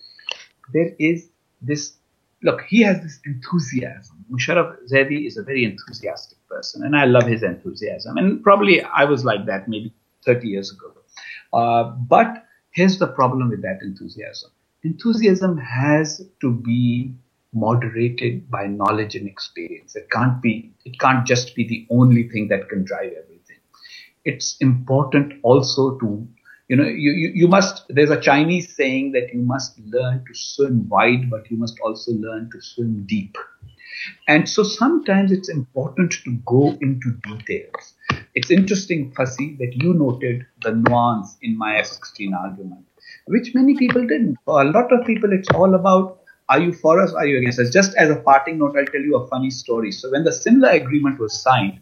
there 0.73 0.91
is 0.99 1.29
this. 1.61 1.93
Look, 2.43 2.61
he 2.63 2.81
has 2.81 3.01
this 3.01 3.19
enthusiasm. 3.25 4.25
Musharraf 4.31 4.75
Zaidi 4.91 5.27
is 5.27 5.37
a 5.37 5.43
very 5.43 5.63
enthusiastic 5.63 6.37
person, 6.47 6.83
and 6.83 6.95
I 6.95 7.05
love 7.05 7.27
his 7.27 7.43
enthusiasm. 7.43 8.17
And 8.17 8.41
probably 8.43 8.81
I 8.81 9.03
was 9.05 9.23
like 9.23 9.45
that 9.45 9.67
maybe 9.67 9.93
30 10.25 10.47
years 10.47 10.71
ago. 10.71 10.93
Uh, 11.53 11.83
but 11.83 12.45
here's 12.71 12.97
the 12.97 13.07
problem 13.07 13.49
with 13.49 13.61
that 13.61 13.79
enthusiasm. 13.81 14.49
Enthusiasm 14.83 15.57
has 15.57 16.25
to 16.39 16.51
be 16.51 17.13
moderated 17.53 18.49
by 18.49 18.67
knowledge 18.67 19.15
and 19.15 19.27
experience. 19.27 19.95
It 19.95 20.09
can't 20.11 20.41
be, 20.41 20.71
it 20.85 20.99
can't 20.99 21.25
just 21.25 21.55
be 21.55 21.67
the 21.67 21.87
only 21.89 22.27
thing 22.29 22.47
that 22.49 22.69
can 22.69 22.83
drive 22.83 23.11
everything. 23.11 23.57
It's 24.23 24.57
important 24.59 25.33
also 25.43 25.97
to, 25.99 26.27
you 26.67 26.75
know, 26.75 26.87
you, 26.87 27.11
you, 27.11 27.31
you 27.33 27.47
must, 27.47 27.83
there's 27.89 28.09
a 28.09 28.21
Chinese 28.21 28.75
saying 28.75 29.11
that 29.13 29.33
you 29.33 29.41
must 29.41 29.79
learn 29.79 30.23
to 30.25 30.33
swim 30.33 30.87
wide, 30.87 31.29
but 31.29 31.49
you 31.51 31.57
must 31.57 31.79
also 31.81 32.11
learn 32.13 32.49
to 32.51 32.61
swim 32.61 33.05
deep. 33.07 33.35
And 34.27 34.47
so 34.47 34.63
sometimes 34.63 35.31
it's 35.31 35.49
important 35.49 36.13
to 36.23 36.37
go 36.45 36.77
into 36.81 37.11
details. 37.23 37.93
It's 38.33 38.49
interesting, 38.49 39.11
Fasi, 39.11 39.57
that 39.57 39.73
you 39.75 39.93
noted 39.93 40.45
the 40.61 40.71
nuance 40.71 41.37
in 41.41 41.57
my 41.57 41.75
F16 41.75 42.33
argument, 42.33 42.85
which 43.27 43.53
many 43.53 43.75
people 43.77 44.01
didn't. 44.01 44.37
For 44.45 44.61
a 44.61 44.71
lot 44.71 44.91
of 44.93 45.05
people, 45.05 45.33
it's 45.33 45.49
all 45.49 45.75
about 45.75 46.20
are 46.51 46.59
you 46.59 46.73
for 46.73 47.01
us? 47.01 47.13
Are 47.13 47.25
you 47.25 47.37
against 47.37 47.59
us? 47.59 47.69
Just 47.69 47.95
as 47.95 48.09
a 48.09 48.17
parting 48.17 48.59
note, 48.59 48.75
I'll 48.77 48.85
tell 48.85 49.01
you 49.01 49.15
a 49.15 49.27
funny 49.27 49.49
story. 49.49 49.91
So 49.91 50.11
when 50.11 50.25
the 50.25 50.33
Simla 50.33 50.71
agreement 50.71 51.17
was 51.17 51.41
signed, 51.41 51.79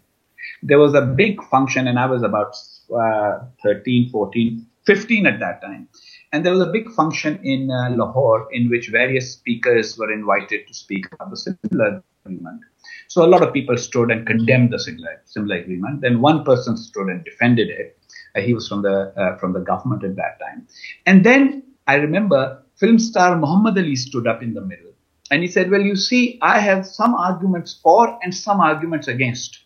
there 0.61 0.77
was 0.77 0.93
a 0.93 1.01
big 1.01 1.43
function, 1.45 1.87
and 1.87 1.97
I 1.97 2.05
was 2.05 2.21
about 2.21 2.55
uh, 2.95 3.39
13, 3.63 4.11
14, 4.11 4.65
15 4.85 5.25
at 5.25 5.39
that 5.39 5.61
time. 5.61 5.87
And 6.31 6.45
there 6.45 6.53
was 6.53 6.61
a 6.61 6.71
big 6.71 6.91
function 6.91 7.39
in 7.43 7.71
uh, 7.71 7.89
Lahore 7.95 8.47
in 8.51 8.69
which 8.69 8.89
various 8.89 9.33
speakers 9.33 9.97
were 9.97 10.11
invited 10.11 10.67
to 10.67 10.73
speak 10.73 11.11
about 11.11 11.31
the 11.31 11.37
Simla 11.37 12.03
agreement. 12.25 12.61
So 13.07 13.25
a 13.25 13.29
lot 13.33 13.41
of 13.41 13.51
people 13.51 13.75
stood 13.75 14.11
and 14.11 14.27
condemned 14.27 14.71
the 14.71 14.79
Simla, 14.79 15.55
agreement. 15.55 16.01
Then 16.01 16.21
one 16.21 16.43
person 16.43 16.77
stood 16.77 17.07
and 17.07 17.25
defended 17.25 17.69
it. 17.69 17.97
Uh, 18.35 18.41
he 18.41 18.53
was 18.53 18.67
from 18.67 18.83
the 18.83 19.11
uh, 19.17 19.37
from 19.39 19.53
the 19.53 19.61
government 19.61 20.03
at 20.03 20.15
that 20.17 20.39
time. 20.39 20.67
And 21.07 21.23
then 21.23 21.63
I 21.87 21.95
remember 21.95 22.63
film 22.79 22.97
star 22.97 23.37
Muhammad 23.37 23.77
Ali 23.77 23.95
stood 23.95 24.27
up 24.27 24.41
in 24.41 24.53
the 24.53 24.61
middle 24.61 24.93
and 25.31 25.41
he 25.41 25.47
said, 25.47 25.69
Well, 25.69 25.81
you 25.81 25.95
see, 25.95 26.39
I 26.41 26.59
have 26.59 26.85
some 26.85 27.13
arguments 27.13 27.79
for 27.81 28.17
and 28.23 28.33
some 28.33 28.59
arguments 28.59 29.07
against. 29.07 29.59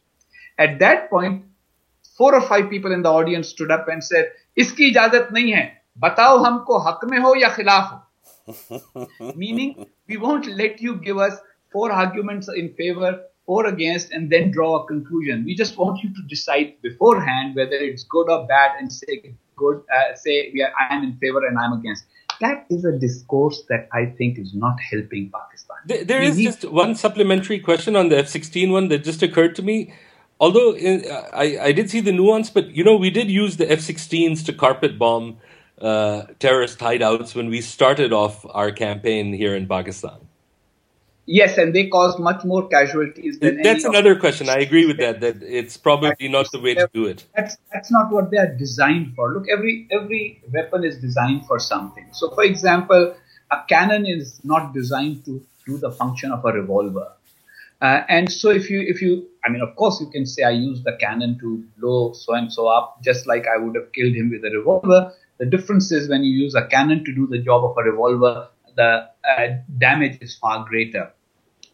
At 0.58 0.80
that 0.80 1.10
point, 1.10 1.46
four 2.18 2.36
or 2.36 2.42
five 2.42 2.70
people 2.70 2.92
in 2.92 3.02
the 3.02 3.10
audience 3.10 3.50
stood 3.50 3.72
up 3.72 3.88
and 3.88 4.04
said, 4.04 4.32
Iski 4.60 4.94
ijazat 4.94 5.32
nahi 5.32 5.56
hai. 5.56 5.74
Batao 6.02 6.44
humko 6.46 6.84
haq 6.84 7.04
mein 7.04 7.22
ho 7.22 7.34
ya 7.34 7.50
khilaf 7.50 8.02
ho. 8.48 9.08
Meaning, 9.36 9.88
we 10.08 10.18
won't 10.18 10.48
let 10.48 10.82
you 10.82 10.98
give 10.98 11.18
us 11.18 11.38
four 11.72 11.92
arguments 11.92 12.50
in 12.50 12.74
favor, 12.76 13.22
or 13.46 13.66
against, 13.68 14.12
and 14.12 14.30
then 14.30 14.52
draw 14.52 14.84
a 14.84 14.88
conclusion. 14.88 15.44
We 15.44 15.56
just 15.56 15.78
want 15.78 16.04
you 16.04 16.14
to 16.14 16.22
decide 16.30 16.76
beforehand 16.82 17.56
whether 17.56 17.74
it's 17.74 18.04
good 18.04 18.30
or 18.30 18.48
bad 18.48 18.72
and 18.80 18.92
say 18.92 19.36
good, 19.56 19.82
uh, 19.94 20.16
say 20.16 20.52
yeah, 20.54 20.70
I 20.80 20.96
am 20.96 21.04
in 21.04 21.18
favor 21.18 21.46
and 21.46 21.58
I'm 21.58 21.74
against 21.74 22.06
that 22.44 22.66
is 22.70 22.86
a 22.86 22.94
discourse 23.04 23.64
that 23.70 23.88
I 23.92 24.06
think 24.18 24.38
is 24.38 24.54
not 24.54 24.80
helping 24.92 25.32
Pakistan. 25.32 25.78
there, 25.86 26.04
there 26.12 26.22
is 26.22 26.38
need- 26.38 26.46
just 26.46 26.66
one 26.66 26.96
supplementary 26.96 27.60
question 27.60 27.96
on 27.96 28.10
the 28.10 28.18
F 28.18 28.28
16 28.28 28.72
one 28.72 28.90
that 28.90 29.04
just 29.04 29.24
occurred 29.24 29.56
to 29.56 29.64
me. 29.72 29.94
Although 30.40 30.76
in, 30.76 31.10
uh, 31.10 31.30
I, 31.34 31.46
I 31.70 31.72
did 31.72 31.90
see 31.90 32.02
the 32.02 32.12
nuance, 32.12 32.50
but 32.50 32.76
you 32.78 32.84
know, 32.84 32.98
we 32.98 33.10
did 33.10 33.30
use 33.32 33.58
the 33.58 33.72
F 33.72 33.80
16s 33.80 34.46
to 34.46 34.54
carpet 34.54 35.00
bomb 35.00 35.38
uh, 35.82 36.24
terrorist 36.40 36.80
hideouts 36.80 37.36
when 37.36 37.50
we 37.50 37.62
started 37.62 38.12
off 38.14 38.46
our 38.50 38.72
campaign 38.72 39.34
here 39.34 39.56
in 39.56 39.68
Pakistan. 39.68 40.20
Yes, 41.26 41.58
and 41.58 41.74
they 41.74 41.88
caused 41.88 42.20
much 42.20 42.44
more 42.44 42.68
casualties 42.68 43.40
than 43.40 43.62
That's 43.62 43.86
another 43.86 44.20
question. 44.20 44.50
I 44.50 44.58
agree 44.58 44.86
with 44.86 44.98
that. 44.98 45.22
That 45.22 45.42
it's 45.42 45.78
probably 45.78 46.28
not 46.28 46.52
the 46.52 46.60
way 46.60 46.74
to 46.76 46.90
do 46.94 47.06
it. 47.06 47.26
That's 47.34 47.58
that's 47.72 47.90
not 47.90 48.12
what 48.12 48.30
they 48.30 48.38
are 48.38 48.54
designed 48.54 49.16
for. 49.16 49.34
Look, 49.34 49.48
every 49.50 49.88
every 49.90 50.42
weapon 50.52 50.84
is 50.84 50.98
designed 50.98 51.46
for 51.48 51.60
something. 51.60 52.06
So, 52.12 52.30
for 52.32 52.44
example, 52.44 53.16
a 53.52 53.58
cannon 53.70 54.06
is 54.06 54.42
not 54.44 54.74
designed 54.74 55.24
to 55.26 55.42
do 55.66 55.78
the 55.78 55.92
function 55.92 56.34
of 56.34 56.44
a 56.44 56.52
revolver. 56.52 57.14
Uh, 57.82 58.04
and 58.10 58.30
so, 58.30 58.50
if 58.50 58.70
you 58.70 58.82
if 58.82 59.02
you, 59.02 59.26
I 59.46 59.50
mean, 59.50 59.62
of 59.62 59.78
course, 59.78 60.02
you 60.02 60.08
can 60.08 60.26
say 60.26 60.44
I 60.44 60.52
used 60.52 60.84
the 60.84 60.98
cannon 60.98 61.40
to 61.40 61.64
blow 61.78 62.12
so 62.12 62.34
and 62.34 62.52
so 62.52 62.68
up, 62.68 63.02
just 63.02 63.28
like 63.28 63.46
I 63.48 63.58
would 63.58 63.76
have 63.76 63.94
killed 63.94 64.14
him 64.14 64.30
with 64.30 64.44
a 64.44 64.50
revolver. 64.58 65.14
The 65.38 65.46
difference 65.46 65.92
is 65.94 66.10
when 66.10 66.24
you 66.24 66.32
use 66.32 66.54
a 66.54 66.68
cannon 66.68 67.06
to 67.06 67.16
do 67.16 67.28
the 67.28 67.40
job 67.40 67.64
of 67.64 67.78
a 67.78 67.84
revolver, 67.84 68.50
the 68.76 69.10
uh, 69.28 69.48
damage 69.78 70.18
is 70.22 70.38
far 70.38 70.66
greater. 70.68 71.12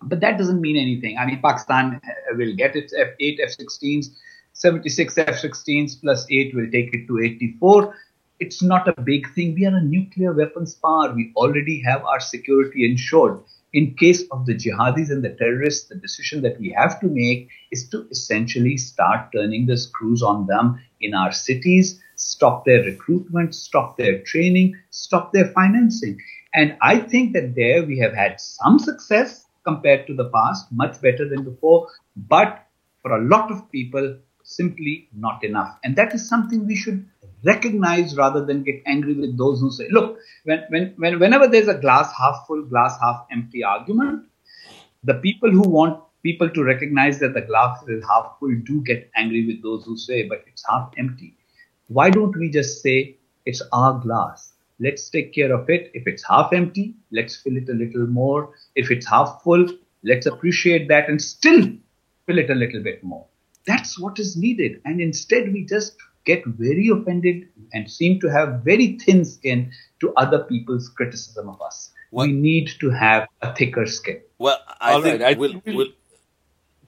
But 0.02 0.22
that 0.22 0.38
doesn't 0.38 0.62
mean 0.62 0.78
anything. 0.78 1.18
I 1.18 1.26
mean, 1.26 1.42
Pakistan 1.42 2.00
uh, 2.04 2.36
will 2.36 2.56
get 2.56 2.76
its 2.76 2.94
F8 2.94 3.40
F-16s, 3.44 4.08
76 4.54 5.18
F-16s 5.18 6.02
plus 6.02 6.26
8 6.30 6.56
will 6.56 6.70
take 6.72 6.94
it 6.94 7.08
to 7.08 7.20
84. 7.20 7.96
It's 8.40 8.62
not 8.62 8.88
a 8.88 9.02
big 9.02 9.34
thing. 9.34 9.56
We 9.56 9.66
are 9.66 9.76
a 9.76 9.82
nuclear 9.82 10.34
weapons 10.34 10.76
power. 10.76 11.14
We 11.14 11.34
already 11.36 11.82
have 11.84 12.04
our 12.06 12.20
security 12.20 12.90
ensured. 12.90 13.42
In 13.72 13.94
case 13.96 14.24
of 14.32 14.46
the 14.46 14.56
jihadis 14.56 15.12
and 15.12 15.24
the 15.24 15.36
terrorists, 15.36 15.90
the 15.90 15.96
decision 15.96 16.42
that 16.42 16.60
we 16.60 16.72
have 16.72 17.00
to 17.02 17.08
make 17.08 17.50
is 17.72 17.88
to 17.90 18.08
essentially 18.10 18.78
start 18.78 19.32
turning 19.32 19.68
the 19.68 19.78
screws 19.78 20.24
on 20.24 20.48
them 20.48 20.82
in 21.02 21.14
our 21.14 21.32
cities, 21.32 22.02
stop 22.16 22.66
their 22.66 22.84
recruitment, 22.84 23.54
stop 23.54 23.96
their 23.98 24.24
training, 24.24 24.76
stop 24.90 25.34
their 25.34 25.50
financing. 25.50 26.20
And 26.54 26.78
I 26.82 27.00
think 27.00 27.34
that 27.34 27.56
there 27.56 27.84
we 27.84 28.00
have 28.00 28.14
had 28.14 28.40
some 28.40 28.80
success 28.80 29.46
compared 29.64 30.08
to 30.08 30.16
the 30.16 30.30
past, 30.30 30.72
much 30.72 31.02
better 31.02 31.28
than 31.30 31.44
before, 31.44 31.90
but 32.16 32.66
for 33.02 33.12
a 33.12 33.24
lot 33.24 33.52
of 33.52 33.72
people, 33.72 34.18
simply 34.44 35.08
not 35.14 35.44
enough. 35.44 35.78
And 35.84 35.96
that 35.96 36.14
is 36.14 36.28
something 36.28 36.66
we 36.66 36.76
should 36.76 37.06
recognize 37.44 38.18
rather 38.18 38.44
than 38.46 38.64
get 38.64 38.82
angry 38.86 39.14
with 39.14 39.38
those 39.38 39.60
who 39.62 39.72
say, 39.72 39.88
look, 39.92 40.18
when, 40.44 40.64
when, 40.70 40.94
when, 40.98 41.20
whenever 41.20 41.48
there's 41.48 41.68
a 41.68 41.78
glass 41.78 42.12
half 42.18 42.46
full, 42.48 42.64
glass 42.64 42.98
half 43.02 43.28
empty 43.32 43.64
argument, 43.64 44.26
the 45.04 45.14
people 45.16 45.52
who 45.52 45.62
want 45.62 46.04
people 46.24 46.50
to 46.50 46.64
recognize 46.64 47.20
that 47.20 47.34
the 47.34 47.42
glass 47.42 47.82
is 47.88 48.04
half 48.06 48.38
full 48.40 48.56
do 48.66 48.82
get 48.82 49.10
angry 49.16 49.46
with 49.46 49.62
those 49.62 49.86
who 49.86 49.96
say, 49.98 50.28
but 50.28 50.44
it's 50.48 50.66
half 50.68 50.92
empty. 50.98 51.38
Why 51.88 52.10
don't 52.10 52.36
we 52.36 52.50
just 52.50 52.82
say 52.82 53.18
it's 53.46 53.62
our 53.72 54.00
glass? 54.00 54.54
Let's 54.80 55.10
take 55.10 55.34
care 55.34 55.54
of 55.54 55.70
it. 55.70 55.92
If 55.94 56.08
it's 56.08 56.24
half 56.24 56.54
empty, 56.54 56.96
let's 57.12 57.36
fill 57.36 57.58
it 57.58 57.70
a 57.70 57.74
little 57.74 58.08
more. 58.08 58.54
If 58.76 58.92
it's 58.92 59.08
half 59.08 59.42
full, 59.44 59.68
let's 60.04 60.26
appreciate 60.26 60.88
that 60.88 61.10
and 61.10 61.22
still 61.22 61.64
fill 62.26 62.38
it 62.38 62.50
a 62.50 62.56
little 62.56 62.82
bit 62.82 63.04
more. 63.04 63.26
That's 63.66 64.00
what 64.00 64.20
is 64.20 64.38
needed. 64.38 64.82
And 64.86 65.02
instead, 65.02 65.52
we 65.54 65.66
just 65.66 65.96
get 66.26 66.46
very 66.46 66.90
offended 66.90 67.50
and 67.74 67.90
seem 67.90 68.20
to 68.22 68.28
have 68.28 68.62
very 68.64 68.98
thin 68.98 69.26
skin 69.26 69.72
to 70.00 70.14
other 70.16 70.44
people's 70.44 70.90
criticism 70.90 71.50
of 71.50 71.62
us. 71.62 71.92
What? 72.12 72.28
We 72.28 72.34
need 72.34 72.72
to 72.80 72.90
have 72.90 73.28
a 73.42 73.54
thicker 73.54 73.86
skin. 73.86 74.22
Well, 74.38 74.58
I 74.80 74.94
All 74.94 75.02
think 75.02 75.22
right. 75.22 75.36
I 75.36 75.40
we'll, 75.40 75.62
we'll, 75.66 75.88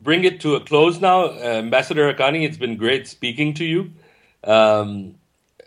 bring 0.02 0.24
it 0.24 0.42
to 0.42 0.56
a 0.56 0.60
close 0.60 1.00
now. 1.00 1.26
Uh, 1.26 1.62
Ambassador 1.66 2.12
Haqqani, 2.12 2.44
it's 2.44 2.58
been 2.58 2.76
great 2.76 3.08
speaking 3.08 3.54
to 3.56 3.66
you. 3.66 3.92
Um, 4.44 5.16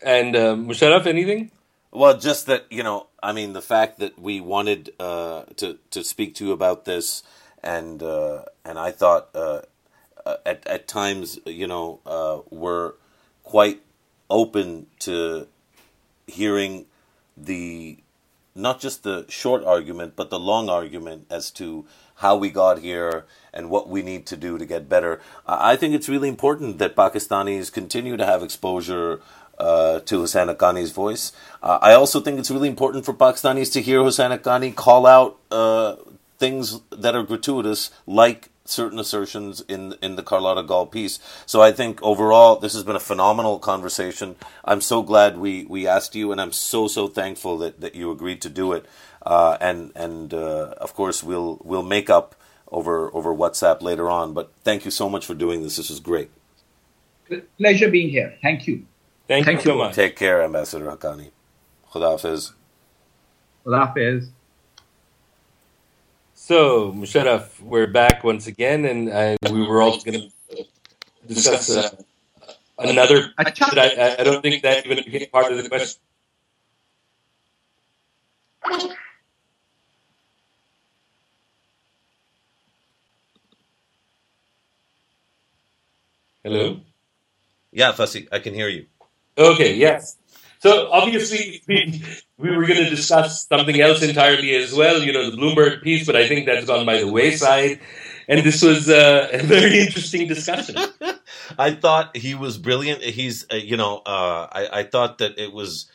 and 0.02 0.34
uh, 0.34 0.54
Musharraf, 0.56 1.06
anything? 1.06 1.52
Well, 1.94 2.18
just 2.18 2.46
that 2.46 2.66
you 2.70 2.82
know, 2.82 3.06
I 3.22 3.30
mean, 3.30 3.52
the 3.52 3.62
fact 3.62 4.00
that 4.00 4.18
we 4.18 4.40
wanted 4.40 4.92
uh, 4.98 5.44
to 5.56 5.78
to 5.92 6.02
speak 6.02 6.34
to 6.34 6.46
you 6.46 6.52
about 6.52 6.86
this, 6.86 7.22
and 7.62 8.02
uh, 8.02 8.46
and 8.64 8.80
I 8.80 8.90
thought 8.90 9.28
uh, 9.32 9.60
uh 10.26 10.36
at 10.44 10.66
at 10.66 10.88
times, 10.88 11.38
you 11.46 11.68
know, 11.68 12.00
uh, 12.04 12.40
we're 12.50 12.94
quite 13.44 13.80
open 14.28 14.88
to 15.00 15.46
hearing 16.26 16.86
the 17.36 17.98
not 18.56 18.80
just 18.80 19.04
the 19.04 19.24
short 19.28 19.62
argument, 19.62 20.14
but 20.16 20.30
the 20.30 20.38
long 20.38 20.68
argument 20.68 21.26
as 21.30 21.52
to 21.52 21.86
how 22.16 22.36
we 22.36 22.50
got 22.50 22.80
here 22.80 23.24
and 23.52 23.70
what 23.70 23.88
we 23.88 24.02
need 24.02 24.26
to 24.26 24.36
do 24.36 24.58
to 24.58 24.66
get 24.66 24.88
better. 24.88 25.20
I 25.46 25.76
think 25.76 25.94
it's 25.94 26.08
really 26.08 26.28
important 26.28 26.78
that 26.78 26.96
Pakistanis 26.96 27.72
continue 27.72 28.16
to 28.16 28.26
have 28.26 28.42
exposure 28.42 29.20
uh, 29.58 30.00
to 30.00 30.20
Husain 30.20 30.48
Haqqani's 30.48 30.90
voice. 30.90 31.32
Uh, 31.62 31.78
I 31.80 31.94
also 31.94 32.20
think 32.20 32.38
it's 32.38 32.50
really 32.50 32.68
important 32.68 33.04
for 33.04 33.14
Pakistanis 33.14 33.72
to 33.72 33.82
hear 33.82 34.00
Husain 34.02 34.36
Haqqani 34.36 34.74
call 34.74 35.06
out 35.06 35.38
uh, 35.50 35.96
things 36.38 36.80
that 36.90 37.14
are 37.14 37.22
gratuitous, 37.22 37.90
like 38.06 38.50
certain 38.64 38.98
assertions 38.98 39.60
in 39.68 39.94
in 40.02 40.16
the 40.16 40.22
Carlotta 40.22 40.62
Gall 40.62 40.86
piece. 40.86 41.18
So 41.46 41.62
I 41.62 41.72
think 41.72 42.02
overall 42.02 42.56
this 42.56 42.72
has 42.74 42.82
been 42.82 42.96
a 42.96 43.00
phenomenal 43.00 43.58
conversation. 43.58 44.36
I'm 44.64 44.80
so 44.80 45.02
glad 45.02 45.38
we, 45.38 45.64
we 45.66 45.86
asked 45.86 46.14
you, 46.14 46.32
and 46.32 46.40
I'm 46.40 46.52
so 46.52 46.88
so 46.88 47.06
thankful 47.06 47.58
that, 47.58 47.80
that 47.80 47.94
you 47.94 48.10
agreed 48.10 48.40
to 48.42 48.48
do 48.48 48.72
it. 48.72 48.86
Uh, 49.22 49.56
and 49.60 49.92
and 49.94 50.34
uh, 50.34 50.74
of 50.78 50.94
course 50.94 51.22
we'll 51.22 51.60
we'll 51.64 51.82
make 51.82 52.10
up 52.10 52.34
over 52.70 53.14
over 53.14 53.34
WhatsApp 53.34 53.82
later 53.82 54.10
on. 54.10 54.34
But 54.34 54.50
thank 54.64 54.84
you 54.84 54.90
so 54.90 55.08
much 55.08 55.24
for 55.26 55.34
doing 55.34 55.62
this. 55.62 55.76
This 55.76 55.90
was 55.90 56.00
great. 56.00 56.30
Pleasure 57.58 57.90
being 57.90 58.10
here. 58.10 58.34
Thank 58.42 58.66
you. 58.66 58.84
Thank, 59.26 59.46
Thank 59.46 59.64
you 59.64 59.72
so 59.72 59.78
much. 59.78 59.94
Take 59.94 60.16
care, 60.16 60.42
Ambassador 60.42 60.84
Haqqani. 60.84 61.30
Khudafiz. 61.90 62.52
Khudafiz. 63.64 64.28
So, 66.34 66.92
Musharraf, 66.92 67.58
we're 67.62 67.86
back 67.86 68.22
once 68.22 68.46
again, 68.46 68.84
and, 68.84 69.08
and 69.08 69.38
we 69.50 69.66
were 69.66 69.80
also 69.80 70.10
going 70.10 70.30
to 70.50 70.66
discuss 71.26 71.70
uh, 71.70 71.88
another. 72.78 73.32
I, 73.38 74.16
I 74.18 74.24
don't 74.24 74.42
think 74.42 74.62
that 74.62 74.84
even 74.84 75.02
became 75.02 75.30
part 75.30 75.50
of 75.50 75.62
the 75.62 75.68
question. 75.70 76.00
Hello? 86.42 86.80
Yeah, 87.72 87.92
Fasi, 87.92 88.28
I 88.30 88.38
can 88.38 88.52
hear 88.52 88.68
you. 88.68 88.84
Okay, 89.36 89.74
yes. 89.74 90.16
So 90.60 90.90
obviously 90.90 91.62
we 91.68 92.02
we 92.38 92.56
were 92.56 92.66
going 92.66 92.82
to 92.82 92.90
discuss 92.90 93.46
something 93.46 93.80
else 93.80 94.02
entirely 94.02 94.54
as 94.54 94.72
well, 94.72 95.02
you 95.02 95.12
know, 95.12 95.30
the 95.30 95.36
Bloomberg 95.36 95.82
piece, 95.82 96.06
but 96.06 96.16
I 96.16 96.26
think 96.26 96.46
that's 96.46 96.66
gone 96.66 96.86
by 96.86 96.98
the 96.98 97.10
wayside. 97.10 97.80
And 98.26 98.44
this 98.44 98.62
was 98.62 98.88
uh, 98.88 99.28
a 99.32 99.42
very 99.42 99.80
interesting 99.80 100.26
discussion. 100.26 100.76
I 101.58 101.72
thought 101.72 102.16
he 102.16 102.34
was 102.34 102.56
brilliant. 102.56 103.02
He's, 103.02 103.46
uh, 103.52 103.56
you 103.56 103.76
know, 103.76 103.98
uh, 103.98 104.48
I, 104.50 104.68
I 104.72 104.82
thought 104.84 105.18
that 105.18 105.38
it 105.38 105.52
was 105.52 105.90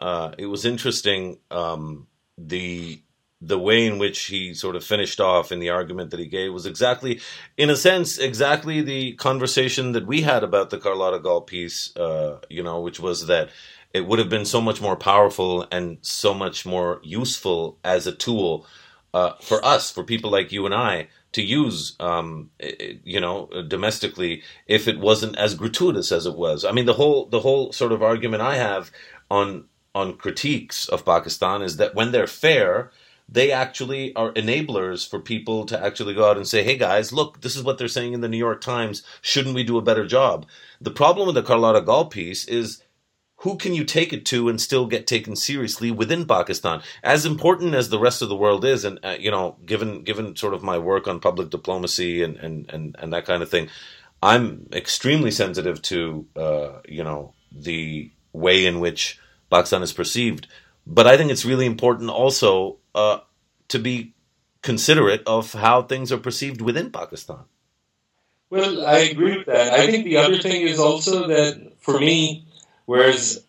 uh, 0.00 0.32
it 0.36 0.46
was 0.46 0.64
interesting 0.64 1.38
um, 1.50 2.06
the 2.36 3.02
the 3.40 3.58
way 3.58 3.86
in 3.86 3.98
which 3.98 4.26
he 4.26 4.52
sort 4.52 4.76
of 4.76 4.84
finished 4.84 5.20
off 5.20 5.50
in 5.50 5.60
the 5.60 5.70
argument 5.70 6.10
that 6.10 6.20
he 6.20 6.26
gave 6.26 6.52
was 6.52 6.66
exactly, 6.66 7.20
in 7.56 7.70
a 7.70 7.76
sense, 7.76 8.18
exactly 8.18 8.82
the 8.82 9.14
conversation 9.14 9.92
that 9.92 10.06
we 10.06 10.22
had 10.22 10.44
about 10.44 10.70
the 10.70 10.78
Carlotta 10.78 11.18
Gall 11.18 11.40
piece, 11.40 11.96
uh, 11.96 12.38
you 12.50 12.62
know, 12.62 12.80
which 12.80 13.00
was 13.00 13.26
that 13.28 13.50
it 13.94 14.06
would 14.06 14.18
have 14.18 14.28
been 14.28 14.44
so 14.44 14.60
much 14.60 14.80
more 14.80 14.96
powerful 14.96 15.66
and 15.72 15.98
so 16.02 16.34
much 16.34 16.66
more 16.66 17.00
useful 17.02 17.78
as 17.82 18.06
a 18.06 18.12
tool 18.12 18.66
uh, 19.14 19.32
for 19.40 19.64
us, 19.64 19.90
for 19.90 20.04
people 20.04 20.30
like 20.30 20.52
you 20.52 20.66
and 20.66 20.74
I, 20.74 21.08
to 21.32 21.42
use, 21.42 21.96
um, 21.98 22.50
you 23.04 23.20
know, 23.20 23.48
domestically, 23.66 24.42
if 24.66 24.86
it 24.86 25.00
wasn't 25.00 25.36
as 25.36 25.54
gratuitous 25.54 26.12
as 26.12 26.26
it 26.26 26.36
was. 26.36 26.64
I 26.64 26.72
mean, 26.72 26.86
the 26.86 26.94
whole 26.94 27.26
the 27.26 27.40
whole 27.40 27.72
sort 27.72 27.92
of 27.92 28.02
argument 28.02 28.42
I 28.42 28.56
have 28.56 28.90
on 29.30 29.64
on 29.94 30.16
critiques 30.16 30.88
of 30.88 31.04
Pakistan 31.04 31.62
is 31.62 31.76
that 31.78 31.94
when 31.94 32.12
they're 32.12 32.26
fair, 32.26 32.92
they 33.32 33.52
actually 33.52 34.14
are 34.16 34.32
enablers 34.32 35.08
for 35.08 35.20
people 35.20 35.64
to 35.66 35.84
actually 35.84 36.14
go 36.14 36.28
out 36.28 36.36
and 36.36 36.48
say, 36.48 36.64
hey 36.64 36.76
guys, 36.76 37.12
look, 37.12 37.40
this 37.42 37.54
is 37.54 37.62
what 37.62 37.78
they're 37.78 37.88
saying 37.88 38.12
in 38.12 38.20
the 38.20 38.28
New 38.28 38.36
York 38.36 38.60
Times. 38.60 39.02
Shouldn't 39.22 39.54
we 39.54 39.62
do 39.62 39.78
a 39.78 39.82
better 39.82 40.06
job? 40.06 40.46
The 40.80 40.90
problem 40.90 41.26
with 41.26 41.36
the 41.36 41.42
Carlotta 41.42 41.82
Gall 41.82 42.06
piece 42.06 42.46
is 42.46 42.82
who 43.36 43.56
can 43.56 43.72
you 43.72 43.84
take 43.84 44.12
it 44.12 44.26
to 44.26 44.48
and 44.48 44.60
still 44.60 44.86
get 44.86 45.06
taken 45.06 45.36
seriously 45.36 45.90
within 45.90 46.26
Pakistan? 46.26 46.82
As 47.02 47.24
important 47.24 47.74
as 47.74 47.88
the 47.88 47.98
rest 47.98 48.20
of 48.20 48.28
the 48.28 48.36
world 48.36 48.64
is, 48.64 48.84
and 48.84 48.98
uh, 49.02 49.16
you 49.18 49.30
know, 49.30 49.56
given 49.64 50.02
given 50.02 50.36
sort 50.36 50.52
of 50.52 50.62
my 50.62 50.78
work 50.78 51.08
on 51.08 51.20
public 51.20 51.50
diplomacy 51.50 52.22
and 52.22 52.36
and 52.36 52.70
and, 52.70 52.96
and 52.98 53.12
that 53.12 53.24
kind 53.24 53.42
of 53.42 53.48
thing, 53.48 53.68
I'm 54.22 54.68
extremely 54.72 55.30
sensitive 55.30 55.80
to 55.82 56.26
uh, 56.36 56.80
you 56.86 57.02
know 57.02 57.32
the 57.50 58.10
way 58.32 58.66
in 58.66 58.78
which 58.78 59.18
Pakistan 59.50 59.82
is 59.82 59.92
perceived. 59.92 60.46
But 60.86 61.06
I 61.06 61.16
think 61.16 61.30
it's 61.30 61.44
really 61.44 61.66
important 61.66 62.10
also 62.10 62.79
uh, 62.94 63.18
to 63.68 63.78
be 63.78 64.14
considerate 64.62 65.22
of 65.26 65.52
how 65.52 65.82
things 65.82 66.12
are 66.12 66.18
perceived 66.18 66.60
within 66.60 66.90
Pakistan. 66.90 67.44
Well, 68.50 68.84
I 68.84 68.98
agree 68.98 69.38
with 69.38 69.46
that. 69.46 69.72
I 69.72 69.86
think 69.86 70.04
the 70.04 70.16
other 70.16 70.38
thing 70.38 70.62
is 70.62 70.78
also 70.78 71.28
that 71.28 71.72
for 71.80 71.98
me, 71.98 72.44
whereas 72.86 73.44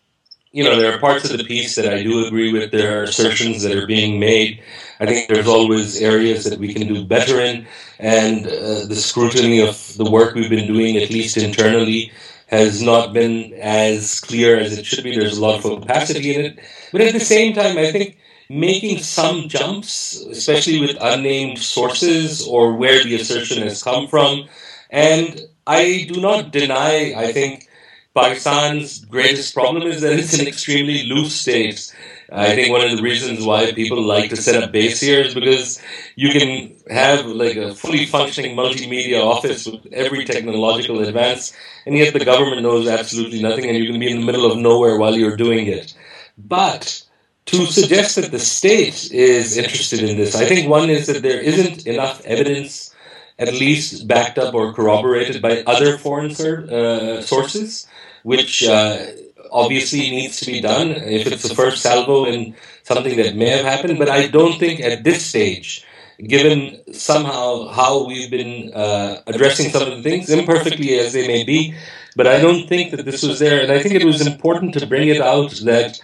you 0.52 0.62
know, 0.62 0.78
there 0.78 0.94
are 0.94 0.98
parts 0.98 1.30
of 1.30 1.38
the 1.38 1.44
piece 1.44 1.76
that 1.76 1.92
I 1.92 2.02
do 2.02 2.26
agree 2.26 2.52
with. 2.52 2.70
There 2.70 3.00
are 3.00 3.04
assertions 3.04 3.62
that 3.62 3.74
are 3.74 3.86
being 3.86 4.20
made. 4.20 4.62
I 5.00 5.06
think 5.06 5.28
there's 5.28 5.48
always 5.48 6.00
areas 6.00 6.44
that 6.44 6.58
we 6.58 6.74
can 6.74 6.86
do 6.86 7.04
better 7.04 7.40
in, 7.40 7.66
and 7.98 8.46
uh, 8.46 8.84
the 8.86 8.94
scrutiny 8.94 9.66
of 9.66 9.96
the 9.96 10.08
work 10.08 10.34
we've 10.34 10.50
been 10.50 10.66
doing, 10.66 10.98
at 10.98 11.08
least 11.08 11.38
internally, 11.38 12.12
has 12.48 12.82
not 12.82 13.14
been 13.14 13.54
as 13.54 14.20
clear 14.20 14.58
as 14.58 14.76
it 14.76 14.84
should 14.84 15.02
be. 15.02 15.16
There's 15.16 15.38
a 15.38 15.42
lot 15.42 15.58
of 15.58 15.64
opacity 15.64 16.34
in 16.34 16.44
it. 16.44 16.58
But 16.92 17.00
at 17.00 17.14
the 17.14 17.20
same 17.20 17.54
time, 17.54 17.78
I 17.78 17.90
think 17.90 18.18
making 18.52 18.98
some 18.98 19.48
jumps, 19.48 20.20
especially 20.30 20.78
with 20.78 20.96
unnamed 21.00 21.58
sources 21.58 22.46
or 22.46 22.76
where 22.76 23.02
the 23.02 23.14
assertion 23.14 23.62
has 23.62 23.82
come 23.82 24.06
from, 24.06 24.46
and 24.90 25.40
I 25.66 26.06
do 26.12 26.20
not 26.20 26.52
deny, 26.52 27.14
I 27.16 27.32
think, 27.32 27.68
Pakistan's 28.14 29.06
greatest 29.06 29.54
problem 29.54 29.84
is 29.84 30.02
that 30.02 30.12
it's 30.12 30.38
an 30.38 30.46
extremely 30.46 31.04
loose 31.04 31.34
state. 31.34 31.94
I 32.30 32.54
think 32.54 32.70
one 32.70 32.82
of 32.82 32.94
the 32.94 33.02
reasons 33.02 33.42
why 33.42 33.72
people 33.72 34.02
like 34.02 34.28
to 34.30 34.36
set 34.36 34.62
up 34.62 34.70
base 34.70 35.00
here 35.00 35.20
is 35.20 35.32
because 35.32 35.80
you 36.16 36.30
can 36.30 36.74
have 36.90 37.24
like 37.24 37.56
a 37.56 37.74
fully 37.74 38.04
functioning 38.04 38.54
multimedia 38.54 39.24
office 39.24 39.66
with 39.66 39.86
every 39.92 40.26
technological 40.26 41.00
advance, 41.00 41.56
and 41.86 41.96
yet 41.96 42.12
the 42.12 42.24
government 42.24 42.60
knows 42.60 42.86
absolutely 42.86 43.40
nothing, 43.40 43.64
and 43.64 43.78
you 43.78 43.90
can 43.90 43.98
be 43.98 44.10
in 44.10 44.20
the 44.20 44.26
middle 44.26 44.50
of 44.50 44.58
nowhere 44.58 44.98
while 44.98 45.16
you're 45.16 45.36
doing 45.36 45.66
it. 45.66 45.94
But 46.36 47.02
to 47.46 47.66
suggest 47.66 48.16
that 48.16 48.30
the 48.30 48.38
state 48.38 49.10
is 49.12 49.56
interested 49.56 50.00
in 50.00 50.16
this, 50.16 50.34
I 50.34 50.46
think 50.46 50.68
one 50.68 50.90
is 50.90 51.06
that 51.06 51.22
there 51.22 51.40
isn't 51.40 51.86
enough 51.86 52.24
evidence, 52.24 52.94
at 53.38 53.52
least 53.52 54.06
backed 54.06 54.38
up 54.38 54.54
or 54.54 54.72
corroborated 54.72 55.42
by 55.42 55.62
other 55.66 55.98
foreign 55.98 56.30
uh, 56.30 57.20
sources 57.22 57.86
which 58.22 58.62
uh, 58.62 59.06
obviously 59.50 60.10
needs 60.10 60.40
to 60.40 60.46
be 60.46 60.60
done 60.60 60.90
if 60.90 61.26
it's 61.26 61.48
the 61.48 61.54
first 61.54 61.82
salvo 61.82 62.24
in 62.24 62.54
something 62.84 63.16
that 63.16 63.36
may 63.36 63.48
have 63.48 63.64
happened. 63.64 63.98
But 63.98 64.08
I 64.08 64.28
don't 64.28 64.58
think 64.58 64.80
at 64.80 65.04
this 65.04 65.24
stage, 65.24 65.84
given 66.22 66.80
somehow 66.92 67.68
how 67.68 68.06
we've 68.06 68.30
been 68.30 68.72
uh, 68.72 69.22
addressing 69.26 69.70
some 69.70 69.82
of 69.82 69.96
the 69.96 70.02
things, 70.02 70.30
imperfectly 70.30 70.98
as 70.98 71.12
they 71.12 71.26
may 71.26 71.44
be, 71.44 71.74
but 72.14 72.26
I 72.26 72.40
don't 72.40 72.68
think 72.68 72.92
that 72.92 73.04
this 73.04 73.22
was 73.22 73.38
there. 73.38 73.62
And 73.62 73.72
I 73.72 73.80
think 73.80 73.94
it 73.94 74.04
was 74.04 74.26
important 74.26 74.74
to 74.74 74.86
bring 74.86 75.08
it 75.08 75.20
out 75.20 75.50
that 75.64 76.00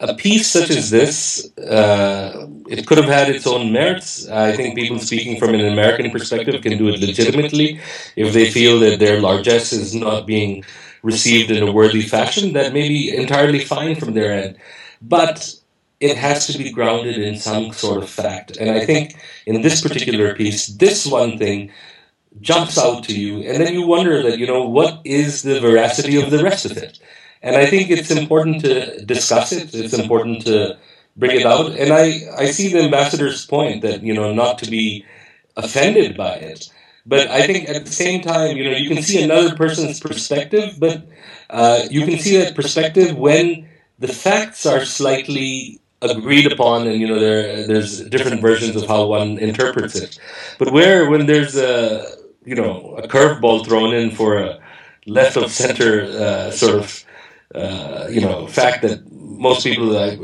a 0.00 0.14
piece 0.14 0.46
such 0.46 0.70
as 0.70 0.90
this, 0.90 1.50
uh, 1.58 2.46
it 2.68 2.86
could 2.86 2.98
have 2.98 3.08
had 3.08 3.28
its 3.28 3.46
own 3.46 3.72
merits. 3.72 4.28
I 4.28 4.54
think 4.54 4.76
people 4.76 4.98
speaking 4.98 5.38
from 5.38 5.54
an 5.54 5.66
American 5.66 6.10
perspective 6.10 6.62
can 6.62 6.78
do 6.78 6.88
it 6.88 7.00
legitimately 7.00 7.80
if 8.16 8.32
they 8.32 8.50
feel 8.50 8.78
that 8.80 9.00
their 9.00 9.20
largesse 9.20 9.72
is 9.72 9.94
not 9.94 10.26
being 10.26 10.64
received 11.02 11.50
in 11.50 11.66
a 11.66 11.72
worthy 11.72 12.02
fashion, 12.02 12.52
that 12.52 12.72
may 12.72 12.88
be 12.88 13.14
entirely 13.14 13.64
fine 13.64 13.96
from 13.96 14.14
their 14.14 14.32
end. 14.32 14.56
But 15.02 15.54
it 16.00 16.16
has 16.16 16.46
to 16.46 16.58
be 16.58 16.70
grounded 16.70 17.18
in 17.18 17.36
some 17.36 17.72
sort 17.72 18.02
of 18.02 18.08
fact. 18.08 18.56
And 18.56 18.70
I 18.70 18.84
think 18.84 19.16
in 19.46 19.62
this 19.62 19.80
particular 19.80 20.34
piece, 20.34 20.66
this 20.66 21.06
one 21.06 21.38
thing 21.38 21.72
jumps 22.40 22.78
out 22.78 23.02
to 23.04 23.18
you, 23.18 23.42
and 23.42 23.60
then 23.60 23.74
you 23.74 23.84
wonder 23.86 24.22
that, 24.22 24.38
you 24.38 24.46
know, 24.46 24.62
what 24.62 25.00
is 25.04 25.42
the 25.42 25.58
veracity 25.58 26.20
of 26.20 26.30
the 26.30 26.42
rest 26.42 26.66
of 26.66 26.76
it? 26.76 27.00
And 27.42 27.56
I 27.56 27.66
think 27.66 27.90
it's 27.90 28.10
important 28.10 28.62
to 28.62 29.04
discuss 29.04 29.52
it, 29.52 29.74
it's 29.74 29.94
important 29.94 30.44
to 30.46 30.76
bring 31.16 31.40
it 31.40 31.46
out. 31.46 31.72
And 31.72 31.92
I, 31.92 32.22
I 32.36 32.46
see 32.46 32.68
the 32.72 32.82
ambassador's 32.82 33.46
point 33.46 33.82
that, 33.82 34.02
you 34.02 34.14
know, 34.14 34.32
not 34.32 34.58
to 34.58 34.70
be 34.70 35.04
offended 35.56 36.16
by 36.16 36.34
it. 36.34 36.70
But 37.06 37.28
I 37.28 37.46
think 37.46 37.68
at 37.68 37.86
the 37.86 37.92
same 37.92 38.20
time, 38.22 38.56
you 38.56 38.64
know, 38.64 38.76
you 38.76 38.88
can 38.88 39.02
see 39.02 39.22
another 39.22 39.56
person's 39.56 39.98
perspective, 39.98 40.76
but 40.78 41.06
uh, 41.48 41.82
you 41.90 42.04
can 42.04 42.18
see 42.18 42.36
that 42.36 42.54
perspective 42.54 43.16
when 43.16 43.68
the 43.98 44.08
facts 44.08 44.66
are 44.66 44.84
slightly 44.84 45.80
agreed 46.02 46.50
upon, 46.52 46.86
and 46.86 47.00
you 47.00 47.08
know, 47.08 47.18
there 47.18 47.66
there's 47.66 48.00
different 48.08 48.40
versions 48.40 48.76
of 48.76 48.86
how 48.86 49.06
one 49.06 49.38
interprets 49.38 49.96
it. 49.96 50.18
But 50.58 50.72
where 50.72 51.10
when 51.10 51.26
there's 51.26 51.56
a 51.56 52.04
you 52.44 52.54
know 52.54 52.94
a 52.96 53.08
curveball 53.08 53.66
thrown 53.66 53.94
in 53.94 54.10
for 54.10 54.38
a 54.38 54.60
left 55.06 55.36
of 55.36 55.50
center 55.50 56.02
uh, 56.02 56.50
sort 56.50 56.76
of 56.76 57.04
uh, 57.54 58.06
you 58.10 58.20
know 58.20 58.46
fact 58.46 58.82
that 58.82 59.10
most 59.10 59.64
people 59.64 59.96
uh, 59.96 60.16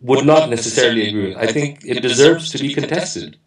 would 0.00 0.24
not 0.26 0.48
necessarily 0.50 1.08
agree 1.08 1.28
with, 1.28 1.36
I 1.36 1.46
think 1.46 1.84
it 1.84 2.00
deserves 2.00 2.50
to 2.50 2.58
be 2.58 2.74
contested. 2.74 3.38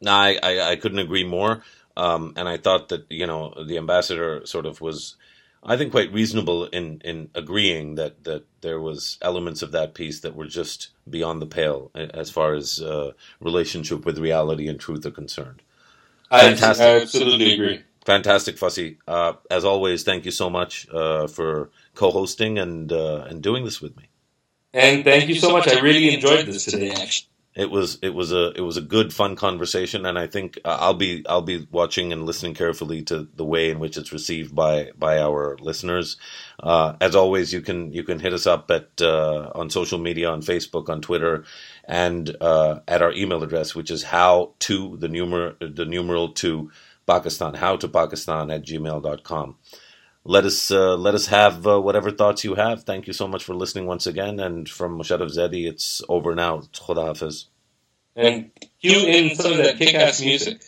No, 0.00 0.12
I, 0.12 0.38
I, 0.42 0.70
I 0.70 0.76
couldn't 0.76 0.98
agree 0.98 1.24
more. 1.24 1.62
Um, 1.96 2.32
and 2.36 2.48
I 2.48 2.56
thought 2.56 2.88
that 2.88 3.04
you 3.10 3.26
know 3.26 3.54
the 3.66 3.76
ambassador 3.76 4.46
sort 4.46 4.64
of 4.64 4.80
was, 4.80 5.16
I 5.62 5.76
think, 5.76 5.90
quite 5.90 6.12
reasonable 6.12 6.66
in 6.66 7.00
in 7.04 7.30
agreeing 7.34 7.96
that 7.96 8.24
that 8.24 8.44
there 8.62 8.80
was 8.80 9.18
elements 9.20 9.62
of 9.62 9.72
that 9.72 9.94
piece 9.94 10.20
that 10.20 10.34
were 10.34 10.46
just 10.46 10.90
beyond 11.08 11.42
the 11.42 11.46
pale 11.46 11.90
as 11.94 12.30
far 12.30 12.54
as 12.54 12.80
uh, 12.80 13.12
relationship 13.40 14.06
with 14.06 14.18
reality 14.18 14.68
and 14.68 14.80
truth 14.80 15.04
are 15.04 15.10
concerned. 15.10 15.62
Fantastic. 16.30 16.86
I, 16.86 17.00
absolutely 17.00 17.52
agree. 17.54 17.82
Fantastic, 18.04 18.56
Fasi. 18.56 18.96
Uh, 19.06 19.34
as 19.50 19.64
always, 19.64 20.04
thank 20.04 20.24
you 20.24 20.30
so 20.30 20.48
much 20.48 20.88
uh, 20.90 21.26
for 21.26 21.70
co-hosting 21.94 22.58
and 22.58 22.92
uh, 22.92 23.26
and 23.28 23.42
doing 23.42 23.64
this 23.64 23.80
with 23.80 23.96
me. 23.96 24.04
And 24.72 25.04
thank 25.04 25.28
you 25.28 25.34
so 25.34 25.50
much. 25.50 25.68
I 25.68 25.80
really 25.80 26.14
enjoyed 26.14 26.46
this 26.46 26.64
today. 26.66 26.90
Actually 26.90 27.30
it 27.54 27.70
was 27.70 27.98
it 28.00 28.10
was 28.10 28.32
a 28.32 28.52
it 28.52 28.60
was 28.60 28.76
a 28.76 28.82
good 28.82 29.12
fun 29.12 29.34
conversation 29.34 30.06
and 30.06 30.18
i 30.18 30.26
think 30.26 30.58
uh, 30.64 30.76
i'll 30.80 30.94
be 30.94 31.24
i'll 31.28 31.42
be 31.42 31.66
watching 31.72 32.12
and 32.12 32.24
listening 32.24 32.54
carefully 32.54 33.02
to 33.02 33.28
the 33.34 33.44
way 33.44 33.70
in 33.70 33.80
which 33.80 33.96
it's 33.96 34.12
received 34.12 34.54
by 34.54 34.90
by 34.96 35.18
our 35.18 35.56
listeners 35.60 36.16
uh, 36.62 36.94
as 37.00 37.16
always 37.16 37.52
you 37.52 37.60
can 37.60 37.92
you 37.92 38.04
can 38.04 38.20
hit 38.20 38.32
us 38.32 38.46
up 38.46 38.70
at 38.70 38.88
uh, 39.02 39.50
on 39.54 39.68
social 39.68 39.98
media 39.98 40.30
on 40.30 40.40
facebook 40.40 40.88
on 40.88 41.00
twitter 41.00 41.44
and 41.84 42.36
uh, 42.40 42.78
at 42.86 43.02
our 43.02 43.12
email 43.12 43.42
address 43.42 43.74
which 43.74 43.90
is 43.90 44.04
how 44.04 44.54
to 44.60 44.96
the 44.98 45.08
numeral 45.08 45.52
the 45.60 45.84
numeral 45.84 46.28
to 46.32 46.70
pakistan 47.06 47.54
how 47.54 47.76
to 47.76 47.88
pakistan 47.88 48.50
at 48.50 48.64
gmail.com 48.64 49.56
let 50.24 50.44
us 50.44 50.70
uh, 50.70 50.96
let 50.96 51.14
us 51.14 51.26
have 51.26 51.66
uh, 51.66 51.80
whatever 51.80 52.10
thoughts 52.10 52.44
you 52.44 52.54
have. 52.54 52.84
Thank 52.84 53.06
you 53.06 53.12
so 53.12 53.28
much 53.28 53.44
for 53.44 53.54
listening 53.54 53.86
once 53.86 54.06
again. 54.06 54.40
And 54.40 54.68
from 54.68 54.98
Musharraf 54.98 55.34
Zaidi, 55.36 55.68
it's 55.68 56.02
over 56.08 56.34
now. 56.34 56.58
Khuda 56.58 57.08
Hafiz. 57.08 57.46
And 58.16 58.50
cue 58.80 59.06
in 59.06 59.36
some 59.36 59.52
of 59.52 59.58
that 59.58 59.78
kick-ass 59.78 60.20
music. 60.20 60.62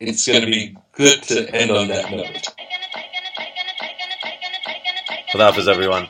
It's 0.00 0.26
going 0.26 0.42
to 0.42 0.46
be 0.46 0.76
good 0.92 1.22
to 1.24 1.54
end 1.54 1.70
on 1.70 1.88
that 1.88 2.10
note. 2.10 2.46
Khuda 5.32 5.50
Hafiz, 5.50 5.68
everyone. 5.68 6.08